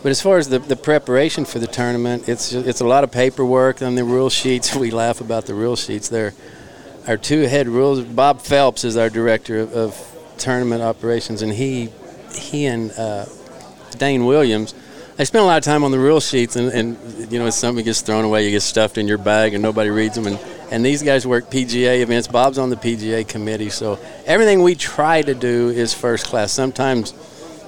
but 0.03 0.11
as 0.11 0.20
far 0.22 0.39
as 0.39 0.49
the, 0.49 0.61
the 0.61 0.76
preparation 0.76 1.45
for 1.45 1.59
the 1.59 1.66
tournament, 1.66 2.28
it's 2.28 2.53
it's 2.53 2.80
a 2.80 2.87
lot 2.87 3.03
of 3.03 3.11
paperwork 3.11 3.82
on 3.82 3.95
the 3.95 4.05
rule 4.05 4.30
sheets. 4.30 4.76
We 4.76 4.91
laugh 4.91 5.20
about 5.20 5.47
the 5.47 5.55
rule 5.55 5.76
sheets. 5.76 6.09
They're 6.09 6.34
our 7.09 7.16
two 7.16 7.43
head 7.43 7.66
rules. 7.66 8.05
Bob 8.05 8.41
Phelps 8.41 8.84
is 8.84 8.97
our 8.97 9.09
director 9.09 9.61
of, 9.61 9.72
of 9.72 10.16
tournament 10.39 10.82
operations, 10.82 11.43
and 11.43 11.53
he 11.53 11.89
he 12.32 12.66
and 12.66 12.93
uh, 12.93 13.24
Dane 13.99 14.24
Williams. 14.24 14.74
I 15.18 15.24
spend 15.24 15.42
a 15.42 15.47
lot 15.47 15.57
of 15.57 15.64
time 15.64 15.82
on 15.82 15.90
the 15.90 15.99
rule 15.99 16.20
sheets, 16.20 16.57
and, 16.57 16.68
and 16.68 17.32
you 17.32 17.38
know, 17.38 17.49
something 17.51 17.84
gets 17.84 18.03
thrown 18.03 18.24
away, 18.24 18.44
you 18.44 18.51
get 18.51 18.62
stuffed 18.62 18.99
in 18.99 19.09
your 19.09 19.18
bag, 19.18 19.55
and 19.55 19.62
nobody 19.62 19.88
reads 19.88 20.14
them. 20.14 20.26
And, 20.26 20.38
and 20.70 20.84
these 20.84 21.03
guys 21.03 21.26
work 21.26 21.51
PGA 21.51 22.03
events. 22.03 22.28
Bob's 22.28 22.59
on 22.59 22.68
the 22.68 22.76
PGA 22.76 23.26
committee, 23.26 23.70
so 23.70 23.99
everything 24.26 24.62
we 24.62 24.74
try 24.74 25.22
to 25.22 25.34
do 25.34 25.70
is 25.70 25.94
first 25.94 26.26
class. 26.26 26.53
Sometimes 26.53 27.14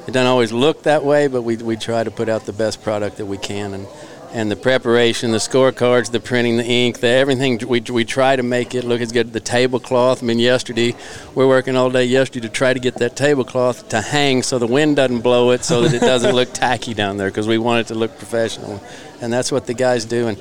it 0.06 0.12
doesn't 0.12 0.26
always 0.26 0.52
look 0.52 0.82
that 0.82 1.04
way, 1.04 1.26
but 1.26 1.42
we, 1.42 1.56
we 1.56 1.76
try 1.76 2.04
to 2.04 2.10
put 2.10 2.28
out 2.28 2.44
the 2.44 2.52
best 2.52 2.82
product 2.82 3.16
that 3.16 3.26
we 3.26 3.38
can. 3.38 3.72
And, 3.72 3.86
and 4.32 4.50
the 4.50 4.56
preparation, 4.56 5.30
the 5.30 5.38
scorecards, 5.38 6.10
the 6.10 6.20
printing, 6.20 6.56
the 6.56 6.64
ink, 6.64 7.00
the 7.00 7.08
everything, 7.08 7.58
we, 7.66 7.80
we 7.80 8.04
try 8.04 8.36
to 8.36 8.42
make 8.42 8.74
it 8.74 8.84
look 8.84 9.00
as 9.00 9.12
good. 9.12 9.32
The 9.32 9.40
tablecloth, 9.40 10.22
I 10.22 10.26
mean, 10.26 10.38
yesterday, 10.38 10.94
we're 11.34 11.48
working 11.48 11.76
all 11.76 11.90
day 11.90 12.04
yesterday 12.04 12.46
to 12.46 12.52
try 12.52 12.72
to 12.72 12.80
get 12.80 12.96
that 12.96 13.16
tablecloth 13.16 13.88
to 13.90 14.00
hang 14.00 14.42
so 14.42 14.58
the 14.58 14.66
wind 14.66 14.96
doesn't 14.96 15.20
blow 15.20 15.50
it 15.50 15.64
so 15.64 15.82
that 15.82 15.94
it 15.94 16.00
doesn't 16.00 16.34
look 16.34 16.52
tacky 16.52 16.94
down 16.94 17.16
there 17.16 17.28
because 17.28 17.48
we 17.48 17.58
want 17.58 17.80
it 17.80 17.86
to 17.88 17.94
look 17.94 18.16
professional. 18.18 18.82
And 19.20 19.32
that's 19.32 19.50
what 19.50 19.66
the 19.66 19.74
guys 19.74 20.04
do. 20.04 20.28
And 20.28 20.38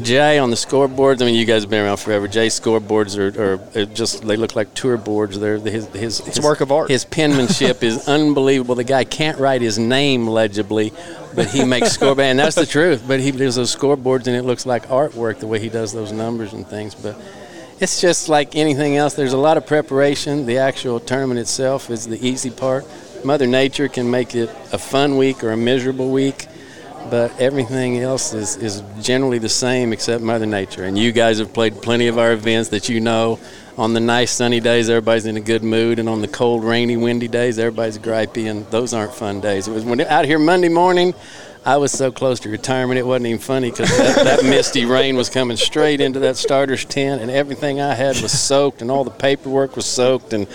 Jay 0.00 0.38
on 0.38 0.50
the 0.50 0.56
scoreboards. 0.56 1.22
I 1.22 1.26
mean, 1.26 1.36
you 1.36 1.44
guys 1.44 1.62
have 1.62 1.70
been 1.70 1.84
around 1.84 1.98
forever. 1.98 2.26
Jay's 2.26 2.58
scoreboards 2.58 3.16
are, 3.16 3.60
are 3.78 3.86
just 3.86 4.26
they 4.26 4.36
look 4.36 4.56
like 4.56 4.74
tour 4.74 4.96
boards. 4.96 5.38
They're 5.38 5.58
his 5.58 5.86
his, 5.88 6.20
It's 6.20 6.38
a 6.38 6.42
work 6.42 6.60
of 6.60 6.72
art. 6.72 6.90
His 6.90 7.04
penmanship 7.04 7.82
is 7.82 8.08
unbelievable. 8.08 8.74
The 8.74 8.84
guy 8.84 9.04
can't 9.04 9.38
write 9.38 9.62
his 9.62 9.78
name 9.78 10.26
legibly, 10.26 10.92
but 11.34 11.46
he 11.46 11.64
makes 11.64 11.92
scoreboard, 11.92 12.26
and 12.26 12.38
that's 12.38 12.56
the 12.56 12.66
truth. 12.66 13.04
But 13.06 13.20
he 13.20 13.30
does 13.30 13.54
those 13.54 13.74
scoreboards, 13.74 14.26
and 14.26 14.36
it 14.36 14.42
looks 14.42 14.66
like 14.66 14.88
artwork 14.88 15.38
the 15.38 15.46
way 15.46 15.60
he 15.60 15.68
does 15.68 15.92
those 15.92 16.10
numbers 16.10 16.52
and 16.52 16.66
things. 16.66 16.94
But 16.94 17.16
it's 17.80 18.00
just 18.00 18.28
like 18.28 18.56
anything 18.56 18.96
else. 18.96 19.14
There's 19.14 19.32
a 19.32 19.38
lot 19.38 19.56
of 19.56 19.66
preparation. 19.66 20.46
The 20.46 20.58
actual 20.58 20.98
tournament 20.98 21.38
itself 21.38 21.90
is 21.90 22.06
the 22.06 22.24
easy 22.26 22.50
part. 22.50 22.84
Mother 23.24 23.46
Nature 23.46 23.88
can 23.88 24.10
make 24.10 24.34
it 24.34 24.50
a 24.72 24.78
fun 24.78 25.16
week 25.16 25.42
or 25.44 25.52
a 25.52 25.56
miserable 25.56 26.10
week 26.10 26.46
but 27.10 27.38
everything 27.40 27.98
else 27.98 28.32
is, 28.32 28.56
is 28.56 28.82
generally 29.00 29.38
the 29.38 29.48
same 29.48 29.92
except 29.92 30.22
Mother 30.22 30.46
Nature. 30.46 30.84
And 30.84 30.98
you 30.98 31.12
guys 31.12 31.38
have 31.38 31.52
played 31.52 31.80
plenty 31.82 32.06
of 32.08 32.18
our 32.18 32.32
events 32.32 32.70
that 32.70 32.88
you 32.88 33.00
know. 33.00 33.38
On 33.76 33.92
the 33.92 33.98
nice 33.98 34.30
sunny 34.30 34.60
days, 34.60 34.88
everybody's 34.88 35.26
in 35.26 35.36
a 35.36 35.40
good 35.40 35.64
mood, 35.64 35.98
and 35.98 36.08
on 36.08 36.20
the 36.20 36.28
cold, 36.28 36.62
rainy, 36.62 36.96
windy 36.96 37.26
days, 37.26 37.58
everybody's 37.58 37.98
gripey, 37.98 38.48
and 38.48 38.64
those 38.70 38.94
aren't 38.94 39.12
fun 39.12 39.40
days. 39.40 39.66
It 39.66 39.72
was 39.72 39.84
when 39.84 40.00
out 40.00 40.26
here 40.26 40.38
Monday 40.38 40.68
morning. 40.68 41.12
I 41.66 41.78
was 41.78 41.92
so 41.92 42.12
close 42.12 42.40
to 42.40 42.50
retirement, 42.50 42.98
it 42.98 43.06
wasn't 43.06 43.28
even 43.28 43.40
funny 43.40 43.70
because 43.70 43.88
that, 43.96 44.22
that 44.24 44.44
misty 44.48 44.84
rain 44.84 45.16
was 45.16 45.30
coming 45.30 45.56
straight 45.56 46.02
into 46.02 46.18
that 46.20 46.36
starter's 46.36 46.84
tent, 46.84 47.22
and 47.22 47.30
everything 47.30 47.80
I 47.80 47.94
had 47.94 48.20
was 48.20 48.38
soaked, 48.38 48.82
and 48.82 48.90
all 48.90 49.02
the 49.02 49.10
paperwork 49.10 49.74
was 49.74 49.86
soaked. 49.86 50.34
And 50.34 50.46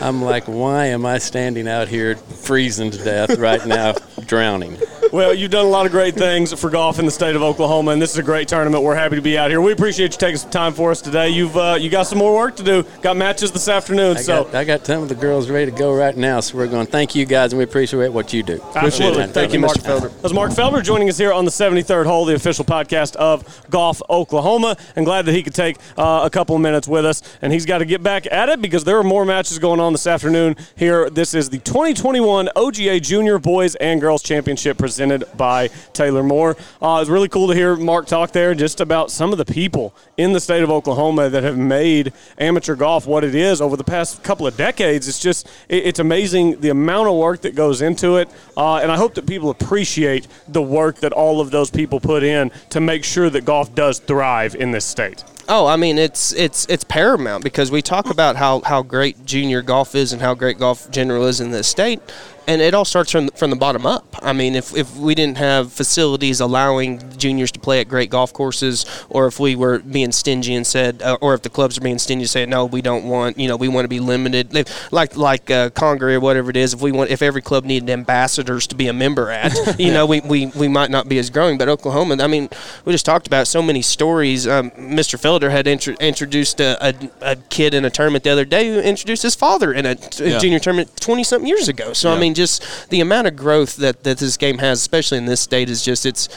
I'm 0.00 0.20
like, 0.20 0.44
why 0.44 0.86
am 0.86 1.06
I 1.06 1.18
standing 1.18 1.68
out 1.68 1.86
here 1.86 2.16
freezing 2.16 2.90
to 2.90 2.98
death 2.98 3.38
right 3.38 3.64
now, 3.64 3.94
drowning? 4.26 4.78
Well, 5.12 5.32
you've 5.32 5.50
done 5.50 5.64
a 5.64 5.68
lot 5.68 5.86
of 5.86 5.92
great 5.92 6.14
things 6.14 6.52
for 6.52 6.68
golf 6.70 6.98
in 6.98 7.04
the 7.04 7.10
state 7.10 7.34
of 7.34 7.42
Oklahoma, 7.42 7.92
and 7.92 8.02
this 8.02 8.12
is 8.12 8.18
a 8.18 8.22
great 8.22 8.46
tournament. 8.48 8.82
We're 8.84 8.94
happy 8.94 9.16
to 9.16 9.22
be 9.22 9.38
out 9.38 9.50
here. 9.50 9.60
We 9.60 9.72
appreciate 9.72 10.12
you 10.12 10.18
taking 10.18 10.36
some 10.36 10.50
time 10.50 10.74
for 10.74 10.90
us 10.90 11.00
today. 11.00 11.30
You've 11.30 11.56
uh, 11.56 11.78
you 11.80 11.88
got 11.88 12.06
some 12.06 12.18
more 12.18 12.34
work 12.34 12.56
to 12.56 12.62
do. 12.62 12.84
Got 13.00 13.16
matches 13.16 13.50
this 13.50 13.68
afternoon, 13.68 14.18
I 14.18 14.20
so 14.20 14.44
got, 14.44 14.54
I 14.54 14.64
got 14.64 14.84
some 14.84 15.02
of 15.02 15.08
the 15.08 15.14
girls 15.14 15.48
ready 15.48 15.70
to 15.70 15.76
go 15.76 15.94
right 15.94 16.16
now, 16.16 16.40
so 16.40 16.58
we're 16.58 16.66
going. 16.66 16.86
Thank 16.86 17.14
you 17.14 17.24
guys, 17.24 17.52
and 17.52 17.58
we 17.58 17.64
appreciate 17.64 18.12
what 18.12 18.32
you 18.32 18.42
do. 18.42 18.60
Absolutely. 18.74 19.26
Thank 19.28 19.52
you, 19.52 19.60
Mark 19.60 19.78
Felder. 19.78 20.12
That's 20.20 20.34
Mark 20.34 20.50
Felder 20.50 20.82
joining 20.82 21.08
us 21.08 21.16
here 21.16 21.32
on 21.32 21.44
the 21.44 21.50
73rd 21.50 22.04
hole, 22.04 22.26
the 22.26 22.34
official 22.34 22.64
podcast 22.64 23.16
of 23.16 23.66
Golf 23.70 24.02
Oklahoma. 24.10 24.76
And 24.94 25.06
glad 25.06 25.24
that 25.24 25.32
he 25.32 25.42
could 25.42 25.54
take 25.54 25.78
uh, 25.96 26.20
a 26.24 26.30
couple 26.30 26.54
of 26.54 26.60
minutes 26.62 26.86
with 26.86 27.06
us. 27.06 27.22
And 27.40 27.52
he's 27.52 27.64
got 27.64 27.78
to 27.78 27.84
get 27.84 28.02
back 28.02 28.26
at 28.30 28.48
it 28.48 28.60
because 28.60 28.84
there 28.84 28.98
are 28.98 29.04
more 29.04 29.24
matches 29.24 29.58
going 29.58 29.80
on 29.80 29.92
this 29.92 30.06
afternoon 30.06 30.56
here. 30.76 31.08
This 31.08 31.34
is 31.34 31.48
the 31.48 31.58
2021 31.58 32.50
OGA 32.56 33.00
Junior 33.00 33.38
Boys 33.38 33.74
and 33.76 34.00
Girls 34.00 34.22
Championship 34.22 34.76
presented 34.76 34.97
presented 34.98 35.24
by 35.36 35.68
Taylor 35.92 36.24
Moore. 36.24 36.56
Uh, 36.82 36.98
it's 37.00 37.08
really 37.08 37.28
cool 37.28 37.46
to 37.46 37.54
hear 37.54 37.76
Mark 37.76 38.08
talk 38.08 38.32
there 38.32 38.52
just 38.52 38.80
about 38.80 39.12
some 39.12 39.30
of 39.30 39.38
the 39.38 39.44
people 39.44 39.94
in 40.16 40.32
the 40.32 40.40
state 40.40 40.64
of 40.64 40.72
Oklahoma 40.72 41.28
that 41.28 41.44
have 41.44 41.56
made 41.56 42.12
amateur 42.36 42.74
golf 42.74 43.06
what 43.06 43.22
it 43.22 43.36
is 43.36 43.60
over 43.60 43.76
the 43.76 43.84
past 43.84 44.24
couple 44.24 44.44
of 44.44 44.56
decades. 44.56 45.06
It's 45.06 45.20
just, 45.20 45.46
it, 45.68 45.86
it's 45.86 46.00
amazing 46.00 46.58
the 46.58 46.70
amount 46.70 47.08
of 47.08 47.14
work 47.14 47.42
that 47.42 47.54
goes 47.54 47.80
into 47.80 48.16
it. 48.16 48.28
Uh, 48.56 48.78
and 48.78 48.90
I 48.90 48.96
hope 48.96 49.14
that 49.14 49.24
people 49.24 49.50
appreciate 49.50 50.26
the 50.48 50.62
work 50.62 50.96
that 50.96 51.12
all 51.12 51.40
of 51.40 51.52
those 51.52 51.70
people 51.70 52.00
put 52.00 52.24
in 52.24 52.50
to 52.70 52.80
make 52.80 53.04
sure 53.04 53.30
that 53.30 53.44
golf 53.44 53.72
does 53.76 54.00
thrive 54.00 54.56
in 54.56 54.72
this 54.72 54.84
state. 54.84 55.22
Oh, 55.50 55.66
I 55.66 55.76
mean 55.76 55.96
it's 55.96 56.34
it's 56.34 56.66
it's 56.66 56.84
paramount 56.84 57.42
because 57.42 57.70
we 57.70 57.80
talk 57.80 58.10
about 58.10 58.36
how, 58.36 58.60
how 58.60 58.82
great 58.82 59.24
junior 59.24 59.62
golf 59.62 59.94
is 59.94 60.12
and 60.12 60.20
how 60.20 60.34
great 60.34 60.58
golf 60.58 60.90
general 60.90 61.24
is 61.24 61.40
in 61.40 61.52
this 61.52 61.66
state, 61.66 62.02
and 62.48 62.60
it 62.60 62.74
all 62.74 62.84
starts 62.84 63.12
from 63.12 63.28
from 63.30 63.50
the 63.50 63.56
bottom 63.56 63.86
up. 63.86 64.04
I 64.22 64.32
mean, 64.32 64.56
if, 64.56 64.74
if 64.74 64.96
we 64.96 65.14
didn't 65.14 65.36
have 65.38 65.72
facilities 65.72 66.40
allowing 66.40 67.16
juniors 67.16 67.52
to 67.52 67.60
play 67.60 67.80
at 67.80 67.88
great 67.88 68.10
golf 68.10 68.32
courses, 68.32 68.84
or 69.08 69.26
if 69.26 69.38
we 69.38 69.54
were 69.54 69.78
being 69.78 70.10
stingy 70.10 70.54
and 70.54 70.66
said, 70.66 71.00
uh, 71.02 71.16
or 71.20 71.34
if 71.34 71.42
the 71.42 71.50
clubs 71.50 71.78
are 71.78 71.80
being 71.82 71.98
stingy 71.98 72.22
and 72.22 72.30
saying, 72.30 72.50
no, 72.50 72.64
we 72.64 72.82
don't 72.82 73.04
want, 73.04 73.38
you 73.38 73.46
know, 73.46 73.56
we 73.56 73.68
want 73.68 73.84
to 73.84 73.88
be 73.88 74.00
limited, 74.00 74.54
If- 74.56 74.92
like 74.92 75.16
like 75.16 75.50
uh, 75.50 75.70
Congaree 75.70 76.14
or 76.16 76.20
whatever 76.20 76.50
it 76.50 76.56
is. 76.56 76.74
If 76.74 76.80
we 76.80 76.90
want, 76.90 77.10
if 77.10 77.22
every 77.22 77.42
club 77.42 77.64
needed 77.64 77.88
ambassadors 77.90 78.66
to 78.68 78.74
be 78.74 78.88
a 78.88 78.92
member 78.92 79.30
at, 79.30 79.52
you 79.78 79.92
know, 79.92 80.06
we, 80.06 80.20
we, 80.20 80.46
we 80.46 80.68
might 80.68 80.90
not 80.90 81.08
be 81.08 81.18
as 81.18 81.30
growing. 81.30 81.58
But 81.58 81.68
Oklahoma, 81.68 82.16
I 82.20 82.26
mean, 82.26 82.48
we 82.84 82.92
just 82.92 83.04
talked 83.06 83.26
about 83.26 83.46
so 83.46 83.62
many 83.62 83.82
stories. 83.82 84.46
Um, 84.48 84.70
Mr. 84.72 85.18
Felder 85.20 85.50
had 85.50 85.66
intro- 85.66 85.94
introduced 86.00 86.60
a, 86.60 86.76
a, 86.88 86.94
a 87.20 87.36
kid 87.36 87.74
in 87.74 87.84
a 87.84 87.90
tournament 87.90 88.24
the 88.24 88.30
other 88.30 88.44
day 88.44 88.68
who 88.68 88.80
introduced 88.80 89.22
his 89.22 89.34
father 89.34 89.72
in 89.72 89.84
a, 89.86 89.94
t- 89.94 90.30
Yeah. 90.30 90.38
junior 90.38 90.58
tournament 90.58 90.96
20 91.00 91.22
something 91.24 91.46
years 91.48 91.68
ago. 91.68 91.92
So, 91.92 92.10
I 92.12 92.18
mean, 92.18 92.34
just 92.38 92.88
the 92.88 93.00
amount 93.00 93.26
of 93.26 93.36
growth 93.36 93.76
that, 93.76 94.04
that 94.04 94.16
this 94.16 94.38
game 94.38 94.58
has, 94.58 94.80
especially 94.80 95.18
in 95.18 95.26
this 95.26 95.42
state, 95.42 95.68
is 95.68 95.84
just, 95.84 96.06
it's, 96.06 96.28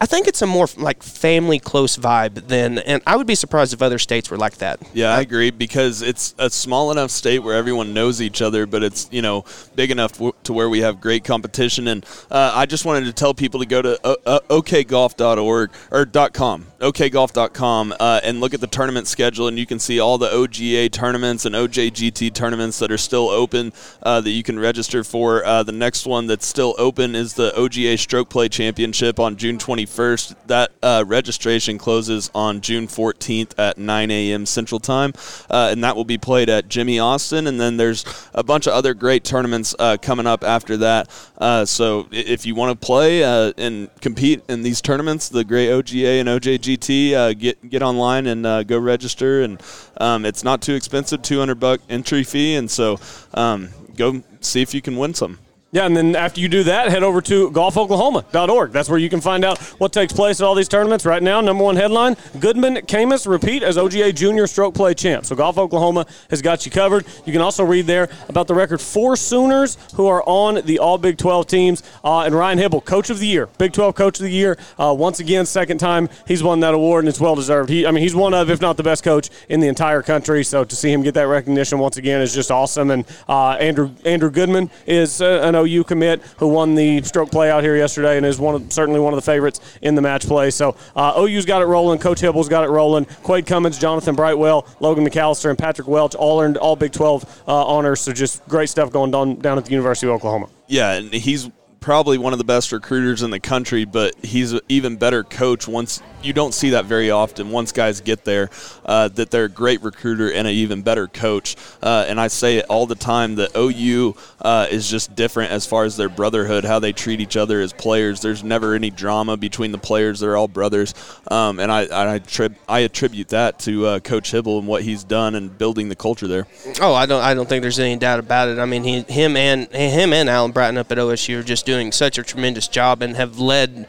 I 0.00 0.06
think 0.06 0.28
it's 0.28 0.42
a 0.42 0.46
more 0.46 0.68
like 0.76 1.02
family 1.02 1.58
close 1.58 1.96
vibe 1.96 2.46
than, 2.46 2.78
and 2.78 3.02
I 3.04 3.16
would 3.16 3.26
be 3.26 3.34
surprised 3.34 3.72
if 3.72 3.82
other 3.82 3.98
states 3.98 4.30
were 4.30 4.36
like 4.36 4.58
that. 4.58 4.80
Yeah, 4.94 5.12
I 5.12 5.20
agree 5.20 5.50
because 5.50 6.02
it's 6.02 6.36
a 6.38 6.48
small 6.50 6.92
enough 6.92 7.10
state 7.10 7.40
where 7.40 7.56
everyone 7.56 7.94
knows 7.94 8.22
each 8.22 8.40
other, 8.40 8.66
but 8.66 8.84
it's 8.84 9.08
you 9.10 9.22
know 9.22 9.44
big 9.74 9.90
enough 9.90 10.12
to 10.44 10.52
where 10.52 10.68
we 10.68 10.80
have 10.80 11.00
great 11.00 11.24
competition. 11.24 11.88
And 11.88 12.06
uh, 12.30 12.52
I 12.54 12.66
just 12.66 12.84
wanted 12.84 13.06
to 13.06 13.12
tell 13.12 13.34
people 13.34 13.58
to 13.58 13.66
go 13.66 13.82
to 13.82 13.98
uh, 14.06 14.14
uh, 14.24 14.40
okgolf.org 14.48 15.70
or 15.90 16.06
.com, 16.30 16.66
okgolf.com, 16.78 17.94
uh, 17.98 18.20
and 18.22 18.40
look 18.40 18.54
at 18.54 18.60
the 18.60 18.68
tournament 18.68 19.08
schedule, 19.08 19.48
and 19.48 19.58
you 19.58 19.66
can 19.66 19.80
see 19.80 19.98
all 19.98 20.16
the 20.16 20.28
OGA 20.28 20.92
tournaments 20.92 21.44
and 21.44 21.56
OJGT 21.56 22.32
tournaments 22.34 22.78
that 22.78 22.92
are 22.92 22.98
still 22.98 23.28
open 23.30 23.72
uh, 24.04 24.20
that 24.20 24.30
you 24.30 24.44
can 24.44 24.60
register 24.60 25.02
for. 25.02 25.44
Uh, 25.44 25.64
the 25.64 25.72
next 25.72 26.06
one 26.06 26.28
that's 26.28 26.46
still 26.46 26.76
open 26.78 27.16
is 27.16 27.34
the 27.34 27.50
OGA 27.56 27.98
Stroke 27.98 28.28
Play 28.28 28.48
Championship 28.48 29.18
on 29.18 29.36
June 29.36 29.58
21st. 29.88 30.34
That 30.46 30.72
uh, 30.82 31.04
registration 31.06 31.78
closes 31.78 32.30
on 32.34 32.60
June 32.60 32.86
14th 32.86 33.58
at 33.58 33.78
9 33.78 34.10
a.m. 34.10 34.46
Central 34.46 34.80
Time, 34.80 35.12
uh, 35.50 35.68
and 35.70 35.82
that 35.84 35.96
will 35.96 36.04
be 36.04 36.18
played 36.18 36.48
at 36.48 36.68
Jimmie 36.68 36.98
Austin. 36.98 37.46
And 37.46 37.60
then 37.60 37.76
there's 37.76 38.04
a 38.34 38.42
bunch 38.42 38.66
of 38.66 38.72
other 38.72 38.94
great 38.94 39.24
tournaments 39.24 39.74
uh, 39.78 39.96
coming 40.00 40.26
up 40.26 40.44
after 40.44 40.76
that. 40.78 41.08
Uh, 41.38 41.64
so 41.64 42.08
if 42.10 42.46
you 42.46 42.54
want 42.54 42.78
to 42.78 42.86
play 42.86 43.24
uh, 43.24 43.52
and 43.56 43.88
compete 44.00 44.42
in 44.48 44.62
these 44.62 44.80
tournaments, 44.80 45.28
the 45.28 45.44
great 45.44 45.68
OGA 45.68 46.20
and 46.20 46.28
OJGT, 46.28 47.38
get 47.38 47.68
get 47.68 47.82
online 47.82 48.26
and 48.26 48.66
go 48.66 48.78
register. 48.78 49.42
And 49.42 49.60
um, 49.98 50.24
it's 50.24 50.44
not 50.44 50.62
too 50.62 50.74
expensive, 50.74 51.22
200 51.22 51.58
buck 51.58 51.80
entry 51.88 52.24
fee, 52.24 52.54
and 52.54 52.70
so 52.70 52.98
um, 53.34 53.70
go 53.96 54.22
see 54.40 54.62
if 54.62 54.74
you 54.74 54.82
can 54.82 54.96
win 54.96 55.14
some. 55.14 55.38
Yeah, 55.70 55.84
and 55.84 55.94
then 55.94 56.16
after 56.16 56.40
you 56.40 56.48
do 56.48 56.62
that, 56.62 56.88
head 56.88 57.02
over 57.02 57.20
to 57.20 57.50
golfoklahoma.org. 57.50 58.72
That's 58.72 58.88
where 58.88 58.98
you 58.98 59.10
can 59.10 59.20
find 59.20 59.44
out 59.44 59.58
what 59.78 59.92
takes 59.92 60.14
place 60.14 60.40
at 60.40 60.46
all 60.46 60.54
these 60.54 60.66
tournaments. 60.66 61.04
Right 61.04 61.22
now, 61.22 61.42
number 61.42 61.62
one 61.62 61.76
headline 61.76 62.16
Goodman 62.40 62.86
Camus 62.86 63.26
repeat 63.26 63.62
as 63.62 63.76
OGA 63.76 64.14
Junior 64.14 64.46
Stroke 64.46 64.74
Play 64.74 64.94
Champ. 64.94 65.26
So, 65.26 65.36
Golf 65.36 65.58
Oklahoma 65.58 66.06
has 66.30 66.40
got 66.40 66.64
you 66.64 66.72
covered. 66.72 67.04
You 67.26 67.34
can 67.34 67.42
also 67.42 67.64
read 67.64 67.86
there 67.86 68.08
about 68.30 68.46
the 68.46 68.54
record 68.54 68.80
four 68.80 69.14
Sooners 69.14 69.76
who 69.94 70.06
are 70.06 70.22
on 70.24 70.64
the 70.64 70.78
All 70.78 70.96
Big 70.96 71.18
12 71.18 71.46
teams. 71.46 71.82
Uh, 72.02 72.20
and 72.20 72.34
Ryan 72.34 72.58
Hybl, 72.58 72.82
Coach 72.82 73.10
of 73.10 73.18
the 73.18 73.26
Year, 73.26 73.46
Big 73.58 73.74
12 73.74 73.94
Coach 73.94 74.20
of 74.20 74.24
the 74.24 74.32
Year. 74.32 74.56
Uh, 74.78 74.94
once 74.98 75.20
again, 75.20 75.44
second 75.44 75.76
time 75.76 76.08
he's 76.26 76.42
won 76.42 76.60
that 76.60 76.72
award, 76.72 77.04
and 77.04 77.10
it's 77.10 77.20
well 77.20 77.34
deserved. 77.34 77.68
He, 77.68 77.86
I 77.86 77.90
mean, 77.90 78.02
he's 78.02 78.14
one 78.14 78.32
of, 78.32 78.48
if 78.48 78.62
not 78.62 78.78
the 78.78 78.82
best 78.82 79.04
coach 79.04 79.28
in 79.50 79.60
the 79.60 79.68
entire 79.68 80.00
country. 80.00 80.44
So, 80.44 80.64
to 80.64 80.74
see 80.74 80.90
him 80.90 81.02
get 81.02 81.12
that 81.12 81.26
recognition 81.28 81.78
once 81.78 81.98
again 81.98 82.22
is 82.22 82.34
just 82.34 82.50
awesome. 82.50 82.90
And 82.90 83.04
uh, 83.28 83.50
Andrew 83.50 83.90
Andrew 84.06 84.30
Goodman 84.30 84.70
is 84.86 85.20
uh, 85.20 85.40
an 85.42 85.57
OU 85.58 85.84
commit 85.84 86.22
who 86.38 86.48
won 86.48 86.74
the 86.74 87.02
stroke 87.02 87.30
play 87.30 87.50
out 87.50 87.62
here 87.62 87.76
yesterday 87.76 88.16
and 88.16 88.24
is 88.24 88.38
one 88.38 88.54
of, 88.54 88.72
certainly 88.72 89.00
one 89.00 89.12
of 89.12 89.16
the 89.16 89.22
favorites 89.22 89.60
in 89.82 89.94
the 89.94 90.02
match 90.02 90.26
play. 90.26 90.50
So 90.50 90.76
uh, 90.96 91.14
OU's 91.18 91.44
got 91.44 91.62
it 91.62 91.66
rolling. 91.66 91.98
Coach 91.98 92.20
Hybl's 92.20 92.48
got 92.48 92.64
it 92.64 92.68
rolling. 92.68 93.04
Quade 93.22 93.46
Cummins, 93.46 93.78
Jonathan 93.78 94.14
Brightwell, 94.14 94.66
Logan 94.80 95.06
McAllister, 95.06 95.50
and 95.50 95.58
Patrick 95.58 95.88
Welch 95.88 96.14
all 96.14 96.40
earned 96.40 96.56
all 96.56 96.76
Big 96.76 96.92
12 96.92 97.42
uh, 97.46 97.66
honors. 97.66 98.00
So 98.00 98.12
just 98.12 98.46
great 98.48 98.68
stuff 98.68 98.92
going 98.92 99.14
on 99.14 99.36
down 99.36 99.58
at 99.58 99.64
the 99.64 99.70
University 99.70 100.06
of 100.06 100.14
Oklahoma. 100.14 100.48
Yeah, 100.66 100.92
and 100.92 101.12
he's 101.12 101.50
probably 101.80 102.18
one 102.18 102.32
of 102.32 102.38
the 102.38 102.44
best 102.44 102.72
recruiters 102.72 103.22
in 103.22 103.30
the 103.30 103.40
country, 103.40 103.84
but 103.84 104.14
he's 104.24 104.52
an 104.52 104.60
even 104.68 104.96
better 104.96 105.24
coach 105.24 105.68
once 105.68 106.02
you 106.22 106.32
don't 106.32 106.52
see 106.52 106.70
that 106.70 106.84
very 106.84 107.10
often. 107.10 107.50
Once 107.50 107.72
guys 107.72 108.00
get 108.00 108.24
there, 108.24 108.50
uh, 108.84 109.08
that 109.08 109.30
they're 109.30 109.44
a 109.44 109.48
great 109.48 109.82
recruiter 109.82 110.30
and 110.32 110.48
an 110.48 110.52
even 110.54 110.82
better 110.82 111.06
coach. 111.06 111.56
Uh, 111.82 112.04
and 112.08 112.20
I 112.20 112.28
say 112.28 112.56
it 112.56 112.66
all 112.68 112.86
the 112.86 112.94
time 112.94 113.36
that 113.36 113.56
OU 113.56 114.16
uh, 114.42 114.66
is 114.70 114.90
just 114.90 115.14
different 115.14 115.52
as 115.52 115.66
far 115.66 115.84
as 115.84 115.96
their 115.96 116.08
brotherhood, 116.08 116.64
how 116.64 116.78
they 116.78 116.92
treat 116.92 117.20
each 117.20 117.36
other 117.36 117.60
as 117.60 117.72
players. 117.72 118.20
There's 118.20 118.42
never 118.42 118.74
any 118.74 118.90
drama 118.90 119.36
between 119.36 119.72
the 119.72 119.78
players. 119.78 120.20
They're 120.20 120.36
all 120.36 120.48
brothers, 120.48 120.94
um, 121.30 121.60
and 121.60 121.70
I 121.70 122.14
I, 122.14 122.18
trib- 122.18 122.56
I 122.68 122.80
attribute 122.80 123.28
that 123.28 123.58
to 123.60 123.86
uh, 123.86 124.00
Coach 124.00 124.32
Hybl 124.32 124.58
and 124.58 124.66
what 124.66 124.82
he's 124.82 125.04
done 125.04 125.34
and 125.34 125.56
building 125.56 125.88
the 125.88 125.96
culture 125.96 126.26
there. 126.26 126.46
Oh, 126.80 126.94
I 126.94 127.06
don't. 127.06 127.22
I 127.22 127.34
don't 127.34 127.48
think 127.48 127.62
there's 127.62 127.78
any 127.78 127.96
doubt 127.96 128.18
about 128.18 128.48
it. 128.48 128.58
I 128.58 128.64
mean, 128.64 128.84
he, 128.84 129.02
him 129.02 129.36
and 129.36 129.70
him 129.72 130.12
and 130.12 130.28
Alan 130.28 130.52
Bratton 130.52 130.78
up 130.78 130.90
at 130.90 130.98
OSU 130.98 131.40
are 131.40 131.42
just 131.42 131.67
doing 131.68 131.92
such 131.92 132.16
a 132.16 132.22
tremendous 132.22 132.66
job 132.66 133.02
and 133.02 133.14
have 133.14 133.38
led, 133.38 133.86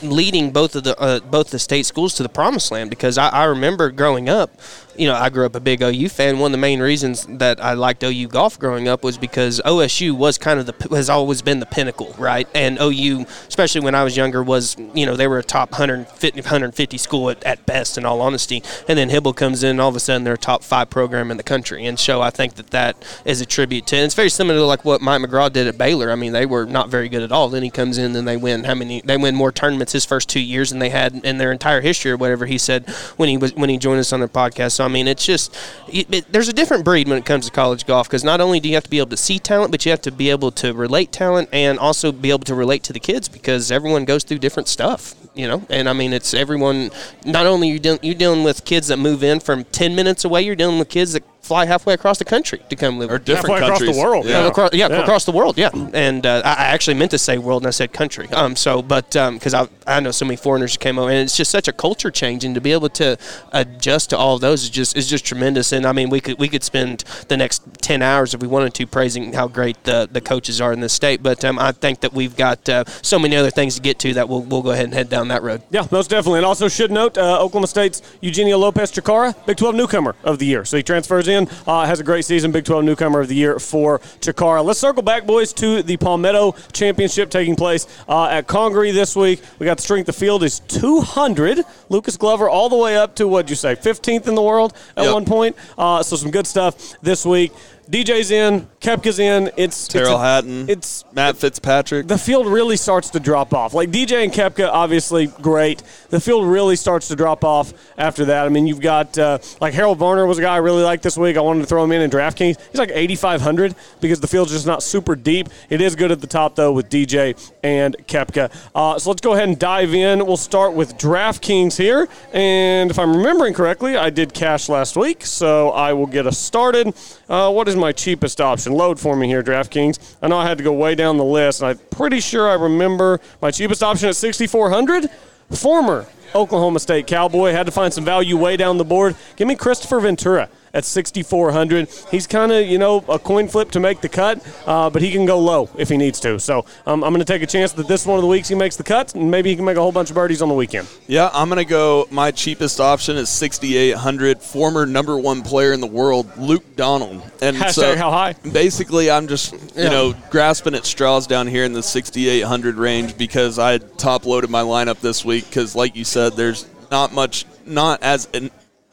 leading 0.00 0.52
both 0.52 0.76
of 0.76 0.84
the 0.84 0.96
uh, 1.00 1.18
both 1.18 1.50
the 1.50 1.58
state 1.58 1.84
schools 1.84 2.14
to 2.14 2.22
the 2.22 2.28
promised 2.28 2.70
land. 2.70 2.88
Because 2.88 3.18
I, 3.18 3.28
I 3.30 3.44
remember 3.46 3.90
growing 3.90 4.28
up, 4.28 4.50
you 4.98 5.06
know, 5.06 5.14
I 5.14 5.30
grew 5.30 5.46
up 5.46 5.54
a 5.54 5.60
big 5.60 5.82
OU 5.82 6.08
fan. 6.08 6.38
One 6.38 6.50
of 6.50 6.52
the 6.52 6.58
main 6.58 6.80
reasons 6.80 7.26
that 7.26 7.62
I 7.62 7.74
liked 7.74 8.02
OU 8.02 8.28
golf 8.28 8.58
growing 8.58 8.88
up 8.88 9.04
was 9.04 9.18
because 9.18 9.60
OSU 9.64 10.12
was 10.12 10.38
kind 10.38 10.58
of 10.58 10.66
the 10.66 10.88
has 10.94 11.10
always 11.10 11.42
been 11.42 11.60
the 11.60 11.66
pinnacle, 11.66 12.14
right? 12.18 12.48
And 12.54 12.78
OU, 12.80 13.26
especially 13.48 13.82
when 13.82 13.94
I 13.94 14.04
was 14.04 14.16
younger, 14.16 14.42
was 14.42 14.76
you 14.94 15.06
know 15.06 15.16
they 15.16 15.26
were 15.26 15.38
a 15.38 15.42
top 15.42 15.72
150, 15.72 16.40
150 16.40 16.98
school 16.98 17.30
at, 17.30 17.42
at 17.44 17.66
best, 17.66 17.98
in 17.98 18.04
all 18.04 18.20
honesty. 18.20 18.62
And 18.88 18.98
then 18.98 19.10
Hybl 19.10 19.36
comes 19.36 19.62
in, 19.62 19.70
and 19.70 19.80
all 19.80 19.88
of 19.88 19.96
a 19.96 20.00
sudden 20.00 20.24
they're 20.24 20.34
a 20.34 20.38
top 20.38 20.62
five 20.62 20.90
program 20.90 21.30
in 21.30 21.36
the 21.36 21.42
country. 21.42 21.86
And 21.86 21.98
so 21.98 22.22
I 22.22 22.30
think 22.30 22.54
that 22.54 22.68
that 22.70 22.96
is 23.24 23.40
a 23.40 23.46
tribute 23.46 23.86
to. 23.88 23.96
And 23.96 24.04
it's 24.04 24.14
very 24.14 24.30
similar 24.30 24.58
to 24.58 24.64
like 24.64 24.84
what 24.84 25.00
Mike 25.00 25.22
McGraw 25.22 25.52
did 25.52 25.66
at 25.66 25.78
Baylor. 25.78 26.10
I 26.10 26.14
mean, 26.14 26.32
they 26.32 26.46
were 26.46 26.64
not 26.64 26.88
very 26.88 27.08
good 27.08 27.22
at 27.22 27.32
all. 27.32 27.48
Then 27.48 27.62
he 27.62 27.70
comes 27.70 27.98
in, 27.98 28.16
and 28.16 28.26
they 28.26 28.36
win 28.36 28.64
how 28.64 28.74
many? 28.74 29.02
They 29.02 29.16
win 29.16 29.34
more 29.34 29.52
tournaments 29.52 29.92
his 29.92 30.04
first 30.04 30.28
two 30.28 30.40
years 30.40 30.70
than 30.70 30.78
they 30.78 30.90
had 30.90 31.14
in 31.24 31.38
their 31.38 31.52
entire 31.52 31.80
history, 31.80 32.10
or 32.12 32.16
whatever 32.16 32.46
he 32.46 32.58
said 32.58 32.88
when 33.16 33.28
he 33.28 33.36
was 33.36 33.54
when 33.54 33.68
he 33.68 33.78
joined 33.78 34.00
us 34.00 34.12
on 34.12 34.20
the 34.20 34.28
podcast. 34.28 34.72
So 34.72 34.85
I 34.86 34.88
mean, 34.88 35.08
it's 35.08 35.26
just 35.26 35.54
it, 35.88 36.06
it, 36.14 36.32
there's 36.32 36.48
a 36.48 36.52
different 36.52 36.84
breed 36.84 37.08
when 37.08 37.18
it 37.18 37.26
comes 37.26 37.46
to 37.46 37.52
college 37.52 37.86
golf 37.86 38.08
because 38.08 38.22
not 38.22 38.40
only 38.40 38.60
do 38.60 38.68
you 38.68 38.76
have 38.76 38.84
to 38.84 38.90
be 38.90 38.98
able 38.98 39.10
to 39.10 39.16
see 39.16 39.40
talent, 39.40 39.72
but 39.72 39.84
you 39.84 39.90
have 39.90 40.00
to 40.02 40.12
be 40.12 40.30
able 40.30 40.52
to 40.52 40.72
relate 40.72 41.10
talent 41.10 41.48
and 41.52 41.78
also 41.78 42.12
be 42.12 42.30
able 42.30 42.44
to 42.44 42.54
relate 42.54 42.84
to 42.84 42.92
the 42.92 43.00
kids 43.00 43.28
because 43.28 43.72
everyone 43.72 44.04
goes 44.04 44.22
through 44.22 44.38
different 44.38 44.68
stuff. 44.68 45.14
You 45.34 45.48
know, 45.48 45.66
and 45.68 45.88
I 45.88 45.92
mean, 45.92 46.12
it's 46.12 46.32
everyone. 46.32 46.90
Not 47.24 47.46
only 47.46 47.68
you 47.68 47.98
you're 48.00 48.14
dealing 48.14 48.44
with 48.44 48.64
kids 48.64 48.86
that 48.88 48.98
move 48.98 49.22
in 49.22 49.40
from 49.40 49.64
ten 49.64 49.94
minutes 49.94 50.24
away, 50.24 50.42
you're 50.42 50.56
dealing 50.56 50.78
with 50.78 50.88
kids 50.88 51.12
that 51.12 51.24
fly 51.46 51.64
halfway 51.66 51.94
across 51.94 52.18
the 52.18 52.24
country 52.24 52.60
to 52.70 52.76
come 52.76 52.98
live. 52.98 53.10
Or 53.10 53.18
different 53.18 53.60
Halfway 53.60 53.66
across 53.86 53.96
the 53.96 54.02
world. 54.02 54.24
Yeah. 54.26 54.30
Yeah, 54.42 54.48
across, 54.48 54.70
yeah, 54.72 54.88
Yeah. 54.88 55.02
across 55.02 55.24
the 55.24 55.32
world, 55.32 55.56
yeah. 55.56 55.70
And 55.94 56.26
uh, 56.26 56.42
I 56.44 56.66
I 56.66 56.68
actually 56.76 56.94
meant 56.94 57.12
to 57.12 57.18
say 57.18 57.38
world, 57.38 57.62
and 57.62 57.68
I 57.68 57.70
said 57.70 57.92
country. 57.92 58.28
Um, 58.32 58.56
so, 58.56 58.82
but 58.82 59.10
because 59.10 59.54
I 59.54 59.68
I 59.86 60.00
know 60.00 60.10
so 60.10 60.24
many 60.24 60.36
foreigners 60.36 60.74
who 60.74 60.78
came 60.78 60.98
over, 60.98 61.10
and 61.10 61.18
it's 61.20 61.36
just 61.36 61.50
such 61.50 61.68
a 61.68 61.72
culture 61.72 62.10
change, 62.10 62.44
and 62.44 62.54
to 62.56 62.60
be 62.60 62.72
able 62.72 62.88
to 62.90 63.16
adjust 63.52 64.10
to 64.10 64.18
all 64.18 64.34
of 64.36 64.40
those 64.40 64.64
is 64.64 64.70
just 64.70 64.96
is 64.96 65.06
just 65.08 65.24
tremendous. 65.24 65.72
And 65.72 65.86
I 65.86 65.92
mean, 65.92 66.10
we 66.10 66.20
could 66.20 66.38
we 66.38 66.48
could 66.48 66.64
spend 66.64 67.04
the 67.28 67.36
next 67.36 67.62
ten 67.80 68.02
hours 68.02 68.34
if 68.34 68.40
we 68.40 68.48
wanted 68.48 68.74
to 68.74 68.86
praising 68.86 69.32
how 69.32 69.46
great 69.48 69.82
the, 69.84 70.08
the 70.10 70.20
coaches 70.20 70.60
are 70.60 70.72
in 70.72 70.80
this 70.80 70.92
state. 70.92 71.22
But 71.22 71.44
um, 71.44 71.58
I 71.58 71.72
think 71.72 72.00
that 72.00 72.12
we've 72.12 72.36
got 72.36 72.68
uh, 72.68 72.84
so 73.02 73.18
many 73.18 73.36
other 73.36 73.50
things 73.50 73.76
to 73.76 73.80
get 73.80 73.98
to 74.00 74.14
that 74.14 74.28
we'll 74.28 74.42
we'll 74.42 74.62
go 74.62 74.70
ahead 74.70 74.86
and 74.86 74.94
head 74.94 75.08
down 75.08 75.28
that 75.28 75.42
road. 75.42 75.62
Yeah, 75.70 75.86
most 75.90 76.10
definitely. 76.10 76.38
And 76.40 76.46
also 76.46 76.68
should 76.68 76.90
note, 76.90 77.16
uh, 77.18 77.40
Oklahoma 77.40 77.66
State's 77.68 78.02
Eugenio 78.20 78.58
Lopez 78.58 78.90
Chacarra, 78.92 79.34
Big 79.46 79.56
12 79.56 79.74
newcomer 79.74 80.14
of 80.24 80.38
the 80.38 80.46
year. 80.46 80.64
So 80.64 80.76
he 80.76 80.82
transfers 80.82 81.28
in, 81.28 81.35
uh, 81.66 81.84
has 81.86 82.00
a 82.00 82.04
great 82.04 82.24
season, 82.24 82.50
Big 82.52 82.64
12 82.64 82.84
newcomer 82.84 83.20
of 83.20 83.28
the 83.28 83.34
year 83.34 83.58
for 83.58 83.98
Chacarra. 84.20 84.64
Let's 84.64 84.78
circle 84.80 85.02
back, 85.02 85.26
boys, 85.26 85.52
to 85.54 85.82
the 85.82 85.96
Palmetto 85.96 86.52
Championship 86.72 87.30
taking 87.30 87.54
place 87.56 87.86
uh, 88.08 88.26
at 88.26 88.46
Congaree 88.46 88.90
this 88.92 89.14
week. 89.14 89.42
We 89.58 89.66
got 89.66 89.76
the 89.76 89.82
strength 89.82 90.08
of 90.08 90.16
field 90.16 90.42
is 90.42 90.60
200. 90.60 91.62
Lucas 91.88 92.16
Glover 92.16 92.48
all 92.48 92.68
the 92.68 92.76
way 92.76 92.96
up 92.96 93.14
to, 93.16 93.28
what'd 93.28 93.50
you 93.50 93.56
say, 93.56 93.74
15th 93.76 94.26
in 94.26 94.34
the 94.34 94.42
world 94.42 94.72
at 94.96 95.04
Yep. 95.04 95.12
one 95.14 95.24
point. 95.24 95.56
Uh, 95.76 96.02
so 96.02 96.16
some 96.16 96.30
good 96.30 96.46
stuff 96.46 96.94
this 97.02 97.24
week. 97.26 97.52
DJ's 97.90 98.32
in, 98.32 98.66
Koepka's 98.80 99.18
in. 99.20 99.50
It's 99.56 99.86
Tyrrell 99.86 100.06
it's 100.12 100.14
a- 100.14 100.18
Hatton. 100.18 100.68
It's 100.68 101.04
Matt 101.12 101.36
Fitzpatrick. 101.36 102.08
the 102.08 102.18
field 102.18 102.48
really 102.48 102.76
starts 102.76 103.10
to 103.10 103.20
drop 103.20 103.54
off. 103.54 103.74
Like 103.74 103.90
DJ 103.90 104.24
and 104.24 104.32
Koepka, 104.32 104.68
obviously 104.68 105.26
great. 105.28 105.82
The 106.10 106.20
field 106.20 106.46
really 106.48 106.74
starts 106.74 107.06
to 107.08 107.16
drop 107.16 107.44
off 107.44 107.72
after 107.96 108.24
that. 108.26 108.44
I 108.44 108.48
mean, 108.48 108.66
you've 108.66 108.80
got 108.80 109.16
uh, 109.18 109.38
like 109.60 109.72
Harold 109.72 109.98
Varner 109.98 110.26
was 110.26 110.38
a 110.38 110.42
guy 110.42 110.54
I 110.54 110.58
really 110.58 110.82
liked 110.82 111.04
this 111.04 111.16
week. 111.16 111.36
I 111.36 111.40
wanted 111.40 111.60
to 111.60 111.66
throw 111.66 111.84
him 111.84 111.92
in 111.92 112.02
in 112.02 112.10
DraftKings. 112.10 112.58
He's 112.70 112.78
like 112.78 112.90
8,500 112.92 113.74
because 114.00 114.18
the 114.18 114.26
field's 114.26 114.50
just 114.50 114.66
not 114.66 114.82
super 114.82 115.14
deep. 115.14 115.48
It 115.70 115.80
is 115.80 115.94
good 115.94 116.10
at 116.10 116.20
the 116.20 116.26
top 116.26 116.56
though 116.56 116.72
with 116.72 116.88
DJ 116.90 117.34
and 117.62 117.96
Koepka. 118.08 118.52
Uh, 118.74 118.98
so 118.98 119.10
let's 119.10 119.20
go 119.20 119.34
ahead 119.34 119.48
and 119.48 119.58
dive 119.58 119.94
in. 119.94 120.26
We'll 120.26 120.36
start 120.36 120.72
with 120.74 120.98
DraftKings 120.98 121.76
here, 121.76 122.08
and 122.32 122.90
if 122.90 122.98
I'm 122.98 123.16
remembering 123.16 123.54
correctly, 123.54 123.96
I 123.96 124.10
did 124.10 124.34
cash 124.34 124.68
last 124.68 124.96
week, 124.96 125.24
so 125.24 125.70
I 125.70 125.92
will 125.92 126.06
get 126.06 126.26
us 126.26 126.36
started. 126.38 126.92
Uh, 127.28 127.52
what 127.52 127.68
is 127.68 127.75
my 127.76 127.92
cheapest 127.92 128.40
option? 128.40 128.72
Load 128.72 128.98
for 128.98 129.16
me 129.16 129.26
here, 129.26 129.42
DraftKings. 129.42 130.16
I 130.22 130.28
know 130.28 130.38
I 130.38 130.46
had 130.46 130.58
to 130.58 130.64
go 130.64 130.72
way 130.72 130.94
down 130.94 131.16
the 131.16 131.24
list, 131.24 131.60
and 131.62 131.70
I'm 131.70 131.78
pretty 131.90 132.20
sure 132.20 132.48
I 132.48 132.54
remember 132.54 133.20
my 133.40 133.50
cheapest 133.50 133.82
option 133.82 134.08
at 134.08 134.16
6,400. 134.16 135.08
Former 135.52 136.06
Oklahoma 136.34 136.80
State 136.80 137.06
Cowboy 137.06 137.52
had 137.52 137.66
to 137.66 137.72
find 137.72 137.92
some 137.92 138.04
value 138.04 138.36
way 138.36 138.56
down 138.56 138.78
the 138.78 138.84
board. 138.84 139.14
Give 139.36 139.46
me 139.46 139.54
Kristoffer 139.54 140.02
Ventura 140.02 140.48
at 140.76 140.84
6,400. 140.84 141.88
He's 142.10 142.26
kind 142.26 142.52
of, 142.52 142.66
you 142.66 142.78
know, 142.78 143.04
a 143.08 143.18
coin 143.18 143.48
flip 143.48 143.70
to 143.72 143.80
make 143.80 144.02
the 144.02 144.08
cut, 144.08 144.46
uh, 144.66 144.90
but 144.90 145.00
he 145.00 145.10
can 145.10 145.24
go 145.24 145.38
low 145.38 145.70
if 145.76 145.88
he 145.88 145.96
needs 145.96 146.20
to. 146.20 146.38
So 146.38 146.66
um, 146.86 147.02
I'm 147.02 147.12
going 147.12 147.24
to 147.24 147.24
take 147.24 147.42
a 147.42 147.46
chance 147.46 147.72
that 147.72 147.88
this 147.88 148.04
one 148.04 148.18
of 148.18 148.22
the 148.22 148.28
weeks 148.28 148.48
he 148.48 148.54
makes 148.54 148.76
the 148.76 148.84
cut, 148.84 149.14
and 149.14 149.30
maybe 149.30 149.50
he 149.50 149.56
can 149.56 149.64
make 149.64 149.78
a 149.78 149.80
whole 149.80 149.92
bunch 149.92 150.10
of 150.10 150.14
birdies 150.14 150.42
on 150.42 150.48
the 150.48 150.54
weekend. 150.54 150.86
Yeah, 151.06 151.30
I'm 151.32 151.48
gonna 151.48 151.64
go. 151.64 152.06
My 152.10 152.30
cheapest 152.30 152.78
option 152.80 153.16
is 153.16 153.28
6,800. 153.30 154.42
Former 154.42 154.84
number 154.86 155.18
one 155.18 155.42
player 155.42 155.72
in 155.72 155.80
the 155.80 155.86
world, 155.86 156.36
Luke 156.36 156.64
Donald. 156.76 157.22
And 157.40 157.56
Hashtag 157.56 157.72
so 157.72 157.96
how 157.96 158.10
high? 158.10 158.34
Basically, 158.34 159.10
I'm 159.10 159.28
just 159.28 159.52
you 159.76 159.84
know 159.84 160.14
grasping 160.30 160.74
at 160.74 160.84
straws 160.84 161.26
down 161.26 161.46
here 161.46 161.64
in 161.64 161.72
the 161.72 161.82
6,800 161.82 162.76
range 162.76 163.16
because 163.16 163.58
I 163.58 163.78
top 163.78 164.26
loaded 164.26 164.50
my 164.50 164.62
lineup 164.62 165.00
this 165.00 165.24
week. 165.24 165.46
Because 165.48 165.74
like 165.74 165.96
you 165.96 166.04
said, 166.04 166.34
there's 166.34 166.66
not 166.90 167.12
much, 167.12 167.46
not 167.64 168.02
as 168.02 168.28
an 168.34 168.50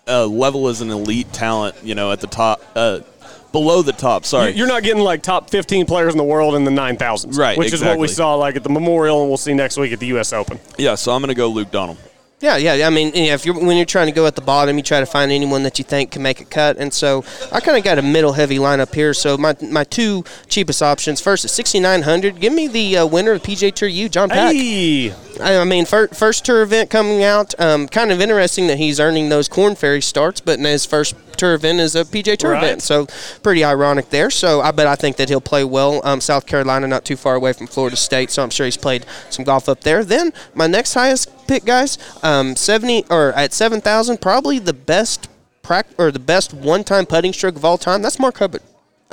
uh, 0.08 0.26
level 0.26 0.68
as 0.68 0.82
an 0.82 0.90
elite 0.90 1.32
talent, 1.34 1.76
you 1.84 1.96
know, 1.96 2.12
at 2.12 2.22
the 2.22 2.28
top. 2.28 2.62
Uh, 2.76 3.00
Below 3.54 3.84
the 3.84 3.94
top, 3.94 4.26
sorry. 4.26 4.54
You're 4.54 4.68
not 4.68 4.82
getting 4.82 5.04
like 5.04 5.22
top 5.22 5.48
15 5.52 5.86
players 5.86 6.12
in 6.12 6.18
the 6.18 6.24
world 6.24 6.56
in 6.56 6.64
the 6.64 6.72
9,000s. 6.72 7.38
Right, 7.38 7.56
Which 7.56 7.72
is 7.72 7.84
what 7.84 8.00
we 8.00 8.08
saw 8.08 8.34
like 8.34 8.56
at 8.56 8.64
the 8.64 8.70
Memorial, 8.70 9.22
and 9.22 9.30
we'll 9.30 9.38
see 9.38 9.54
next 9.54 9.78
week 9.78 9.94
at 9.94 10.00
the 10.00 10.08
U.S. 10.08 10.34
Open. 10.34 10.60
Yeah, 10.76 10.96
so 10.96 11.12
I'm 11.12 11.22
going 11.22 11.30
to 11.30 11.36
go 11.36 11.50
Luke 11.50 11.70
Donald. 11.70 12.00
Yeah, 12.44 12.58
yeah. 12.58 12.86
I 12.86 12.90
mean, 12.90 13.14
yeah, 13.16 13.36
if 13.36 13.46
you're 13.46 13.56
when 13.56 13.78
you're 13.78 13.86
trying 13.86 14.08
to 14.08 14.12
go 14.12 14.28
at 14.28 14.36
the 14.36 14.42
bottom, 14.42 14.76
you 14.76 14.84
try 14.84 15.00
to 15.00 15.06
find 15.06 15.32
anyone 15.32 15.64
that 15.64 15.80
you 15.80 15.86
think 15.86 16.12
can 16.12 16.22
make 16.22 16.42
a 16.42 16.44
cut. 16.44 16.76
And 16.78 16.94
so 16.94 17.24
I 17.54 17.62
kind 17.62 17.78
of 17.78 17.86
got 17.86 17.98
a 17.98 18.02
middle 18.02 18.34
heavy 18.34 18.58
lineup 18.58 18.94
here. 18.94 19.14
So 19.14 19.38
my 19.38 19.56
my 19.62 19.86
two 19.86 20.26
cheapest 20.50 20.84
options. 20.84 21.22
First 21.22 21.46
at 21.46 21.52
6900, 21.52 22.42
give 22.42 22.52
me 22.52 22.68
the 22.68 22.98
uh, 22.98 23.06
winner 23.06 23.32
of 23.32 23.44
PGA 23.44 23.74
Tour 23.74 23.88
U, 23.88 24.10
John 24.10 24.28
Pak. 24.28 24.54
Hey! 24.54 25.14
I 25.42 25.64
mean, 25.64 25.86
fir- 25.86 26.10
first 26.10 26.46
tour 26.46 26.62
event 26.62 26.90
coming 26.90 27.24
out. 27.24 27.60
Um, 27.60 27.88
kind 27.88 28.12
of 28.12 28.20
interesting 28.22 28.68
that 28.68 28.78
he's 28.78 29.00
earning 29.00 29.30
those 29.30 29.48
Korn 29.48 29.76
Ferry 29.76 30.02
starts, 30.02 30.42
but 30.42 30.60
in 30.60 30.66
his 30.66 30.86
first 30.86 31.16
tour 31.38 31.54
event 31.56 31.80
is 31.80 31.96
a 31.96 32.04
PGA 32.06 32.38
Tour 32.38 32.52
Right. 32.52 32.64
event. 32.64 32.84
So 32.84 33.08
pretty 33.42 33.64
ironic 33.64 34.10
there. 34.12 34.30
So 34.30 34.62
I 34.62 34.72
bet 34.72 34.86
I 34.86 34.96
think 34.96 35.16
that 35.18 35.30
he'll 35.30 35.42
play 35.42 35.64
well. 35.64 36.02
Um, 36.04 36.22
South 36.22 36.46
Carolina, 36.46 36.88
not 36.88 37.04
too 37.06 37.16
far 37.16 37.34
away 37.36 37.54
from 37.54 37.66
Florida 37.68 37.96
State, 37.96 38.30
so 38.30 38.44
I'm 38.44 38.52
sure 38.52 38.66
he's 38.66 38.78
played 38.78 39.06
some 39.32 39.44
golf 39.44 39.68
up 39.68 39.82
there. 39.82 40.04
Then 40.04 40.34
my 40.54 40.68
next 40.68 40.94
highest 40.94 41.30
pick, 41.48 41.66
guys, 41.66 41.98
um, 42.24 42.56
70 42.56 43.06
or 43.10 43.34
at 43.34 43.54
7,000, 43.54 44.22
probably 44.22 44.60
the 44.60 44.74
best 44.74 45.28
prac- 45.62 45.88
or 45.98 46.12
the 46.12 46.20
best 46.20 46.54
one-time 46.54 47.06
putting 47.06 47.34
stroke 47.34 47.56
of 47.56 47.66
all 47.66 47.78
time. 47.78 48.02
That's 48.02 48.20
Mark 48.20 48.38
Hubbard. 48.38 48.62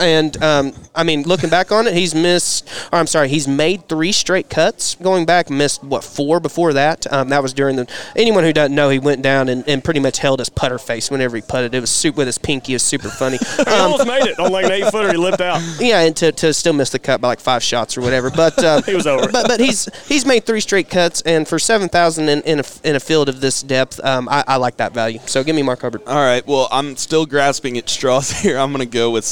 And 0.00 0.42
um, 0.42 0.72
I 0.94 1.04
mean, 1.04 1.22
looking 1.22 1.50
back 1.50 1.72
on 1.72 1.86
it, 1.86 1.94
he's 1.94 2.14
missed. 2.14 2.68
Or 2.92 2.98
I'm 2.98 3.06
sorry, 3.06 3.28
he's 3.28 3.46
made 3.46 3.88
three 3.88 4.12
straight 4.12 4.48
cuts. 4.48 4.94
Going 4.96 5.26
back, 5.26 5.50
missed 5.50 5.82
what 5.84 6.04
four 6.04 6.40
before 6.40 6.72
that. 6.74 7.10
Um, 7.12 7.28
that 7.30 7.42
was 7.42 7.52
during 7.52 7.76
the. 7.76 7.90
Anyone 8.16 8.44
who 8.44 8.52
doesn't 8.52 8.74
know, 8.74 8.88
he 8.88 8.98
went 8.98 9.22
down 9.22 9.48
and, 9.48 9.68
and 9.68 9.82
pretty 9.84 10.00
much 10.00 10.18
held 10.18 10.38
his 10.38 10.48
putter 10.48 10.78
face 10.78 11.10
whenever 11.10 11.36
he 11.36 11.42
putted. 11.42 11.74
It 11.74 11.80
was 11.80 11.90
super 11.90 12.20
with 12.20 12.26
his 12.26 12.38
pinky. 12.38 12.72
It 12.72 12.76
was 12.76 12.82
super 12.82 13.08
funny. 13.08 13.38
He 13.70 13.76
almost 13.76 14.06
made 14.06 14.24
it 14.24 14.38
on 14.38 14.50
like 14.52 14.64
an 14.64 14.72
eight 14.72 14.90
footer. 14.90 15.10
He 15.10 15.16
lipped 15.16 15.40
out. 15.40 15.62
Yeah, 15.78 16.00
and 16.00 16.16
to, 16.16 16.32
to 16.32 16.52
still 16.52 16.72
miss 16.72 16.90
the 16.90 16.98
cut 16.98 17.20
by 17.20 17.28
like 17.28 17.40
five 17.40 17.62
shots 17.62 17.96
or 17.96 18.00
whatever. 18.00 18.30
But 18.30 18.58
uh, 18.62 18.82
He 18.86 18.94
was 18.94 19.06
over. 19.06 19.30
But 19.30 19.46
but 19.48 19.60
he's 19.60 19.88
he's 20.06 20.26
made 20.26 20.44
three 20.44 20.60
straight 20.60 20.90
cuts, 20.90 21.22
and 21.22 21.46
for 21.46 21.58
seven 21.58 21.88
thousand 21.88 22.28
in, 22.28 22.42
in 22.42 22.60
a 22.60 22.64
in 22.84 22.96
a 22.96 23.00
field 23.00 23.28
of 23.28 23.40
this 23.40 23.62
depth, 23.62 24.02
um, 24.04 24.28
I, 24.28 24.44
I 24.46 24.56
like 24.56 24.76
that 24.78 24.92
value. 24.92 25.20
So 25.26 25.44
give 25.44 25.54
me 25.54 25.62
Mark 25.62 25.80
Hubbard. 25.82 26.02
All 26.06 26.16
right. 26.16 26.46
Well, 26.46 26.68
I'm 26.70 26.96
still 26.96 27.26
grasping 27.26 27.78
at 27.78 27.88
straws 27.88 28.30
here. 28.42 28.58
I'm 28.58 28.72
going 28.72 28.86
to 28.86 28.92
go 28.92 29.10
with 29.10 29.24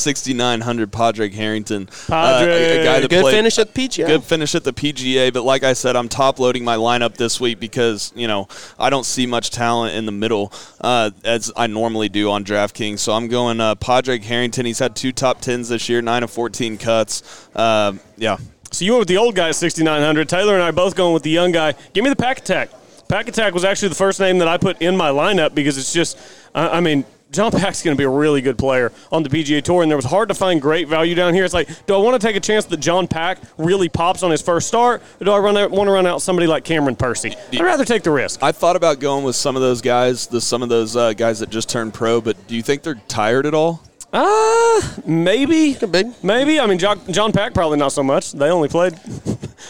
6,900 0.59 0.93
Padraig 0.93 1.35
Harrington. 1.35 1.89
Uh, 2.11 2.45
a, 2.45 2.81
a 2.81 2.85
guy 2.85 3.01
that 3.01 3.11
Good 3.11 3.23
played, 3.23 3.35
finish 3.35 3.59
at 3.59 3.73
the 3.73 3.89
PGA. 3.89 4.07
Good 4.07 4.25
finish 4.25 4.55
at 4.55 4.65
the 4.65 4.73
PGA. 4.73 5.33
But 5.33 5.45
like 5.45 5.63
I 5.63 5.73
said, 5.73 5.97
I'm 5.97 6.09
top 6.09 6.39
loading 6.39 6.65
my 6.65 6.77
lineup 6.77 7.17
this 7.17 7.41
week 7.41 7.61
because, 7.61 8.13
you 8.15 8.27
know, 8.27 8.49
I 8.79 8.91
don't 8.91 9.05
see 9.05 9.27
much 9.27 9.51
talent 9.51 9.95
in 9.95 10.07
the 10.07 10.13
middle 10.13 10.53
uh, 10.81 11.11
as 11.25 11.53
I 11.57 11.67
normally 11.67 12.09
do 12.09 12.31
on 12.31 12.45
DraftKings. 12.45 12.99
So 12.99 13.13
I'm 13.13 13.29
going 13.29 13.61
uh, 13.61 13.75
Padraig 13.77 14.25
Harrington. 14.25 14.67
He's 14.67 14.79
had 14.79 14.97
two 14.97 15.13
top 15.13 15.41
tens 15.41 15.69
this 15.69 15.89
year, 15.89 16.03
9 16.03 16.23
of 16.23 16.31
14 16.31 16.79
cuts. 16.79 17.49
Uh, 17.55 17.95
yeah. 18.17 18.39
So 18.71 18.85
you 18.85 18.93
went 18.93 19.01
with 19.01 19.09
the 19.09 19.17
old 19.17 19.35
guy 19.35 19.49
at 19.49 19.57
6,900. 19.57 20.29
Taylor 20.29 20.55
and 20.55 20.63
I 20.63 20.71
both 20.71 20.95
going 20.95 21.15
with 21.15 21.23
the 21.23 21.31
young 21.31 21.53
guy. 21.53 21.75
Give 21.93 22.05
me 22.05 22.11
the 22.11 22.17
Pack 22.17 22.39
Attack. 22.39 22.71
Pack 23.09 23.29
Attack 23.29 23.55
was 23.55 23.65
actually 23.65 23.89
the 23.89 23.95
first 23.95 24.21
name 24.21 24.39
that 24.39 24.49
I 24.49 24.59
put 24.59 24.83
in 24.83 24.95
my 24.95 25.09
lineup 25.09 25.55
because 25.55 25.79
it's 25.79 25.95
just, 25.95 26.19
I 26.55 26.69
I 26.69 26.81
mean, 26.81 27.07
John 27.31 27.51
Pak's 27.53 27.83
going 27.83 27.95
to 27.95 27.99
be 27.99 28.05
a 28.05 28.09
really 28.09 28.41
good 28.41 28.57
player 28.57 28.91
on 29.13 29.23
the 29.23 29.29
PGA 29.29 29.63
Tour, 29.63 29.83
and 29.83 29.91
there 29.91 29.97
was 29.97 30.07
hard 30.07 30.29
to 30.31 30.35
find 30.35 30.63
great 30.63 30.89
value 30.89 31.15
down 31.15 31.35
here. 31.35 31.45
It's 31.45 31.53
like, 31.53 31.69
do 31.87 31.95
I 31.95 31.99
want 31.99 32.19
to 32.21 32.27
take 32.27 32.37
a 32.37 32.41
chance 32.41 32.65
that 32.67 32.79
John 32.79 33.07
Pak 33.07 33.39
really 33.59 33.89
pops 33.89 34.23
on 34.23 34.31
his 34.31 34.41
first 34.41 34.69
start, 34.69 35.03
or 35.21 35.25
do 35.25 35.31
I 35.33 35.39
run 35.39 35.57
out, 35.57 35.71
want 35.71 35.89
to 35.89 35.93
run 35.93 36.07
out 36.07 36.23
somebody 36.23 36.47
like 36.47 36.65
Cameron 36.65 36.97
Percy? 36.97 37.37
I'd 37.53 37.61
rather 37.61 37.85
take 37.85 38.03
the 38.03 38.11
risk. 38.11 38.43
I 38.43 38.53
thought 38.53 38.77
about 38.77 38.99
going 38.99 39.25
with 39.25 39.37
some 39.37 39.57
of 39.57 39.63
those 39.63 39.83
guys, 39.83 40.27
the, 40.27 40.41
some 40.41 40.63
of 40.63 40.71
those 40.71 40.97
uh, 40.97 41.13
guys 41.13 41.41
that 41.41 41.51
just 41.51 41.69
turned 41.69 41.93
pro, 41.93 42.21
but 42.21 42.47
do 42.47 42.57
you 42.57 42.63
think 42.63 42.83
they're 42.83 43.01
tired 43.09 43.45
at 43.45 43.53
all? 43.53 43.83
Uh, 44.11 44.81
maybe. 45.05 45.75
Could. 45.75 45.93
Maybe. 46.23 46.59
I 46.59 46.67
mean, 46.67 46.79
John, 46.79 47.01
John 47.13 47.31
Pak 47.31 47.53
probably 47.53 47.79
not 47.79 47.93
so 47.93 48.03
much. 48.03 48.33
They 48.33 48.51
only 48.51 48.69
played. 48.69 48.99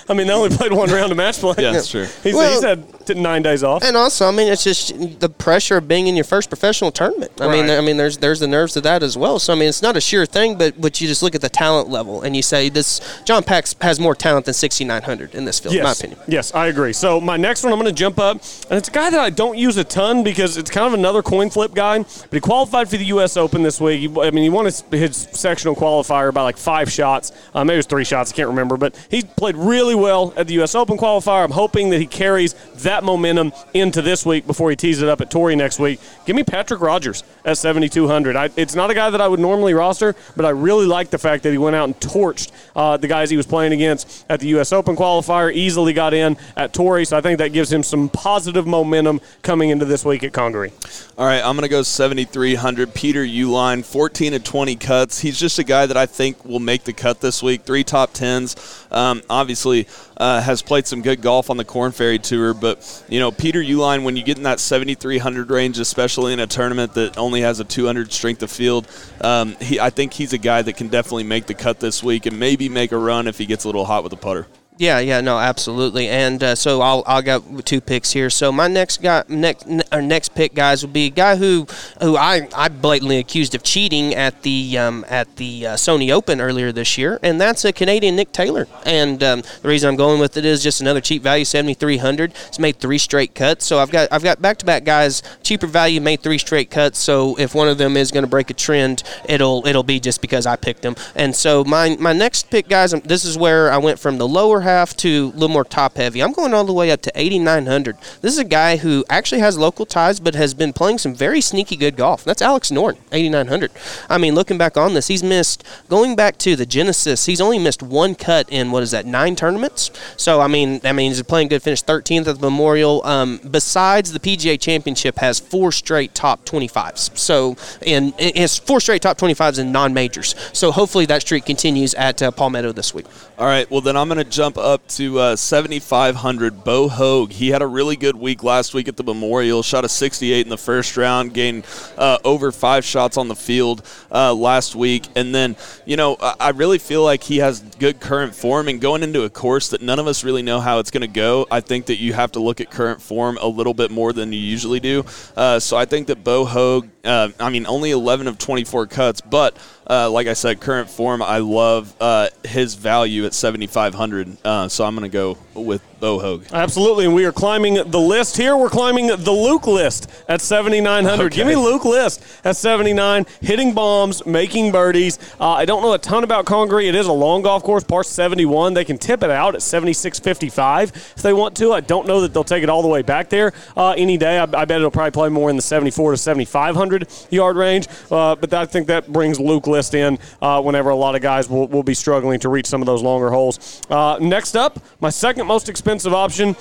I 0.09 0.14
mean, 0.14 0.26
they 0.26 0.32
only 0.32 0.55
played 0.57 0.72
one 0.72 0.91
round 0.91 1.11
of 1.12 1.16
match 1.16 1.39
play. 1.39 1.55
Yeah, 1.59 1.72
that's 1.72 1.91
true. 1.91 2.07
He's, 2.22 2.34
Well- 2.34 2.51
he's 2.53 2.62
had 2.62 3.07
t- 3.07 3.14
nine 3.14 3.43
days 3.43 3.62
off. 3.62 3.82
And 3.84 3.97
also, 3.97 4.26
I 4.26 4.30
mean, 4.30 4.49
it's 4.53 4.64
just 4.64 5.20
the 5.20 5.28
pressure 5.28 5.76
of 5.78 5.89
being 5.89 6.07
in 6.07 6.14
your 6.16 6.24
first 6.24 6.49
professional 6.51 6.91
tournament. 6.91 7.32
I 7.41 7.49
mean, 7.51 7.70
I 7.70 7.80
mean, 7.80 7.97
there's 7.97 8.18
there's 8.18 8.41
the 8.41 8.49
nerves 8.49 8.76
of 8.76 8.82
that 8.84 9.03
as 9.03 9.16
well. 9.16 9.39
So 9.39 9.53
I 9.53 9.57
mean, 9.57 9.68
it's 9.68 9.82
not 9.82 9.97
a 9.97 10.01
sure 10.01 10.26
thing, 10.26 10.57
but 10.59 10.80
but 10.80 11.01
you 11.01 11.09
just 11.09 11.22
look 11.22 11.34
at 11.34 11.41
the 11.41 11.49
talent 11.49 11.89
level 11.89 12.22
and 12.22 12.34
you 12.36 12.43
say 12.43 12.68
this 12.68 13.01
John 13.24 13.43
Pax 13.43 13.74
has 13.80 13.99
more 14.01 14.14
talent 14.14 14.45
than 14.47 14.55
6900 14.55 15.34
in 15.34 15.45
this 15.45 15.59
field, 15.61 15.74
in 15.74 15.82
my 15.82 15.89
Yes. 15.91 16.01
opinion. 16.01 16.20
Yes, 16.28 16.55
I 16.55 16.66
agree. 16.66 16.93
So 16.93 17.20
my 17.20 17.36
next 17.36 17.62
one, 17.64 17.72
I'm 17.72 17.78
going 17.78 17.93
to 17.93 17.99
jump 17.99 18.18
up, 18.18 18.36
and 18.70 18.78
it's 18.78 18.89
a 18.89 18.93
guy 18.93 19.11
that 19.11 19.20
I 19.20 19.30
don't 19.30 19.57
use 19.59 19.76
a 19.76 19.84
ton 19.84 20.22
because 20.22 20.57
it's 20.57 20.70
kind 20.70 20.86
of 20.86 20.95
another 20.95 21.22
coin 21.22 21.51
flip 21.51 21.74
guy. 21.74 21.99
But 21.99 22.32
he 22.32 22.41
qualified 22.41 22.89
for 22.89 22.97
the 22.97 23.05
U.S. 23.07 23.36
Open 23.36 23.62
this 23.62 23.80
week. 23.80 24.01
He, 24.01 24.20
I 24.20 24.30
mean, 24.30 24.45
he 24.45 24.51
won 24.51 24.64
his, 24.66 24.82
his 24.91 25.16
sectional 25.32 25.74
qualifier 25.74 26.32
by 26.34 26.43
like 26.43 26.57
five 26.59 26.91
shots. 26.93 27.32
Uh, 27.55 27.64
maybe 27.64 27.74
it 27.74 27.78
was 27.78 27.86
three 27.86 28.05
shots. 28.05 28.32
I 28.32 28.36
can't 28.36 28.49
remember. 28.49 28.76
But 28.76 28.97
he 29.11 29.22
played 29.22 29.57
really 29.57 29.78
well 29.79 30.33
at 30.37 30.47
the 30.47 30.55
U.S. 30.55 30.74
Open 30.74 30.97
qualifier. 30.97 31.45
I'm 31.45 31.51
hoping 31.51 31.91
that 31.91 31.99
he 31.99 32.07
carries 32.07 32.55
that 32.83 33.05
momentum 33.05 33.53
into 33.74 34.03
this 34.03 34.24
week 34.24 34.47
before 34.47 34.70
he 34.70 34.76
tees 34.76 35.03
it 35.03 35.09
up 35.09 35.20
at 35.20 35.31
Torrey 35.31 35.57
next 35.57 35.79
week. 35.79 36.01
Give 36.26 36.35
me 36.37 36.43
Patrick 36.43 36.81
Rodgers 36.81 37.24
at 37.45 37.59
7,200. 37.59 38.37
I, 38.37 38.51
it's 38.57 38.74
not 38.74 38.91
a 38.91 38.95
guy 38.95 39.11
that 39.11 39.20
I 39.20 39.29
would 39.29 39.41
normally 39.41 39.74
roster, 39.74 40.14
but 40.37 40.45
I 40.45 40.51
really 40.51 40.87
like 40.87 41.11
the 41.11 41.18
fact 41.18 41.43
that 41.43 41.53
he 41.53 41.59
went 41.59 41.76
out 41.76 41.85
and 41.85 41.99
torched 42.01 42.53
uh, 42.74 42.97
the 42.97 43.09
guys 43.09 43.31
he 43.31 43.37
was 43.37 43.47
playing 43.47 43.72
against 43.72 44.24
at 44.29 44.41
the 44.41 44.49
U.S. 44.49 44.72
Open 44.72 44.97
qualifier. 44.97 45.53
Easily 45.53 45.93
got 45.93 46.14
in 46.14 46.37
at 46.57 46.72
Torrey, 46.72 47.05
so 47.05 47.16
I 47.16 47.20
think 47.20 47.39
that 47.39 47.53
gives 47.53 47.72
him 47.72 47.83
some 47.83 48.09
positive 48.09 48.66
momentum 48.66 49.20
coming 49.43 49.70
into 49.70 49.85
this 49.85 50.05
week 50.05 50.24
at 50.24 50.33
Congaree. 50.33 50.72
All 51.16 51.26
right, 51.26 51.41
I'm 51.45 51.57
going 51.57 51.62
to 51.62 51.68
go 51.68 51.83
7,300. 51.83 52.95
Peter 52.95 53.24
Uihlein, 53.24 53.85
14 53.85 54.33
to 54.33 54.39
20 54.39 54.76
cuts. 54.76 55.20
He's 55.20 55.39
just 55.39 55.59
a 55.59 55.64
guy 55.64 55.87
that 55.87 55.97
I 55.97 56.07
think 56.07 56.45
will 56.45 56.61
make 56.61 56.85
the 56.85 56.93
cut 56.93 57.20
this 57.20 57.43
week. 57.43 57.62
Three 57.62 57.85
top 57.85 58.12
tens. 58.12 58.57
Um, 58.91 59.22
obviously, 59.29 59.67
uh, 60.16 60.40
has 60.40 60.62
played 60.62 60.86
some 60.86 61.02
good 61.02 61.20
golf 61.20 61.50
on 61.50 61.56
the 61.56 61.64
Korn 61.64 61.92
Ferry 61.92 62.18
Tour, 62.18 62.54
but 62.54 63.04
you 63.08 63.20
know 63.20 63.30
Peter 63.30 63.60
Uihlein, 63.60 64.04
when 64.04 64.16
you 64.16 64.22
get 64.22 64.36
in 64.36 64.44
that 64.44 64.60
7,300 64.60 65.50
range, 65.50 65.78
especially 65.78 66.32
in 66.32 66.40
a 66.40 66.46
tournament 66.46 66.94
that 66.94 67.18
only 67.18 67.42
has 67.42 67.60
a 67.60 67.64
200 67.64 68.12
strength 68.12 68.42
of 68.42 68.50
field, 68.50 68.88
um, 69.20 69.56
he 69.60 69.78
I 69.78 69.90
think 69.90 70.12
he's 70.12 70.32
a 70.32 70.38
guy 70.38 70.62
that 70.62 70.76
can 70.76 70.88
definitely 70.88 71.24
make 71.24 71.46
the 71.46 71.54
cut 71.54 71.80
this 71.80 72.02
week 72.02 72.26
and 72.26 72.38
maybe 72.38 72.68
make 72.68 72.92
a 72.92 72.98
run 72.98 73.28
if 73.28 73.38
he 73.38 73.46
gets 73.46 73.64
a 73.64 73.68
little 73.68 73.84
hot 73.84 74.02
with 74.02 74.10
the 74.10 74.16
putter. 74.16 74.46
Yeah, 74.79 75.01
yeah, 75.01 75.20
no, 75.20 75.41
absolutely. 75.41 76.09
And 76.09 76.41
uh, 76.41 76.55
so 76.55 76.81
I'll 76.81 77.03
I'll 77.05 77.20
got 77.20 77.66
two 77.66 77.81
picks 77.81 78.12
here. 78.12 78.31
So 78.31 78.53
my 78.53 78.68
next 78.68 79.03
guy, 79.03 79.24
next 79.29 79.66
our 79.91 80.01
next 80.01 80.37
pick, 80.37 80.55
guys, 80.55 80.85
will 80.85 80.93
be 80.93 81.07
a 81.07 81.11
guy 81.11 81.35
who 81.35 81.66
who 82.01 82.16
I, 82.16 82.49
I 82.55 82.68
blatantly 82.68 83.18
accused 83.18 83.57
of 83.57 83.64
cheating 83.64 84.14
at 84.14 84.43
the 84.43 84.79
um, 84.79 85.05
at 85.09 85.35
the 85.35 85.66
uh, 85.66 85.74
Sony 85.74 86.12
Open 86.12 86.41
earlier 86.41 86.70
this 86.70 86.97
year, 86.97 87.18
and 87.24 87.41
that's 87.41 87.64
a 87.64 87.72
Canadian 87.72 88.14
Nick 88.14 88.31
Taylor. 88.31 88.68
And 88.87 89.20
um, 89.24 89.43
the 89.62 89.68
reason 89.68 89.89
I'm 89.89 89.97
going 89.97 90.20
with 90.20 90.37
it 90.37 90.45
is 90.45 90.62
just 90.62 90.81
another 90.81 91.01
cheap 91.01 91.22
value, 91.22 91.45
seventy 91.45 91.74
three 91.74 91.97
hundred. 91.97 92.33
It's 92.47 92.61
made 92.61 92.79
three 92.79 92.99
straight 92.99 93.35
cuts. 93.35 93.66
So 93.66 93.81
I've 93.81 93.91
got 93.91 94.12
I've 94.12 94.22
got 94.22 94.41
back 94.41 94.59
to 94.59 94.64
back 94.64 94.85
guys, 94.85 95.24
cheaper 95.43 95.66
value, 95.66 96.01
made 96.01 96.20
three 96.22 96.39
straight 96.39 96.70
cuts. 96.70 97.01
So 97.01 97.37
if 97.37 97.53
one 97.53 97.66
of 97.66 97.79
them 97.79 97.97
is 97.97 98.12
going 98.12 98.24
to 98.24 98.31
break 98.31 98.49
a 98.49 98.55
trend, 98.55 99.03
it'll 99.29 99.66
it'll 99.66 99.83
be 99.83 99.99
just 99.99 100.20
because 100.20 100.47
I 100.47 100.55
picked 100.55 100.83
them. 100.83 100.95
And 101.16 101.35
so 101.35 101.64
my 101.64 101.97
my 101.99 102.12
next 102.12 102.49
pick, 102.49 102.68
guys, 102.68 102.95
um, 102.95 103.01
this 103.01 103.24
is 103.24 103.37
where 103.37 103.72
I 103.72 103.79
went 103.79 103.99
from 103.99 104.18
the 104.18 104.29
lower 104.29 104.67
half 104.68 104.94
to 104.98 105.32
a 105.34 105.36
little 105.36 105.48
more 105.48 105.64
top 105.64 105.96
heavy. 105.96 106.22
I'm 106.22 106.32
going 106.32 106.52
all 106.52 106.64
the 106.64 106.72
way 106.72 106.90
up 106.90 107.00
to 107.02 107.12
8,900. 107.14 107.96
This 108.20 108.32
is 108.32 108.38
a 108.38 108.44
guy 108.44 108.76
who 108.76 109.04
actually 109.08 109.40
has 109.40 109.56
local 109.56 109.86
ties, 109.86 110.20
but 110.20 110.34
has 110.34 110.52
been 110.52 110.72
playing 110.72 110.98
some 110.98 111.14
very 111.14 111.40
sneaky 111.40 111.76
good 111.76 111.96
golf. 111.96 112.24
That's 112.24 112.42
Alex 112.42 112.70
Noren, 112.70 112.98
8,900. 113.10 113.70
I 114.10 114.18
mean, 114.18 114.34
looking 114.34 114.58
back 114.58 114.76
on 114.76 114.94
this, 114.94 115.08
he's 115.08 115.22
missed 115.22 115.64
going 115.88 116.14
back 116.16 116.36
to 116.38 116.54
the 116.54 116.66
Genesis. 116.66 117.26
He's 117.26 117.40
only 117.40 117.58
missed 117.58 117.82
one 117.82 118.14
cut 118.14 118.48
in 118.50 118.70
what 118.70 118.82
is 118.82 118.90
that 118.90 119.06
nine 119.06 119.36
tournaments. 119.36 119.90
So 120.16 120.40
I 120.40 120.46
mean, 120.46 120.80
I 120.84 120.92
mean, 120.92 121.10
he's 121.10 121.22
playing 121.22 121.48
good. 121.48 121.62
Finished 121.62 121.86
13th 121.86 122.26
at 122.26 122.38
the 122.38 122.50
Memorial. 122.50 123.04
Um, 123.04 123.40
besides 123.50 124.12
the 124.12 124.20
PGA 124.20 124.60
Championship, 124.60 125.16
has 125.18 125.40
four 125.40 125.72
straight 125.72 126.14
top 126.14 126.44
25s. 126.44 127.16
So 127.16 127.56
and 127.86 128.12
it's 128.18 128.58
four 128.58 128.80
straight 128.80 129.02
top 129.02 129.18
25s 129.18 129.58
in 129.58 129.72
non-majors. 129.72 130.34
So 130.52 130.70
hopefully 130.70 131.06
that 131.06 131.22
streak 131.22 131.46
continues 131.46 131.94
at 131.94 132.20
uh, 132.22 132.30
Palmetto 132.30 132.72
this 132.72 132.92
week. 132.92 133.06
All 133.38 133.46
right, 133.46 133.70
well 133.70 133.80
then 133.80 133.96
I'm 133.96 134.08
going 134.08 134.18
to 134.18 134.28
jump 134.28 134.57
up 134.59 134.86
to 134.88 135.18
uh, 135.18 135.36
7,500. 135.36 136.64
Bo 136.64 136.88
Hoag, 136.88 137.32
he 137.32 137.48
had 137.48 137.62
a 137.62 137.66
really 137.66 137.96
good 137.96 138.16
week 138.16 138.42
last 138.42 138.74
week 138.74 138.88
at 138.88 138.96
the 138.96 139.04
Memorial. 139.04 139.62
Shot 139.62 139.84
a 139.84 139.88
68 139.88 140.44
in 140.44 140.50
the 140.50 140.59
first 140.59 140.96
round, 140.96 141.32
gained 141.32 141.64
uh, 141.96 142.18
over 142.24 142.52
five 142.52 142.84
shots 142.84 143.16
on 143.16 143.28
the 143.28 143.36
field 143.36 143.82
uh, 144.11 144.34
last 144.34 144.74
week, 144.74 145.06
and 145.16 145.34
then 145.34 145.56
you 145.86 145.96
know 145.96 146.16
I 146.20 146.50
really 146.50 146.78
feel 146.78 147.02
like 147.02 147.22
he 147.22 147.38
has 147.38 147.61
good 147.61 148.00
current 148.00 148.34
form. 148.34 148.68
And 148.68 148.80
going 148.80 149.02
into 149.02 149.22
a 149.22 149.30
course 149.30 149.68
that 149.70 149.82
none 149.82 149.98
of 149.98 150.06
us 150.06 150.24
really 150.24 150.42
know 150.42 150.61
how 150.61 150.78
it's 150.78 150.90
going 150.90 151.02
to 151.02 151.06
go, 151.06 151.46
I 151.50 151.61
think 151.61 151.86
that 151.86 151.96
you 151.96 152.12
have 152.12 152.32
to 152.32 152.40
look 152.40 152.61
at 152.61 152.70
current 152.70 153.00
form 153.00 153.38
a 153.40 153.46
little 153.46 153.74
bit 153.74 153.90
more 153.90 154.12
than 154.12 154.32
you 154.32 154.38
usually 154.38 154.80
do. 154.80 155.04
Uh, 155.36 155.59
so 155.59 155.76
I 155.76 155.84
think 155.84 156.09
that 156.09 156.24
Bo 156.24 156.44
Hoag, 156.44 156.88
uh, 157.09 157.30
I 157.40 157.50
mean, 157.50 157.66
only 157.66 157.90
11 157.90 158.26
of 158.26 158.38
24 158.38 158.86
cuts, 158.86 159.20
but 159.20 159.56
uh, 159.88 160.11
like 160.11 160.26
I 160.26 160.34
said, 160.34 160.61
current 160.61 160.90
form, 160.90 161.22
I 161.22 161.38
love 161.38 161.94
uh, 162.00 162.28
his 162.44 162.74
value 162.74 163.24
at 163.24 163.34
7,500. 163.34 164.36
Uh, 164.44 164.68
so 164.68 164.84
I'm 164.84 164.94
going 164.94 165.11
to 165.11 165.12
go 165.12 165.38
with 165.54 165.82
Bo 166.01 166.18
Hoag. 166.18 166.46
Absolutely, 166.53 167.07
and 167.07 167.14
we 167.14 167.24
are 167.24 167.32
climbing 167.32 167.74
the 167.74 167.99
list 167.99 168.36
here. 168.36 168.57
We're 168.57 168.68
climbing 168.68 169.09
the 169.09 169.32
Luke 169.32 169.66
List 169.66 170.09
at 170.28 170.40
7,900. 170.40 171.32
Give 171.32 171.46
me 171.46 171.57
Luke 171.57 171.84
List 171.84 172.24
at 172.44 172.57
79, 172.57 173.26
hitting 173.40 173.74
bombs, 173.74 174.24
making 174.24 174.70
birdies. 174.70 175.18
Uh, 175.40 175.51
I 175.51 175.64
don't 175.64 175.82
know 175.82 175.92
a 175.92 175.99
ton 175.99 176.24
about 176.24 176.46
Congaree. 176.46 176.88
It 176.88 176.94
is 176.94 177.07
a 177.07 177.12
long 177.12 177.42
golf 177.42 177.62
course, 177.62 177.82
par 177.82 178.05
71. 178.05 178.74
They 178.74 178.84
can 178.84 178.99
tip 178.99 179.22
it 179.22 179.30
out 179.30 179.55
at 179.55 179.61
76.55 179.61 180.94
if 180.94 181.16
they 181.16 181.32
want 181.32 181.57
to. 181.57 181.72
I 181.72 181.80
don't 181.80 182.07
know 182.07 182.20
that 182.20 182.32
they'll 182.32 182.44
take 182.44 182.62
it 182.62 182.68
all 182.68 182.82
the 182.82 182.88
way 182.88 183.03
back 183.03 183.28
there 183.28 183.53
uh, 183.76 183.94
any 183.96 184.16
day. 184.16 184.38
I, 184.38 184.42
I 184.42 184.64
bet 184.64 184.78
it'll 184.78 184.90
probably 184.90 185.11
play 185.11 185.28
more 185.28 185.51
in 185.51 185.57
the 185.57 185.62
74 185.62 186.12
to 186.12 186.16
7,500 186.16 187.09
yard 187.30 187.57
range. 187.57 187.88
Uh, 188.11 188.36
but 188.36 188.55
I 188.55 188.66
think 188.66 188.86
that 188.86 189.12
brings 189.12 189.40
Luke 189.40 189.66
List 189.66 189.94
in 189.94 190.18
uh, 190.40 190.62
whenever 190.62 190.90
a 190.90 190.96
lot 190.96 191.16
of 191.16 191.22
guys 191.22 191.49
will, 191.49 191.66
will 191.66 191.82
be 191.82 191.94
struggling 191.94 192.38
to 192.40 192.49
reach 192.49 192.66
some 192.66 192.80
of 192.82 192.86
those 192.86 193.03
longer 193.03 193.30
holes. 193.30 193.82
Uh, 193.90 194.18
next 194.20 194.55
up, 194.55 194.78
my 195.01 195.11
second 195.11 195.46
most 195.46 195.68
expensive 195.68 195.88
option. 195.89 196.55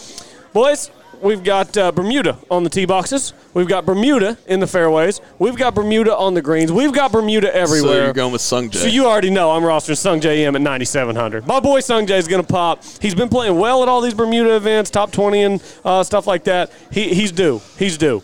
Boys, 0.54 0.90
we've 1.22 1.44
got 1.44 1.76
uh, 1.78 1.92
Bermuda 1.92 2.38
on 2.50 2.64
the 2.64 2.70
tee 2.70 2.86
boxes. 2.86 3.34
We've 3.54 3.68
got 3.68 3.86
Bermuda 3.86 4.38
in 4.48 4.62
the 4.62 4.68
fairways. 4.68 5.20
We've 5.38 5.58
got 5.58 5.76
Bermuda 5.76 6.16
on 6.16 6.34
the 6.34 6.42
greens. 6.42 6.72
We've 6.72 6.94
got 6.94 7.12
Bermuda 7.12 7.54
everywhere. 7.54 7.94
So 7.94 8.04
you're 8.06 8.14
going 8.14 8.32
with 8.32 8.42
Sungjae. 8.42 8.76
So 8.76 8.88
you 8.88 9.06
already 9.06 9.30
know 9.30 9.52
I'm 9.52 9.64
rostering 9.64 10.22
Sungjae 10.22 10.38
Im 10.38 10.56
at 10.56 10.62
9,700. 10.62 11.46
My 11.46 11.60
boy 11.60 11.82
Sungjae 11.82 12.18
is 12.18 12.28
going 12.28 12.42
to 12.42 12.48
pop. 12.48 12.84
He's 13.02 13.16
been 13.16 13.30
playing 13.30 13.60
well 13.60 13.84
at 13.84 13.90
all 13.90 14.00
these 14.00 14.14
Bermuda 14.14 14.56
events, 14.56 14.90
top 14.90 15.12
20 15.12 15.44
and 15.44 15.64
uh, 15.84 16.04
stuff 16.04 16.26
like 16.26 16.46
that. 16.46 16.72
He, 16.92 17.14
he's 17.14 17.34
due. 17.34 17.62
He's 17.78 17.98
due. 17.98 18.24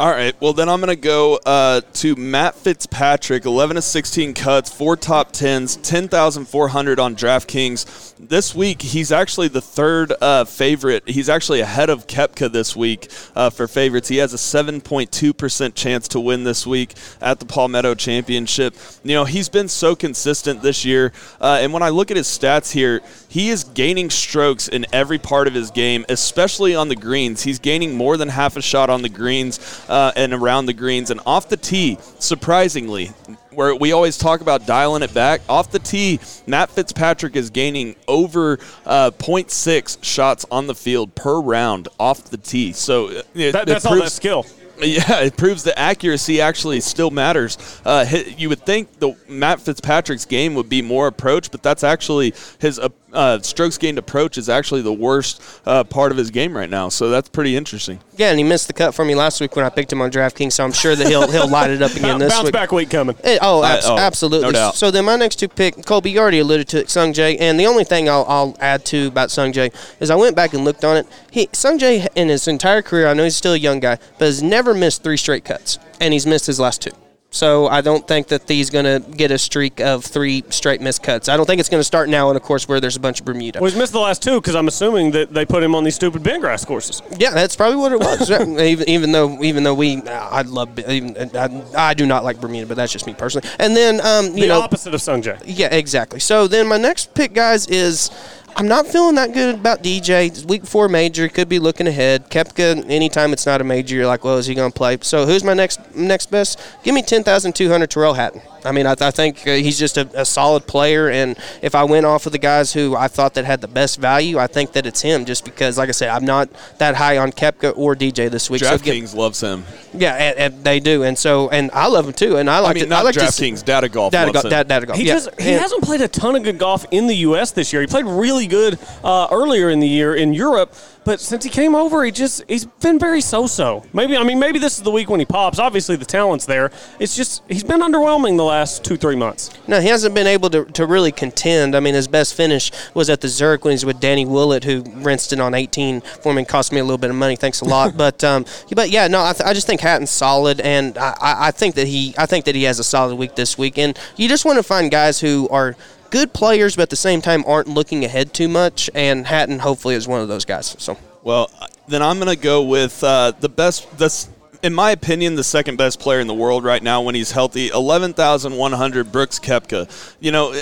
All 0.00 0.10
right. 0.10 0.34
Well, 0.40 0.52
then 0.52 0.68
I'm 0.68 0.80
going 0.80 0.94
to 0.94 1.00
go 1.00 1.38
uh, 1.44 1.80
to 1.94 2.16
Matt 2.16 2.54
Fitzpatrick, 2.56 3.44
11 3.44 3.76
to 3.76 3.82
16 3.82 4.34
cuts, 4.34 4.72
four 4.72 4.96
top 4.96 5.32
tens, 5.32 5.76
10,400 5.76 6.98
on 6.98 7.14
DraftKings. 7.14 8.14
This 8.18 8.54
week, 8.54 8.82
he's 8.82 9.12
actually 9.12 9.48
the 9.48 9.60
third 9.60 10.12
uh, 10.20 10.44
favorite. 10.44 11.08
He's 11.08 11.28
actually 11.28 11.60
ahead 11.60 11.90
of 11.90 12.06
Koepka 12.06 12.50
this 12.50 12.74
week 12.74 13.08
uh, 13.36 13.50
for 13.50 13.68
favorites. 13.68 14.08
He 14.08 14.16
has 14.16 14.34
a 14.34 14.36
7.2% 14.36 15.74
chance 15.74 16.08
to 16.08 16.20
win 16.20 16.44
this 16.44 16.66
week 16.66 16.94
at 17.20 17.38
the 17.38 17.46
Palmetto 17.46 17.94
Championship. 17.94 18.74
You 19.04 19.14
know, 19.14 19.24
he's 19.24 19.48
been 19.48 19.68
so 19.68 19.94
consistent 19.94 20.62
this 20.62 20.84
year. 20.84 21.12
Uh, 21.40 21.58
and 21.60 21.72
when 21.72 21.82
I 21.82 21.90
look 21.90 22.10
at 22.10 22.16
his 22.16 22.26
stats 22.26 22.72
here, 22.72 23.00
he 23.28 23.50
is 23.50 23.62
gaining 23.64 24.10
strokes 24.10 24.66
in 24.66 24.86
every 24.92 25.18
part 25.18 25.46
of 25.46 25.54
his 25.54 25.70
game, 25.70 26.04
especially 26.08 26.74
on 26.74 26.88
the 26.88 26.96
greens. 26.96 27.42
He's 27.42 27.58
gaining 27.58 27.94
more 27.94 28.16
than 28.16 28.30
half 28.30 28.56
a 28.56 28.62
shot 28.62 28.90
on 28.90 29.02
the 29.02 29.08
greens 29.08 29.58
uh, 29.88 30.12
and 30.16 30.32
around 30.32 30.66
the 30.66 30.72
greens. 30.72 31.10
And 31.10 31.20
off 31.26 31.48
the 31.48 31.56
tee, 31.56 31.98
surprisingly, 32.18 33.06
where 33.50 33.74
we 33.74 33.92
always 33.92 34.16
talk 34.16 34.40
about 34.40 34.66
dialing 34.66 35.02
it 35.02 35.12
back, 35.12 35.40
off 35.48 35.70
the 35.70 35.78
tee, 35.78 36.20
Matt 36.46 36.70
Fitzpatrick 36.70 37.36
is 37.36 37.50
gaining 37.50 37.96
over 38.06 38.58
uh, 38.86 39.10
0.6 39.18 40.02
shots 40.02 40.46
on 40.50 40.66
the 40.66 40.74
field 40.74 41.14
per 41.14 41.40
round 41.40 41.88
off 41.98 42.24
the 42.24 42.36
tee. 42.36 42.72
So 42.72 43.08
uh, 43.08 43.22
it, 43.34 43.52
That, 43.52 43.66
that's 43.66 43.86
all 43.86 43.96
that 43.96 44.12
skill. 44.12 44.46
yeah, 44.80 45.22
it 45.22 45.36
proves 45.36 45.64
that 45.64 45.76
accuracy 45.76 46.40
actually 46.40 46.80
still 46.80 47.10
matters. 47.10 47.58
Uh, 47.84 48.06
you 48.36 48.48
would 48.48 48.60
think 48.60 49.00
the 49.00 49.16
Matt 49.28 49.60
Fitzpatrick's 49.60 50.24
game 50.24 50.54
would 50.54 50.68
be 50.68 50.82
more 50.82 51.08
approach, 51.08 51.50
but 51.50 51.64
that's 51.64 51.82
actually 51.82 52.34
his 52.60 52.78
uh, 53.12 53.38
strokes 53.40 53.78
gained 53.78 53.98
approach 53.98 54.36
is 54.38 54.48
actually 54.48 54.82
the 54.82 54.92
worst 54.92 55.42
uh, 55.66 55.82
part 55.84 56.12
of 56.12 56.18
his 56.18 56.30
game 56.30 56.56
right 56.56 56.68
now. 56.68 56.88
So 56.88 57.08
that's 57.10 57.28
pretty 57.28 57.56
interesting. 57.56 58.00
Yeah, 58.16 58.30
and 58.30 58.38
he 58.38 58.44
missed 58.44 58.66
the 58.66 58.72
cut 58.72 58.94
for 58.94 59.04
me 59.04 59.14
last 59.14 59.40
week 59.40 59.54
when 59.56 59.64
I 59.64 59.70
picked 59.70 59.92
him 59.92 60.00
on 60.02 60.10
DraftKings, 60.10 60.52
so 60.52 60.64
I'm 60.64 60.72
sure 60.72 60.94
that 60.96 61.06
he'll 61.06 61.30
he'll 61.30 61.48
light 61.48 61.70
it 61.70 61.80
up 61.82 61.92
again 61.94 62.18
this 62.18 62.32
Bounce 62.32 62.44
week. 62.46 62.52
back 62.52 62.72
week 62.72 62.90
coming. 62.90 63.16
Eh, 63.24 63.38
oh, 63.40 63.62
I- 63.62 63.76
abs- 63.76 63.86
oh, 63.86 63.96
absolutely. 63.96 64.46
no 64.48 64.52
doubt. 64.52 64.74
So 64.74 64.90
then 64.90 65.04
my 65.04 65.16
next 65.16 65.36
two 65.36 65.48
pick, 65.48 65.84
Colby, 65.86 66.10
you 66.10 66.18
already 66.18 66.40
alluded 66.40 66.68
to 66.68 66.80
it, 66.80 66.90
Sung 66.90 67.12
Jae, 67.12 67.36
and 67.40 67.58
the 67.58 67.66
only 67.66 67.84
thing 67.84 68.08
I'll, 68.08 68.24
I'll 68.28 68.56
add 68.60 68.84
to 68.86 69.06
about 69.08 69.30
Sung 69.30 69.52
Jae 69.52 69.72
is 70.00 70.10
I 70.10 70.16
went 70.16 70.34
back 70.36 70.52
and 70.52 70.64
looked 70.64 70.84
on 70.84 70.96
it. 70.96 71.06
He 71.30 71.48
Sung 71.52 71.78
Jae 71.78 72.06
in 72.14 72.28
his 72.28 72.46
entire 72.48 72.82
career, 72.82 73.08
I 73.08 73.14
know 73.14 73.24
he's 73.24 73.36
still 73.36 73.54
a 73.54 73.58
young 73.58 73.80
guy, 73.80 73.98
but 74.18 74.26
has 74.26 74.42
never 74.42 74.74
missed 74.74 75.02
three 75.02 75.16
straight 75.16 75.44
cuts, 75.44 75.78
and 76.00 76.12
he's 76.12 76.26
missed 76.26 76.46
his 76.46 76.58
last 76.60 76.82
two. 76.82 76.90
So 77.30 77.66
I 77.68 77.82
don't 77.82 78.08
think 78.08 78.28
that 78.28 78.48
he's 78.48 78.70
going 78.70 78.86
to 78.86 79.06
get 79.10 79.30
a 79.30 79.36
streak 79.36 79.80
of 79.80 80.02
three 80.02 80.44
straight 80.48 80.80
missed 80.80 81.02
cuts. 81.02 81.28
I 81.28 81.36
don't 81.36 81.44
think 81.44 81.60
it's 81.60 81.68
going 81.68 81.80
to 81.80 81.84
start 81.84 82.08
now 82.08 82.30
in 82.30 82.36
a 82.36 82.40
course 82.40 82.66
where 82.66 82.80
there's 82.80 82.96
a 82.96 83.00
bunch 83.00 83.20
of 83.20 83.26
Bermuda. 83.26 83.60
Well, 83.60 83.70
he's 83.70 83.78
missed 83.78 83.92
the 83.92 84.00
last 84.00 84.22
two 84.22 84.40
because 84.40 84.54
I'm 84.54 84.66
assuming 84.66 85.10
that 85.10 85.34
they 85.34 85.44
put 85.44 85.62
him 85.62 85.74
on 85.74 85.84
these 85.84 85.94
stupid 85.94 86.22
bent 86.22 86.40
grass 86.40 86.64
courses. 86.64 87.02
Yeah, 87.18 87.32
that's 87.32 87.54
probably 87.54 87.76
what 87.76 87.92
it 87.92 88.00
was. 88.00 88.30
Even, 88.58 88.88
even 88.88 89.12
though, 89.12 89.42
even 89.42 89.62
though 89.62 89.74
we, 89.74 90.02
I 90.06 90.40
love, 90.42 90.78
even, 90.88 91.16
I, 91.36 91.62
I 91.76 91.94
do 91.94 92.06
not 92.06 92.24
like 92.24 92.40
Bermuda, 92.40 92.66
but 92.66 92.76
that's 92.78 92.92
just 92.92 93.06
me 93.06 93.12
personally. 93.14 93.46
And 93.58 93.76
then, 93.76 94.00
um, 94.00 94.26
you 94.34 94.42
The 94.42 94.46
know, 94.48 94.60
opposite 94.62 94.94
of 94.94 95.02
Sung 95.02 95.20
Jae. 95.22 95.38
yeah, 95.44 95.68
exactly. 95.74 96.20
So 96.20 96.48
then 96.48 96.66
my 96.66 96.78
next 96.78 97.12
pick, 97.14 97.34
guys, 97.34 97.66
is 97.66 98.10
I'm 98.58 98.66
not 98.66 98.88
feeling 98.88 99.14
that 99.14 99.34
good 99.34 99.54
about 99.54 99.84
DJ. 99.84 100.26
It's 100.26 100.44
week 100.44 100.66
four 100.66 100.88
major, 100.88 101.28
could 101.28 101.48
be 101.48 101.60
looking 101.60 101.86
ahead. 101.86 102.28
Koepka, 102.28 102.90
anytime 102.90 103.32
it's 103.32 103.46
not 103.46 103.60
a 103.60 103.64
major, 103.64 103.94
you're 103.94 104.08
like, 104.08 104.24
well, 104.24 104.36
is 104.36 104.46
he 104.46 104.54
going 104.56 104.72
to 104.72 104.76
play? 104.76 104.98
So 105.00 105.26
who's 105.26 105.44
my 105.44 105.54
next 105.54 105.94
next 105.94 106.26
best? 106.32 106.60
Give 106.82 106.92
me 106.92 107.02
10,200 107.02 107.88
Tyrrell 107.88 108.14
Hatton. 108.14 108.42
I 108.64 108.72
mean, 108.72 108.86
I, 108.86 108.94
I 109.00 109.10
think 109.10 109.46
uh, 109.46 109.54
he's 109.54 109.78
just 109.78 109.96
a, 109.96 110.08
a 110.14 110.24
solid 110.24 110.66
player, 110.66 111.08
and 111.08 111.36
if 111.62 111.74
I 111.74 111.84
went 111.84 112.06
off 112.06 112.26
of 112.26 112.32
the 112.32 112.38
guys 112.38 112.72
who 112.72 112.96
I 112.96 113.08
thought 113.08 113.34
that 113.34 113.44
had 113.44 113.60
the 113.60 113.68
best 113.68 113.98
value, 114.00 114.38
I 114.38 114.46
think 114.46 114.72
that 114.72 114.84
it's 114.86 115.00
him. 115.00 115.24
Just 115.24 115.44
because, 115.44 115.78
like 115.78 115.88
I 115.88 115.92
said, 115.92 116.08
I'm 116.10 116.24
not 116.24 116.48
that 116.78 116.94
high 116.96 117.18
on 117.18 117.32
Koepka 117.32 117.72
or 117.76 117.94
DJ 117.94 118.30
this 118.30 118.50
week. 118.50 118.62
So 118.64 118.76
give- 118.78 118.94
DraftKings 118.94 119.14
loves 119.14 119.40
him. 119.40 119.64
yeah, 119.94 120.14
and, 120.14 120.38
and 120.54 120.64
they 120.64 120.80
do, 120.80 121.02
and 121.04 121.16
so 121.16 121.48
and 121.50 121.70
I 121.72 121.86
love 121.86 122.06
him 122.06 122.12
too, 122.12 122.36
and 122.36 122.50
I 122.50 122.58
like 122.60 122.70
I 122.70 122.74
mean, 122.74 122.84
to, 122.84 122.90
not 122.90 123.00
I 123.00 123.02
like 123.02 123.14
DraftKings, 123.14 123.64
Data 123.64 123.88
Golf 123.88 124.12
Data, 124.12 124.32
loves 124.32 124.42
go, 124.42 124.48
him. 124.48 124.50
data, 124.50 124.68
data 124.68 124.86
golf. 124.86 124.98
He 124.98 125.06
yeah. 125.06 125.14
just 125.14 125.40
he 125.40 125.50
And- 125.52 125.60
hasn't 125.60 125.82
played 125.84 126.00
a 126.00 126.08
ton 126.08 126.36
of 126.36 126.42
good 126.42 126.58
golf 126.58 126.84
in 126.90 127.06
the 127.06 127.16
U.S. 127.16 127.52
this 127.52 127.72
year. 127.72 127.80
He 127.82 127.86
played 127.86 128.06
really 128.06 128.46
good 128.46 128.78
uh, 129.04 129.28
earlier 129.30 129.70
in 129.70 129.80
the 129.80 129.88
year 129.88 130.14
in 130.14 130.34
Europe, 130.34 130.74
but 131.08 131.20
since 131.22 131.42
he 131.42 131.48
came 131.48 131.74
over, 131.74 132.04
he 132.04 132.10
just 132.10 132.44
he's 132.46 132.66
been 132.66 132.98
very 132.98 133.22
so-so. 133.22 133.82
Maybe 133.94 134.14
I 134.14 134.22
mean 134.24 134.38
maybe 134.38 134.58
this 134.58 134.76
is 134.76 134.82
the 134.82 134.90
week 134.90 135.08
when 135.08 135.20
he 135.20 135.24
pops. 135.24 135.58
Obviously 135.58 135.96
the 135.96 136.04
talent's 136.04 136.44
there. 136.44 136.70
It's 137.00 137.16
just 137.16 137.42
he's 137.48 137.64
been 137.64 137.80
underwhelming 137.80 138.36
the 138.36 138.44
last 138.44 138.84
two 138.84 138.98
three 138.98 139.16
months. 139.16 139.48
No, 139.66 139.80
he 139.80 139.88
hasn't 139.88 140.14
been 140.14 140.26
able 140.26 140.50
to, 140.50 140.66
to 140.66 140.84
really 140.84 141.10
contend. 141.10 141.74
I 141.74 141.80
mean, 141.80 141.94
his 141.94 142.06
best 142.06 142.34
finish 142.34 142.70
was 142.92 143.08
at 143.08 143.22
the 143.22 143.28
Zurich 143.28 143.64
when 143.64 143.70
he's 143.70 143.86
with 143.86 144.00
Danny 144.00 144.26
Willett, 144.26 144.64
who 144.64 144.82
rinsed 144.96 145.32
it 145.32 145.40
on 145.40 145.54
18 145.54 146.02
for 146.02 146.34
me 146.34 146.40
and 146.40 146.48
cost 146.48 146.72
me 146.72 146.78
a 146.78 146.84
little 146.84 146.98
bit 146.98 147.08
of 147.08 147.16
money. 147.16 147.36
Thanks 147.36 147.62
a 147.62 147.64
lot. 147.64 147.96
but 147.96 148.22
um, 148.22 148.44
but 148.76 148.90
yeah, 148.90 149.08
no, 149.08 149.24
I, 149.24 149.32
th- 149.32 149.48
I 149.48 149.54
just 149.54 149.66
think 149.66 149.80
Hatton's 149.80 150.10
solid, 150.10 150.60
and 150.60 150.98
I, 150.98 151.16
I 151.18 151.48
I 151.48 151.50
think 151.52 151.74
that 151.76 151.86
he 151.86 152.14
I 152.18 152.26
think 152.26 152.44
that 152.44 152.54
he 152.54 152.64
has 152.64 152.78
a 152.80 152.84
solid 152.84 153.14
week 153.14 153.34
this 153.34 153.56
week. 153.56 153.78
And 153.78 153.98
you 154.18 154.28
just 154.28 154.44
want 154.44 154.58
to 154.58 154.62
find 154.62 154.90
guys 154.90 155.18
who 155.18 155.48
are 155.48 155.74
good 156.10 156.32
players, 156.32 156.76
but 156.76 156.82
at 156.82 156.90
the 156.90 156.96
same 156.96 157.20
time 157.20 157.44
aren't 157.46 157.68
looking 157.68 158.04
ahead 158.04 158.32
too 158.32 158.48
much. 158.48 158.90
And 158.94 159.26
Hatton 159.26 159.60
hopefully 159.60 159.94
is 159.94 160.08
one 160.08 160.20
of 160.20 160.28
those 160.28 160.44
guys. 160.44 160.76
So 160.78 160.96
Well, 161.22 161.50
then 161.88 162.02
I'm 162.02 162.18
going 162.18 162.34
to 162.34 162.42
go 162.42 162.62
with 162.62 163.02
uh, 163.04 163.32
the 163.40 163.48
best. 163.48 163.98
This, 163.98 164.28
in 164.62 164.74
my 164.74 164.90
opinion, 164.90 165.36
the 165.36 165.44
second 165.44 165.76
best 165.76 166.00
player 166.00 166.20
in 166.20 166.26
the 166.26 166.34
world 166.34 166.64
right 166.64 166.82
now 166.82 167.02
when 167.02 167.14
he's 167.14 167.30
healthy. 167.30 167.68
Eleven 167.68 168.12
thousand 168.12 168.56
one 168.56 168.72
hundred. 168.72 169.12
Brooks 169.12 169.38
Koepka. 169.38 169.88
You 170.20 170.32
know, 170.32 170.52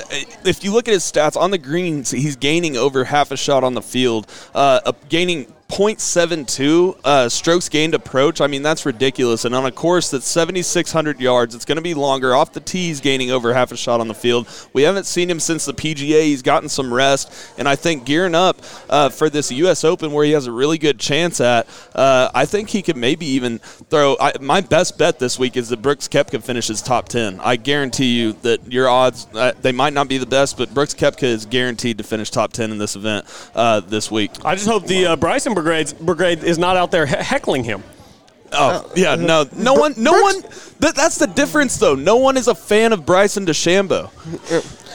if 0.44 0.64
you 0.64 0.72
look 0.72 0.88
at 0.88 0.92
his 0.92 1.02
stats 1.04 1.36
on 1.36 1.50
the 1.50 1.58
greens, 1.58 2.10
he's 2.10 2.36
gaining 2.36 2.76
over 2.76 3.04
half 3.04 3.30
a 3.30 3.36
shot 3.36 3.64
on 3.64 3.74
the 3.74 3.82
field, 3.82 4.30
uh, 4.54 4.92
gaining 5.08 5.52
0.72 5.68 6.96
uh, 7.04 7.28
strokes 7.28 7.68
gained 7.68 7.94
approach. 7.94 8.40
I 8.40 8.46
mean, 8.46 8.62
that's 8.62 8.86
ridiculous. 8.86 9.44
And 9.44 9.54
on 9.54 9.66
a 9.66 9.72
course 9.72 10.10
that's 10.10 10.26
7,600 10.26 11.20
yards, 11.20 11.54
it's 11.54 11.64
going 11.64 11.76
to 11.76 11.82
be 11.82 11.94
longer. 11.94 12.34
Off 12.34 12.52
the 12.52 12.60
tees, 12.60 13.00
gaining 13.00 13.32
over 13.32 13.52
half 13.52 13.72
a 13.72 13.76
shot 13.76 14.00
on 14.00 14.06
the 14.06 14.14
field. 14.14 14.48
We 14.72 14.82
haven't 14.82 15.06
seen 15.06 15.28
him 15.28 15.40
since 15.40 15.64
the 15.64 15.74
PGA. 15.74 16.22
He's 16.22 16.42
gotten 16.42 16.68
some 16.68 16.94
rest. 16.94 17.54
And 17.58 17.68
I 17.68 17.74
think 17.74 18.04
gearing 18.04 18.34
up 18.34 18.58
uh, 18.88 19.08
for 19.08 19.28
this 19.28 19.50
U.S. 19.50 19.82
Open 19.82 20.12
where 20.12 20.24
he 20.24 20.32
has 20.32 20.46
a 20.46 20.52
really 20.52 20.78
good 20.78 21.00
chance 21.00 21.40
at, 21.40 21.66
uh, 21.94 22.30
I 22.32 22.46
think 22.46 22.70
he 22.70 22.80
could 22.80 22.96
maybe 22.96 23.26
even 23.26 23.58
throw. 23.58 24.16
I, 24.20 24.34
my 24.40 24.60
best 24.60 24.98
bet 24.98 25.18
this 25.18 25.38
week 25.38 25.56
is 25.56 25.68
that 25.70 25.82
Brooks 25.82 26.06
Koepka 26.06 26.42
finishes 26.42 26.80
top 26.80 27.08
10. 27.08 27.40
I 27.40 27.56
guarantee 27.56 28.16
you 28.16 28.32
that 28.42 28.70
your 28.70 28.88
odds, 28.88 29.26
uh, 29.34 29.52
they 29.60 29.72
might 29.72 29.92
not 29.92 30.08
be 30.08 30.18
the 30.18 30.26
best, 30.26 30.56
but 30.56 30.72
Brooks 30.72 30.94
Koepka 30.94 31.24
is 31.24 31.44
guaranteed 31.44 31.98
to 31.98 32.04
finish 32.04 32.30
top 32.30 32.52
10 32.52 32.70
in 32.70 32.78
this 32.78 32.94
event 32.94 33.26
uh, 33.54 33.80
this 33.80 34.10
week. 34.12 34.30
I 34.44 34.54
just 34.54 34.68
hope 34.68 34.86
the 34.86 35.06
uh, 35.06 35.16
Bryson 35.16 35.55
Brigade, 35.62 35.94
Brigade 36.00 36.44
is 36.44 36.58
not 36.58 36.76
out 36.76 36.90
there 36.90 37.06
he- 37.06 37.16
heckling 37.16 37.64
him. 37.64 37.82
Oh 38.52 38.88
yeah, 38.94 39.12
uh, 39.12 39.16
no, 39.16 39.44
no 39.56 39.74
one, 39.74 39.94
no 39.96 40.12
one. 40.12 40.40
That, 40.78 40.94
that's 40.94 41.18
the 41.18 41.26
difference, 41.26 41.76
though. 41.78 41.94
No 41.96 42.16
one 42.16 42.36
is 42.36 42.46
a 42.46 42.54
fan 42.54 42.92
of 42.92 43.04
Bryson 43.04 43.44
DeChambeau. 43.44 44.10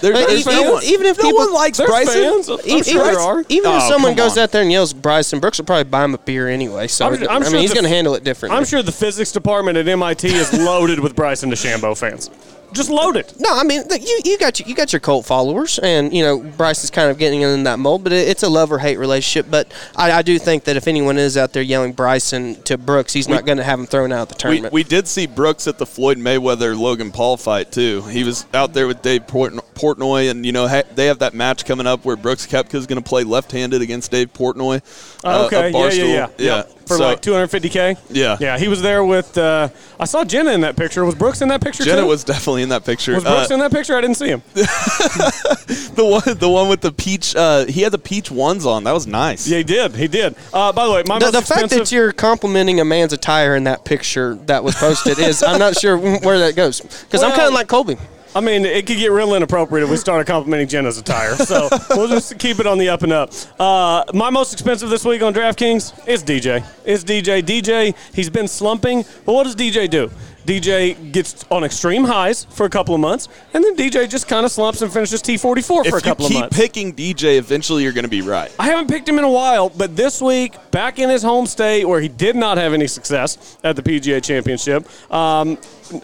There, 0.01 0.13
Hey, 0.13 0.25
there's 0.25 0.47
even- 0.47 0.53
no 0.63 0.71
one. 0.73 0.83
even 0.83 1.05
if 1.05 1.17
no 1.17 1.23
people- 1.25 1.39
one 1.39 1.53
likes 1.53 1.77
There's 1.77 1.89
Bryson, 1.89 2.13
fans. 2.45 2.49
I'm 2.49 2.59
E- 2.65 2.81
sure 2.83 3.03
there 3.03 3.19
are. 3.19 3.43
Even 3.49 3.71
if 3.71 3.83
Oh, 3.83 3.89
someone 3.89 4.11
come 4.15 4.25
goes 4.25 4.37
on. 4.37 4.43
out 4.45 4.51
there 4.51 4.61
and 4.61 4.71
yells 4.71 4.93
Bryson 4.93 5.39
Brooks, 5.39 5.57
will 5.59 5.65
probably 5.65 5.83
buy 5.83 6.05
him 6.05 6.13
a 6.15 6.17
beer 6.17 6.47
anyway. 6.47 6.87
So 6.87 7.05
I'm- 7.05 7.13
I'm 7.29 7.41
I 7.41 7.45
sure 7.45 7.51
mean, 7.51 7.61
he's 7.61 7.71
the- 7.71 7.75
going 7.75 7.83
to 7.83 7.89
handle 7.89 8.15
it 8.15 8.23
differently. 8.23 8.57
I'm 8.57 8.65
sure 8.65 8.81
the 8.81 8.91
physics 8.91 9.31
department 9.31 9.77
at 9.77 9.87
MIT 9.87 10.27
is 10.33 10.53
loaded 10.57 10.99
with 11.01 11.15
Bryson 11.15 11.51
DeChambeau 11.51 11.95
fans. 11.97 12.29
Just 12.73 12.89
loaded. 12.89 13.33
No, 13.39 13.49
I 13.51 13.63
mean 13.63 13.83
you, 13.91 14.21
you 14.23 14.37
got 14.37 14.59
your, 14.59 14.67
you 14.69 14.75
got 14.75 14.93
your 14.93 14.99
cult 14.99 15.25
followers, 15.25 15.79
and 15.79 16.13
you 16.13 16.23
know 16.23 16.39
Bryce 16.39 16.83
is 16.83 16.89
kind 16.89 17.09
of 17.11 17.17
getting 17.17 17.41
in 17.41 17.63
that 17.63 17.79
mold, 17.79 18.03
but 18.03 18.13
it, 18.13 18.27
it's 18.27 18.43
a 18.43 18.49
love 18.49 18.71
or 18.71 18.79
hate 18.79 18.97
relationship. 18.97 19.51
But 19.51 19.71
I, 19.95 20.11
I 20.11 20.21
do 20.21 20.39
think 20.39 20.63
that 20.65 20.75
if 20.77 20.87
anyone 20.87 21.17
is 21.17 21.37
out 21.37 21.53
there 21.53 21.63
yelling 21.63 21.93
Bryson 21.93 22.61
to 22.63 22.77
Brooks, 22.77 23.13
he's 23.13 23.27
not 23.27 23.45
going 23.45 23.57
to 23.57 23.63
have 23.63 23.79
him 23.79 23.85
thrown 23.85 24.11
out 24.11 24.23
of 24.23 24.29
the 24.29 24.35
tournament. 24.35 24.73
we 24.73 24.83
did 24.83 25.07
see 25.07 25.27
Brooks 25.27 25.67
at 25.67 25.77
the 25.77 25.85
Floyd 25.85 26.17
Mayweather 26.17 26.77
Logan 26.77 27.11
Paul 27.11 27.37
fight 27.37 27.71
too. 27.71 28.01
He 28.03 28.23
was 28.23 28.45
out 28.53 28.73
there 28.73 28.87
with 28.87 29.01
Dave 29.01 29.27
Port- 29.27 29.53
Portnoy, 29.75 30.29
and 30.31 30.45
you 30.45 30.51
know 30.51 30.67
ha- 30.67 30.83
they 30.95 31.07
have 31.07 31.19
that 31.19 31.33
match 31.33 31.65
coming 31.65 31.87
up 31.87 32.05
where 32.05 32.15
Brooks 32.15 32.47
Koepka 32.47 32.75
is 32.75 32.87
going 32.87 33.01
to 33.01 33.07
play 33.07 33.23
left-handed 33.23 33.81
against 33.81 34.11
Dave 34.11 34.31
Portnoy. 34.33 34.81
uh, 35.23 35.45
okay, 35.47 35.71
yeah, 35.71 35.89
yeah, 35.89 36.03
yeah, 36.05 36.27
yeah. 36.37 36.63
For 36.91 36.97
So, 36.97 37.03
like 37.07 37.21
250k. 37.21 37.97
Yeah. 38.09 38.37
yeah. 38.39 38.57
He 38.57 38.67
was 38.67 38.81
there 38.81 39.03
with. 39.03 39.37
Uh, 39.37 39.69
I 39.99 40.05
saw 40.05 40.23
Jenna 40.25 40.51
in 40.51 40.61
that 40.61 40.75
picture. 40.75 41.03
Was 41.05 41.15
Brooks 41.15 41.41
in 41.41 41.47
that 41.49 41.61
picture 41.61 41.83
Jenna 41.83 42.01
too? 42.01 42.07
was 42.07 42.23
definitely 42.23 42.63
in 42.63 42.69
that 42.69 42.85
picture. 42.85 43.13
Was 43.15 43.25
Uh, 43.25 43.35
Brooks 43.35 43.51
in 43.51 43.59
that 43.59 43.71
picture? 43.71 43.95
I 43.95 44.01
didn't 44.01 44.17
see 44.17 44.27
him. 44.29 44.41
the 44.53 46.05
one, 46.25 46.37
the 46.37 46.49
one 46.49 46.69
with 46.69 46.81
the 46.81 46.91
peach. 46.91 47.35
Uh, 47.35 47.65
he 47.65 47.81
had 47.81 47.91
the 47.91 47.97
peach 47.97 48.31
ones 48.31 48.65
on. 48.65 48.83
That 48.83 48.93
was 48.93 49.07
nice. 49.07 49.47
Yeah, 49.47 49.57
he 49.59 49.63
did. 49.63 49.95
He 49.95 50.07
did. 50.07 50.35
Uh, 50.53 50.71
by 50.71 50.85
the 50.85 50.91
way, 50.93 51.03
my 51.07 51.19
the, 51.19 51.25
most 51.25 51.33
the 51.33 51.41
fact 51.53 51.69
that 51.71 51.91
you're 51.91 52.11
complimenting 52.11 52.79
a 52.79 52.85
man's 52.85 53.13
attire 53.13 53.55
in 53.55 53.63
that 53.65 53.85
picture 53.85 54.35
that 54.45 54.63
was 54.63 54.75
posted 54.75 55.19
is 55.19 55.43
I'm 55.43 55.59
not 55.59 55.77
sure 55.77 55.97
where 56.19 56.39
that 56.39 56.55
goes 56.55 56.81
because 56.81 57.23
I'm 57.23 57.31
kind 57.31 57.47
of 57.47 57.53
like 57.53 57.67
Colby. 57.67 57.97
I 58.33 58.39
mean, 58.39 58.65
it 58.65 58.87
could 58.87 58.97
get 58.97 59.11
real 59.11 59.35
inappropriate 59.35 59.83
if 59.83 59.89
we 59.91 59.97
started 59.97 60.25
complimenting 60.25 60.67
Jenna's 60.67 60.97
attire. 60.97 61.35
So 61.35 61.67
we'll 61.89 62.07
just 62.07 62.39
keep 62.39 62.59
it 62.59 62.67
on 62.67 62.77
the 62.77 62.87
up 62.89 63.03
and 63.03 63.11
up. 63.11 63.33
Uh, 63.59 64.05
my 64.13 64.29
most 64.29 64.53
expensive 64.53 64.89
this 64.89 65.03
week 65.03 65.21
on 65.21 65.33
DraftKings 65.33 66.07
is 66.07 66.23
DJ. 66.23 66.65
It's 66.85 67.03
DJ. 67.03 67.41
DJ, 67.41 67.95
he's 68.13 68.29
been 68.29 68.47
slumping, 68.47 69.03
but 69.25 69.33
what 69.33 69.43
does 69.43 69.55
DJ 69.55 69.89
do? 69.89 70.09
DJ 70.45 71.11
gets 71.11 71.45
on 71.51 71.63
extreme 71.63 72.03
highs 72.03 72.45
for 72.45 72.65
a 72.65 72.69
couple 72.69 72.95
of 72.95 73.01
months, 73.01 73.27
and 73.53 73.63
then 73.63 73.75
DJ 73.75 74.09
just 74.09 74.27
kind 74.27 74.45
of 74.45 74.51
slumps 74.51 74.81
and 74.81 74.91
finishes 74.91 75.21
T44 75.21 75.89
for 75.89 75.97
a 75.97 76.01
couple 76.01 76.25
of 76.25 76.33
months. 76.33 76.57
If 76.57 76.63
you 76.63 76.69
keep 76.69 76.93
picking 76.93 77.15
DJ, 77.15 77.37
eventually 77.37 77.83
you're 77.83 77.91
going 77.91 78.05
to 78.05 78.09
be 78.09 78.21
right. 78.21 78.51
I 78.57 78.65
haven't 78.65 78.87
picked 78.87 79.07
him 79.07 79.19
in 79.19 79.23
a 79.23 79.29
while, 79.29 79.69
but 79.69 79.95
this 79.95 80.21
week, 80.21 80.55
back 80.71 80.97
in 80.97 81.09
his 81.09 81.21
home 81.21 81.45
state 81.45 81.85
where 81.85 82.01
he 82.01 82.07
did 82.07 82.35
not 82.35 82.57
have 82.57 82.73
any 82.73 82.87
success 82.87 83.57
at 83.63 83.75
the 83.75 83.83
PGA 83.83 84.23
Championship, 84.23 84.87
um, 85.13 85.57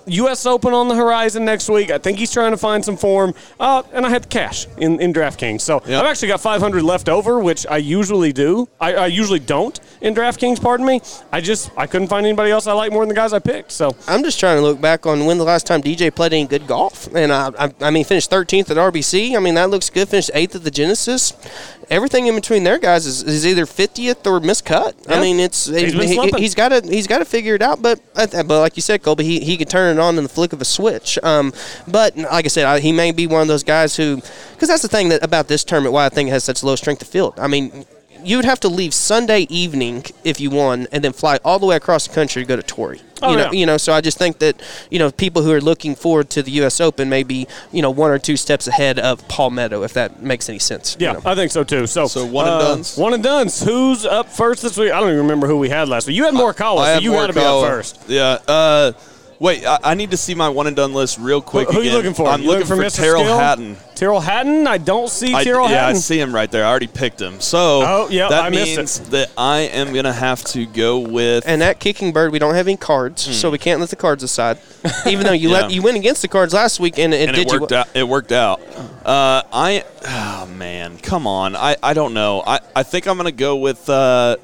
U.S. 0.07 0.45
Open 0.45 0.73
on 0.73 0.87
the 0.87 0.95
horizon 0.95 1.45
next 1.45 1.69
week. 1.69 1.91
I 1.91 1.97
think 1.97 2.17
he's 2.17 2.31
trying 2.31 2.51
to 2.51 2.57
find 2.57 2.83
some 2.83 2.97
form, 2.97 3.33
uh, 3.59 3.83
and 3.93 4.05
I 4.05 4.09
had 4.09 4.23
the 4.23 4.27
cash 4.27 4.67
in, 4.77 4.99
in 4.99 5.13
DraftKings. 5.13 5.61
So 5.61 5.81
Yep. 5.85 6.01
I've 6.03 6.09
actually 6.09 6.27
got 6.29 6.41
500 6.41 6.83
left 6.83 7.09
over, 7.09 7.39
which 7.39 7.65
I 7.67 7.77
usually 7.77 8.33
do. 8.33 8.67
I, 8.79 8.93
I 8.93 9.05
usually 9.07 9.39
don't 9.39 9.79
in 10.01 10.13
DraftKings. 10.13 10.61
Pardon 10.61 10.85
me. 10.85 11.01
I 11.31 11.41
just 11.41 11.71
I 11.77 11.87
couldn't 11.87 12.07
find 12.07 12.25
anybody 12.25 12.51
else 12.51 12.67
I 12.67 12.73
like 12.73 12.91
more 12.91 13.01
than 13.03 13.09
the 13.09 13.15
guys 13.15 13.33
I 13.33 13.39
picked. 13.39 13.71
So 13.71 13.95
I'm 14.07 14.23
just 14.23 14.39
trying 14.39 14.57
to 14.57 14.61
look 14.61 14.79
back 14.81 15.05
on 15.05 15.25
when 15.25 15.37
the 15.37 15.43
last 15.43 15.65
time 15.67 15.81
DJ 15.81 16.13
played 16.13 16.33
any 16.33 16.45
good 16.47 16.67
golf, 16.67 17.13
and 17.15 17.31
I, 17.31 17.51
I, 17.57 17.73
I 17.81 17.91
mean, 17.91 18.03
finished 18.03 18.29
13th 18.31 18.69
at 18.71 18.77
RBC. 18.77 19.35
I 19.35 19.39
mean, 19.39 19.55
that 19.55 19.69
looks 19.69 19.89
good. 19.89 20.07
Finished 20.09 20.31
eighth 20.33 20.55
at 20.55 20.63
the 20.63 20.71
Genesis. 20.71 21.33
Everything 21.89 22.27
in 22.27 22.35
between 22.35 22.63
there, 22.63 22.77
guys, 22.77 23.05
is, 23.05 23.23
is 23.23 23.45
either 23.45 23.65
50th 23.65 24.25
or 24.25 24.41
miscut. 24.41 24.93
I 25.09 25.21
mean, 25.21 25.39
it's 25.39 25.67
He's 25.67 25.93
he, 25.93 26.43
has 26.43 26.53
got 26.53 26.69
to 26.69 26.81
he's 26.81 27.07
got 27.07 27.19
to 27.19 27.25
figure 27.25 27.55
it 27.55 27.61
out. 27.61 27.81
But 27.81 28.01
uh, 28.15 28.27
but 28.43 28.59
like 28.59 28.75
you 28.75 28.81
said, 28.81 29.03
Colby, 29.03 29.23
he, 29.23 29.39
he 29.39 29.55
could 29.57 29.69
turn 29.69 29.97
it 29.97 29.99
on 29.99 30.17
in 30.17 30.23
the 30.23 30.29
flick 30.29 30.51
of 30.51 30.61
a 30.61 30.65
switch. 30.65 31.17
Um, 31.23 31.53
but 31.87 32.17
like 32.17 32.45
I 32.45 32.49
said, 32.49 32.65
I, 32.65 32.79
he 32.79 32.91
may 32.91 33.11
be 33.11 33.25
one 33.25 33.41
of 33.41 33.47
those 33.47 33.63
guys 33.63 33.95
who, 33.95 34.17
because 34.17 34.67
that's 34.67 34.81
the 34.81 34.87
thing 34.89 35.09
that 35.09 35.23
about 35.23 35.47
this 35.47 35.63
tournament, 35.63 35.93
why 35.93 36.05
I 36.05 36.09
think 36.09 36.27
it 36.27 36.31
has 36.33 36.43
such 36.43 36.63
low 36.63 36.75
strength 36.75 37.01
of 37.01 37.07
field. 37.07 37.39
I 37.39 37.47
mean. 37.47 37.85
You 38.27 38.37
would 38.37 38.45
have 38.45 38.59
to 38.59 38.67
leave 38.67 38.93
Sunday 38.93 39.47
evening 39.49 40.03
if 40.23 40.39
you 40.41 40.49
won, 40.49 40.87
and 40.91 41.01
then 41.03 41.13
fly 41.13 41.39
all 41.45 41.59
the 41.59 41.65
way 41.65 41.77
across 41.77 42.07
the 42.07 42.13
country 42.13 42.43
to 42.43 42.47
go 42.47 42.57
to 42.57 42.61
Torrey. 42.63 43.01
Oh, 43.21 43.31
you 43.31 43.37
know, 43.37 43.43
yeah. 43.45 43.51
you 43.51 43.65
know. 43.65 43.77
So 43.77 43.93
I 43.93 44.01
just 44.01 44.17
think 44.17 44.39
that 44.39 44.61
you 44.91 44.99
know 44.99 45.11
people 45.11 45.43
who 45.43 45.51
are 45.53 45.61
looking 45.61 45.95
forward 45.95 46.29
to 46.31 46.43
the 46.43 46.51
U.S. 46.51 46.81
Open 46.81 47.07
may 47.07 47.23
be 47.23 47.47
you 47.71 47.81
know 47.81 47.89
one 47.89 48.11
or 48.11 48.19
two 48.19 48.35
steps 48.35 48.67
ahead 48.67 48.99
of 48.99 49.25
Palmetto, 49.29 49.83
if 49.83 49.93
that 49.93 50.21
makes 50.21 50.49
any 50.49 50.59
sense. 50.59 50.97
you 50.99 51.07
Yeah, 51.07 51.13
know. 51.13 51.21
I 51.25 51.35
think 51.35 51.51
so 51.51 51.63
too. 51.63 51.87
So, 51.87 52.07
So 52.07 52.25
one 52.25 52.45
and 52.47 52.55
uh, 52.55 52.75
dones? 52.75 52.97
One 52.97 53.13
and 53.13 53.23
dones. 53.23 53.63
Who's 53.63 54.05
up 54.05 54.27
first 54.29 54.61
this 54.61 54.77
week? 54.77 54.91
I 54.91 54.99
don't 54.99 55.09
even 55.09 55.21
remember 55.21 55.47
who 55.47 55.57
we 55.57 55.69
had 55.69 55.87
last 55.87 56.07
week. 56.07 56.17
You 56.17 56.25
had 56.25 56.33
Morikawa, 56.33 56.79
I 56.79 56.95
so 56.95 56.99
you 56.99 57.11
got 57.13 57.27
to 57.27 57.33
be 57.33 57.39
up 57.39 57.65
first. 57.65 58.03
Yeah. 58.09 58.39
Uh, 58.47 58.91
wait, 59.39 59.65
I, 59.65 59.79
I 59.83 59.93
need 59.95 60.11
to 60.11 60.17
see 60.17 60.35
my 60.35 60.49
one 60.49 60.67
and 60.67 60.75
done 60.75 60.93
list 60.93 61.17
real 61.19 61.41
quick. 61.41 61.67
Who, 61.69 61.75
who 61.75 61.81
you 61.81 61.91
looking 61.91 62.13
for? 62.13 62.27
I'm 62.27 62.41
You 62.41 62.47
looking, 62.47 62.65
for, 62.67 62.75
Mr. 62.75 62.97
Tyrrell 62.97 63.23
Skill? 63.23 63.37
Hatton. 63.39 63.77
Tyrrell 63.95 64.19
Hatton? 64.19 64.67
I 64.67 64.77
don't 64.77 65.09
see 65.09 65.33
I, 65.33 65.43
Tyrrell 65.43 65.69
yeah, 65.69 65.77
I 65.77 65.87
Hatton. 65.87 66.01
see 66.01 66.19
him 66.19 66.33
right 66.33 66.49
there. 66.51 66.63
I 66.65 66.69
already 66.69 66.87
picked 66.87 67.19
him. 67.21 67.39
So 67.41 67.57
Oh, 67.83 68.07
yeah, 68.11 68.29
that 68.29 68.43
I 68.45 68.49
means 68.49 68.99
it. 68.99 69.05
that 69.11 69.31
I 69.37 69.59
am 69.59 69.93
gonna 69.93 70.13
have 70.13 70.43
to 70.45 70.65
go 70.65 70.99
with. 70.99 71.43
And 71.47 71.61
that 71.61 71.79
Kickingbird, 71.79 72.31
we 72.31 72.39
don't 72.39 72.53
have 72.55 72.67
any 72.67 72.77
cards, 72.77 73.21
so 73.35 73.49
we 73.49 73.57
can't 73.57 73.79
let 73.79 73.89
the 73.89 73.95
cards 73.95 74.21
aside. 74.23 74.59
Even 75.07 75.25
though 75.25 75.33
you 75.33 75.49
let 75.51 75.65
Hmm. 75.65 75.71
You 75.71 75.81
went 75.81 75.97
against 75.97 76.21
the 76.21 76.27
cards 76.27 76.53
last 76.53 76.79
week, 76.79 76.99
and 76.99 77.13
it 77.13 77.27
and 77.27 77.35
did 77.35 77.47
it 77.47 77.51
worked 77.59 77.71
you. 77.71 77.77
out. 77.77 77.87
It 77.95 78.07
worked 78.07 78.31
out. 78.31 78.61
Uh, 79.03 79.41
I, 79.51 79.83
oh 80.05 80.45
man, 80.55 80.97
come 80.99 81.25
on. 81.27 81.55
I, 81.55 81.75
I 81.81 81.93
don't 81.93 82.13
know. 82.13 82.43
I, 82.45 82.59
I 82.75 82.83
think 82.83 83.07
I'm 83.07 83.17
gonna 83.17 83.31
go 83.31 83.55
with. 83.57 83.89
Uh, 83.89 84.37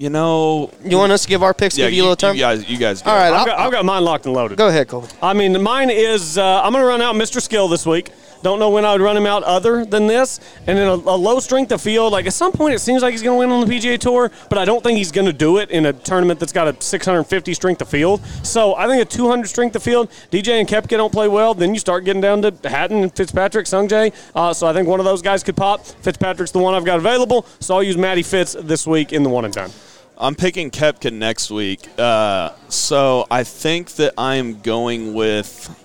you 0.00 0.08
know, 0.08 0.70
You 0.82 0.96
want 0.96 1.12
us 1.12 1.22
to 1.22 1.28
give 1.28 1.42
our 1.42 1.52
picks? 1.52 1.76
yeah, 1.76 1.84
give 1.84 1.92
you, 1.92 2.02
a 2.02 2.04
little 2.04 2.16
time. 2.16 2.34
you 2.34 2.40
guys, 2.40 2.66
you 2.66 2.78
guys. 2.78 3.02
Go. 3.02 3.10
All 3.10 3.16
right, 3.18 3.34
I've 3.34 3.46
got, 3.46 3.58
I've 3.58 3.70
got 3.70 3.84
mine 3.84 4.02
locked 4.02 4.24
and 4.24 4.34
loaded. 4.34 4.56
Go 4.56 4.68
ahead, 4.68 4.88
Cole. 4.88 5.06
I 5.22 5.34
mean, 5.34 5.62
mine 5.62 5.90
is 5.90 6.38
uh, 6.38 6.62
I'm 6.62 6.72
going 6.72 6.82
to 6.82 6.88
run 6.88 7.02
out 7.02 7.16
Mr. 7.16 7.38
Skill 7.42 7.68
this 7.68 7.84
week. 7.84 8.10
Don't 8.42 8.58
know 8.58 8.70
when 8.70 8.86
I 8.86 8.92
would 8.92 9.02
run 9.02 9.14
him 9.14 9.26
out 9.26 9.42
other 9.42 9.84
than 9.84 10.06
this. 10.06 10.40
And 10.66 10.78
in 10.78 10.88
a, 10.88 10.94
a 10.94 11.16
low 11.16 11.38
strength 11.40 11.70
of 11.72 11.82
field, 11.82 12.12
like 12.12 12.24
at 12.24 12.32
some 12.32 12.50
point 12.50 12.74
it 12.74 12.78
seems 12.78 13.02
like 13.02 13.12
he's 13.12 13.22
going 13.22 13.36
to 13.36 13.38
win 13.46 13.50
on 13.50 13.68
the 13.68 13.76
PGA 13.76 13.98
Tour, 13.98 14.30
but 14.48 14.56
I 14.56 14.64
don't 14.64 14.82
think 14.82 14.96
he's 14.96 15.12
going 15.12 15.26
to 15.26 15.34
do 15.34 15.58
it 15.58 15.68
in 15.68 15.84
a 15.84 15.92
tournament 15.92 16.40
that's 16.40 16.52
got 16.52 16.66
a 16.66 16.82
650 16.82 17.52
strength 17.52 17.82
of 17.82 17.88
field. 17.90 18.24
So 18.42 18.74
I 18.76 18.86
think 18.86 19.02
a 19.02 19.04
200 19.04 19.46
strength 19.48 19.76
of 19.76 19.82
field, 19.82 20.10
DJ 20.30 20.58
and 20.60 20.66
Koepka 20.66 20.96
don't 20.96 21.12
play 21.12 21.28
well. 21.28 21.52
Then 21.52 21.74
you 21.74 21.80
start 21.80 22.06
getting 22.06 22.22
down 22.22 22.40
to 22.40 22.54
Hatton 22.66 23.02
and 23.02 23.14
Fitzpatrick, 23.14 23.66
Sungjae. 23.66 24.14
Uh, 24.34 24.54
so 24.54 24.66
I 24.66 24.72
think 24.72 24.88
one 24.88 25.00
of 25.00 25.04
those 25.04 25.20
guys 25.20 25.42
could 25.42 25.58
pop. 25.58 25.84
Fitzpatrick's 25.84 26.52
the 26.52 26.58
one 26.60 26.72
I've 26.72 26.86
got 26.86 26.96
available. 26.96 27.44
So 27.58 27.74
I'll 27.74 27.82
use 27.82 27.98
Matty 27.98 28.22
Fitz 28.22 28.56
this 28.58 28.86
week 28.86 29.12
in 29.12 29.22
the 29.22 29.28
one 29.28 29.44
and 29.44 29.52
done. 29.52 29.70
I'm 30.20 30.34
picking 30.34 30.70
Koepka 30.70 31.12
next 31.12 31.50
week. 31.50 31.88
Uh, 31.98 32.50
so 32.68 33.26
I 33.30 33.42
think 33.42 33.92
that 33.92 34.14
I'm 34.18 34.60
going 34.60 35.14
with. 35.14 35.76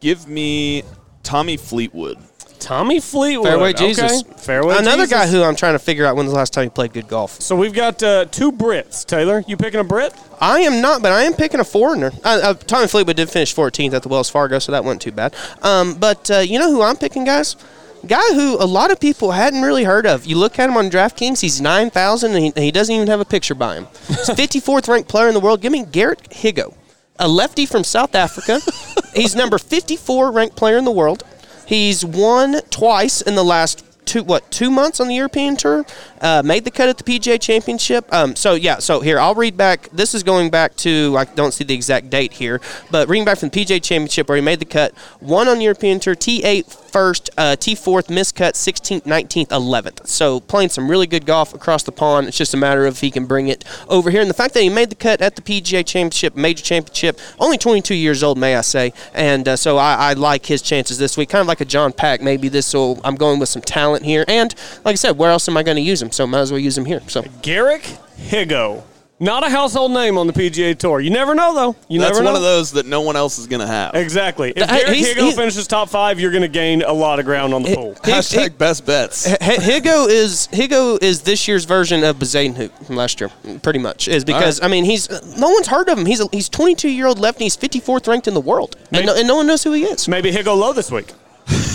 Give 0.00 0.28
me 0.28 0.82
Tommy 1.22 1.56
Fleetwood. 1.56 2.18
Tommy 2.58 3.00
Fleetwood. 3.00 3.48
Fairway 3.48 3.70
okay. 3.70 3.88
Jesus. 3.88 4.22
Fairway 4.22 4.76
Another 4.76 5.04
Jesus. 5.04 5.10
guy 5.10 5.26
who 5.26 5.42
I'm 5.42 5.56
trying 5.56 5.74
to 5.74 5.78
figure 5.78 6.06
out 6.06 6.14
when 6.14 6.26
the 6.26 6.32
last 6.32 6.52
time 6.52 6.64
he 6.64 6.70
played 6.70 6.92
good 6.92 7.08
golf. 7.08 7.40
So 7.40 7.56
we've 7.56 7.72
got 7.72 8.02
uh, 8.02 8.26
two 8.26 8.52
Brits. 8.52 9.04
Taylor, 9.04 9.42
you 9.48 9.56
picking 9.56 9.80
a 9.80 9.84
Brit? 9.84 10.14
I 10.40 10.60
am 10.60 10.80
not, 10.80 11.02
but 11.02 11.10
I 11.10 11.22
am 11.22 11.34
picking 11.34 11.58
a 11.58 11.64
foreigner. 11.64 12.12
Uh, 12.24 12.40
uh, 12.42 12.54
Tommy 12.54 12.86
Fleetwood 12.86 13.16
did 13.16 13.30
finish 13.30 13.54
14th 13.54 13.94
at 13.94 14.02
the 14.02 14.08
Wells 14.08 14.28
Fargo, 14.30 14.58
so 14.58 14.72
that 14.72 14.84
wasn't 14.84 15.02
too 15.02 15.12
bad. 15.12 15.34
Um, 15.62 15.94
but 15.94 16.30
uh, 16.30 16.38
you 16.38 16.58
know 16.58 16.70
who 16.70 16.82
I'm 16.82 16.96
picking, 16.96 17.24
guys? 17.24 17.56
Guy 18.06 18.34
who 18.34 18.56
a 18.60 18.66
lot 18.66 18.90
of 18.90 18.98
people 18.98 19.30
hadn't 19.30 19.62
really 19.62 19.84
heard 19.84 20.06
of. 20.06 20.26
You 20.26 20.36
look 20.36 20.58
at 20.58 20.68
him 20.68 20.76
on 20.76 20.90
DraftKings, 20.90 21.40
he's 21.40 21.60
9,000, 21.60 22.32
and 22.32 22.44
he, 22.44 22.46
and 22.54 22.64
he 22.64 22.72
doesn't 22.72 22.92
even 22.92 23.06
have 23.06 23.20
a 23.20 23.24
picture 23.24 23.54
by 23.54 23.76
him. 23.76 23.86
He's 24.08 24.16
54th 24.28 24.88
ranked 24.88 25.08
player 25.08 25.28
in 25.28 25.34
the 25.34 25.40
world. 25.40 25.60
Give 25.60 25.70
me 25.70 25.84
Garrick 25.84 26.24
Higgo, 26.30 26.74
a 27.18 27.28
lefty 27.28 27.64
from 27.64 27.84
South 27.84 28.14
Africa. 28.16 28.60
he's 29.14 29.36
number 29.36 29.56
54 29.56 30.32
ranked 30.32 30.56
player 30.56 30.78
in 30.78 30.84
the 30.84 30.90
world. 30.90 31.24
He's 31.64 32.04
won 32.04 32.60
twice 32.70 33.20
in 33.20 33.36
the 33.36 33.44
last 33.44 33.84
two 34.04 34.24
what 34.24 34.50
two 34.50 34.68
months 34.68 34.98
on 34.98 35.06
the 35.06 35.14
European 35.14 35.56
tour. 35.56 35.86
Uh, 36.20 36.42
made 36.44 36.64
the 36.64 36.72
cut 36.72 36.88
at 36.88 36.98
the 36.98 37.04
PGA 37.04 37.40
Championship. 37.40 38.12
Um, 38.12 38.34
so 38.34 38.54
yeah, 38.54 38.78
so 38.78 39.00
here 39.00 39.20
I'll 39.20 39.36
read 39.36 39.56
back. 39.56 39.88
This 39.90 40.12
is 40.12 40.24
going 40.24 40.50
back 40.50 40.74
to 40.78 41.14
I 41.16 41.24
don't 41.24 41.52
see 41.52 41.62
the 41.62 41.74
exact 41.74 42.10
date 42.10 42.32
here, 42.32 42.60
but 42.90 43.08
reading 43.08 43.24
back 43.24 43.38
from 43.38 43.50
the 43.50 43.64
PGA 43.64 43.80
Championship 43.80 44.28
where 44.28 44.36
he 44.36 44.42
made 44.42 44.58
the 44.58 44.64
cut. 44.64 44.92
One 45.20 45.46
on 45.46 45.60
European 45.60 46.00
tour, 46.00 46.16
T8 46.16 46.81
first, 46.92 47.30
uh, 47.36 47.56
T4th, 47.58 48.08
miscut 48.08 48.52
16th, 48.52 49.02
19th, 49.02 49.48
11th. 49.48 50.06
So 50.06 50.40
playing 50.40 50.68
some 50.68 50.90
really 50.90 51.06
good 51.06 51.26
golf 51.26 51.54
across 51.54 51.82
the 51.82 51.92
pond. 51.92 52.28
It's 52.28 52.36
just 52.36 52.54
a 52.54 52.56
matter 52.56 52.86
of 52.86 52.94
if 52.94 53.00
he 53.00 53.10
can 53.10 53.26
bring 53.26 53.48
it 53.48 53.64
over 53.88 54.10
here. 54.10 54.20
And 54.20 54.30
the 54.30 54.34
fact 54.34 54.54
that 54.54 54.62
he 54.62 54.68
made 54.68 54.90
the 54.90 54.94
cut 54.94 55.20
at 55.20 55.36
the 55.36 55.42
PGA 55.42 55.84
Championship, 55.84 56.36
major 56.36 56.62
championship, 56.62 57.18
only 57.38 57.58
22 57.58 57.94
years 57.94 58.22
old, 58.22 58.38
may 58.38 58.54
I 58.56 58.60
say. 58.60 58.92
And 59.14 59.48
uh, 59.48 59.56
so 59.56 59.78
I, 59.78 59.94
I 59.94 60.12
like 60.12 60.46
his 60.46 60.62
chances 60.62 60.98
this 60.98 61.16
week. 61.16 61.30
Kind 61.30 61.40
of 61.40 61.48
like 61.48 61.60
a 61.60 61.64
John 61.64 61.92
Pak. 61.92 62.20
Maybe 62.20 62.48
this 62.48 62.74
will. 62.74 63.00
I'm 63.04 63.16
going 63.16 63.38
with 63.38 63.48
some 63.48 63.62
talent 63.62 64.04
here. 64.04 64.24
And 64.28 64.54
like 64.84 64.92
I 64.92 64.96
said, 64.96 65.18
where 65.18 65.30
else 65.30 65.48
am 65.48 65.56
I 65.56 65.62
going 65.62 65.76
to 65.76 65.82
use 65.82 66.02
him? 66.02 66.12
So 66.12 66.26
might 66.26 66.40
as 66.40 66.52
well 66.52 66.60
use 66.60 66.76
him 66.76 66.84
here. 66.84 67.00
So 67.08 67.24
Garrick 67.42 67.82
Higgo. 68.18 68.84
Not 69.22 69.46
a 69.46 69.48
household 69.50 69.92
name 69.92 70.18
on 70.18 70.26
the 70.26 70.32
PGA 70.32 70.76
Tour. 70.76 71.00
You 71.00 71.10
never 71.10 71.34
know, 71.36 71.54
though. 71.54 71.76
You 71.88 72.00
That's 72.00 72.12
never 72.14 72.24
know. 72.24 72.30
one 72.32 72.36
of 72.36 72.42
those 72.42 72.72
that 72.72 72.86
no 72.86 73.02
one 73.02 73.14
else 73.14 73.38
is 73.38 73.46
going 73.46 73.60
to 73.60 73.66
have. 73.68 73.94
Exactly. 73.94 74.52
If 74.56 74.68
Hey, 74.68 74.80
Garrick 74.80 74.96
he's- 74.96 75.08
Higgo 75.14 75.20
he's- 75.22 75.36
finishes 75.36 75.66
top 75.68 75.88
five, 75.90 76.18
you're 76.18 76.32
going 76.32 76.42
to 76.42 76.48
gain 76.48 76.82
a 76.82 76.92
lot 76.92 77.20
of 77.20 77.24
ground 77.24 77.54
on 77.54 77.62
the 77.62 77.72
pool. 77.76 77.94
Hashtag 78.02 78.58
best 78.58 78.84
bets. 78.84 79.28
H- 79.28 79.38
Higgo 79.40 80.08
is 80.08 80.48
Higgo 80.52 81.00
is 81.00 81.22
this 81.22 81.46
year's 81.46 81.64
version 81.66 82.02
of 82.02 82.16
Bezuidenhout 82.16 82.84
from 82.84 82.96
last 82.96 83.20
year, 83.20 83.30
pretty 83.62 83.78
much. 83.78 84.08
Is 84.08 84.24
because 84.24 84.60
I 84.60 84.66
mean 84.66 84.84
he's 84.84 85.08
no 85.38 85.50
one's 85.50 85.68
heard 85.68 85.88
of 85.88 85.98
him. 85.98 86.06
He's 86.06 86.20
a, 86.20 86.26
he's 86.32 86.48
22 86.48 86.88
year 86.88 87.06
old 87.06 87.20
lefty. 87.20 87.44
He's 87.44 87.56
54th 87.56 88.08
ranked 88.08 88.26
in 88.26 88.34
the 88.34 88.40
world, 88.40 88.74
and 88.90 89.06
no, 89.06 89.14
and 89.14 89.28
no 89.28 89.36
one 89.36 89.46
knows 89.46 89.62
who 89.62 89.72
he 89.72 89.84
is. 89.84 90.08
Maybe 90.08 90.32
Higgo 90.32 90.58
low 90.58 90.72
this 90.72 90.90
week. 90.90 91.12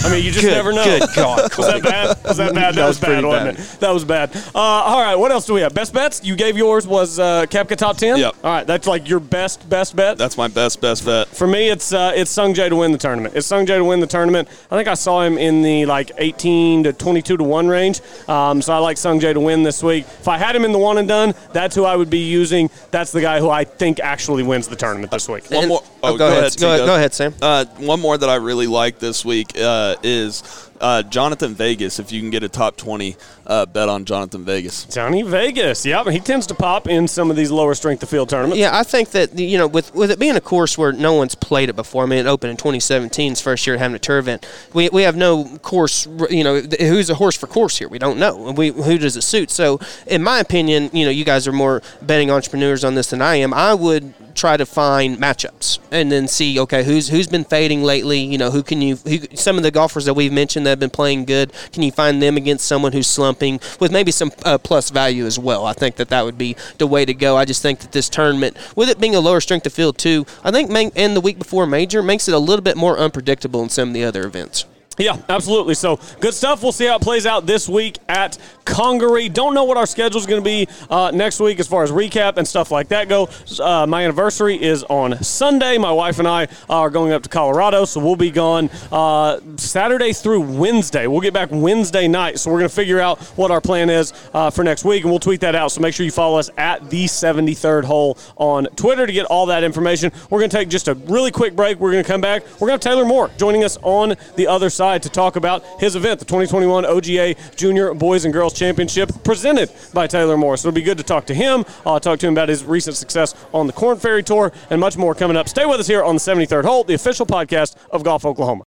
I 0.07 0.11
mean, 0.11 0.23
you 0.23 0.31
just 0.31 0.45
Good- 0.45 0.53
never 0.53 0.71
know. 0.71 0.83
good 0.83 1.09
God, 1.15 1.41
was 1.57 1.67
that 1.67 1.83
bad? 1.83 2.17
Was 2.23 2.37
that 2.37 2.53
bad? 2.53 2.75
That, 2.75 2.75
That 2.75 2.87
was, 2.87 2.95
was 2.95 2.99
bad, 2.99 3.07
pretty 3.07 3.27
wasn't 3.27 3.57
bad. 3.57 3.65
it? 3.65 3.79
That 3.79 3.91
was 3.93 4.05
bad. 4.05 4.35
Uh, 4.55 4.59
all 4.59 5.01
right, 5.01 5.15
what 5.15 5.31
else 5.31 5.45
do 5.45 5.53
we 5.53 5.61
have? 5.61 5.73
Best 5.73 5.93
bets? 5.93 6.23
You 6.23 6.35
gave 6.35 6.57
yours 6.57 6.87
was 6.87 7.19
uh, 7.19 7.45
Koepka 7.47 7.75
top 7.75 7.97
ten. 7.97 8.17
Yep. 8.17 8.35
All 8.43 8.51
right, 8.51 8.65
that's 8.67 8.87
like 8.87 9.07
your 9.09 9.19
best 9.19 9.67
best 9.69 9.95
bet. 9.95 10.17
That's 10.17 10.37
my 10.37 10.47
best 10.47 10.79
best 10.81 11.05
bet. 11.05 11.27
For 11.27 11.45
me, 11.47 11.69
it's 11.69 11.91
uh, 11.93 12.13
it's 12.15 12.31
Sung 12.31 12.53
Jae 12.53 12.69
to 12.69 12.75
win 12.75 12.91
the 12.91 12.97
tournament. 12.97 13.35
It's 13.35 13.47
Sung 13.47 13.65
Jae 13.65 13.77
to 13.77 13.83
win 13.85 13.99
the 13.99 14.07
tournament. 14.07 14.47
I 14.71 14.75
think 14.77 14.87
I 14.87 14.93
saw 14.93 15.21
him 15.23 15.37
in 15.37 15.61
the 15.61 15.85
like 15.85 16.11
18 16.17 16.83
to 16.85 16.93
22 16.93 17.37
to 17.37 17.43
one 17.43 17.67
range. 17.67 18.01
Um, 18.29 18.61
so 18.61 18.73
I 18.73 18.77
like 18.77 18.97
Sung 18.97 19.19
Jae 19.19 19.33
to 19.33 19.39
win 19.39 19.63
this 19.63 19.83
week. 19.83 20.05
If 20.05 20.27
I 20.27 20.37
had 20.37 20.55
him 20.55 20.63
in 20.65 20.71
the 20.71 20.77
one 20.79 20.97
and 20.97 21.07
done, 21.07 21.33
that's 21.53 21.75
who 21.75 21.83
I 21.83 21.95
would 21.95 22.09
be 22.09 22.19
using. 22.19 22.69
That's 22.91 23.11
the 23.11 23.21
guy 23.21 23.39
who 23.39 23.49
I 23.49 23.63
think 23.65 23.99
actually 23.99 24.43
wins 24.43 24.67
the 24.67 24.75
tournament 24.75 25.11
this 25.11 25.27
week. 25.27 25.49
One 25.51 25.67
more. 25.67 25.83
oh, 26.03 26.17
go 26.17 26.27
ahead. 26.27 26.55
Go 26.59 26.67
ahead- 26.67 26.77
T-Dub. 26.77 26.85
go 26.87 26.95
ahead, 26.95 27.13
Sam. 27.13 27.33
Uh, 27.41 27.65
one 27.77 27.99
more 27.99 28.17
that 28.17 28.29
I 28.29 28.35
really 28.35 28.67
like 28.67 28.99
this 28.99 29.25
week 29.25 29.57
uh, 29.59 29.95
is 30.03 30.69
uh, 30.81 31.03
Jhonattan 31.05 31.53
Vegas. 31.53 31.99
If 31.99 32.11
you 32.11 32.21
can 32.21 32.29
get 32.29 32.43
a 32.43 32.49
top 32.49 32.77
twenty 32.77 33.15
uh, 33.45 33.65
bet 33.65 33.89
on 33.89 34.05
Jhonattan 34.05 34.43
Vegas. 34.43 34.85
Johnny 34.85 35.23
Vegas. 35.23 35.85
Yep, 35.85 36.07
he 36.07 36.19
tends 36.19 36.47
to 36.47 36.55
pop 36.55 36.87
in 36.87 37.07
some 37.07 37.29
of 37.29 37.35
these 37.35 37.51
lower 37.51 37.73
strength 37.73 38.03
of 38.03 38.09
field 38.09 38.29
tournaments. 38.29 38.57
Yeah, 38.59 38.77
I 38.77 38.83
think 38.83 39.11
that 39.11 39.37
you 39.37 39.57
know, 39.57 39.67
with 39.67 39.93
with 39.95 40.11
it 40.11 40.19
being 40.19 40.35
a 40.35 40.41
course 40.41 40.77
where 40.77 40.91
no 40.91 41.13
one's 41.13 41.35
played 41.35 41.69
it 41.69 41.75
before. 41.75 42.03
I 42.03 42.05
mean, 42.05 42.19
it 42.19 42.27
opened 42.27 42.51
in 42.51 42.57
2017, 42.57 43.31
it's 43.31 43.41
first 43.41 43.65
year 43.65 43.77
having 43.77 43.95
a 43.95 43.99
tour 43.99 44.19
event. 44.19 44.47
We, 44.73 44.89
we 44.89 45.03
have 45.03 45.15
no 45.15 45.45
course. 45.59 46.07
You 46.29 46.43
know, 46.43 46.61
who's 46.61 47.09
a 47.09 47.15
horse 47.15 47.35
for 47.35 47.47
course 47.47 47.77
here? 47.77 47.87
We 47.87 47.99
don't 47.99 48.19
know. 48.19 48.51
We 48.51 48.69
who 48.69 48.97
does 48.97 49.15
it 49.15 49.23
suit? 49.23 49.51
So, 49.51 49.79
in 50.05 50.23
my 50.23 50.39
opinion, 50.39 50.89
you 50.93 51.05
know, 51.05 51.11
you 51.11 51.25
guys 51.25 51.47
are 51.47 51.53
more 51.53 51.81
betting 52.01 52.31
entrepreneurs 52.31 52.83
on 52.83 52.95
this 52.95 53.09
than 53.09 53.21
I 53.21 53.35
am. 53.35 53.53
I 53.53 53.73
would 53.73 54.13
try 54.37 54.57
to 54.57 54.65
find 54.65 55.17
matchups 55.17 55.79
and 55.91 56.11
then 56.11 56.27
see 56.27 56.59
okay 56.59 56.83
who's 56.83 57.09
who's 57.09 57.27
been 57.27 57.43
fading 57.43 57.83
lately? 57.83 58.19
You 58.19 58.37
know 58.37 58.51
who 58.51 58.63
can 58.63 58.81
you 58.81 58.95
who, 58.97 59.19
some 59.35 59.57
of 59.57 59.63
the 59.63 59.71
golfers 59.71 60.05
that 60.05 60.13
we've 60.13 60.33
mentioned 60.33 60.65
that 60.65 60.71
have 60.71 60.79
been 60.79 60.89
playing 60.89 61.25
good 61.25 61.51
can 61.71 61.83
you 61.83 61.91
find 61.91 62.21
them 62.21 62.37
against 62.37 62.65
someone 62.65 62.93
who's 62.93 63.07
slumping 63.07 63.59
with 63.79 63.91
maybe 63.91 64.11
some 64.11 64.31
uh, 64.45 64.57
plus 64.57 64.89
value 64.89 65.25
as 65.25 65.37
well? 65.37 65.65
I 65.65 65.73
think 65.73 65.95
that 65.97 66.09
that 66.09 66.23
would 66.23 66.37
be 66.37 66.55
the 66.77 66.87
way 66.87 67.03
to 67.03 67.13
go. 67.13 67.35
I 67.35 67.45
just 67.45 67.61
think 67.61 67.79
that 67.79 67.91
this 67.91 68.09
tournament 68.09 68.55
with 68.75 68.89
it 68.89 68.99
being 68.99 69.15
a 69.15 69.19
lower 69.19 69.41
strength 69.41 69.65
of 69.65 69.73
field 69.73 69.97
too 69.97 70.25
i 70.43 70.51
think 70.51 70.69
and 70.95 71.15
the 71.15 71.21
week 71.21 71.39
before 71.39 71.65
major 71.65 72.03
makes 72.03 72.27
it 72.27 72.33
a 72.33 72.39
little 72.39 72.63
bit 72.63 72.77
more 72.77 72.97
unpredictable 72.97 73.63
in 73.63 73.69
some 73.69 73.89
of 73.89 73.93
the 73.93 74.03
other 74.03 74.25
events 74.25 74.65
Yeah, 74.97 75.17
absolutely. 75.29 75.75
So 75.75 75.99
good 76.19 76.33
stuff. 76.33 76.63
We'll 76.63 76.71
see 76.71 76.87
how 76.87 76.95
it 76.95 77.03
plays 77.03 77.27
out 77.27 77.45
this 77.45 77.69
week 77.69 77.99
at 78.09 78.39
Congaree. 78.65 79.29
Don't 79.29 79.53
know 79.53 79.63
what 79.63 79.77
our 79.77 79.85
schedule 79.85 80.19
is 80.19 80.25
going 80.25 80.41
to 80.41 80.45
be 80.45 80.67
uh, 80.89 81.11
next 81.13 81.39
week 81.39 81.59
as 81.59 81.67
far 81.67 81.83
as 81.83 81.91
recap 81.91 82.37
and 82.37 82.47
stuff 82.47 82.71
like 82.71 82.87
that 82.87 83.07
go. 83.07 83.29
Uh, 83.61 83.85
my 83.85 84.03
anniversary 84.03 84.61
is 84.61 84.83
on 84.85 85.23
Sunday. 85.23 85.77
My 85.77 85.91
wife 85.91 86.17
and 86.17 86.27
I 86.27 86.47
are 86.67 86.89
going 86.89 87.11
up 87.11 87.21
to 87.23 87.29
Colorado, 87.29 87.85
so 87.85 87.99
we'll 87.99 88.15
be 88.15 88.31
gone 88.31 88.71
uh, 88.91 89.39
Saturday 89.57 90.13
through 90.13 90.41
Wednesday. 90.41 91.05
We'll 91.05 91.21
get 91.21 91.33
back 91.33 91.49
Wednesday 91.51 92.07
night, 92.07 92.39
so 92.39 92.51
we're 92.51 92.59
going 92.59 92.69
to 92.69 92.75
figure 92.75 92.99
out 92.99 93.19
what 93.37 93.51
our 93.51 93.61
plan 93.61 93.91
is 93.91 94.13
uh, 94.33 94.49
for 94.49 94.63
next 94.63 94.83
week, 94.83 95.03
and 95.03 95.11
we'll 95.11 95.19
tweet 95.19 95.41
that 95.41 95.53
out. 95.53 95.71
So 95.71 95.79
make 95.79 95.93
sure 95.93 96.05
you 96.05 96.11
follow 96.11 96.39
us 96.39 96.49
at 96.57 96.89
the 96.89 97.05
73rd 97.05 97.83
hole 97.83 98.17
on 98.35 98.65
Twitter 98.75 99.05
to 99.05 99.13
get 99.13 99.27
all 99.27 99.45
that 99.45 99.63
information. 99.63 100.11
We're 100.31 100.39
going 100.39 100.49
to 100.49 100.57
take 100.57 100.69
just 100.69 100.87
a 100.87 100.95
really 100.95 101.29
quick 101.29 101.55
break. 101.55 101.79
We're 101.79 101.91
going 101.91 102.03
to 102.03 102.07
come 102.07 102.21
back. 102.21 102.41
We're 102.59 102.67
going 102.67 102.79
to 102.79 102.89
have 102.89 102.95
Taylor 102.95 103.05
Moore 103.05 103.29
joining 103.37 103.63
us 103.63 103.77
on 103.83 104.15
the 104.35 104.47
other 104.47 104.71
side 104.71 104.86
to 104.95 105.09
talk 105.09 105.35
about 105.35 105.63
his 105.79 105.95
event, 105.95 106.19
the 106.19 106.25
2021 106.25 106.85
OGA 106.85 107.35
Junior 107.55 107.93
Boys 107.93 108.23
and 108.23 108.33
Girls 108.33 108.53
Championship, 108.53 109.11
presented 109.23 109.71
by 109.93 110.07
Taylor. 110.07 110.37
So 110.37 110.69
it'll 110.69 110.71
be 110.71 110.81
good 110.81 110.97
to 110.97 111.03
talk 111.03 111.25
to 111.25 111.33
him. 111.33 111.65
I'll 111.85 111.99
talk 111.99 112.19
to 112.19 112.27
him 112.27 112.33
about 112.33 112.49
his 112.49 112.63
recent 112.63 112.95
success 112.95 113.33
on 113.53 113.65
the 113.67 113.73
Korn 113.73 113.97
Ferry 113.97 114.23
Tour 114.23 114.51
and 114.69 114.79
much 114.79 114.97
more 114.97 115.15
coming 115.15 115.35
up. 115.35 115.49
Stay 115.49 115.65
with 115.65 115.79
us 115.79 115.87
here 115.87 116.03
on 116.03 116.15
the 116.15 116.21
73rd 116.21 116.63
Hole, 116.65 116.83
the 116.83 116.93
official 116.93 117.25
podcast 117.25 117.75
of 117.91 118.03
Golf 118.03 118.25
Oklahoma. 118.25 118.66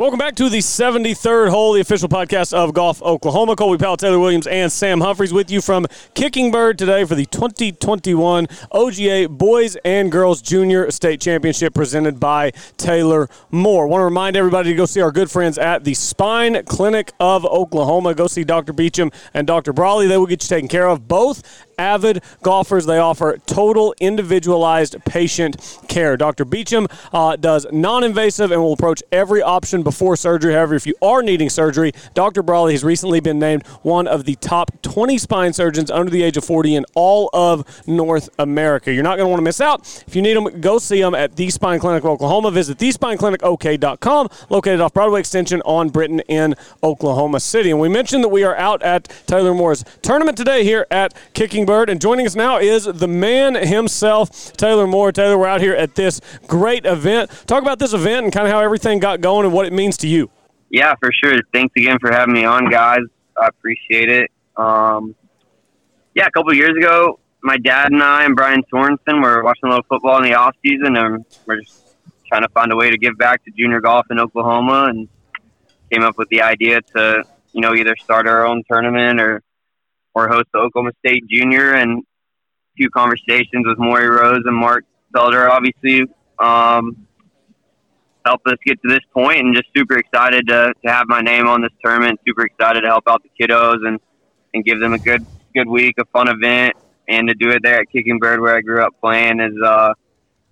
Welcome 0.00 0.18
back 0.18 0.34
to 0.36 0.48
the 0.48 0.60
73rd 0.60 1.50
hole, 1.50 1.74
the 1.74 1.82
official 1.82 2.08
podcast 2.08 2.54
of 2.54 2.72
Golf 2.72 3.02
Oklahoma. 3.02 3.54
Colby 3.54 3.76
Powell, 3.76 3.98
Taylor 3.98 4.18
Williams, 4.18 4.46
and 4.46 4.72
Sam 4.72 5.02
Humphreys 5.02 5.30
with 5.30 5.50
you 5.50 5.60
from 5.60 5.86
Kickingbird 6.14 6.78
today 6.78 7.04
for 7.04 7.14
the 7.14 7.26
2021 7.26 8.46
OGA 8.72 9.28
Boys 9.28 9.76
and 9.84 10.10
Girls 10.10 10.40
Junior 10.40 10.90
State 10.90 11.20
Championship 11.20 11.74
presented 11.74 12.18
by 12.18 12.52
Taylor 12.78 13.28
Moore. 13.50 13.86
Want 13.88 14.00
to 14.00 14.06
remind 14.06 14.38
everybody 14.38 14.70
to 14.70 14.74
go 14.74 14.86
see 14.86 15.02
our 15.02 15.12
good 15.12 15.30
friends 15.30 15.58
at 15.58 15.84
the 15.84 15.92
Spine 15.92 16.64
Clinic 16.64 17.12
of 17.20 17.44
Oklahoma. 17.44 18.14
Go 18.14 18.26
see 18.26 18.42
Dr. 18.42 18.72
Beecham 18.72 19.10
and 19.34 19.46
Dr. 19.46 19.74
Brawley. 19.74 20.06
They 20.06 20.16
will 20.16 20.24
get 20.24 20.42
you 20.42 20.48
taken 20.48 20.70
care 20.70 20.88
of. 20.88 21.08
Both 21.08 21.68
avid 21.80 22.22
golfers. 22.42 22.84
They 22.84 22.98
offer 22.98 23.38
total 23.46 23.94
individualized 24.00 24.96
patient 25.06 25.80
care. 25.88 26.16
Dr. 26.16 26.44
Beecham 26.44 26.86
uh, 27.12 27.36
does 27.36 27.66
non 27.72 28.04
invasive 28.04 28.52
and 28.52 28.62
will 28.62 28.74
approach 28.74 29.02
every 29.10 29.40
option 29.40 29.82
before 29.82 30.14
surgery. 30.16 30.52
However, 30.52 30.74
if 30.74 30.86
you 30.86 30.94
are 31.00 31.22
needing 31.22 31.48
surgery, 31.48 31.92
Dr. 32.14 32.42
Brawley 32.42 32.74
has 32.74 32.84
recently 32.84 33.20
been 33.20 33.38
named 33.38 33.66
one 33.82 34.06
of 34.06 34.24
the 34.24 34.34
top 34.36 34.70
20 34.82 35.16
spine 35.18 35.52
surgeons 35.52 35.90
under 35.90 36.10
the 36.10 36.22
age 36.22 36.36
of 36.36 36.44
40 36.44 36.74
in 36.74 36.84
all 36.94 37.30
of 37.32 37.64
North 37.86 38.28
America. 38.38 38.92
You're 38.92 39.02
not 39.02 39.16
going 39.16 39.26
to 39.26 39.30
want 39.30 39.40
to 39.40 39.44
miss 39.44 39.60
out. 39.60 39.80
If 40.06 40.14
you 40.14 40.22
need 40.22 40.36
them, 40.36 40.60
go 40.60 40.78
see 40.78 41.00
them 41.00 41.14
at 41.14 41.36
The 41.36 41.48
Spine 41.50 41.80
Clinic 41.80 42.04
of 42.04 42.10
Oklahoma. 42.10 42.50
Visit 42.50 42.78
thespineclinicok.com, 42.78 44.28
located 44.50 44.80
off 44.80 44.92
Broadway 44.92 45.20
Extension 45.20 45.62
on 45.62 45.88
Britain 45.88 46.20
in 46.28 46.54
Oklahoma 46.82 47.40
City. 47.40 47.70
And 47.70 47.80
we 47.80 47.88
mentioned 47.88 48.22
that 48.24 48.28
we 48.28 48.44
are 48.44 48.56
out 48.56 48.82
at 48.82 49.04
Taylor 49.26 49.54
Moore's 49.54 49.84
tournament 50.02 50.36
today 50.36 50.64
here 50.64 50.86
at 50.90 51.14
Kicking 51.32 51.64
Bird. 51.70 51.88
And 51.88 52.00
joining 52.00 52.26
us 52.26 52.34
now 52.34 52.58
is 52.58 52.86
the 52.86 53.06
man 53.06 53.54
himself, 53.54 54.52
Taylor 54.54 54.88
Moore. 54.88 55.12
Taylor, 55.12 55.38
we're 55.38 55.46
out 55.46 55.60
here 55.60 55.72
at 55.72 55.94
this 55.94 56.20
great 56.48 56.84
event. 56.84 57.30
Talk 57.46 57.62
about 57.62 57.78
this 57.78 57.92
event 57.92 58.24
and 58.24 58.32
kind 58.32 58.44
of 58.44 58.52
how 58.52 58.58
everything 58.58 58.98
got 58.98 59.20
going 59.20 59.44
and 59.44 59.54
what 59.54 59.66
it 59.66 59.72
means 59.72 59.96
to 59.98 60.08
you. 60.08 60.32
Yeah, 60.70 60.96
for 60.98 61.12
sure. 61.12 61.38
Thanks 61.52 61.72
again 61.76 62.00
for 62.00 62.10
having 62.10 62.34
me 62.34 62.44
on, 62.44 62.68
guys. 62.68 63.02
I 63.40 63.46
appreciate 63.46 64.08
it. 64.08 64.32
Um, 64.56 65.14
yeah, 66.16 66.26
a 66.26 66.30
couple 66.32 66.52
years 66.54 66.76
ago, 66.76 67.20
my 67.40 67.56
dad 67.56 67.92
and 67.92 68.02
I 68.02 68.24
and 68.24 68.34
Brian 68.34 68.64
Sorenson 68.68 69.22
were 69.22 69.44
watching 69.44 69.66
a 69.66 69.68
little 69.68 69.84
football 69.88 70.16
in 70.16 70.24
the 70.24 70.34
off 70.34 70.56
season, 70.66 70.96
and 70.96 71.24
we're 71.46 71.60
just 71.60 71.94
trying 72.26 72.42
to 72.42 72.48
find 72.48 72.72
a 72.72 72.76
way 72.76 72.90
to 72.90 72.98
give 72.98 73.16
back 73.16 73.44
to 73.44 73.52
junior 73.56 73.80
golf 73.80 74.06
in 74.10 74.18
Oklahoma, 74.18 74.86
and 74.88 75.08
came 75.92 76.02
up 76.02 76.18
with 76.18 76.28
the 76.30 76.42
idea 76.42 76.80
to 76.96 77.22
you 77.52 77.60
know 77.60 77.76
either 77.76 77.94
start 77.94 78.26
our 78.26 78.44
own 78.44 78.64
tournament 78.68 79.20
or 79.20 79.40
or 80.14 80.28
host 80.28 80.46
the 80.52 80.58
Oklahoma 80.58 80.92
State 81.04 81.24
Junior. 81.28 81.74
And 81.74 82.00
a 82.00 82.76
few 82.76 82.90
conversations 82.90 83.66
with 83.66 83.78
Maury 83.78 84.08
Rose 84.08 84.42
and 84.44 84.56
Mark 84.56 84.84
Felder, 85.14 85.48
obviously. 85.48 86.06
Um, 86.38 87.06
helped 88.24 88.46
us 88.46 88.56
get 88.64 88.80
to 88.82 88.88
this 88.88 89.00
point 89.12 89.38
and 89.38 89.54
just 89.54 89.68
super 89.76 89.98
excited 89.98 90.46
to, 90.48 90.72
to 90.84 90.92
have 90.92 91.06
my 91.08 91.20
name 91.20 91.46
on 91.46 91.62
this 91.62 91.72
tournament. 91.84 92.20
Super 92.26 92.44
excited 92.46 92.82
to 92.82 92.86
help 92.86 93.04
out 93.08 93.22
the 93.22 93.30
kiddos 93.40 93.86
and, 93.86 93.98
and 94.54 94.64
give 94.64 94.80
them 94.80 94.92
a 94.92 94.98
good 94.98 95.24
good 95.54 95.68
week, 95.68 95.96
a 95.98 96.04
fun 96.06 96.28
event, 96.28 96.74
and 97.08 97.28
to 97.28 97.34
do 97.34 97.50
it 97.50 97.60
there 97.62 97.80
at 97.80 97.90
Kickingbird 97.90 98.40
where 98.40 98.56
I 98.56 98.60
grew 98.60 98.84
up 98.84 98.94
playing 99.00 99.40
is 99.40 99.54
uh 99.64 99.94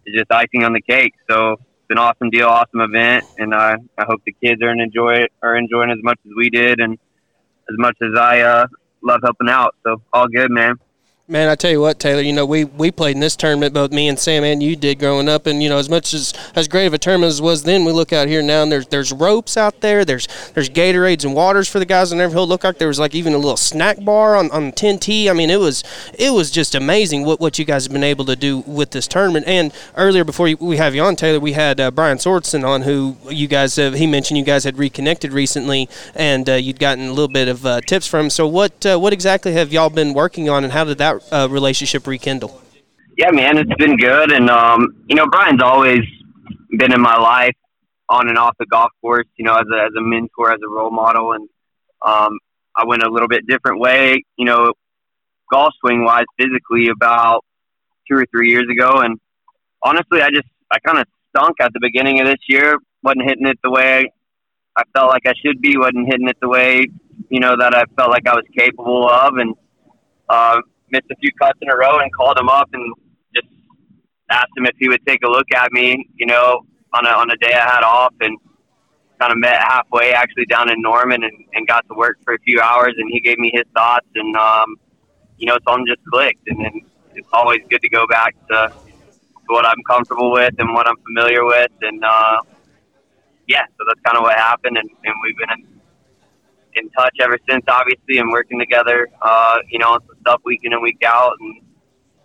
is 0.07 0.15
just 0.15 0.31
icing 0.31 0.65
on 0.65 0.73
the 0.73 0.81
cake. 0.81 1.15
So 1.31 1.53
it's 1.53 1.91
an 1.91 1.99
awesome 1.99 2.31
deal, 2.31 2.49
awesome 2.49 2.81
event, 2.81 3.25
and 3.39 3.55
I, 3.55 3.77
I 3.97 4.05
hope 4.05 4.23
the 4.25 4.33
kids 4.33 4.63
are 4.63 4.71
enjoy 4.71 5.27
are 5.43 5.57
enjoying 5.57 5.91
as 5.91 5.99
much 6.03 6.19
as 6.25 6.33
we 6.37 6.51
did 6.51 6.81
and 6.81 6.95
as 7.71 7.77
much 7.79 7.97
as 8.03 8.19
I 8.19 8.41
uh, 8.41 8.67
love 9.03 9.21
helping 9.23 9.49
out. 9.49 9.75
So 9.85 10.03
all 10.13 10.29
good, 10.29 10.51
man. 10.51 10.77
Man, 11.31 11.51
I 11.51 11.57
tell 11.57 11.71
you 11.71 11.83
what, 11.83 11.99
Taylor. 11.99 12.23
You 12.23 12.33
know, 12.33 12.47
we, 12.47 12.65
we 12.65 12.91
played 12.91 13.15
in 13.15 13.21
this 13.21 13.37
tournament, 13.37 13.75
both 13.75 13.93
me 13.93 14.09
and 14.09 14.19
Sam 14.19 14.45
and 14.45 14.63
you 14.63 14.75
did 14.77 14.99
growing 14.99 15.29
up, 15.29 15.47
and 15.47 15.63
you 15.63 15.69
know, 15.69 15.77
as 15.77 15.91
much 15.91 16.15
as 16.15 16.33
as 16.55 16.69
great 16.69 16.87
of 16.87 16.95
a 16.95 16.99
tournament 16.99 17.29
as 17.29 17.41
it 17.41 17.43
was 17.43 17.65
then, 17.65 17.85
we 17.85 17.93
look 17.93 18.15
out 18.15 18.29
here 18.29 18.41
now, 18.41 18.63
and 18.63 18.73
there's 18.73 18.87
there's 18.87 19.13
ropes 19.13 19.59
out 19.59 19.83
there, 19.83 20.07
there's 20.07 20.27
there's 20.55 20.71
Gatorades 20.71 21.27
and 21.27 21.35
waters 21.35 21.69
for 21.69 21.81
the 21.81 21.85
guys 21.85 22.15
on 22.15 22.21
every 22.23 22.33
hill. 22.33 22.47
Look 22.47 22.65
like 22.65 22.79
there 22.79 22.89
was 22.89 22.99
like 22.99 23.15
even 23.15 23.35
a 23.35 23.37
little 23.37 23.59
snack 23.59 24.03
bar 24.03 24.37
on 24.37 24.51
on 24.53 24.73
10T. 24.73 25.29
I 25.29 25.35
mean, 25.35 25.51
it 25.51 25.61
was 25.61 25.85
it 26.19 26.33
was 26.33 26.51
just 26.51 26.75
amazing 26.75 27.27
what, 27.27 27.41
what 27.41 27.59
you 27.59 27.67
guys 27.67 27.85
have 27.85 27.93
been 27.93 28.05
able 28.05 28.25
to 28.25 28.35
do 28.35 28.61
with 28.61 28.93
this 28.93 29.07
tournament. 29.07 29.47
And 29.47 29.75
earlier, 29.99 30.25
before 30.25 30.49
we 30.59 30.79
have 30.79 30.95
you 30.95 31.03
on, 31.03 31.15
Taylor, 31.15 31.41
we 31.41 31.53
had 31.53 31.79
uh, 31.79 31.91
Brian 31.91 32.19
Sorenson 32.19 32.65
on, 32.65 32.81
who 32.81 33.19
you 33.29 33.49
guys 33.49 33.77
have, 33.77 33.93
he 33.93 34.07
mentioned 34.07 34.39
you 34.39 34.45
guys 34.45 34.65
had 34.65 34.79
reconnected 34.79 35.35
recently, 35.35 35.91
and 36.15 36.49
uh, 36.49 36.55
you'd 36.55 36.81
gotten 36.81 37.09
a 37.09 37.13
little 37.13 37.29
bit 37.29 37.49
of 37.49 37.67
uh, 37.67 37.83
tips 37.83 38.07
from 38.07 38.19
him. 38.19 38.31
So 38.31 38.49
what 38.49 38.87
uh, 38.87 38.97
what 38.97 39.13
exactly 39.13 39.53
have 39.53 39.75
y'all 39.75 39.91
been 39.91 40.15
working 40.15 40.49
on, 40.49 40.65
and 40.65 40.73
how 40.73 40.85
did 40.85 40.97
that 40.97 41.18
uh, 41.33 41.49
relationship 41.51 42.07
rekindle? 42.07 42.61
Yeah, 43.17 43.31
man, 43.31 43.59
it's 43.59 43.75
been 43.75 43.97
good, 43.97 44.31
and 44.31 44.49
um, 44.49 45.05
you 45.09 45.17
know, 45.17 45.27
Brian's 45.27 45.63
always 45.63 46.01
been 46.77 46.93
in 46.93 47.01
my 47.01 47.17
life 47.17 47.57
on 48.09 48.29
and 48.29 48.39
off 48.39 48.55
the 48.59 48.67
golf 48.67 48.91
course. 49.01 49.27
You 49.37 49.45
know, 49.45 49.55
as 49.55 49.67
a 49.73 49.77
as 49.77 49.93
a 49.99 50.01
mentor, 50.01 50.53
as 50.53 50.61
a 50.65 50.69
role 50.69 50.91
model, 50.91 51.33
and 51.33 51.49
um, 52.05 52.39
I 52.77 52.85
went 52.87 53.03
a 53.03 53.11
little 53.11 53.29
bit 53.29 53.47
different 53.47 53.81
way. 53.81 54.23
You 54.37 54.45
know, 54.45 54.73
golf 55.51 55.75
swing 55.81 56.05
wise, 56.05 56.27
physically, 56.39 56.89
about 56.89 57.45
two 58.09 58.17
or 58.17 58.25
three 58.31 58.51
years 58.51 58.67
ago, 58.71 59.01
and 59.01 59.19
honestly, 59.83 60.23
I 60.23 60.31
just 60.31 60.49
I 60.71 60.79
kind 60.79 60.99
of 60.99 61.07
stunk 61.37 61.57
at 61.61 61.73
the 61.73 61.81
beginning 61.81 62.21
of 62.21 62.27
this 62.27 62.41
year. 62.49 62.77
wasn't 63.03 63.25
hitting 63.25 63.47
it 63.47 63.59
the 63.63 63.71
way 63.71 64.13
I 64.77 64.83
felt 64.95 65.11
like 65.11 65.27
I 65.27 65.35
should 65.45 65.61
be. 65.61 65.77
wasn't 65.77 66.07
hitting 66.07 66.29
it 66.29 66.37
the 66.41 66.49
way 66.49 66.87
you 67.31 67.41
know 67.41 67.57
that 67.59 67.75
I 67.75 67.85
felt 67.97 68.11
like 68.11 68.27
I 68.27 68.35
was 68.35 68.45
capable 68.57 69.09
of, 69.09 69.35
and 69.37 69.55
uh, 70.29 70.61
missed 70.91 71.07
a 71.11 71.17
few 71.17 71.31
cuts 71.41 71.59
in 71.63 71.71
a 71.71 71.77
row 71.77 71.99
and 71.99 72.13
called 72.15 72.39
him 72.39 72.49
up 72.49 72.69
and 72.73 72.95
just 73.35 73.49
asked 74.31 74.53
him 74.57 74.67
if 74.67 74.75
he 74.79 74.89
would 74.89 75.05
take 75.07 75.23
a 75.25 75.29
look 75.29 75.47
at 75.55 75.73
me, 75.73 76.09
you 76.17 76.27
know, 76.27 76.61
on 76.95 77.07
a 77.07 77.11
on 77.11 77.31
a 77.31 77.37
day 77.37 77.53
I 77.53 77.69
had 77.75 77.83
off 77.83 78.15
and 78.21 78.39
kind 79.21 79.33
of 79.33 79.39
met 79.39 79.57
halfway 79.57 80.13
actually 80.13 80.47
down 80.47 80.71
in 80.71 80.81
Norman 80.81 81.25
and, 81.25 81.33
and 81.53 81.67
got 81.67 81.87
to 81.89 81.95
work 81.95 82.19
for 82.25 82.35
a 82.35 82.39
few 82.41 82.61
hours 82.61 82.95
and 82.97 83.11
he 83.13 83.21
gave 83.21 83.39
me 83.39 83.51
his 83.53 83.65
thoughts 83.75 84.07
and 84.15 84.37
um, 84.37 84.77
you 85.37 85.47
know, 85.47 85.59
something 85.67 85.87
just 85.87 86.05
clicked 86.13 86.47
and 86.47 86.65
then 86.65 86.81
it's 87.15 87.29
always 87.33 87.61
good 87.69 87.83
to 87.83 87.89
go 87.89 88.07
back 88.07 88.35
to, 88.49 88.69
to 88.69 89.49
what 89.49 89.67
I'm 89.67 89.83
comfortable 89.89 90.31
with 90.31 90.55
and 90.59 90.73
what 90.73 90.87
I'm 90.87 90.97
familiar 90.99 91.45
with 91.45 91.73
and 91.83 92.05
uh 92.05 92.39
yeah, 93.49 93.65
so 93.79 93.85
that's 93.89 94.01
kind 94.05 94.19
of 94.19 94.23
what 94.23 94.37
happened 94.37 94.77
and, 94.77 94.89
and 95.05 95.15
we've 95.25 95.37
been 95.37 95.51
in 95.51 95.79
in 96.79 96.91
touch 96.91 97.17
ever 97.21 97.39
since, 97.49 97.65
obviously, 97.69 98.19
and 98.19 98.31
working 98.31 98.59
together, 98.59 99.09
uh, 99.23 99.57
you 99.69 99.79
know, 99.79 99.99
stuff 100.21 100.41
week 100.45 100.61
in 100.65 100.73
and 100.73 100.83
week 100.83 101.03
out. 101.07 101.35
And 101.41 101.61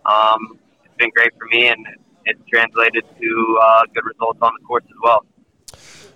um, 0.06 0.58
it's 0.84 0.94
been 0.98 1.10
great 1.14 1.32
for 1.38 1.46
me, 1.50 1.68
and 1.68 1.86
it's 2.26 2.40
translated 2.48 3.04
to 3.20 3.58
uh, 3.62 3.82
good 3.94 4.04
results 4.04 4.38
on 4.42 4.52
the 4.58 4.66
course 4.66 4.84
as 4.84 4.96
well. 5.02 5.24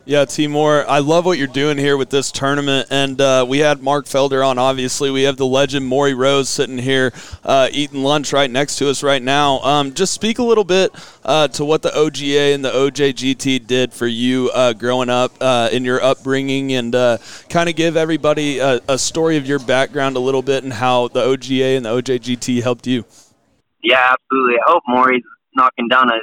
Yeah, 0.08 0.24
Timor, 0.24 0.86
I 0.88 1.00
love 1.00 1.26
what 1.26 1.36
you're 1.36 1.46
doing 1.46 1.76
here 1.76 1.98
with 1.98 2.08
this 2.08 2.32
tournament. 2.32 2.88
And 2.90 3.20
uh, 3.20 3.44
we 3.46 3.58
had 3.58 3.82
Mark 3.82 4.06
Felder 4.06 4.42
on, 4.42 4.56
obviously. 4.56 5.10
We 5.10 5.24
have 5.24 5.36
the 5.36 5.44
legend 5.44 5.86
Maury 5.86 6.14
Rose 6.14 6.48
sitting 6.48 6.78
here 6.78 7.12
uh, 7.44 7.68
eating 7.72 8.02
lunch 8.02 8.32
right 8.32 8.50
next 8.50 8.76
to 8.76 8.88
us 8.88 9.02
right 9.02 9.22
now. 9.22 9.58
Um, 9.58 9.92
just 9.92 10.14
speak 10.14 10.38
a 10.38 10.42
little 10.42 10.64
bit 10.64 10.92
uh, 11.26 11.48
to 11.48 11.62
what 11.62 11.82
the 11.82 11.90
OGA 11.90 12.54
and 12.54 12.64
the 12.64 12.70
OJGT 12.70 13.66
did 13.66 13.92
for 13.92 14.06
you 14.06 14.50
uh, 14.54 14.72
growing 14.72 15.10
up 15.10 15.32
uh, 15.42 15.68
in 15.72 15.84
your 15.84 16.02
upbringing 16.02 16.72
and 16.72 16.94
uh, 16.94 17.18
kind 17.50 17.68
of 17.68 17.76
give 17.76 17.94
everybody 17.94 18.60
a, 18.60 18.80
a 18.88 18.96
story 18.96 19.36
of 19.36 19.44
your 19.44 19.58
background 19.58 20.16
a 20.16 20.20
little 20.20 20.40
bit 20.40 20.64
and 20.64 20.72
how 20.72 21.08
the 21.08 21.20
OGA 21.20 21.76
and 21.76 21.84
the 21.84 21.90
OJGT 21.90 22.62
helped 22.62 22.86
you. 22.86 23.04
Yeah, 23.82 24.10
absolutely. 24.10 24.54
I 24.54 24.70
hope 24.70 24.84
Maury's 24.88 25.22
knocking 25.54 25.86
down 25.88 26.08
a 26.08 26.18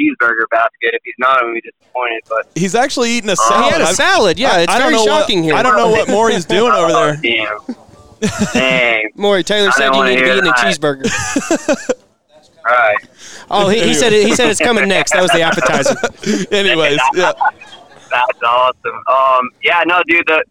cheeseburger 0.00 0.48
basket. 0.50 0.70
If 0.94 1.02
he's 1.04 1.14
not, 1.18 1.38
I'm 1.38 1.44
gonna 1.48 1.54
be 1.54 1.60
disappointed. 1.60 2.22
But 2.28 2.48
he's 2.54 2.74
actually 2.74 3.10
eating 3.10 3.30
a 3.30 3.36
salad. 3.36 3.64
He 3.64 3.70
had 3.70 3.80
a 3.82 3.86
salad. 3.94 4.38
Yeah, 4.38 4.52
I- 4.52 4.60
it's 4.62 4.72
I 4.72 4.78
don't 4.78 4.92
very 4.92 4.94
know 5.04 5.12
what- 5.12 5.20
shocking 5.22 5.42
here. 5.42 5.54
I 5.54 5.62
don't 5.62 5.76
know 5.76 5.90
what 5.90 6.08
Maury's 6.08 6.44
doing 6.44 6.72
over 6.72 6.92
there. 6.92 7.16
Damn. 7.22 7.58
Dang. 8.52 9.10
Maury 9.14 9.42
Taylor 9.44 9.68
I 9.68 9.72
said 9.72 9.94
you 9.94 10.04
need 10.04 10.16
to 10.16 10.20
be 10.20 10.26
hear 10.26 10.36
eating 10.36 10.50
a 10.50 10.52
cheeseburger. 10.54 11.78
All 12.58 12.64
right. 12.64 12.96
Oh, 13.50 13.68
he, 13.68 13.80
he 13.82 13.94
said 13.94 14.12
it, 14.12 14.26
he 14.26 14.34
said 14.34 14.48
it's 14.50 14.60
coming 14.60 14.88
next. 14.88 15.12
That 15.12 15.22
was 15.22 15.30
the 15.32 15.42
appetizer. 15.42 15.94
Anyways, 16.54 17.00
yeah. 17.14 17.32
That's 18.10 18.42
awesome. 18.44 19.02
Um, 19.08 19.48
yeah, 19.62 19.82
no, 19.86 20.02
dude. 20.06 20.24
The 20.26 20.42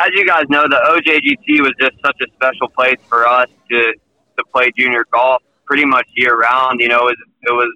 as 0.00 0.08
you 0.14 0.26
guys 0.26 0.44
know, 0.48 0.64
the 0.68 0.76
OJGT 0.76 1.60
was 1.62 1.72
just 1.80 1.94
such 2.04 2.16
a 2.20 2.26
special 2.34 2.68
place 2.68 2.98
for 3.08 3.26
us 3.26 3.48
to 3.70 3.94
to 4.38 4.44
play 4.52 4.70
junior 4.76 5.04
golf 5.12 5.40
pretty 5.64 5.84
much 5.84 6.06
year 6.16 6.36
round. 6.36 6.80
You 6.80 6.88
know, 6.88 7.08
it 7.08 7.16
was, 7.16 7.16
it 7.42 7.52
was 7.52 7.74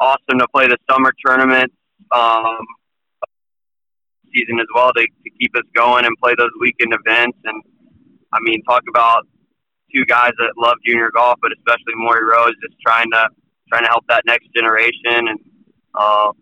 awesome 0.00 0.38
to 0.38 0.48
play 0.48 0.66
the 0.66 0.78
summer 0.90 1.12
tournaments 1.24 1.74
um, 2.12 2.58
season 4.34 4.58
as 4.60 4.66
well 4.74 4.92
to, 4.92 5.02
to 5.02 5.30
keep 5.38 5.54
us 5.56 5.64
going 5.74 6.04
and 6.04 6.16
play 6.22 6.34
those 6.36 6.50
weekend 6.60 6.92
events. 6.94 7.38
And 7.44 7.62
I 8.32 8.38
mean, 8.40 8.62
talk 8.62 8.82
about 8.88 9.26
two 9.94 10.04
guys 10.06 10.32
that 10.38 10.52
love 10.56 10.76
junior 10.84 11.10
golf, 11.12 11.38
but 11.42 11.52
especially 11.52 11.94
Maury 11.96 12.24
Rose, 12.24 12.54
just 12.62 12.80
trying 12.80 13.10
to 13.10 13.28
trying 13.68 13.84
to 13.84 13.88
help 13.88 14.04
that 14.08 14.22
next 14.26 14.48
generation 14.54 15.28
and 15.28 15.38
uh, 15.94 16.32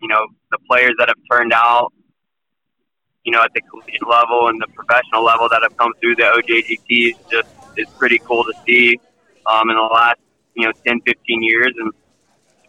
you 0.00 0.08
know 0.08 0.26
the 0.50 0.58
players 0.70 0.92
that 0.98 1.08
have 1.08 1.18
turned 1.30 1.52
out 1.52 1.92
you 3.24 3.32
know 3.32 3.42
at 3.42 3.52
the 3.54 3.60
collegiate 3.62 4.06
level 4.08 4.48
and 4.48 4.60
the 4.62 4.68
professional 4.68 5.24
level 5.24 5.48
that 5.50 5.60
have 5.62 5.76
come 5.76 5.92
through 6.00 6.14
the 6.14 6.22
OJGT 6.22 7.10
is 7.10 7.16
just 7.30 7.48
is 7.76 7.88
pretty 7.98 8.18
cool 8.18 8.44
to 8.44 8.52
see 8.66 8.98
um, 9.46 9.70
in 9.70 9.76
the 9.76 9.82
last 9.82 10.20
you 10.54 10.64
know 10.64 10.72
10 10.86 11.00
15 11.04 11.42
years 11.42 11.72
and 11.78 11.92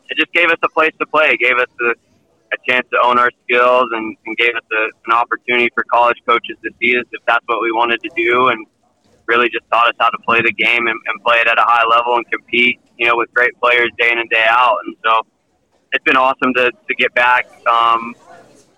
it 0.09 0.17
just 0.17 0.31
gave 0.33 0.49
us 0.49 0.57
a 0.63 0.69
place 0.69 0.93
to 0.99 1.05
play 1.07 1.29
it 1.31 1.39
gave 1.39 1.57
us 1.57 1.69
a, 1.81 1.91
a 2.53 2.57
chance 2.67 2.87
to 2.91 2.97
own 3.03 3.19
our 3.19 3.29
skills 3.43 3.85
and, 3.91 4.17
and 4.25 4.37
gave 4.37 4.55
us 4.55 4.63
a, 4.71 4.83
an 5.05 5.13
opportunity 5.13 5.69
for 5.73 5.83
college 5.91 6.17
coaches 6.27 6.57
to 6.63 6.69
see 6.81 6.97
us 6.97 7.05
if 7.11 7.21
that's 7.27 7.45
what 7.47 7.61
we 7.61 7.71
wanted 7.71 8.01
to 8.01 8.09
do 8.15 8.47
and 8.49 8.65
really 9.29 9.47
just 9.49 9.63
taught 9.71 9.87
us 9.87 9.95
how 9.99 10.09
to 10.09 10.17
play 10.25 10.41
the 10.41 10.51
game 10.51 10.87
and, 10.87 10.99
and 11.05 11.23
play 11.23 11.37
it 11.37 11.47
at 11.47 11.57
a 11.57 11.63
high 11.63 11.85
level 11.85 12.15
and 12.15 12.29
compete, 12.31 12.81
you 12.97 13.07
know, 13.07 13.15
with 13.15 13.31
great 13.33 13.51
players 13.61 13.89
day 13.97 14.11
in 14.11 14.17
and 14.17 14.29
day 14.29 14.43
out. 14.49 14.77
And 14.85 14.95
so 15.05 15.21
it's 15.93 16.03
been 16.03 16.17
awesome 16.17 16.53
to, 16.55 16.71
to 16.71 16.95
get 16.95 17.13
back, 17.13 17.47
um, 17.67 18.15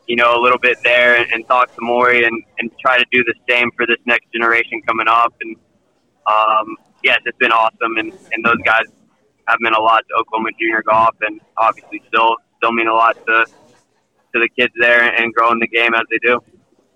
you 0.07 0.17
know, 0.17 0.37
a 0.37 0.41
little 0.41 0.59
bit 0.59 0.77
there 0.83 1.15
and, 1.15 1.31
and 1.31 1.47
talk 1.47 1.73
to 1.73 1.81
Maury 1.81 2.25
and, 2.25 2.43
and 2.59 2.69
try 2.79 2.97
to 2.97 3.05
do 3.11 3.23
the 3.23 3.33
same 3.49 3.71
for 3.77 3.87
this 3.87 3.97
next 4.05 4.31
generation 4.33 4.81
coming 4.85 5.07
up. 5.07 5.33
And, 5.41 5.55
um, 6.27 6.75
yes, 7.01 7.19
it's 7.25 7.37
been 7.37 7.53
awesome. 7.53 7.97
And, 7.97 8.11
and 8.33 8.43
those 8.43 8.59
guys 8.65 8.83
have 9.51 9.59
meant 9.59 9.75
a 9.75 9.81
lot 9.81 10.03
to 10.09 10.15
Oklahoma 10.15 10.49
junior 10.59 10.83
golf 10.83 11.15
and 11.21 11.39
obviously 11.57 12.01
still, 12.07 12.37
still 12.57 12.71
mean 12.71 12.87
a 12.87 12.93
lot 12.93 13.15
to, 13.27 13.45
to 14.33 14.39
the 14.39 14.49
kids 14.57 14.73
there 14.79 15.03
and 15.03 15.33
growing 15.33 15.59
the 15.59 15.67
game 15.67 15.93
as 15.93 16.03
they 16.09 16.17
do. 16.27 16.39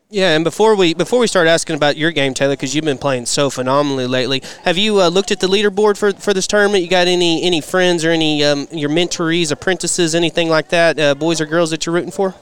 Yeah, 0.10 0.36
and 0.36 0.44
before 0.44 0.76
we 0.76 0.94
before 0.94 1.20
we 1.20 1.26
start 1.26 1.48
asking 1.48 1.76
about 1.76 1.98
your 1.98 2.12
game, 2.12 2.36
Taylor, 2.36 2.54
because 2.54 2.76
you've 2.76 2.86
been 2.86 3.00
playing 3.00 3.26
so 3.26 3.50
phenomenally 3.50 4.06
lately, 4.06 4.44
have 4.64 4.78
you 4.78 5.02
uh, 5.02 5.10
looked 5.10 5.32
at 5.32 5.40
the 5.40 5.48
leaderboard 5.48 5.98
for, 5.98 6.14
for 6.14 6.32
this 6.32 6.46
tournament? 6.46 6.84
You 6.84 6.90
got 6.90 7.08
any 7.08 7.42
any 7.42 7.60
friends 7.60 8.06
or 8.06 8.12
any 8.12 8.44
um, 8.44 8.68
your 8.72 8.90
mentorees, 8.90 9.52
apprentices, 9.52 10.14
anything 10.14 10.48
like 10.48 10.70
that, 10.70 11.00
uh, 11.00 11.16
boys 11.16 11.42
or 11.42 11.48
girls 11.48 11.72
that 11.72 11.86
you're 11.86 11.96
rooting 11.96 12.12
for? 12.12 12.36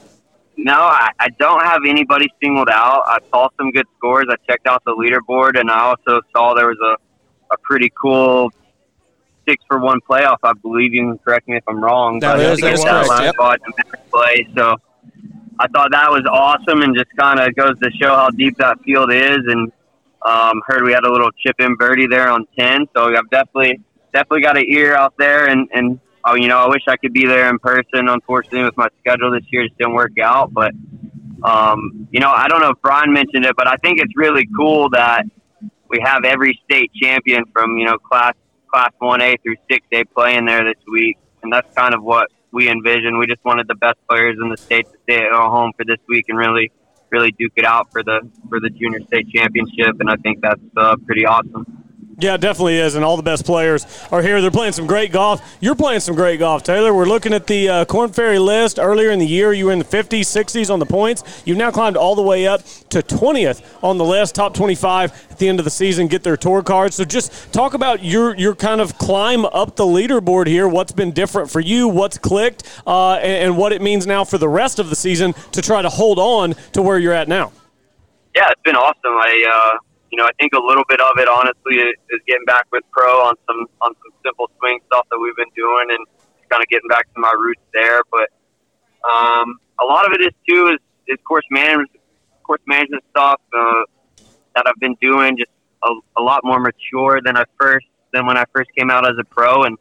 No, 0.58 0.74
I, 0.74 1.08
I 1.18 1.28
don't 1.38 1.64
have 1.64 1.80
anybody 1.88 2.28
singled 2.40 2.68
out. 2.70 3.02
I 3.06 3.18
saw 3.30 3.48
some 3.56 3.70
good 3.70 3.86
scores. 3.96 4.26
I 4.28 4.36
checked 4.48 4.66
out 4.66 4.84
the 4.84 4.92
leaderboard, 4.92 5.58
and 5.58 5.70
I 5.70 5.80
also 5.80 6.20
saw 6.36 6.54
there 6.54 6.68
was 6.68 6.78
a, 6.80 7.54
a 7.54 7.58
pretty 7.58 7.90
cool 8.00 8.52
six 9.48 9.64
for 9.68 9.78
one 9.78 10.00
playoff. 10.08 10.38
I 10.42 10.52
believe 10.54 10.94
you 10.94 11.02
can 11.02 11.18
correct 11.18 11.48
me 11.48 11.56
if 11.56 11.64
I'm 11.68 11.82
wrong. 11.82 12.20
That 12.20 12.36
but 12.36 12.40
is- 12.40 12.60
that 12.60 12.76
correct, 12.76 13.08
last 13.08 13.72
yep. 13.72 14.10
play. 14.10 14.48
So 14.56 14.76
I 15.58 15.68
thought 15.68 15.90
that 15.92 16.10
was 16.10 16.24
awesome, 16.30 16.82
and 16.82 16.96
just 16.96 17.10
kind 17.16 17.40
of 17.40 17.54
goes 17.54 17.78
to 17.80 17.90
show 17.92 18.14
how 18.14 18.30
deep 18.30 18.56
that 18.58 18.80
field 18.80 19.12
is. 19.12 19.38
And 19.46 19.72
um, 20.22 20.62
heard 20.66 20.84
we 20.84 20.92
had 20.92 21.04
a 21.04 21.12
little 21.12 21.30
chip 21.44 21.56
in 21.58 21.76
birdie 21.76 22.06
there 22.06 22.28
on 22.28 22.46
ten, 22.58 22.86
so 22.96 23.14
I've 23.14 23.30
definitely 23.30 23.80
definitely 24.12 24.42
got 24.42 24.56
an 24.56 24.64
ear 24.68 24.94
out 24.96 25.14
there, 25.18 25.46
and 25.46 25.68
and 25.72 26.00
oh, 26.24 26.34
you 26.34 26.48
know, 26.48 26.58
I 26.58 26.68
wish 26.68 26.82
I 26.88 26.96
could 26.96 27.12
be 27.12 27.26
there 27.26 27.48
in 27.50 27.58
person. 27.58 28.08
Unfortunately, 28.08 28.64
with 28.64 28.76
my 28.76 28.88
schedule 29.00 29.30
this 29.30 29.44
year, 29.50 29.62
it 29.62 29.68
just 29.68 29.78
didn't 29.78 29.94
work 29.94 30.18
out. 30.22 30.52
But 30.52 30.72
um, 31.42 32.08
you 32.10 32.20
know, 32.20 32.30
I 32.30 32.48
don't 32.48 32.60
know 32.60 32.70
if 32.70 32.78
Brian 32.82 33.12
mentioned 33.12 33.44
it, 33.44 33.54
but 33.56 33.68
I 33.68 33.76
think 33.76 34.00
it's 34.00 34.16
really 34.16 34.48
cool 34.56 34.88
that 34.90 35.24
we 35.88 36.00
have 36.02 36.24
every 36.24 36.58
state 36.64 36.90
champion 37.00 37.44
from 37.52 37.76
you 37.76 37.84
know 37.86 37.98
class 37.98 38.34
class 38.74 38.90
one 38.98 39.22
A 39.22 39.36
through 39.42 39.56
six 39.70 39.86
A 39.92 40.04
playing 40.04 40.46
there 40.46 40.64
this 40.64 40.82
week, 40.90 41.16
and 41.42 41.52
that's 41.52 41.72
kind 41.76 41.94
of 41.94 42.02
what 42.02 42.28
we 42.52 42.68
envisioned. 42.68 43.18
We 43.18 43.26
just 43.26 43.44
wanted 43.44 43.68
the 43.68 43.76
best 43.76 43.98
players 44.08 44.36
in 44.42 44.48
the 44.48 44.56
state 44.56 44.86
to 44.90 44.98
stay 45.04 45.22
at 45.24 45.32
home 45.32 45.72
for 45.76 45.84
this 45.84 45.98
week 46.08 46.26
and 46.28 46.36
really 46.36 46.72
really 47.10 47.30
duke 47.38 47.52
it 47.54 47.64
out 47.64 47.92
for 47.92 48.02
the 48.02 48.28
for 48.48 48.58
the 48.58 48.70
junior 48.70 49.00
state 49.06 49.28
championship, 49.30 50.00
and 50.00 50.10
I 50.10 50.16
think 50.16 50.40
that's 50.42 50.60
uh, 50.76 50.96
pretty 51.06 51.24
awesome. 51.24 51.83
Yeah, 52.18 52.34
it 52.34 52.40
definitely 52.40 52.78
is, 52.78 52.94
and 52.94 53.04
all 53.04 53.16
the 53.16 53.24
best 53.24 53.44
players 53.44 53.86
are 54.12 54.22
here. 54.22 54.40
They're 54.40 54.50
playing 54.50 54.72
some 54.72 54.86
great 54.86 55.10
golf. 55.10 55.56
You're 55.60 55.74
playing 55.74 56.00
some 56.00 56.14
great 56.14 56.38
golf, 56.38 56.62
Taylor. 56.62 56.94
We're 56.94 57.06
looking 57.06 57.34
at 57.34 57.48
the 57.48 57.68
uh, 57.68 57.84
Korn 57.86 58.12
Ferry 58.12 58.38
list. 58.38 58.78
Earlier 58.78 59.10
in 59.10 59.18
the 59.18 59.26
year, 59.26 59.52
you 59.52 59.66
were 59.66 59.72
in 59.72 59.80
the 59.80 59.84
50s, 59.84 60.20
60s 60.20 60.70
on 60.70 60.78
the 60.78 60.86
points. 60.86 61.42
You've 61.44 61.58
now 61.58 61.72
climbed 61.72 61.96
all 61.96 62.14
the 62.14 62.22
way 62.22 62.46
up 62.46 62.62
to 62.90 63.00
20th 63.00 63.64
on 63.82 63.98
the 63.98 64.04
list, 64.04 64.36
top 64.36 64.54
25 64.54 65.26
at 65.30 65.38
the 65.38 65.48
end 65.48 65.58
of 65.58 65.64
the 65.64 65.70
season, 65.70 66.06
get 66.06 66.22
their 66.22 66.36
tour 66.36 66.62
cards. 66.62 66.94
So 66.94 67.04
just 67.04 67.52
talk 67.52 67.74
about 67.74 68.04
your 68.04 68.36
your 68.36 68.54
kind 68.54 68.80
of 68.80 68.96
climb 68.96 69.44
up 69.46 69.74
the 69.74 69.84
leaderboard 69.84 70.46
here. 70.46 70.68
What's 70.68 70.92
been 70.92 71.10
different 71.10 71.50
for 71.50 71.60
you? 71.60 71.88
What's 71.88 72.18
clicked, 72.18 72.62
uh, 72.86 73.14
and, 73.14 73.48
and 73.48 73.56
what 73.56 73.72
it 73.72 73.82
means 73.82 74.06
now 74.06 74.22
for 74.22 74.38
the 74.38 74.48
rest 74.48 74.78
of 74.78 74.88
the 74.88 74.96
season 74.96 75.32
to 75.50 75.60
try 75.60 75.82
to 75.82 75.88
hold 75.88 76.20
on 76.20 76.54
to 76.72 76.82
where 76.82 76.98
you're 76.98 77.12
at 77.12 77.26
now. 77.26 77.50
Yeah, 78.36 78.50
it's 78.50 78.62
been 78.62 78.76
awesome. 78.76 78.96
I. 79.04 79.72
Uh 79.74 79.78
you 80.14 80.22
know, 80.22 80.26
I 80.26 80.32
think 80.38 80.52
a 80.52 80.62
little 80.64 80.84
bit 80.88 81.00
of 81.00 81.18
it, 81.18 81.26
honestly, 81.28 81.74
is 81.74 82.20
getting 82.24 82.44
back 82.44 82.66
with 82.70 82.84
pro 82.92 83.26
on 83.26 83.34
some 83.48 83.66
on 83.80 83.96
some 83.98 84.12
simple 84.24 84.48
swing 84.60 84.78
stuff 84.86 85.08
that 85.10 85.18
we've 85.18 85.34
been 85.34 85.50
doing, 85.56 85.86
and 85.90 86.06
kind 86.48 86.62
of 86.62 86.68
getting 86.68 86.86
back 86.88 87.12
to 87.12 87.20
my 87.20 87.32
roots 87.36 87.62
there. 87.72 88.00
But 88.12 88.30
um, 89.02 89.58
a 89.80 89.84
lot 89.84 90.06
of 90.06 90.12
it 90.12 90.20
is 90.20 90.32
too 90.48 90.68
is, 90.68 90.78
is 91.08 91.18
course 91.26 91.42
management, 91.50 91.90
course 92.44 92.60
management 92.64 93.02
stuff 93.10 93.40
uh, 93.52 93.82
that 94.54 94.66
I've 94.68 94.78
been 94.78 94.94
doing, 95.00 95.36
just 95.36 95.50
a, 95.82 95.90
a 96.16 96.22
lot 96.22 96.42
more 96.44 96.60
mature 96.60 97.20
than 97.20 97.36
I 97.36 97.42
first 97.60 97.86
than 98.12 98.24
when 98.24 98.36
I 98.36 98.44
first 98.54 98.70
came 98.78 98.92
out 98.92 99.10
as 99.10 99.16
a 99.18 99.24
pro, 99.24 99.64
and 99.64 99.76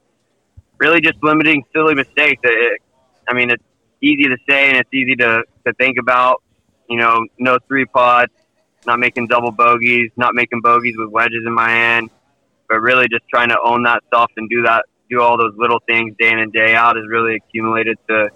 really 0.80 1.00
just 1.00 1.22
limiting 1.22 1.64
silly 1.76 1.94
mistakes. 1.94 2.42
It, 2.44 2.82
I 3.30 3.36
mean, 3.36 3.52
it's 3.52 3.64
easy 4.02 4.24
to 4.24 4.38
say 4.50 4.70
and 4.70 4.78
it's 4.78 4.94
easy 4.96 5.16
to, 5.18 5.44
to 5.68 5.74
think 5.74 6.00
about. 6.00 6.42
You 6.90 6.98
know, 6.98 7.28
no 7.38 7.60
three 7.68 7.86
pods, 7.86 8.34
not 8.86 9.00
making 9.00 9.28
double 9.28 9.52
bogeys, 9.52 10.12
not 10.18 10.34
making 10.34 10.62
bogeys 10.62 10.96
with 10.98 11.10
wedges 11.10 11.44
in 11.46 11.54
my 11.54 11.70
hand, 11.70 12.10
but 12.70 12.80
really 12.80 13.08
just 13.08 13.24
trying 13.30 13.50
to 13.50 13.58
own 13.64 13.84
that 13.84 14.04
stuff 14.08 14.32
and 14.38 14.50
do 14.50 14.64
that, 14.64 14.86
do 15.10 15.22
all 15.22 15.38
those 15.38 15.54
little 15.58 15.80
things 15.88 16.16
day 16.20 16.32
in 16.32 16.40
and 16.40 16.52
day 16.54 16.74
out 16.76 16.96
has 16.96 17.06
really 17.08 17.36
accumulated 17.36 17.98
to, 18.08 18.30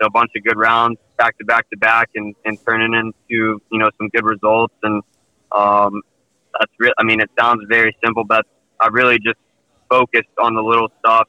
to 0.00 0.06
a 0.06 0.10
bunch 0.10 0.30
of 0.36 0.44
good 0.44 0.56
rounds 0.56 0.98
back 1.18 1.36
to 1.38 1.44
back 1.44 1.68
to 1.70 1.76
back 1.76 2.10
and, 2.14 2.34
and 2.44 2.58
turning 2.66 2.94
into, 2.94 3.60
you 3.70 3.78
know, 3.78 3.90
some 3.98 4.08
good 4.08 4.24
results. 4.24 4.74
And, 4.82 5.02
um, 5.52 6.02
that's 6.58 6.72
real. 6.78 6.92
I 6.98 7.04
mean, 7.04 7.20
it 7.20 7.30
sounds 7.38 7.64
very 7.68 7.96
simple, 8.04 8.24
but 8.24 8.46
I 8.80 8.88
really 8.88 9.18
just 9.18 9.38
focused 9.88 10.28
on 10.38 10.54
the 10.54 10.62
little 10.62 10.88
stuff 11.00 11.28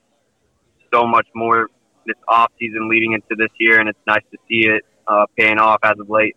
so 0.94 1.06
much 1.06 1.28
more 1.34 1.70
this 2.06 2.16
off 2.28 2.52
season 2.60 2.88
leading 2.90 3.14
into 3.14 3.36
this 3.36 3.50
year. 3.60 3.80
And 3.80 3.90
it's 3.90 4.00
nice 4.08 4.24
to 4.32 4.38
see 4.48 4.68
it, 4.68 4.84
uh, 5.08 5.26
paying 5.38 5.58
off 5.58 5.80
as 5.84 6.00
of 6.00 6.10
late. 6.10 6.36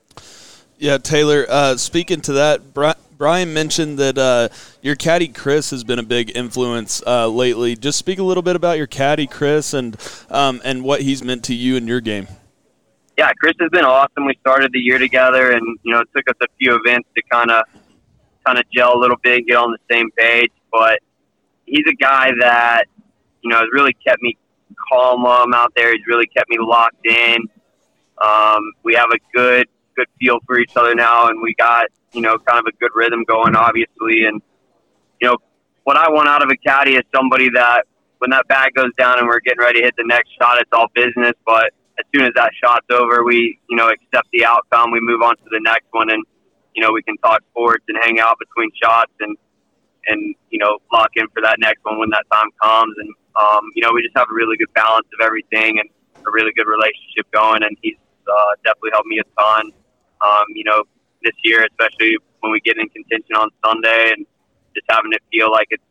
Yeah, 0.79 0.99
Taylor. 0.99 1.45
Uh, 1.49 1.77
speaking 1.77 2.21
to 2.23 2.35
that, 2.35 2.73
Brian 3.19 3.53
mentioned 3.53 3.99
that 3.99 4.17
uh, 4.17 4.49
your 4.81 4.95
caddy 4.95 5.27
Chris 5.27 5.71
has 5.73 5.83
been 5.83 5.99
a 5.99 6.05
big 6.05 6.37
influence 6.37 7.03
uh, 7.05 7.27
lately. 7.27 7.75
Just 7.75 7.99
speak 7.99 8.21
a 8.21 8.23
little 8.23 8.45
bit 8.45 8.55
about 8.55 8.79
your 8.79 8.87
caddy 8.87 9.27
Chris 9.27 9.75
and 9.75 9.97
um, 10.31 10.61
and 10.65 10.85
what 10.85 11.03
he's 11.03 11.23
meant 11.23 11.45
to 11.47 11.55
you 11.55 11.77
and 11.77 11.89
your 11.89 12.01
game. 12.01 12.29
Yeah, 13.17 13.33
Chris 13.41 13.55
has 13.59 13.71
been 13.71 13.85
awesome. 13.85 14.25
We 14.25 14.39
started 14.41 14.71
the 14.73 14.79
year 14.79 14.99
together, 14.99 15.51
and 15.51 15.79
you 15.83 15.93
know, 15.93 16.01
it 16.01 16.09
took 16.15 16.31
us 16.31 16.37
a 16.41 16.47
few 16.61 16.81
events 16.85 17.09
to 17.17 17.23
kind 17.29 17.51
of 17.51 17.65
kind 18.47 18.57
of 18.57 18.65
gel 18.73 18.97
a 18.97 19.01
little 19.01 19.19
bit, 19.21 19.49
get 19.49 19.57
on 19.57 19.73
the 19.73 19.95
same 19.95 20.11
page. 20.17 20.53
But 20.71 21.01
he's 21.67 21.85
a 21.89 21.97
guy 21.97 22.31
that 22.39 22.85
you 23.43 23.51
know 23.51 23.59
has 23.59 23.69
really 23.73 23.95
kept 23.95 24.23
me 24.23 24.37
calm 24.93 25.25
while 25.25 25.43
I'm 25.43 25.55
out 25.55 25.73
there. 25.75 25.93
He's 25.93 26.07
really 26.07 26.29
kept 26.29 26.49
me 26.49 26.59
locked 26.61 27.05
in. 27.05 27.49
Um, 28.23 28.73
we 28.85 28.95
have 28.95 29.11
a 29.11 29.19
good 29.37 29.67
good 29.99 30.09
feel 30.21 30.39
for 30.47 30.59
each 30.59 30.77
other 30.77 30.95
now, 30.95 31.29
and 31.29 31.43
we 31.43 31.55
got 31.55 31.87
you 32.13 32.21
know 32.21 32.39
kind 32.39 32.59
of 32.59 32.67
a 32.67 32.77
good 32.79 32.91
rhythm 32.95 33.25
going, 33.25 33.57
obviously. 33.57 34.25
And 34.25 34.41
you 35.21 35.29
know 35.29 35.37
what 35.85 35.97
I 35.97 36.11
want 36.11 36.29
out 36.29 36.43
of 36.43 36.51
a 36.51 36.57
caddy 36.57 36.95
is 36.95 37.03
somebody 37.15 37.51
that 37.51 37.83
when 38.19 38.31
that 38.31 38.47
bag 38.49 38.75
goes 38.75 38.91
down 38.99 39.19
and 39.19 39.27
we're 39.27 39.41
getting 39.41 39.61
ready 39.61 39.81
to 39.81 39.87
hit 39.87 39.95
the 39.97 40.05
next 40.07 40.31
shot, 40.41 40.59
it's 40.61 40.71
all 40.73 40.89
business. 40.95 41.35
But 41.47 41.73
as 41.99 42.05
soon 42.15 42.25
as 42.25 42.33
that 42.35 42.51
shot's 42.63 42.87
over, 42.91 43.25
we 43.25 43.59
you 43.69 43.77
know 43.77 43.89
accept 43.89 44.29
the 44.33 44.45
outcome, 44.45 44.91
we 44.91 45.01
move 45.01 45.23
on 45.23 45.37
to 45.37 45.49
the 45.51 45.61
next 45.61 45.87
one, 45.91 46.11
and 46.11 46.25
you 46.75 46.83
know 46.83 46.93
we 46.93 47.03
can 47.03 47.17
talk 47.19 47.43
sports 47.51 47.85
and 47.89 47.99
hang 48.03 48.21
out 48.21 48.37
between 48.39 48.71
shots 48.81 49.13
and 49.21 49.37
and 50.07 50.35
you 50.51 50.59
know 50.59 50.79
lock 50.93 51.11
in 51.17 51.27
for 51.35 51.43
that 51.43 51.57
next 51.59 51.85
one 51.85 51.99
when 51.99 52.11
that 52.11 52.25
time 52.33 52.49
comes. 52.63 52.95
And 52.99 53.11
um, 53.35 53.65
you 53.75 53.83
know 53.83 53.93
we 53.93 54.03
just 54.03 54.17
have 54.17 54.29
a 54.31 54.35
really 54.35 54.57
good 54.57 54.73
balance 54.75 55.07
of 55.19 55.25
everything 55.25 55.79
and 55.79 55.89
a 56.27 56.31
really 56.31 56.53
good 56.57 56.67
relationship 56.67 57.31
going. 57.33 57.63
And 57.63 57.77
he's 57.83 57.97
uh, 58.29 58.53
definitely 58.65 58.91
helped 58.93 59.09
me 59.09 59.19
a 59.21 59.41
ton 59.41 59.73
um, 60.21 60.47
you 60.55 60.65
know, 60.65 60.85
this 61.23 61.35
year, 61.43 61.67
especially 61.67 62.17
when 62.41 62.53
we 62.53 62.61
get 62.61 62.77
in 62.79 62.89
contention 62.89 63.35
on 63.37 63.51
Sunday 63.65 64.13
and 64.15 64.27
just 64.75 64.87
having 64.91 65.13
it 65.13 65.23
feel 65.33 65.51
like 65.51 65.67
it's, 65.71 65.83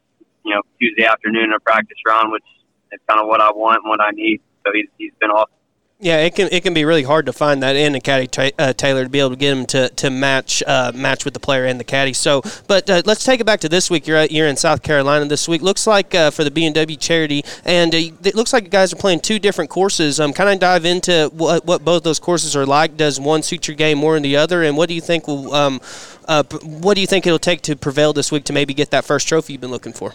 you 0.45 0.53
know, 0.53 0.61
Tuesday 0.79 1.05
afternoon 1.05 1.45
in 1.45 1.53
a 1.53 1.59
practice 1.59 1.97
round, 2.07 2.31
which 2.31 2.45
is 2.91 2.99
kind 3.09 3.19
of 3.19 3.27
what 3.27 3.41
I 3.41 3.51
want 3.51 3.83
and 3.83 3.89
what 3.89 4.01
I 4.01 4.11
need. 4.11 4.41
So 4.65 4.71
he's, 4.73 4.87
he's 4.97 5.13
been 5.19 5.31
awesome. 5.31 5.56
Yeah, 5.99 6.17
it 6.17 6.35
can 6.35 6.47
it 6.51 6.61
can 6.61 6.75
be 6.75 6.85
really 6.85 7.01
hard 7.01 7.25
to 7.25 7.33
find 7.33 7.63
that 7.63 7.75
in 7.75 7.95
a 7.95 7.99
caddy 7.99 8.29
uh, 8.59 8.71
Taylor 8.73 9.05
to 9.05 9.09
be 9.09 9.19
able 9.19 9.31
to 9.31 9.35
get 9.35 9.57
him 9.57 9.65
to 9.67 9.89
to 9.89 10.11
match 10.11 10.61
uh, 10.67 10.91
match 10.93 11.25
with 11.25 11.33
the 11.33 11.39
player 11.39 11.65
and 11.65 11.79
the 11.79 11.83
caddy. 11.83 12.13
So, 12.13 12.43
but 12.67 12.87
uh, 12.87 13.01
let's 13.05 13.23
take 13.23 13.39
it 13.39 13.45
back 13.45 13.61
to 13.61 13.69
this 13.69 13.89
week. 13.89 14.05
You're 14.05 14.17
at, 14.17 14.31
you're 14.31 14.47
in 14.47 14.57
South 14.57 14.83
Carolina 14.83 15.25
this 15.25 15.47
week. 15.47 15.63
Looks 15.63 15.87
like 15.87 16.13
uh, 16.13 16.29
for 16.29 16.43
the 16.43 16.51
BMW 16.51 16.99
charity, 16.99 17.43
and 17.65 17.95
uh, 17.95 17.97
it 17.97 18.35
looks 18.35 18.53
like 18.53 18.65
you 18.65 18.69
guys 18.69 18.93
are 18.93 18.97
playing 18.97 19.21
two 19.21 19.39
different 19.39 19.71
courses. 19.71 20.19
Um, 20.19 20.33
kind 20.33 20.51
of 20.51 20.59
dive 20.59 20.85
into 20.85 21.31
what 21.33 21.65
what 21.65 21.83
both 21.83 22.03
those 22.03 22.19
courses 22.19 22.55
are 22.55 22.65
like. 22.67 22.95
Does 22.95 23.19
one 23.19 23.41
suit 23.41 23.67
your 23.67 23.75
game 23.75 23.97
more 23.97 24.13
than 24.13 24.21
the 24.21 24.35
other? 24.35 24.61
And 24.61 24.77
what 24.77 24.89
do 24.89 24.93
you 24.93 25.01
think 25.01 25.27
will 25.27 25.51
um, 25.55 25.81
uh, 26.27 26.43
what 26.61 26.93
do 26.93 27.01
you 27.01 27.07
think 27.07 27.25
it'll 27.25 27.39
take 27.39 27.63
to 27.63 27.75
prevail 27.75 28.13
this 28.13 28.31
week 28.31 28.43
to 28.43 28.53
maybe 28.53 28.75
get 28.75 28.91
that 28.91 29.03
first 29.03 29.27
trophy 29.27 29.53
you've 29.53 29.61
been 29.61 29.71
looking 29.71 29.93
for? 29.93 30.13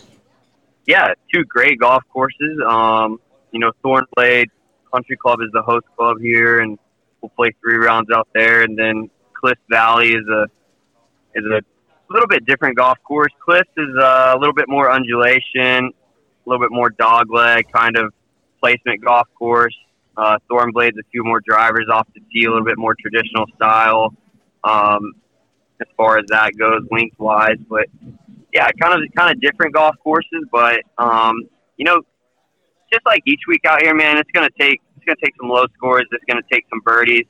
Yeah, 0.86 1.14
two 1.34 1.42
great 1.42 1.80
golf 1.80 2.04
courses. 2.12 2.60
Um, 2.64 3.18
you 3.50 3.58
know, 3.58 3.72
Thorn 3.82 4.04
played 4.16 4.48
Country 4.92 5.16
Club 5.16 5.40
is 5.40 5.48
the 5.52 5.62
host 5.62 5.86
club 5.96 6.18
here, 6.20 6.60
and 6.60 6.78
we'll 7.20 7.30
play 7.30 7.52
three 7.60 7.76
rounds 7.76 8.08
out 8.14 8.28
there. 8.34 8.62
And 8.62 8.78
then 8.78 9.10
Cliff 9.32 9.58
Valley 9.70 10.12
is 10.12 10.26
a 10.28 10.46
is 11.34 11.44
a 11.44 11.62
little 12.10 12.28
bit 12.28 12.44
different 12.44 12.76
golf 12.76 12.98
course. 13.04 13.32
Cliff 13.42 13.66
is 13.76 13.94
a 14.00 14.36
little 14.38 14.54
bit 14.54 14.66
more 14.68 14.92
undulation, 14.92 15.86
a 15.86 16.46
little 16.46 16.62
bit 16.62 16.70
more 16.70 16.90
dogleg 16.90 17.64
kind 17.72 17.96
of 17.96 18.12
placement 18.60 19.02
golf 19.04 19.28
course. 19.34 19.76
Uh, 20.16 20.36
Thornblade's 20.50 20.98
a 20.98 21.02
few 21.10 21.24
more 21.24 21.40
drivers 21.40 21.86
off 21.90 22.06
the 22.14 22.20
tee, 22.32 22.44
a 22.44 22.50
little 22.50 22.64
bit 22.64 22.76
more 22.76 22.94
traditional 22.94 23.46
style 23.56 24.14
um, 24.62 25.14
as 25.80 25.86
far 25.96 26.18
as 26.18 26.26
that 26.28 26.52
goes 26.58 26.82
lengthwise. 26.90 27.56
But 27.68 27.86
yeah, 28.52 28.68
kind 28.80 28.94
of 28.94 29.00
kind 29.16 29.34
of 29.34 29.40
different 29.40 29.74
golf 29.74 29.96
courses, 30.02 30.44
but 30.52 30.80
um, 30.98 31.36
you 31.78 31.86
know, 31.86 32.02
just 32.92 33.06
like 33.06 33.22
each 33.26 33.40
week 33.48 33.64
out 33.66 33.82
here, 33.82 33.94
man, 33.94 34.18
it's 34.18 34.30
gonna 34.32 34.50
take 34.60 34.80
it's 34.96 35.04
gonna 35.04 35.16
take 35.24 35.34
some 35.40 35.48
low 35.48 35.64
scores. 35.74 36.04
It's 36.12 36.24
gonna 36.28 36.46
take 36.52 36.66
some 36.68 36.80
birdies. 36.80 37.26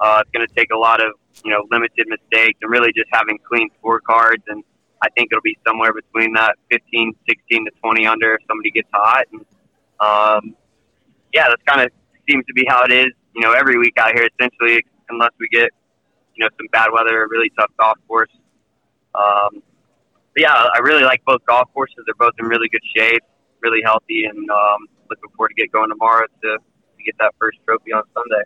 Uh, 0.00 0.22
it's 0.22 0.30
gonna 0.32 0.50
take 0.56 0.72
a 0.72 0.76
lot 0.76 1.00
of 1.00 1.12
you 1.44 1.50
know 1.50 1.64
limited 1.70 2.06
mistakes 2.08 2.58
and 2.60 2.70
really 2.70 2.92
just 2.92 3.08
having 3.12 3.38
clean 3.48 3.68
scorecards. 3.80 4.42
And 4.48 4.64
I 5.02 5.08
think 5.10 5.28
it'll 5.30 5.42
be 5.42 5.56
somewhere 5.66 5.92
between 5.92 6.34
that 6.34 6.56
15, 6.70 7.14
16 7.28 7.64
to 7.66 7.70
20 7.80 8.06
under 8.06 8.34
if 8.34 8.40
somebody 8.48 8.72
gets 8.72 8.88
hot. 8.92 9.24
And 9.32 9.40
um, 10.00 10.56
yeah, 11.32 11.46
that's 11.48 11.62
kind 11.64 11.80
of 11.80 11.92
seems 12.28 12.44
to 12.46 12.52
be 12.52 12.64
how 12.68 12.82
it 12.84 12.92
is. 12.92 13.12
You 13.34 13.42
know, 13.42 13.52
every 13.52 13.78
week 13.78 13.94
out 13.98 14.12
here, 14.14 14.28
essentially, 14.38 14.84
unless 15.10 15.30
we 15.38 15.48
get 15.48 15.70
you 16.34 16.44
know 16.44 16.50
some 16.58 16.66
bad 16.72 16.90
weather, 16.92 17.22
a 17.22 17.28
really 17.28 17.50
tough 17.58 17.70
golf 17.78 17.98
course. 18.08 18.30
Um, 19.14 19.62
but 20.34 20.42
yeah, 20.42 20.52
I 20.52 20.78
really 20.82 21.04
like 21.04 21.24
both 21.24 21.44
golf 21.46 21.68
courses. 21.72 21.96
They're 22.04 22.14
both 22.18 22.34
in 22.38 22.46
really 22.46 22.68
good 22.68 22.82
shape 22.94 23.22
really 23.62 23.82
healthy, 23.84 24.24
and 24.24 24.38
um, 24.50 24.88
looking 25.10 25.30
forward 25.36 25.50
to 25.50 25.54
get 25.54 25.72
going 25.72 25.88
tomorrow 25.88 26.26
to, 26.26 26.58
to 26.58 27.04
get 27.04 27.16
that 27.18 27.34
first 27.38 27.58
trophy 27.64 27.92
on 27.92 28.02
Sunday. 28.14 28.44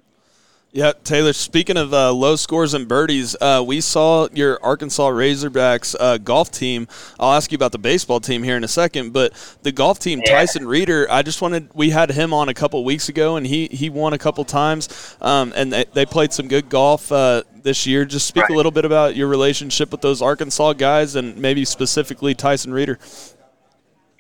Yeah, 0.75 0.93
Taylor. 1.05 1.35
Speaking 1.35 1.77
of 1.77 1.93
uh, 1.93 2.15
low 2.15 2.35
scores 2.35 2.73
and 2.73 2.89
birdies, 2.89 3.37
uh, 3.39 3.63
we 3.65 3.83
saw 3.83 4.29
your 4.33 4.59
Arkansas 4.65 5.11
Razorbacks 5.11 5.95
uh, 6.01 6.17
golf 6.17 6.51
team. 6.51 6.89
I'll 7.21 7.35
ask 7.35 7.53
you 7.53 7.57
about 7.57 7.73
the 7.73 7.79
baseball 7.79 8.21
team 8.21 8.43
here 8.43 8.57
in 8.57 8.65
a 8.65 8.69
second, 8.69 9.13
but 9.13 9.35
the 9.63 9.71
golf 9.71 9.99
team, 9.99 10.23
yeah. 10.25 10.33
Tyson 10.33 10.67
Reeder. 10.67 11.07
I 11.11 11.21
just 11.21 11.43
wanted. 11.43 11.69
We 11.75 11.91
had 11.91 12.11
him 12.11 12.33
on 12.33 12.49
a 12.49 12.55
couple 12.55 12.83
weeks 12.87 13.11
ago, 13.11 13.37
and 13.37 13.47
he 13.47 13.67
he 13.67 13.91
won 13.91 14.15
a 14.15 14.19
couple 14.19 14.47
times, 14.47 15.15
um, 15.21 15.53
and 15.55 15.71
they, 15.71 15.85
they 15.93 16.07
played 16.07 16.33
some 16.33 16.49
good 16.49 16.71
golf 16.71 17.13
uh, 17.13 17.43
this 17.63 17.87
year. 17.87 18.07
Just 18.07 18.27
speak 18.27 18.45
right. 18.45 18.53
a 18.53 18.57
little 18.57 18.73
bit 18.73 18.87
about 18.87 19.15
your 19.15 19.29
relationship 19.29 19.93
with 19.93 20.01
those 20.01 20.23
Arkansas 20.23 20.73
guys, 20.73 21.17
and 21.17 21.37
maybe 21.37 21.67
specifically 21.67 22.35
Tyson 22.35 22.73
Reeder 22.73 22.99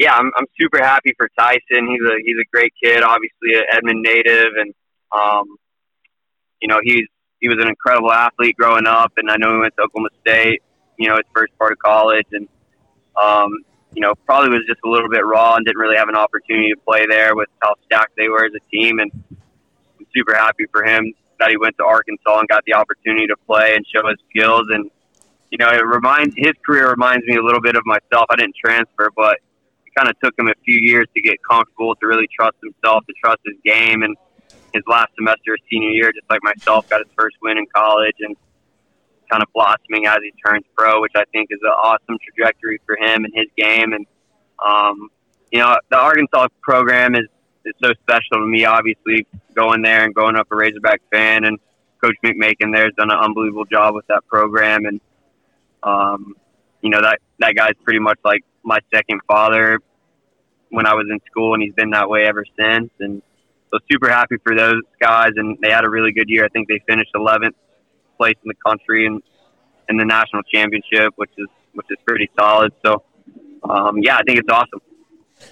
yeah, 0.02 0.14
I'm, 0.14 0.32
I'm 0.36 0.46
super 0.60 0.82
happy 0.82 1.14
for 1.16 1.28
Tyson. 1.38 1.86
He's 1.86 2.02
a 2.02 2.16
he's 2.24 2.36
a 2.36 2.48
great 2.52 2.72
kid, 2.82 3.04
obviously 3.04 3.54
an 3.54 3.64
Edmond 3.72 4.02
native, 4.02 4.52
and 4.58 4.74
um, 5.12 5.56
you 6.60 6.66
know 6.66 6.80
he's 6.82 7.06
he 7.40 7.48
was 7.48 7.58
an 7.60 7.68
incredible 7.68 8.12
athlete 8.12 8.56
growing 8.56 8.86
up, 8.86 9.12
and 9.16 9.30
I 9.30 9.36
know 9.36 9.52
he 9.52 9.58
went 9.58 9.74
to 9.76 9.82
Oklahoma 9.82 10.08
State. 10.20 10.60
You 10.98 11.08
know, 11.08 11.16
his 11.16 11.26
first 11.32 11.56
part 11.56 11.70
of 11.70 11.78
college, 11.78 12.26
and 12.32 12.48
um, 13.20 13.50
you 13.94 14.00
know 14.00 14.14
probably 14.26 14.50
was 14.50 14.64
just 14.66 14.80
a 14.84 14.90
little 14.90 15.08
bit 15.08 15.24
raw 15.24 15.54
and 15.54 15.64
didn't 15.64 15.78
really 15.78 15.96
have 15.96 16.08
an 16.08 16.16
opportunity 16.16 16.70
to 16.70 16.80
play 16.80 17.06
there 17.08 17.36
with 17.36 17.48
how 17.60 17.74
stacked 17.86 18.16
they 18.16 18.28
were 18.28 18.44
as 18.44 18.52
a 18.56 18.70
team. 18.74 18.98
And 18.98 19.12
I'm 19.30 20.06
super 20.14 20.34
happy 20.34 20.66
for 20.72 20.84
him 20.84 21.12
that 21.38 21.50
he 21.50 21.56
went 21.56 21.76
to 21.78 21.84
Arkansas 21.84 22.40
and 22.40 22.48
got 22.48 22.64
the 22.64 22.74
opportunity 22.74 23.28
to 23.28 23.36
play 23.46 23.76
and 23.76 23.86
show 23.86 24.08
his 24.08 24.18
skills. 24.30 24.66
And 24.70 24.90
you 25.52 25.58
know, 25.58 25.68
it 25.68 25.86
reminds 25.86 26.34
his 26.36 26.54
career 26.66 26.90
reminds 26.90 27.24
me 27.24 27.36
a 27.36 27.42
little 27.42 27.60
bit 27.60 27.76
of 27.76 27.86
myself. 27.86 28.26
I 28.30 28.36
didn't 28.36 28.56
transfer, 28.56 29.08
but 29.14 29.38
kind 29.96 30.08
of 30.08 30.18
took 30.20 30.38
him 30.38 30.48
a 30.48 30.54
few 30.64 30.80
years 30.80 31.06
to 31.14 31.22
get 31.22 31.36
comfortable, 31.48 31.94
to 31.96 32.06
really 32.06 32.28
trust 32.34 32.56
himself, 32.62 33.04
to 33.06 33.12
trust 33.22 33.40
his 33.44 33.56
game, 33.64 34.02
and 34.02 34.16
his 34.72 34.82
last 34.86 35.08
semester 35.16 35.54
of 35.54 35.60
senior 35.70 35.90
year, 35.90 36.12
just 36.12 36.28
like 36.30 36.42
myself, 36.42 36.88
got 36.88 37.00
his 37.00 37.12
first 37.16 37.36
win 37.42 37.58
in 37.58 37.66
college 37.74 38.16
and 38.20 38.36
kind 39.30 39.42
of 39.42 39.48
blossoming 39.54 40.06
as 40.06 40.18
he 40.22 40.32
turns 40.46 40.64
pro, 40.76 41.00
which 41.00 41.12
I 41.16 41.24
think 41.32 41.48
is 41.50 41.60
an 41.62 41.70
awesome 41.70 42.18
trajectory 42.22 42.80
for 42.86 42.96
him 42.96 43.24
and 43.24 43.32
his 43.34 43.46
game. 43.56 43.92
And 43.92 44.06
um, 44.64 45.10
you 45.50 45.58
know, 45.58 45.76
the 45.90 45.98
Arkansas 45.98 46.48
program 46.62 47.14
is 47.14 47.26
is 47.64 47.74
so 47.82 47.92
special 48.02 48.38
to 48.38 48.46
me. 48.46 48.64
Obviously, 48.64 49.26
going 49.54 49.82
there 49.82 50.04
and 50.04 50.14
growing 50.14 50.36
up 50.36 50.48
a 50.50 50.56
Razorback 50.56 51.00
fan, 51.10 51.44
and 51.44 51.58
Coach 52.02 52.16
McMakin 52.24 52.72
there 52.72 52.84
has 52.84 52.94
done 52.96 53.10
an 53.10 53.18
unbelievable 53.18 53.64
job 53.64 53.94
with 53.94 54.06
that 54.08 54.26
program. 54.26 54.86
And 54.86 55.00
um, 55.82 56.34
you 56.80 56.90
know 56.90 57.00
that 57.00 57.20
that 57.38 57.54
guy's 57.54 57.74
pretty 57.84 58.00
much 58.00 58.18
like 58.24 58.44
my 58.64 58.78
second 58.94 59.20
father 59.26 59.78
when 60.70 60.86
I 60.86 60.94
was 60.94 61.06
in 61.10 61.18
school, 61.30 61.54
and 61.54 61.62
he's 61.62 61.74
been 61.74 61.90
that 61.90 62.08
way 62.08 62.24
ever 62.26 62.44
since. 62.58 62.90
And 63.00 63.22
so 63.72 63.78
super 63.90 64.08
happy 64.08 64.36
for 64.42 64.56
those 64.56 64.80
guys, 65.00 65.32
and 65.36 65.58
they 65.62 65.70
had 65.70 65.84
a 65.84 65.90
really 65.90 66.12
good 66.12 66.28
year. 66.28 66.44
I 66.44 66.48
think 66.48 66.68
they 66.68 66.80
finished 66.86 67.10
11th 67.14 67.54
place 68.18 68.36
in 68.44 68.48
the 68.48 68.54
country 68.66 69.06
and 69.06 69.22
in 69.88 69.96
the 69.96 70.04
national 70.04 70.42
championship, 70.44 71.12
which 71.16 71.32
is 71.36 71.48
which 71.74 71.86
is 71.90 71.98
pretty 72.06 72.30
solid. 72.38 72.72
So 72.84 73.02
um, 73.68 73.98
yeah, 74.02 74.16
I 74.16 74.22
think 74.22 74.38
it's 74.38 74.48
awesome. 74.50 74.80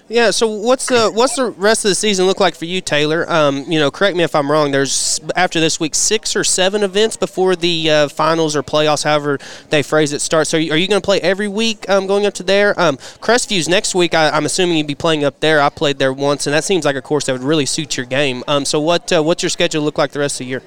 Yeah. 0.07 0.31
So 0.31 0.47
what's 0.47 0.87
the 0.87 1.09
what's 1.09 1.35
the 1.35 1.51
rest 1.51 1.85
of 1.85 1.89
the 1.89 1.95
season 1.95 2.25
look 2.25 2.39
like 2.39 2.55
for 2.55 2.65
you, 2.65 2.81
Taylor? 2.81 3.29
Um, 3.31 3.63
you 3.71 3.79
know, 3.79 3.89
correct 3.89 4.17
me 4.17 4.23
if 4.23 4.35
I'm 4.35 4.51
wrong. 4.51 4.71
There's 4.71 5.19
after 5.35 5.59
this 5.59 5.79
week 5.79 5.95
six 5.95 6.35
or 6.35 6.43
seven 6.43 6.83
events 6.83 7.17
before 7.17 7.55
the 7.55 7.89
uh, 7.89 8.07
finals 8.09 8.55
or 8.55 8.63
playoffs, 8.63 9.03
however 9.03 9.39
they 9.69 9.83
phrase 9.83 10.13
it, 10.13 10.19
starts. 10.19 10.49
So 10.49 10.57
are 10.57 10.61
you, 10.61 10.73
you 10.75 10.87
going 10.87 11.01
to 11.01 11.05
play 11.05 11.21
every 11.21 11.47
week 11.47 11.89
um, 11.89 12.07
going 12.07 12.25
up 12.25 12.33
to 12.35 12.43
there? 12.43 12.79
Um, 12.79 12.97
Crestviews 12.97 13.69
next 13.69 13.95
week. 13.95 14.13
I, 14.13 14.35
am 14.35 14.45
assuming 14.45 14.77
you'd 14.77 14.87
be 14.87 14.95
playing 14.95 15.23
up 15.23 15.39
there. 15.39 15.61
I 15.61 15.69
played 15.69 15.97
there 15.99 16.13
once, 16.13 16.45
and 16.47 16.53
that 16.53 16.63
seems 16.63 16.85
like 16.85 16.95
a 16.95 17.01
course 17.01 17.25
that 17.25 17.33
would 17.33 17.43
really 17.43 17.65
suit 17.65 17.97
your 17.97 18.05
game. 18.05 18.43
Um, 18.47 18.65
so 18.65 18.79
what 18.79 19.11
uh, 19.13 19.23
what's 19.23 19.43
your 19.43 19.49
schedule 19.49 19.83
look 19.83 19.97
like 19.97 20.11
the 20.11 20.19
rest 20.19 20.35
of 20.35 20.45
the 20.45 20.49
year? 20.49 20.63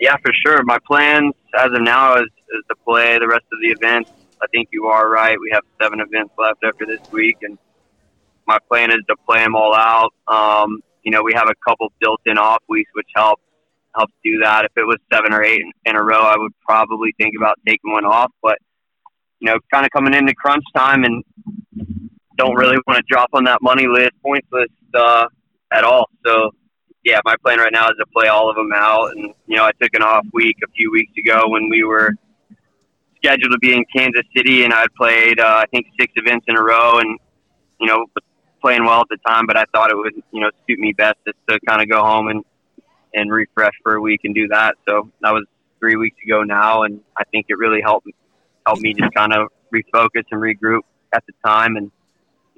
Yeah, 0.00 0.16
for 0.16 0.32
sure. 0.44 0.62
My 0.64 0.78
plans 0.86 1.32
as 1.56 1.72
of 1.72 1.80
now 1.80 2.16
is, 2.16 2.24
is 2.24 2.64
to 2.68 2.74
play 2.84 3.18
the 3.18 3.28
rest 3.28 3.44
of 3.52 3.60
the 3.60 3.68
events. 3.68 4.10
I 4.42 4.46
think 4.48 4.68
you 4.72 4.86
are 4.86 5.08
right. 5.08 5.38
We 5.40 5.50
have 5.52 5.62
seven 5.80 6.00
events 6.00 6.34
left 6.36 6.64
after 6.64 6.84
this 6.84 7.00
week, 7.12 7.38
and 7.42 7.56
my 8.46 8.58
plan 8.68 8.90
is 8.90 9.00
to 9.08 9.16
play 9.26 9.38
them 9.38 9.54
all 9.54 9.74
out. 9.74 10.12
Um, 10.26 10.80
you 11.02 11.10
know, 11.10 11.22
we 11.22 11.32
have 11.34 11.48
a 11.48 11.54
couple 11.68 11.92
built-in 12.00 12.38
off 12.38 12.62
weeks, 12.68 12.90
which 12.94 13.08
help 13.14 13.40
helps 13.94 14.12
do 14.24 14.38
that. 14.42 14.64
If 14.64 14.72
it 14.76 14.84
was 14.84 14.96
seven 15.12 15.32
or 15.32 15.42
eight 15.42 15.62
in 15.84 15.96
a 15.96 16.02
row, 16.02 16.20
I 16.20 16.36
would 16.38 16.52
probably 16.66 17.14
think 17.18 17.34
about 17.36 17.58
taking 17.66 17.92
one 17.92 18.04
off. 18.04 18.30
But 18.42 18.58
you 19.40 19.46
know, 19.46 19.58
kind 19.72 19.84
of 19.84 19.90
coming 19.90 20.14
into 20.14 20.34
crunch 20.34 20.64
time 20.74 21.04
and 21.04 21.24
don't 22.36 22.54
really 22.54 22.78
want 22.86 22.98
to 22.98 23.04
drop 23.08 23.28
on 23.32 23.44
that 23.44 23.60
money 23.60 23.86
list, 23.86 24.12
points 24.24 24.48
list 24.52 24.72
uh, 24.94 25.26
at 25.72 25.84
all. 25.84 26.08
So 26.24 26.50
yeah, 27.04 27.20
my 27.24 27.34
plan 27.42 27.58
right 27.58 27.72
now 27.72 27.86
is 27.86 27.96
to 27.98 28.06
play 28.14 28.28
all 28.28 28.48
of 28.48 28.56
them 28.56 28.70
out. 28.74 29.12
And 29.12 29.34
you 29.46 29.56
know, 29.56 29.64
I 29.64 29.72
took 29.80 29.94
an 29.94 30.02
off 30.02 30.24
week 30.32 30.56
a 30.64 30.70
few 30.70 30.90
weeks 30.92 31.12
ago 31.18 31.48
when 31.48 31.68
we 31.68 31.84
were 31.84 32.14
scheduled 33.16 33.52
to 33.52 33.58
be 33.58 33.72
in 33.74 33.84
Kansas 33.94 34.24
City, 34.36 34.64
and 34.64 34.72
I'd 34.72 34.92
played 34.96 35.40
uh, 35.40 35.62
I 35.62 35.66
think 35.70 35.86
six 35.98 36.12
events 36.16 36.46
in 36.48 36.56
a 36.56 36.62
row, 36.62 36.98
and 36.98 37.18
you 37.80 37.86
know, 37.86 38.06
playing 38.62 38.84
well 38.84 39.00
at 39.00 39.08
the 39.10 39.18
time, 39.26 39.46
but 39.46 39.56
I 39.56 39.64
thought 39.72 39.90
it 39.90 39.96
would, 39.96 40.14
you 40.32 40.40
know, 40.40 40.50
suit 40.66 40.78
me 40.78 40.92
best 40.92 41.16
just 41.26 41.36
to 41.48 41.58
kind 41.66 41.82
of 41.82 41.88
go 41.88 42.02
home 42.02 42.28
and 42.28 42.44
and 43.14 43.30
refresh 43.30 43.74
for 43.82 43.94
a 43.94 44.00
week 44.00 44.20
and 44.24 44.34
do 44.34 44.48
that. 44.48 44.76
So 44.88 45.10
that 45.20 45.32
was 45.32 45.44
three 45.80 45.96
weeks 45.96 46.16
ago 46.24 46.42
now, 46.42 46.84
and 46.84 47.00
I 47.16 47.24
think 47.24 47.46
it 47.48 47.58
really 47.58 47.82
helped 47.82 48.08
helped 48.66 48.80
me 48.80 48.94
just 48.94 49.12
kind 49.12 49.32
of 49.34 49.48
refocus 49.74 50.24
and 50.30 50.40
regroup 50.40 50.80
at 51.12 51.24
the 51.26 51.34
time, 51.44 51.76
and 51.76 51.90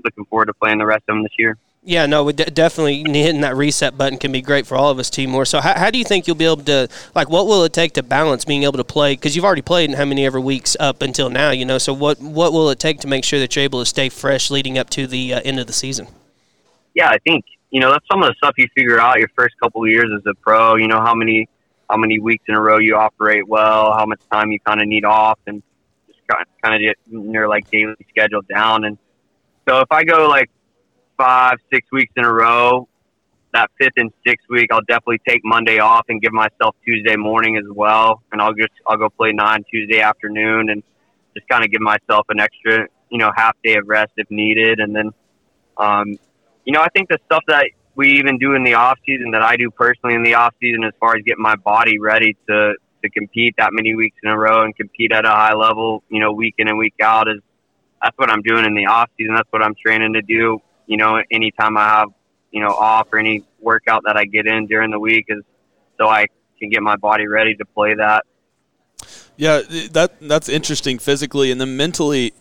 looking 0.05 0.25
forward 0.27 0.47
to 0.47 0.55
playing 0.55 0.79
the 0.79 0.87
rest 0.87 1.03
of 1.09 1.15
them 1.15 1.23
this 1.23 1.33
year. 1.39 1.57
Yeah, 1.86 2.06
no, 2.06 2.32
definitely 2.32 3.05
hitting 3.06 3.43
that 3.43 3.56
reset 3.56 3.98
button 3.98 4.19
can 4.19 4.32
be 4.32 4.40
great 4.40 4.66
for 4.66 4.74
all 4.74 4.89
of 4.89 4.98
us, 4.98 5.11
Timor. 5.11 5.44
So, 5.44 5.61
how, 5.61 5.78
how, 5.78 5.90
do 5.90 5.98
you 5.98 6.05
think 6.05 6.27
you'll 6.27 6.35
be 6.35 6.47
able 6.47 6.65
to, 6.65 6.89
like, 7.15 7.28
what 7.28 7.47
will 7.47 7.62
it 7.65 7.74
take 7.74 7.93
to 7.93 8.02
balance 8.02 8.47
being 8.47 8.62
able 8.62 8.78
to 8.78 8.85
play? 8.85 9.12
Because 9.12 9.36
you've 9.36 9.44
already 9.44 9.61
played 9.61 9.90
in 9.90 9.97
how 9.97 10.06
many 10.06 10.24
ever 10.24 10.40
weeks 10.40 10.78
up 10.81 11.02
until 11.02 11.28
now, 11.28 11.51
you 11.51 11.66
know. 11.66 11.77
So, 11.77 11.93
what 11.93 12.19
what 12.23 12.55
will 12.55 12.70
it 12.70 12.78
take 12.78 13.01
to 13.01 13.06
make 13.06 13.23
sure 13.23 13.39
that 13.39 13.55
you're 13.55 13.65
able 13.65 13.81
to 13.81 13.86
stay 13.86 14.09
fresh 14.09 14.51
leading 14.51 14.78
up 14.78 14.89
to 14.90 15.06
the 15.06 15.35
uh, 15.35 15.40
end 15.44 15.61
of 15.61 15.66
the 15.66 15.74
season? 15.74 16.06
Yeah, 16.94 17.11
I 17.11 17.19
think 17.19 17.44
you 17.70 17.81
know 17.81 17.90
that's 17.90 18.06
some 18.11 18.23
of 18.23 18.28
the 18.28 18.35
stuff 18.39 18.55
you 18.56 18.66
figure 18.74 18.98
out 18.98 19.19
your 19.19 19.31
first 19.36 19.55
couple 19.62 19.85
of 19.85 19.90
years 19.90 20.11
as 20.16 20.23
a 20.24 20.35
pro. 20.40 20.77
You 20.77 20.89
know 20.89 21.02
how 21.02 21.15
many 21.15 21.51
how 21.90 21.98
many 21.98 22.19
weeks 22.19 22.44
in 22.48 22.55
a 22.55 22.61
row 22.62 22.78
you 22.78 22.97
operate 22.97 23.47
well, 23.47 23.93
how 23.93 24.06
much 24.06 24.20
time 24.32 24.51
you 24.51 24.59
kind 24.61 24.81
of 24.81 24.89
need 24.89 25.05
off, 25.05 25.39
and 25.47 25.62
just 26.06 26.20
kind 26.27 26.74
of 26.74 26.81
get 26.81 26.97
your 27.11 27.47
like 27.47 27.70
daily 27.70 27.94
schedule 28.09 28.40
down. 28.40 28.85
And 28.85 28.97
so, 29.69 29.81
if 29.81 29.93
I 29.93 30.05
go 30.05 30.28
like 30.28 30.48
five, 31.16 31.59
six 31.73 31.86
weeks 31.93 32.12
in 32.16 32.24
a 32.24 32.32
row. 32.32 32.89
That 33.53 33.70
fifth 33.78 33.93
and 33.97 34.12
sixth 34.27 34.47
week, 34.51 34.69
I'll 34.73 34.81
definitely 34.81 35.20
take 35.28 35.43
Monday 35.45 35.78
off 35.78 36.07
and 36.09 36.20
give 36.20 36.32
myself 36.32 36.74
Tuesday 36.85 37.15
morning 37.16 37.57
as 37.57 37.65
well. 37.69 38.20
And 38.32 38.43
I'll 38.43 38.55
just 38.55 38.73
I'll 38.86 38.97
go 38.97 39.09
play 39.09 39.31
nine 39.32 39.65
Tuesday 39.70 40.01
afternoon 40.01 40.70
and 40.70 40.82
just 41.36 41.49
kind 41.49 41.65
of 41.65 41.70
give 41.70 41.81
myself 41.81 42.27
an 42.31 42.41
extra 42.41 42.89
you 43.11 43.19
know 43.19 43.31
half 43.36 43.57
day 43.62 43.77
of 43.77 43.86
rest 43.86 44.12
if 44.16 44.28
needed. 44.31 44.81
And 44.81 44.95
then, 44.95 45.12
um, 45.78 46.19
you 46.65 46.73
know, 46.73 46.81
I 46.81 46.89
think 46.89 47.09
the 47.09 47.19
stuff 47.27 47.45
that 47.47 47.66
we 47.95 48.19
even 48.19 48.39
do 48.39 48.55
in 48.55 48.65
the 48.65 48.74
off 48.74 48.99
season 49.07 49.31
that 49.31 49.43
I 49.43 49.57
do 49.57 49.70
personally 49.70 50.16
in 50.16 50.24
the 50.24 50.35
off 50.35 50.55
season 50.61 50.82
as 50.82 50.93
far 50.99 51.15
as 51.15 51.23
getting 51.24 51.43
my 51.43 51.55
body 51.55 52.01
ready 52.01 52.36
to 52.49 52.74
to 53.05 53.11
compete 53.11 53.55
that 53.59 53.70
many 53.73 53.95
weeks 53.95 54.16
in 54.24 54.31
a 54.31 54.36
row 54.36 54.62
and 54.62 54.74
compete 54.74 55.12
at 55.12 55.24
a 55.27 55.31
high 55.31 55.55
level, 55.55 56.03
you 56.09 56.19
know, 56.19 56.32
week 56.32 56.55
in 56.59 56.69
and 56.69 56.78
week 56.78 56.95
out 57.03 57.28
is 57.28 57.41
that's 58.03 58.16
what 58.19 58.31
I'm 58.31 58.43
doing 58.43 58.65
in 58.65 58.74
the 58.74 58.86
off 58.86 59.11
season. 59.16 59.35
That's 59.35 59.51
what 59.53 59.62
I'm 59.62 59.74
training 59.74 60.15
to 60.15 60.23
do 60.23 60.61
you 60.86 60.97
know, 60.97 61.23
anytime 61.31 61.77
I 61.77 61.89
have, 61.89 62.09
you 62.51 62.61
know, 62.61 62.70
off 62.74 63.09
or 63.12 63.19
any 63.19 63.44
workout 63.61 64.02
that 64.06 64.16
I 64.16 64.24
get 64.24 64.47
in 64.47 64.66
during 64.66 64.90
the 64.90 64.98
week 64.98 65.27
is 65.28 65.43
so 65.98 66.09
I 66.09 66.27
can 66.59 66.70
get 66.70 66.82
my 66.82 66.97
body 66.97 67.27
ready 67.27 67.55
to 67.56 67.65
play 67.65 67.94
that. 67.94 68.24
Yeah, 69.36 69.62
that 69.90 70.12
that's 70.20 70.48
interesting 70.48 71.01
physically, 71.01 71.51
and 71.51 71.61
then 71.61 71.77
mentally, 71.77 72.32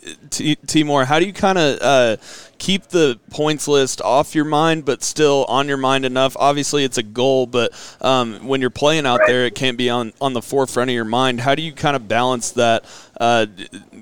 Timor. 0.68 1.06
How 1.06 1.20
do 1.20 1.26
you 1.26 1.34
kind 1.34 1.58
of 1.58 1.80
uh, 1.82 2.18
keep 2.60 2.90
the 2.90 3.20
points 3.32 3.68
list 3.68 4.00
off 4.02 4.36
your 4.36 4.46
mind, 4.46 4.86
but 4.86 5.02
still 5.02 5.46
on 5.46 5.68
your 5.68 5.78
mind 5.78 6.06
enough? 6.06 6.38
Obviously, 6.38 6.84
it's 6.84 7.00
a 7.00 7.04
goal, 7.04 7.48
but 7.48 7.72
um, 8.02 8.46
when 8.46 8.62
you're 8.62 8.70
playing 8.70 9.08
out 9.08 9.22
there, 9.26 9.48
it 9.48 9.56
can't 9.56 9.76
be 9.76 9.90
on 9.90 10.14
on 10.22 10.34
the 10.34 10.42
forefront 10.42 10.92
of 10.92 10.94
your 10.94 11.04
mind. 11.04 11.40
How 11.42 11.56
do 11.56 11.64
you 11.64 11.74
kind 11.74 11.96
of 11.96 12.08
balance 12.08 12.52
that? 12.52 12.86
Uh, 13.20 13.48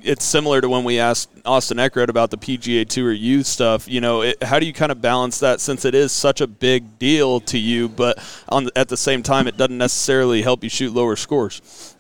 it's 0.03 0.25
similar 0.25 0.59
to 0.59 0.67
when 0.67 0.83
we 0.83 0.99
asked 0.99 1.29
Austin 1.45 1.77
Eckroat 1.77 2.09
about 2.09 2.29
the 2.29 2.37
PGA 2.37 2.85
Tour 2.85 3.13
youth 3.13 3.45
stuff. 3.45 3.87
You 3.87 4.01
know, 4.01 4.23
it, 4.23 4.43
how 4.43 4.59
do 4.59 4.65
you 4.65 4.73
kind 4.73 4.91
of 4.91 5.01
balance 5.01 5.39
that 5.39 5.61
since 5.61 5.85
it 5.85 5.95
is 5.95 6.11
such 6.11 6.41
a 6.41 6.47
big 6.47 6.99
deal 6.99 7.39
to 7.41 7.57
you, 7.57 7.87
but 7.87 8.19
on 8.49 8.67
at 8.75 8.89
the 8.89 8.97
same 8.97 9.23
time, 9.23 9.47
it 9.47 9.55
doesn't 9.55 9.77
necessarily 9.77 10.41
help 10.41 10.61
you 10.61 10.69
shoot 10.69 10.93
lower 10.93 11.15
scores? 11.15 11.95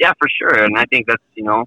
Yeah, 0.00 0.12
for 0.18 0.28
sure. 0.28 0.62
And 0.64 0.78
I 0.78 0.84
think 0.86 1.06
that's, 1.06 1.22
you 1.34 1.44
know, 1.44 1.64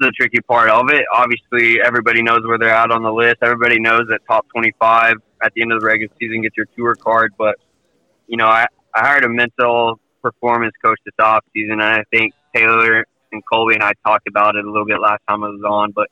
the 0.00 0.12
tricky 0.12 0.40
part 0.40 0.70
of 0.70 0.90
it. 0.90 1.04
Obviously, 1.12 1.80
everybody 1.82 2.22
knows 2.22 2.40
where 2.44 2.58
they're 2.58 2.74
at 2.74 2.90
on 2.90 3.02
the 3.02 3.12
list. 3.12 3.36
Everybody 3.42 3.80
knows 3.80 4.02
that 4.08 4.20
top 4.28 4.46
25 4.54 5.16
at 5.42 5.52
the 5.54 5.62
end 5.62 5.72
of 5.72 5.80
the 5.80 5.86
regular 5.86 6.12
season 6.18 6.42
gets 6.42 6.56
your 6.56 6.66
tour 6.76 6.94
card. 6.94 7.34
But, 7.38 7.56
you 8.26 8.36
know, 8.36 8.46
I, 8.46 8.66
I 8.94 9.00
hired 9.00 9.24
a 9.24 9.28
mental 9.28 10.00
performance 10.22 10.74
coach 10.82 10.98
this 11.04 11.14
off 11.18 11.44
season, 11.54 11.80
and 11.80 11.82
I 11.82 12.04
think 12.12 12.34
Taylor 12.54 13.06
and 13.32 13.42
Colby 13.50 13.74
and 13.74 13.82
I 13.82 13.92
talked 14.04 14.28
about 14.28 14.56
it 14.56 14.64
a 14.64 14.70
little 14.70 14.86
bit 14.86 15.00
last 15.00 15.20
time 15.28 15.44
I 15.44 15.48
was 15.48 15.62
on. 15.66 15.92
But, 15.92 16.08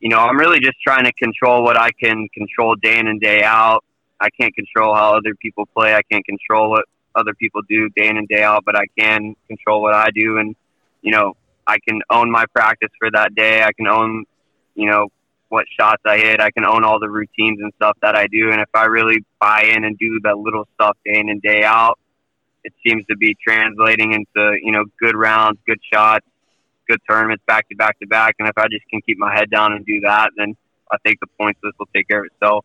you 0.00 0.08
know, 0.08 0.18
I'm 0.18 0.38
really 0.38 0.60
just 0.60 0.80
trying 0.82 1.04
to 1.04 1.12
control 1.12 1.62
what 1.62 1.78
I 1.78 1.90
can 1.90 2.28
control 2.32 2.76
day 2.76 2.98
in 2.98 3.08
and 3.08 3.20
day 3.20 3.42
out. 3.42 3.84
I 4.20 4.28
can't 4.30 4.54
control 4.54 4.94
how 4.94 5.16
other 5.16 5.34
people 5.40 5.66
play. 5.66 5.94
I 5.94 6.02
can't 6.10 6.24
control 6.24 6.70
what 6.70 6.84
other 7.14 7.34
people 7.34 7.62
do 7.68 7.88
day 7.90 8.08
in 8.08 8.16
and 8.16 8.28
day 8.28 8.42
out, 8.42 8.64
but 8.64 8.76
I 8.76 8.84
can 8.98 9.34
control 9.46 9.82
what 9.82 9.94
I 9.94 10.08
do. 10.14 10.38
And, 10.38 10.56
you 11.02 11.12
know, 11.12 11.36
I 11.66 11.78
can 11.86 12.00
own 12.10 12.30
my 12.30 12.46
practice 12.46 12.90
for 12.98 13.10
that 13.10 13.34
day. 13.34 13.62
I 13.62 13.72
can 13.72 13.86
own, 13.86 14.24
you 14.74 14.90
know, 14.90 15.08
what 15.48 15.66
shots 15.78 16.02
I 16.06 16.18
hit. 16.18 16.40
I 16.40 16.50
can 16.50 16.64
own 16.64 16.84
all 16.84 16.98
the 16.98 17.08
routines 17.08 17.60
and 17.60 17.72
stuff 17.76 17.96
that 18.02 18.16
I 18.16 18.26
do. 18.26 18.50
And 18.50 18.60
if 18.60 18.68
I 18.74 18.86
really 18.86 19.24
buy 19.40 19.62
in 19.74 19.84
and 19.84 19.98
do 19.98 20.20
that 20.24 20.38
little 20.38 20.66
stuff 20.74 20.96
day 21.04 21.18
in 21.18 21.28
and 21.28 21.40
day 21.40 21.64
out, 21.64 21.98
it 22.64 22.72
seems 22.86 23.04
to 23.06 23.16
be 23.16 23.36
translating 23.46 24.12
into, 24.12 24.58
you 24.62 24.72
know, 24.72 24.84
good 25.00 25.16
rounds, 25.16 25.58
good 25.66 25.78
shots, 25.92 26.26
good 26.88 27.00
tournaments 27.08 27.42
back 27.46 27.68
to 27.68 27.76
back 27.76 27.98
to 28.00 28.06
back. 28.06 28.34
And 28.38 28.48
if 28.48 28.58
I 28.58 28.66
just 28.68 28.86
can 28.90 29.00
keep 29.02 29.18
my 29.18 29.34
head 29.34 29.50
down 29.50 29.72
and 29.72 29.86
do 29.86 30.00
that, 30.00 30.30
then 30.36 30.56
I 30.90 30.96
think 31.04 31.20
the 31.20 31.26
points 31.38 31.60
list 31.62 31.78
will 31.78 31.88
take 31.94 32.08
care 32.08 32.20
of 32.20 32.30
itself. 32.32 32.64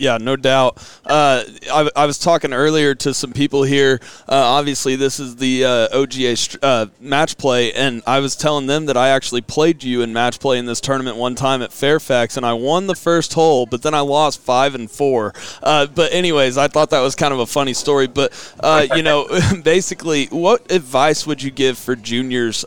Yeah, 0.00 0.16
no 0.16 0.34
doubt. 0.34 0.78
Uh, 1.04 1.44
I, 1.70 1.90
I 1.94 2.06
was 2.06 2.18
talking 2.18 2.54
earlier 2.54 2.94
to 2.94 3.12
some 3.12 3.34
people 3.34 3.64
here. 3.64 4.00
Uh, 4.26 4.34
obviously, 4.34 4.96
this 4.96 5.20
is 5.20 5.36
the 5.36 5.66
uh, 5.66 5.88
OGA 5.88 6.56
uh, 6.62 6.86
match 7.00 7.36
play, 7.36 7.74
and 7.74 8.02
I 8.06 8.20
was 8.20 8.34
telling 8.34 8.66
them 8.66 8.86
that 8.86 8.96
I 8.96 9.10
actually 9.10 9.42
played 9.42 9.84
you 9.84 10.00
in 10.00 10.14
match 10.14 10.40
play 10.40 10.58
in 10.58 10.64
this 10.64 10.80
tournament 10.80 11.18
one 11.18 11.34
time 11.34 11.60
at 11.60 11.70
Fairfax, 11.70 12.38
and 12.38 12.46
I 12.46 12.54
won 12.54 12.86
the 12.86 12.94
first 12.94 13.34
hole, 13.34 13.66
but 13.66 13.82
then 13.82 13.92
I 13.92 14.00
lost 14.00 14.40
five 14.40 14.74
and 14.74 14.90
four. 14.90 15.34
Uh, 15.62 15.84
but 15.84 16.10
anyways, 16.14 16.56
I 16.56 16.68
thought 16.68 16.88
that 16.90 17.00
was 17.00 17.14
kind 17.14 17.34
of 17.34 17.40
a 17.40 17.46
funny 17.46 17.74
story. 17.74 18.06
But 18.06 18.32
uh, 18.60 18.86
you 18.94 19.02
know, 19.02 19.28
basically, 19.62 20.28
what 20.28 20.72
advice 20.72 21.26
would 21.26 21.42
you 21.42 21.50
give 21.50 21.76
for 21.76 21.94
juniors 21.94 22.64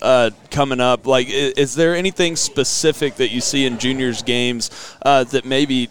coming 0.52 0.80
up? 0.80 1.08
Like, 1.08 1.30
is, 1.30 1.54
is 1.54 1.74
there 1.74 1.96
anything 1.96 2.36
specific 2.36 3.16
that 3.16 3.32
you 3.32 3.42
see 3.42 3.66
in 3.66 3.80
juniors 3.80 4.22
games 4.22 4.70
that 5.04 5.46
maybe 5.46 5.90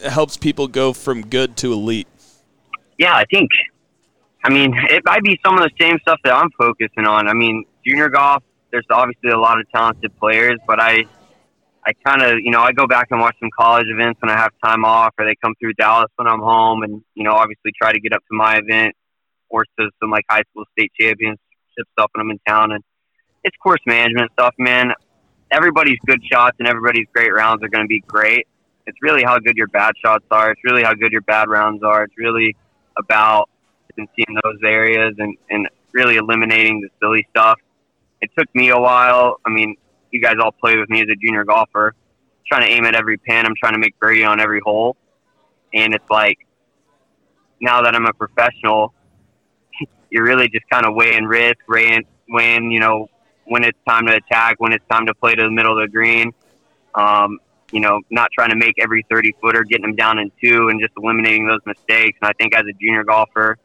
helps 0.00 0.36
people 0.36 0.68
go 0.68 0.92
from 0.92 1.22
good 1.22 1.56
to 1.58 1.72
elite? 1.72 2.08
Yeah, 2.98 3.14
I 3.14 3.24
think. 3.24 3.50
I 4.44 4.50
mean, 4.50 4.74
it 4.90 5.02
might 5.04 5.22
be 5.22 5.38
some 5.44 5.58
of 5.58 5.64
the 5.64 5.70
same 5.80 5.98
stuff 6.00 6.20
that 6.24 6.34
I'm 6.34 6.50
focusing 6.58 7.06
on. 7.06 7.28
I 7.28 7.32
mean, 7.32 7.64
junior 7.84 8.08
golf. 8.08 8.42
There's 8.70 8.86
obviously 8.90 9.30
a 9.30 9.38
lot 9.38 9.58
of 9.58 9.68
talented 9.70 10.16
players, 10.18 10.58
but 10.66 10.80
I, 10.80 11.04
I 11.84 11.92
kind 12.04 12.22
of, 12.22 12.38
you 12.40 12.50
know, 12.50 12.60
I 12.60 12.72
go 12.72 12.86
back 12.86 13.08
and 13.10 13.20
watch 13.20 13.36
some 13.40 13.48
college 13.56 13.86
events 13.88 14.20
when 14.20 14.30
I 14.30 14.36
have 14.36 14.52
time 14.62 14.84
off, 14.84 15.14
or 15.18 15.24
they 15.24 15.34
come 15.42 15.54
through 15.58 15.74
Dallas 15.74 16.10
when 16.16 16.28
I'm 16.28 16.40
home, 16.40 16.82
and 16.82 17.02
you 17.14 17.24
know, 17.24 17.32
obviously 17.32 17.72
try 17.80 17.92
to 17.92 18.00
get 18.00 18.12
up 18.12 18.20
to 18.30 18.36
my 18.36 18.58
event 18.58 18.94
or 19.48 19.64
to 19.78 19.90
some 20.00 20.10
like 20.10 20.24
high 20.28 20.42
school 20.50 20.64
state 20.78 20.92
championships 20.98 21.40
stuff 21.92 22.10
when 22.14 22.24
I'm 22.24 22.30
in 22.30 22.40
town, 22.46 22.72
and 22.72 22.82
it's 23.44 23.56
course 23.56 23.80
management 23.86 24.32
stuff, 24.32 24.54
man. 24.58 24.92
Everybody's 25.50 25.98
good 26.06 26.20
shots 26.30 26.56
and 26.58 26.66
everybody's 26.66 27.06
great 27.14 27.32
rounds 27.32 27.62
are 27.62 27.68
going 27.68 27.84
to 27.84 27.88
be 27.88 28.00
great. 28.00 28.46
It's 28.86 28.98
really 29.02 29.24
how 29.24 29.38
good 29.38 29.56
your 29.56 29.68
bad 29.68 29.94
shots 30.02 30.24
are. 30.30 30.52
It's 30.52 30.60
really 30.64 30.82
how 30.82 30.94
good 30.94 31.12
your 31.12 31.22
bad 31.22 31.48
rounds 31.48 31.82
are. 31.82 32.04
It's 32.04 32.16
really 32.16 32.56
about 32.96 33.48
seeing 33.96 34.38
those 34.44 34.58
areas 34.64 35.14
and, 35.18 35.36
and 35.50 35.68
really 35.92 36.16
eliminating 36.16 36.80
the 36.80 36.88
silly 37.00 37.26
stuff. 37.30 37.58
It 38.20 38.30
took 38.38 38.52
me 38.54 38.68
a 38.68 38.78
while. 38.78 39.40
I 39.44 39.50
mean, 39.50 39.76
you 40.10 40.20
guys 40.20 40.36
all 40.40 40.52
played 40.52 40.78
with 40.78 40.88
me 40.88 41.00
as 41.00 41.08
a 41.10 41.16
junior 41.16 41.44
golfer. 41.44 41.94
trying 42.46 42.62
to 42.62 42.68
aim 42.68 42.84
at 42.84 42.94
every 42.94 43.18
pin. 43.18 43.44
I'm 43.44 43.54
trying 43.58 43.72
to 43.72 43.78
make 43.78 43.98
birdie 43.98 44.24
on 44.24 44.40
every 44.40 44.60
hole. 44.60 44.96
And 45.72 45.94
it's 45.94 46.08
like, 46.10 46.38
now 47.60 47.82
that 47.82 47.94
I'm 47.94 48.06
a 48.06 48.12
professional, 48.12 48.94
you're 50.10 50.24
really 50.24 50.48
just 50.48 50.68
kind 50.70 50.86
of 50.86 50.94
weighing 50.94 51.24
risk, 51.24 51.58
weighing, 51.68 52.04
weighing, 52.28 52.70
you 52.70 52.80
know, 52.80 53.08
when 53.46 53.64
it's 53.64 53.78
time 53.88 54.06
to 54.06 54.14
attack, 54.14 54.56
when 54.58 54.72
it's 54.72 54.84
time 54.90 55.06
to 55.06 55.14
play 55.14 55.34
to 55.34 55.42
the 55.42 55.50
middle 55.50 55.78
of 55.78 55.88
the 55.88 55.92
green. 55.92 56.32
Um, 56.94 57.38
you 57.72 57.80
know, 57.80 58.00
not 58.10 58.28
trying 58.32 58.50
to 58.50 58.56
make 58.56 58.74
every 58.80 59.04
30 59.10 59.34
footer, 59.40 59.64
getting 59.64 59.82
them 59.82 59.96
down 59.96 60.18
in 60.18 60.30
two, 60.42 60.68
and 60.68 60.80
just 60.80 60.92
eliminating 60.96 61.46
those 61.46 61.60
mistakes. 61.66 62.18
And 62.20 62.28
I 62.28 62.32
think 62.38 62.54
as 62.54 62.64
a 62.66 62.72
junior 62.72 63.04
golfer, 63.04 63.58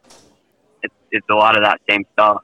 it's, 0.82 0.94
it's 1.10 1.26
a 1.30 1.34
lot 1.34 1.56
of 1.56 1.64
that 1.64 1.80
same 1.88 2.04
stuff. 2.12 2.42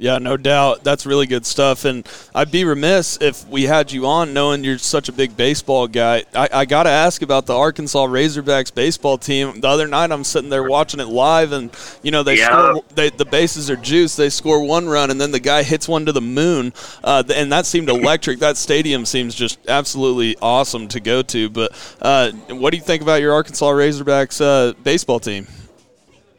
Yeah, 0.00 0.18
no 0.18 0.36
doubt. 0.36 0.84
That's 0.84 1.06
really 1.06 1.26
good 1.26 1.44
stuff. 1.44 1.84
And 1.84 2.06
I'd 2.32 2.52
be 2.52 2.64
remiss 2.64 3.18
if 3.20 3.48
we 3.48 3.64
had 3.64 3.90
you 3.90 4.06
on 4.06 4.32
knowing 4.32 4.62
you're 4.62 4.78
such 4.78 5.08
a 5.08 5.12
big 5.12 5.36
baseball 5.36 5.88
guy. 5.88 6.22
I, 6.32 6.48
I 6.52 6.64
got 6.66 6.84
to 6.84 6.88
ask 6.90 7.20
about 7.20 7.46
the 7.46 7.56
Arkansas 7.56 8.06
Razorbacks 8.06 8.72
baseball 8.72 9.18
team. 9.18 9.60
The 9.60 9.66
other 9.66 9.88
night 9.88 10.12
I'm 10.12 10.22
sitting 10.22 10.50
there 10.50 10.62
watching 10.62 11.00
it 11.00 11.08
live, 11.08 11.50
and, 11.50 11.76
you 12.04 12.12
know, 12.12 12.22
they 12.22 12.36
Yeah. 12.38 12.46
score, 12.70 12.84
they, 12.94 13.10
the 13.10 13.24
bases 13.24 13.70
are 13.70 13.76
juiced. 13.76 14.16
They 14.16 14.30
score 14.30 14.62
one 14.62 14.88
run, 14.88 15.10
and 15.10 15.20
then 15.20 15.32
the 15.32 15.40
guy 15.40 15.64
hits 15.64 15.88
one 15.88 16.06
to 16.06 16.12
the 16.12 16.20
moon. 16.20 16.72
Uh, 17.02 17.24
and 17.34 17.50
that 17.50 17.66
seemed 17.66 17.88
electric. 17.88 18.38
that 18.38 18.56
stadium 18.56 19.04
seems 19.04 19.34
just 19.34 19.58
absolutely 19.66 20.36
awesome 20.40 20.86
to 20.88 21.00
go 21.00 21.22
to. 21.22 21.50
But 21.50 21.72
uh, 22.00 22.30
what 22.50 22.70
do 22.70 22.76
you 22.76 22.84
think 22.84 23.02
about 23.02 23.20
your 23.20 23.32
Arkansas 23.32 23.66
Razorbacks 23.66 24.40
uh, 24.40 24.74
baseball 24.84 25.18
team? 25.18 25.48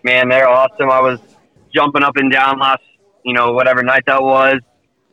man, 0.03 0.29
they're 0.29 0.47
awesome. 0.47 0.89
I 0.89 1.01
was 1.01 1.19
jumping 1.75 2.03
up 2.03 2.15
and 2.15 2.31
down 2.31 2.57
last, 2.57 2.83
you 3.29 3.35
know, 3.35 3.51
whatever 3.51 3.83
night 3.83 4.01
that 4.07 4.23
was 4.23 4.59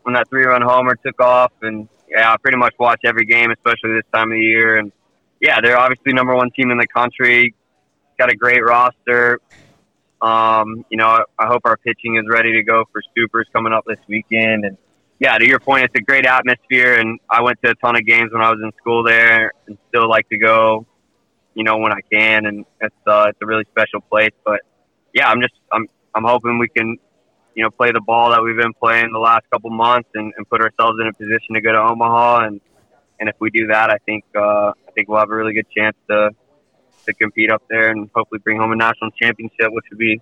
when 0.05 0.15
that 0.15 0.27
three 0.31 0.45
run 0.47 0.63
homer 0.63 0.97
took 0.97 1.21
off. 1.21 1.53
And 1.61 1.87
yeah, 2.09 2.33
I 2.33 2.39
pretty 2.39 2.57
much 2.57 2.73
watch 2.79 3.01
every 3.05 3.27
game, 3.27 3.51
especially 3.51 3.93
this 3.93 4.11
time 4.11 4.33
of 4.33 4.37
the 4.37 4.41
year. 4.41 4.79
And 4.79 4.91
yeah, 5.39 5.61
they're 5.61 5.79
obviously 5.79 6.15
number 6.15 6.35
one 6.35 6.51
team 6.51 6.71
in 6.71 6.79
the 6.79 6.87
country. 6.87 7.55
Got 8.19 8.33
a 8.33 8.35
great 8.35 8.65
roster. 8.65 9.39
Um, 10.23 10.87
you 10.89 10.97
know, 10.97 11.27
I 11.39 11.47
hope 11.47 11.61
our 11.67 11.77
pitching 11.77 12.17
is 12.17 12.25
ready 12.27 12.55
to 12.55 12.63
go 12.63 12.85
for 12.91 13.03
Supers 13.15 13.49
coming 13.53 13.75
up 13.75 13.85
this 13.87 13.99
weekend. 14.09 14.65
And 14.65 14.79
yeah, 15.19 15.37
to 15.37 15.47
your 15.47 15.61
point, 15.61 15.85
it's 15.85 15.95
a 15.95 16.03
great 16.03 16.25
atmosphere. 16.25 16.95
And 16.95 17.21
I 17.29 17.43
went 17.43 17.61
to 17.65 17.73
a 17.73 17.75
ton 17.75 17.97
of 17.97 18.07
games 18.07 18.33
when 18.33 18.41
I 18.41 18.49
was 18.49 18.61
in 18.65 18.73
school 18.79 19.05
there, 19.05 19.53
and 19.67 19.77
still 19.91 20.09
like 20.09 20.27
to 20.31 20.39
go. 20.39 20.87
You 21.53 21.65
know, 21.65 21.77
when 21.77 21.93
I 21.93 22.01
can, 22.11 22.47
and 22.47 22.65
it's 22.81 22.95
uh, 23.07 23.27
it's 23.29 23.39
a 23.43 23.47
really 23.47 23.65
special 23.73 24.01
place. 24.01 24.33
But 24.43 24.61
yeah, 25.13 25.29
I'm 25.29 25.43
just 25.43 25.55
I'm 25.71 25.87
I'm 26.17 26.25
hoping 26.25 26.59
we 26.59 26.69
can, 26.69 26.97
you 27.57 27.65
know, 27.65 27.71
play 27.71 27.91
the 27.91 28.01
ball 28.01 28.31
that 28.31 28.43
we've 28.43 28.57
been 28.57 28.75
playing 28.75 29.11
the 29.13 29.19
last 29.19 29.45
couple 29.51 29.71
months 29.71 30.11
and, 30.15 30.33
and 30.37 30.49
put 30.49 30.61
ourselves 30.61 30.99
in 31.01 31.09
a 31.09 31.13
position 31.13 31.55
to 31.55 31.61
go 31.61 31.73
to 31.73 31.79
Omaha 31.79 32.45
and 32.45 32.61
and 33.19 33.31
if 33.31 33.37
we 33.41 33.49
do 33.49 33.69
that, 33.69 33.91
I 33.91 33.97
think 34.05 34.25
uh, 34.37 34.73
I 34.87 34.91
think 34.95 35.09
we'll 35.09 35.19
have 35.19 35.31
a 35.31 35.35
really 35.35 35.55
good 35.55 35.67
chance 35.75 35.97
to 36.09 36.31
to 37.07 37.15
compete 37.15 37.51
up 37.51 37.63
there 37.71 37.91
and 37.91 38.11
hopefully 38.15 38.41
bring 38.45 38.59
home 38.59 38.73
a 38.73 38.77
national 38.77 39.11
championship, 39.13 39.69
which 39.71 39.87
would 39.91 39.99
be 39.99 40.21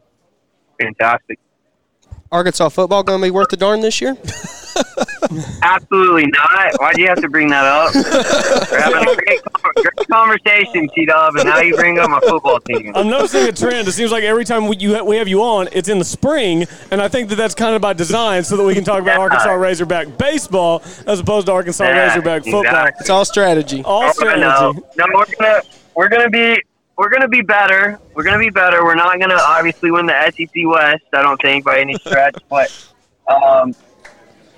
fantastic. 0.81 1.39
Arkansas 2.31 2.69
football 2.69 3.03
going 3.03 3.21
to 3.21 3.27
be 3.27 3.31
worth 3.31 3.49
the 3.49 3.57
darn 3.57 3.81
this 3.81 4.01
year? 4.01 4.17
Absolutely 5.63 6.27
not. 6.27 6.75
Why'd 6.79 6.99
you 6.99 7.07
have 7.09 7.21
to 7.21 7.29
bring 7.29 7.49
that 7.49 7.65
up? 7.65 7.95
We're 8.71 8.81
having 8.81 9.09
a 9.09 9.17
great, 9.17 9.41
great 9.75 10.09
conversation, 10.11 10.89
T 10.95 11.07
Dub, 11.07 11.37
and 11.37 11.45
now 11.45 11.59
you 11.61 11.75
bring 11.77 11.99
up 11.99 12.11
my 12.11 12.21
football 12.21 12.61
team. 12.61 12.93
I'm 12.95 13.09
noticing 13.09 13.47
a 13.49 13.53
trend. 13.53 13.89
It 13.89 13.93
seems 13.93 14.13
like 14.13 14.25
every 14.25 14.45
time 14.45 14.67
we, 14.69 14.77
you 14.79 15.03
we 15.05 15.17
have 15.17 15.29
you 15.29 15.43
on, 15.43 15.69
it's 15.73 15.89
in 15.89 15.99
the 15.99 16.05
spring, 16.05 16.67
and 16.91 17.01
I 17.01 17.09
think 17.09 17.29
that 17.31 17.37
that's 17.37 17.55
kind 17.55 17.75
of 17.75 17.83
by 17.83 17.93
design 17.93 18.45
so 18.45 18.57
that 18.57 18.65
we 18.65 18.75
can 18.75 18.85
talk 18.85 19.01
about 19.01 19.15
Yeah. 19.17 19.21
Arkansas 19.21 19.53
Razorback 19.53 20.19
baseball 20.19 20.83
as 21.07 21.21
opposed 21.21 21.47
to 21.47 21.53
Arkansas 21.53 21.85
Yeah, 21.85 22.07
Razorback 22.09 22.43
football. 22.45 22.63
exactly. 22.63 23.01
It's 23.01 23.11
all 23.11 23.25
strategy. 23.25 23.83
All 23.85 24.05
Oh, 24.05 24.13
strategy. 24.13 24.41
no, 24.41 24.73
no, 24.97 25.07
we're 25.15 25.25
gonna 25.39 25.61
we're 25.95 26.09
gonna 26.09 26.31
be 26.31 26.61
we're 26.97 27.09
gonna 27.09 27.29
be 27.29 27.41
better. 27.43 27.99
We're 28.15 28.23
gonna 28.25 28.39
be 28.39 28.51
better. 28.51 28.85
We're 28.85 28.95
not 28.95 29.19
gonna 29.21 29.39
obviously 29.41 29.91
win 29.91 30.07
the 30.07 30.31
SEC 30.31 30.51
West. 30.67 31.05
I 31.13 31.23
don't 31.23 31.41
think 31.41 31.65
by 31.65 31.81
any 31.81 31.95
stretch, 31.95 32.37
but 32.49 32.71
um, 33.29 33.75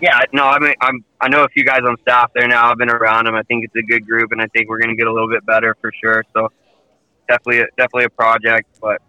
yeah, 0.01 0.21
no, 0.33 0.45
I 0.45 0.59
mean, 0.59 0.75
I'm 0.81 1.05
I 1.21 1.29
know 1.29 1.45
a 1.45 1.49
few 1.49 1.65
guys 1.65 1.81
on 1.87 1.97
staff 2.03 2.31
there 2.35 2.47
now. 2.47 2.71
I've 2.71 2.79
been 2.79 2.91
around 2.91 3.27
them. 3.27 3.35
I 3.35 3.43
think 3.43 3.65
it's 3.65 3.75
a 3.77 3.83
good 3.83 4.07
group, 4.07 4.33
and 4.33 4.41
I 4.41 4.47
think 4.49 4.69
we're 4.69 4.79
gonna 4.79 4.97
get 4.97 5.07
a 5.07 5.13
little 5.13 5.29
bit 5.29 5.45
better 5.47 5.77
for 5.81 5.91
sure. 6.03 6.25
So 6.35 6.51
definitely, 7.29 7.65
definitely 7.77 8.05
a 8.05 8.11
project, 8.11 8.79
but. 8.81 9.01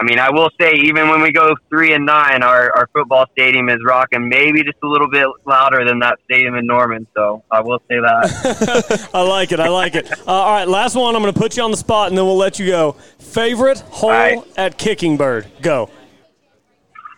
I 0.00 0.02
mean, 0.02 0.18
I 0.18 0.30
will 0.30 0.48
say, 0.58 0.72
even 0.76 1.10
when 1.10 1.20
we 1.20 1.30
go 1.30 1.54
three 1.68 1.92
and 1.92 2.06
nine, 2.06 2.42
our, 2.42 2.74
our 2.74 2.88
football 2.94 3.26
stadium 3.32 3.68
is 3.68 3.80
rocking 3.84 4.30
maybe 4.30 4.64
just 4.64 4.78
a 4.82 4.86
little 4.88 5.10
bit 5.10 5.26
louder 5.44 5.84
than 5.84 5.98
that 5.98 6.18
stadium 6.24 6.54
in 6.54 6.66
Norman. 6.66 7.06
So 7.14 7.44
I 7.50 7.60
will 7.60 7.80
say 7.80 7.96
that. 7.96 9.10
I 9.12 9.20
like 9.20 9.52
it. 9.52 9.60
I 9.60 9.68
like 9.68 9.94
it. 9.96 10.10
Uh, 10.10 10.32
all 10.32 10.54
right, 10.54 10.66
last 10.66 10.96
one. 10.96 11.14
I'm 11.14 11.20
going 11.20 11.34
to 11.34 11.38
put 11.38 11.54
you 11.58 11.62
on 11.64 11.70
the 11.70 11.76
spot, 11.76 12.08
and 12.08 12.16
then 12.16 12.24
we'll 12.24 12.38
let 12.38 12.58
you 12.58 12.66
go. 12.68 12.92
Favorite 13.18 13.80
hole 13.80 14.08
right. 14.08 14.38
at 14.56 14.78
Kickingbird? 14.78 15.48
Go. 15.60 15.90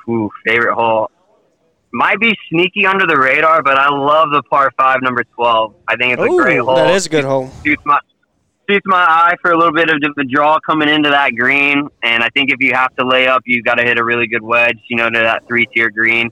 Ooh, 0.09 0.29
favorite 0.45 0.75
hole. 0.75 1.09
Might 1.93 2.19
be 2.21 2.35
sneaky 2.49 2.87
under 2.87 3.07
the 3.07 3.19
radar, 3.19 3.63
but 3.63 3.77
I 3.77 3.89
love 3.91 4.31
the 4.31 4.43
par 4.45 4.73
five, 4.79 5.03
number 5.03 5.25
twelve. 5.25 5.75
I 5.89 5.97
think 5.97 6.15
it's 6.15 6.23
a 6.23 6.29
great 6.29 6.61
hole. 6.61 6.77
that 6.77 6.91
is 6.91 7.07
a 7.07 7.09
good 7.11 7.25
hole. 7.25 7.49
Suits 7.65 7.83
my 7.85 7.99
suits 8.69 8.87
my 8.87 9.03
eye 9.03 9.35
for 9.43 9.51
a 9.51 9.59
little 9.59 9.73
bit 9.75 9.91
of 9.91 10.01
the 10.17 10.25
draw 10.25 10.59
coming 10.61 10.89
into 10.89 11.11
that 11.11 11.35
green, 11.35 11.89
and 12.03 12.23
I 12.23 12.29
think 12.31 12.51
if 12.51 12.61
you 12.61 12.73
have 12.75 12.95
to 12.97 13.07
lay 13.07 13.27
up, 13.27 13.43
you've 13.45 13.65
got 13.65 13.75
to 13.75 13.83
hit 13.83 13.99
a 13.99 14.05
really 14.05 14.27
good 14.27 14.43
wedge, 14.43 14.79
you 14.89 14.97
know, 14.97 15.11
to 15.11 15.19
that 15.19 15.47
three 15.47 15.67
tier 15.67 15.91
green. 15.91 16.31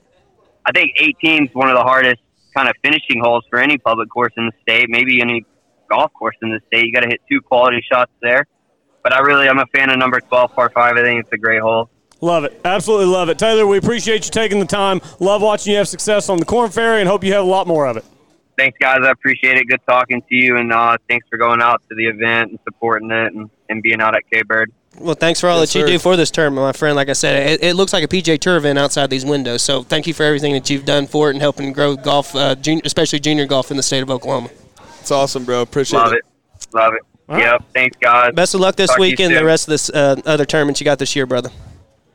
I 0.65 0.71
think 0.71 0.91
18 0.99 1.45
is 1.45 1.49
one 1.53 1.69
of 1.69 1.75
the 1.75 1.83
hardest 1.83 2.21
kind 2.55 2.67
of 2.67 2.75
finishing 2.83 3.19
holes 3.21 3.43
for 3.49 3.59
any 3.59 3.77
public 3.77 4.09
course 4.09 4.33
in 4.37 4.45
the 4.47 4.51
state, 4.61 4.85
maybe 4.89 5.21
any 5.21 5.45
golf 5.89 6.11
course 6.13 6.35
in 6.41 6.51
the 6.51 6.59
state. 6.67 6.85
You 6.85 6.93
got 6.93 7.01
to 7.01 7.07
hit 7.07 7.21
two 7.29 7.41
quality 7.41 7.83
shots 7.91 8.11
there. 8.21 8.45
But 9.03 9.13
I 9.13 9.19
really, 9.19 9.47
I'm 9.47 9.59
a 9.59 9.65
fan 9.75 9.89
of 9.89 9.97
number 9.97 10.19
12, 10.21 10.53
par 10.53 10.69
five. 10.73 10.95
I 10.95 11.01
think 11.01 11.21
it's 11.21 11.33
a 11.33 11.37
great 11.37 11.61
hole. 11.61 11.89
Love 12.21 12.43
it. 12.43 12.61
Absolutely 12.63 13.07
love 13.07 13.29
it. 13.29 13.39
Taylor, 13.39 13.65
we 13.65 13.77
appreciate 13.77 14.25
you 14.25 14.31
taking 14.31 14.59
the 14.59 14.65
time. 14.65 15.01
Love 15.19 15.41
watching 15.41 15.71
you 15.71 15.77
have 15.79 15.87
success 15.87 16.29
on 16.29 16.37
the 16.37 16.45
Korn 16.45 16.69
Ferry 16.69 16.99
and 17.01 17.09
hope 17.09 17.23
you 17.23 17.33
have 17.33 17.43
a 17.43 17.47
lot 17.49 17.65
more 17.67 17.87
of 17.87 17.97
it. 17.97 18.05
thanks, 18.57 18.77
guys. 18.79 18.99
I 19.03 19.09
appreciate 19.09 19.57
it. 19.57 19.65
Good 19.67 19.81
talking 19.87 20.21
to 20.21 20.35
you, 20.35 20.57
and 20.57 20.71
uh, 20.71 20.97
thanks 21.09 21.27
for 21.29 21.37
going 21.37 21.61
out 21.61 21.81
to 21.89 21.95
the 21.95 22.05
event 22.05 22.51
and 22.51 22.59
supporting 22.63 23.09
it 23.09 23.33
and, 23.33 23.49
and 23.69 23.81
being 23.81 23.99
out 24.01 24.15
at 24.15 24.29
K 24.31 24.43
Bird. 24.43 24.71
Well, 24.99 25.15
thanks 25.15 25.39
for 25.39 25.47
all 25.49 25.59
Yes, 25.61 25.71
that 25.73 25.79
you 25.79 25.85
sir. 25.87 25.93
do 25.93 25.99
for 25.99 26.15
this 26.15 26.29
tournament, 26.29 26.63
my 26.63 26.73
friend. 26.73 26.95
Like 26.95 27.09
I 27.09 27.13
said, 27.13 27.49
it, 27.49 27.63
it 27.63 27.73
looks 27.75 27.93
like 27.93 28.03
a 28.03 28.07
PJ 28.07 28.39
Tour 28.39 28.57
event 28.57 28.77
outside 28.77 29.09
these 29.09 29.25
windows. 29.25 29.61
So 29.63 29.81
thank 29.83 30.05
you 30.05 30.13
for 30.13 30.23
everything 30.23 30.53
that 30.53 30.69
you've 30.69 30.85
done 30.85 31.07
for 31.07 31.29
it 31.29 31.33
and 31.33 31.41
helping 31.41 31.71
grow 31.73 31.95
golf, 31.95 32.35
uh, 32.35 32.55
junior, 32.55 32.81
especially 32.85 33.19
junior 33.19 33.45
golf 33.47 33.71
in 33.71 33.77
the 33.77 33.83
state 33.83 34.03
of 34.03 34.11
Oklahoma. 34.11 34.49
It's 34.99 35.09
awesome, 35.09 35.45
bro. 35.45 35.61
Appreciate 35.61 35.97
Love 35.99 36.11
it. 36.13 36.17
it. 36.59 36.75
Love 36.75 36.93
it. 36.93 37.01
Yep. 37.29 37.63
Thanks, 37.73 37.97
guys. 37.97 38.33
Best 38.35 38.53
of 38.53 38.59
luck 38.59 38.75
this 38.75 38.89
Talk 38.89 38.97
to 38.97 39.01
week 39.01 39.19
and 39.21 39.33
the 39.33 39.45
rest 39.45 39.65
of 39.67 39.71
this 39.71 39.89
uh, 39.89 40.21
other 40.25 40.43
tournaments 40.45 40.81
you 40.81 40.85
got 40.85 40.99
this 40.99 41.15
year, 41.15 41.25
brother. 41.25 41.49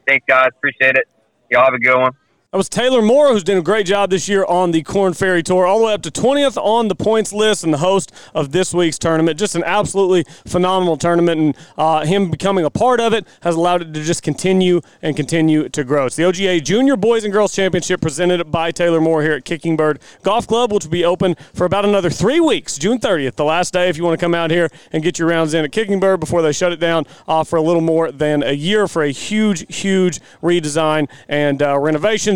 Thanks, 0.06 0.24
guys. 0.28 0.48
Appreciate 0.56 0.96
it. 0.96 1.08
Y'all 1.50 1.64
have 1.64 1.74
a 1.74 1.78
good 1.78 1.98
one. 1.98 2.12
That 2.52 2.58
was 2.58 2.68
Taylor 2.68 3.02
Moore, 3.02 3.32
who's 3.32 3.42
doing 3.42 3.58
a 3.58 3.62
great 3.62 3.86
job 3.86 4.10
this 4.10 4.28
year 4.28 4.44
on 4.44 4.70
the 4.70 4.84
Korn 4.84 5.14
Ferry 5.14 5.42
Tour, 5.42 5.66
all 5.66 5.80
the 5.80 5.86
way 5.86 5.92
up 5.92 6.02
to 6.02 6.12
20th 6.12 6.56
on 6.56 6.86
the 6.86 6.94
points 6.94 7.32
list 7.32 7.64
and 7.64 7.74
the 7.74 7.78
host 7.78 8.12
of 8.36 8.52
this 8.52 8.72
week's 8.72 9.00
tournament. 9.00 9.36
Just 9.36 9.56
an 9.56 9.64
absolutely 9.64 10.24
phenomenal 10.46 10.96
tournament, 10.96 11.40
and 11.40 11.56
uh, 11.76 12.06
him 12.06 12.30
becoming 12.30 12.64
a 12.64 12.70
part 12.70 13.00
of 13.00 13.12
it 13.12 13.26
has 13.42 13.56
allowed 13.56 13.82
it 13.82 13.92
to 13.92 14.04
just 14.04 14.22
continue 14.22 14.80
and 15.02 15.16
continue 15.16 15.68
to 15.68 15.82
grow. 15.82 16.06
It's 16.06 16.14
the 16.14 16.22
OGA 16.22 16.62
Junior 16.62 16.94
Boys 16.94 17.24
and 17.24 17.32
Girls 17.32 17.52
Championship 17.52 18.00
presented 18.00 18.48
by 18.52 18.70
Taylor 18.70 19.00
Moore 19.00 19.22
here 19.22 19.32
at 19.32 19.44
Kickingbird 19.44 20.00
Golf 20.22 20.46
Club, 20.46 20.72
which 20.72 20.84
will 20.84 20.92
be 20.92 21.04
open 21.04 21.34
for 21.52 21.66
about 21.66 21.84
another 21.84 22.10
three 22.10 22.38
weeks, 22.38 22.78
June 22.78 23.00
30th, 23.00 23.34
the 23.34 23.44
last 23.44 23.72
day 23.72 23.88
if 23.88 23.96
you 23.96 24.04
want 24.04 24.16
to 24.18 24.24
come 24.24 24.36
out 24.36 24.52
here 24.52 24.70
and 24.92 25.02
get 25.02 25.18
your 25.18 25.26
rounds 25.28 25.52
in 25.52 25.64
at 25.64 25.72
Kickingbird 25.72 26.20
before 26.20 26.42
they 26.42 26.52
shut 26.52 26.70
it 26.70 26.78
down 26.78 27.06
uh, 27.26 27.42
for 27.42 27.56
a 27.56 27.62
little 27.62 27.82
more 27.82 28.12
than 28.12 28.44
a 28.44 28.52
year 28.52 28.86
for 28.86 29.02
a 29.02 29.10
huge, 29.10 29.66
huge 29.74 30.20
redesign 30.40 31.08
and 31.28 31.60
uh, 31.60 31.76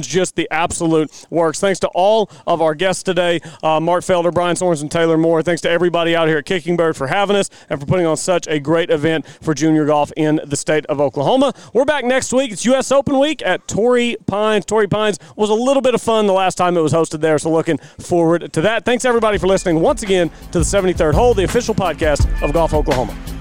just 0.03 0.37
the 0.37 0.49
absolute 0.51 1.27
works. 1.31 1.61
Thanks 1.61 1.81
to 1.81 1.89
all 1.89 2.31
of 2.47 2.61
our 2.61 2.75
guests 2.75 3.03
today 3.03 3.41
uh, 3.63 3.81
Mark 3.81 4.05
Felder, 4.05 4.33
Brian 4.33 4.57
Sorenson, 4.57 4.89
Taylor 4.89 5.19
Moore. 5.19 5.43
Thanks 5.43 5.61
to 5.63 5.71
everybody 5.71 6.17
out 6.17 6.29
here 6.29 6.39
at 6.39 6.47
Kickingbird 6.47 6.97
for 6.97 7.07
having 7.07 7.37
us 7.37 7.51
and 7.69 7.81
for 7.81 7.87
putting 7.87 8.07
on 8.07 8.17
such 8.17 8.47
a 8.49 8.59
great 8.59 8.91
event 8.91 9.27
for 9.43 9.55
junior 9.55 9.87
golf 9.87 10.13
in 10.17 10.41
the 10.45 10.57
state 10.57 10.87
of 10.87 11.01
Oklahoma. 11.01 11.53
We're 11.73 11.85
back 11.85 12.05
next 12.05 12.33
week. 12.33 12.53
It's 12.53 12.65
U.S. 12.67 12.93
Open 12.93 13.19
week 13.19 13.43
at 13.43 13.67
Torrey 13.69 14.17
Pines. 14.27 14.65
Torrey 14.65 14.89
Pines 14.89 15.19
was 15.37 15.51
a 15.51 15.55
little 15.55 15.83
bit 15.83 15.95
of 15.95 16.03
fun 16.03 16.27
the 16.27 16.33
last 16.33 16.57
time 16.57 16.77
it 16.77 16.81
was 16.81 16.93
hosted 16.93 17.21
there, 17.21 17.39
so 17.39 17.51
looking 17.51 17.79
forward 17.79 18.53
to 18.53 18.61
that. 18.63 18.85
Thanks 18.85 19.05
everybody 19.05 19.39
for 19.39 19.47
listening 19.47 19.81
once 19.81 20.03
again 20.03 20.31
to 20.53 20.59
the 20.59 20.65
73rd 20.65 21.15
Hole, 21.15 21.35
the 21.35 21.45
official 21.45 21.75
podcast 21.75 22.43
of 22.43 22.53
Golf 22.53 22.75
Oklahoma. 22.75 23.40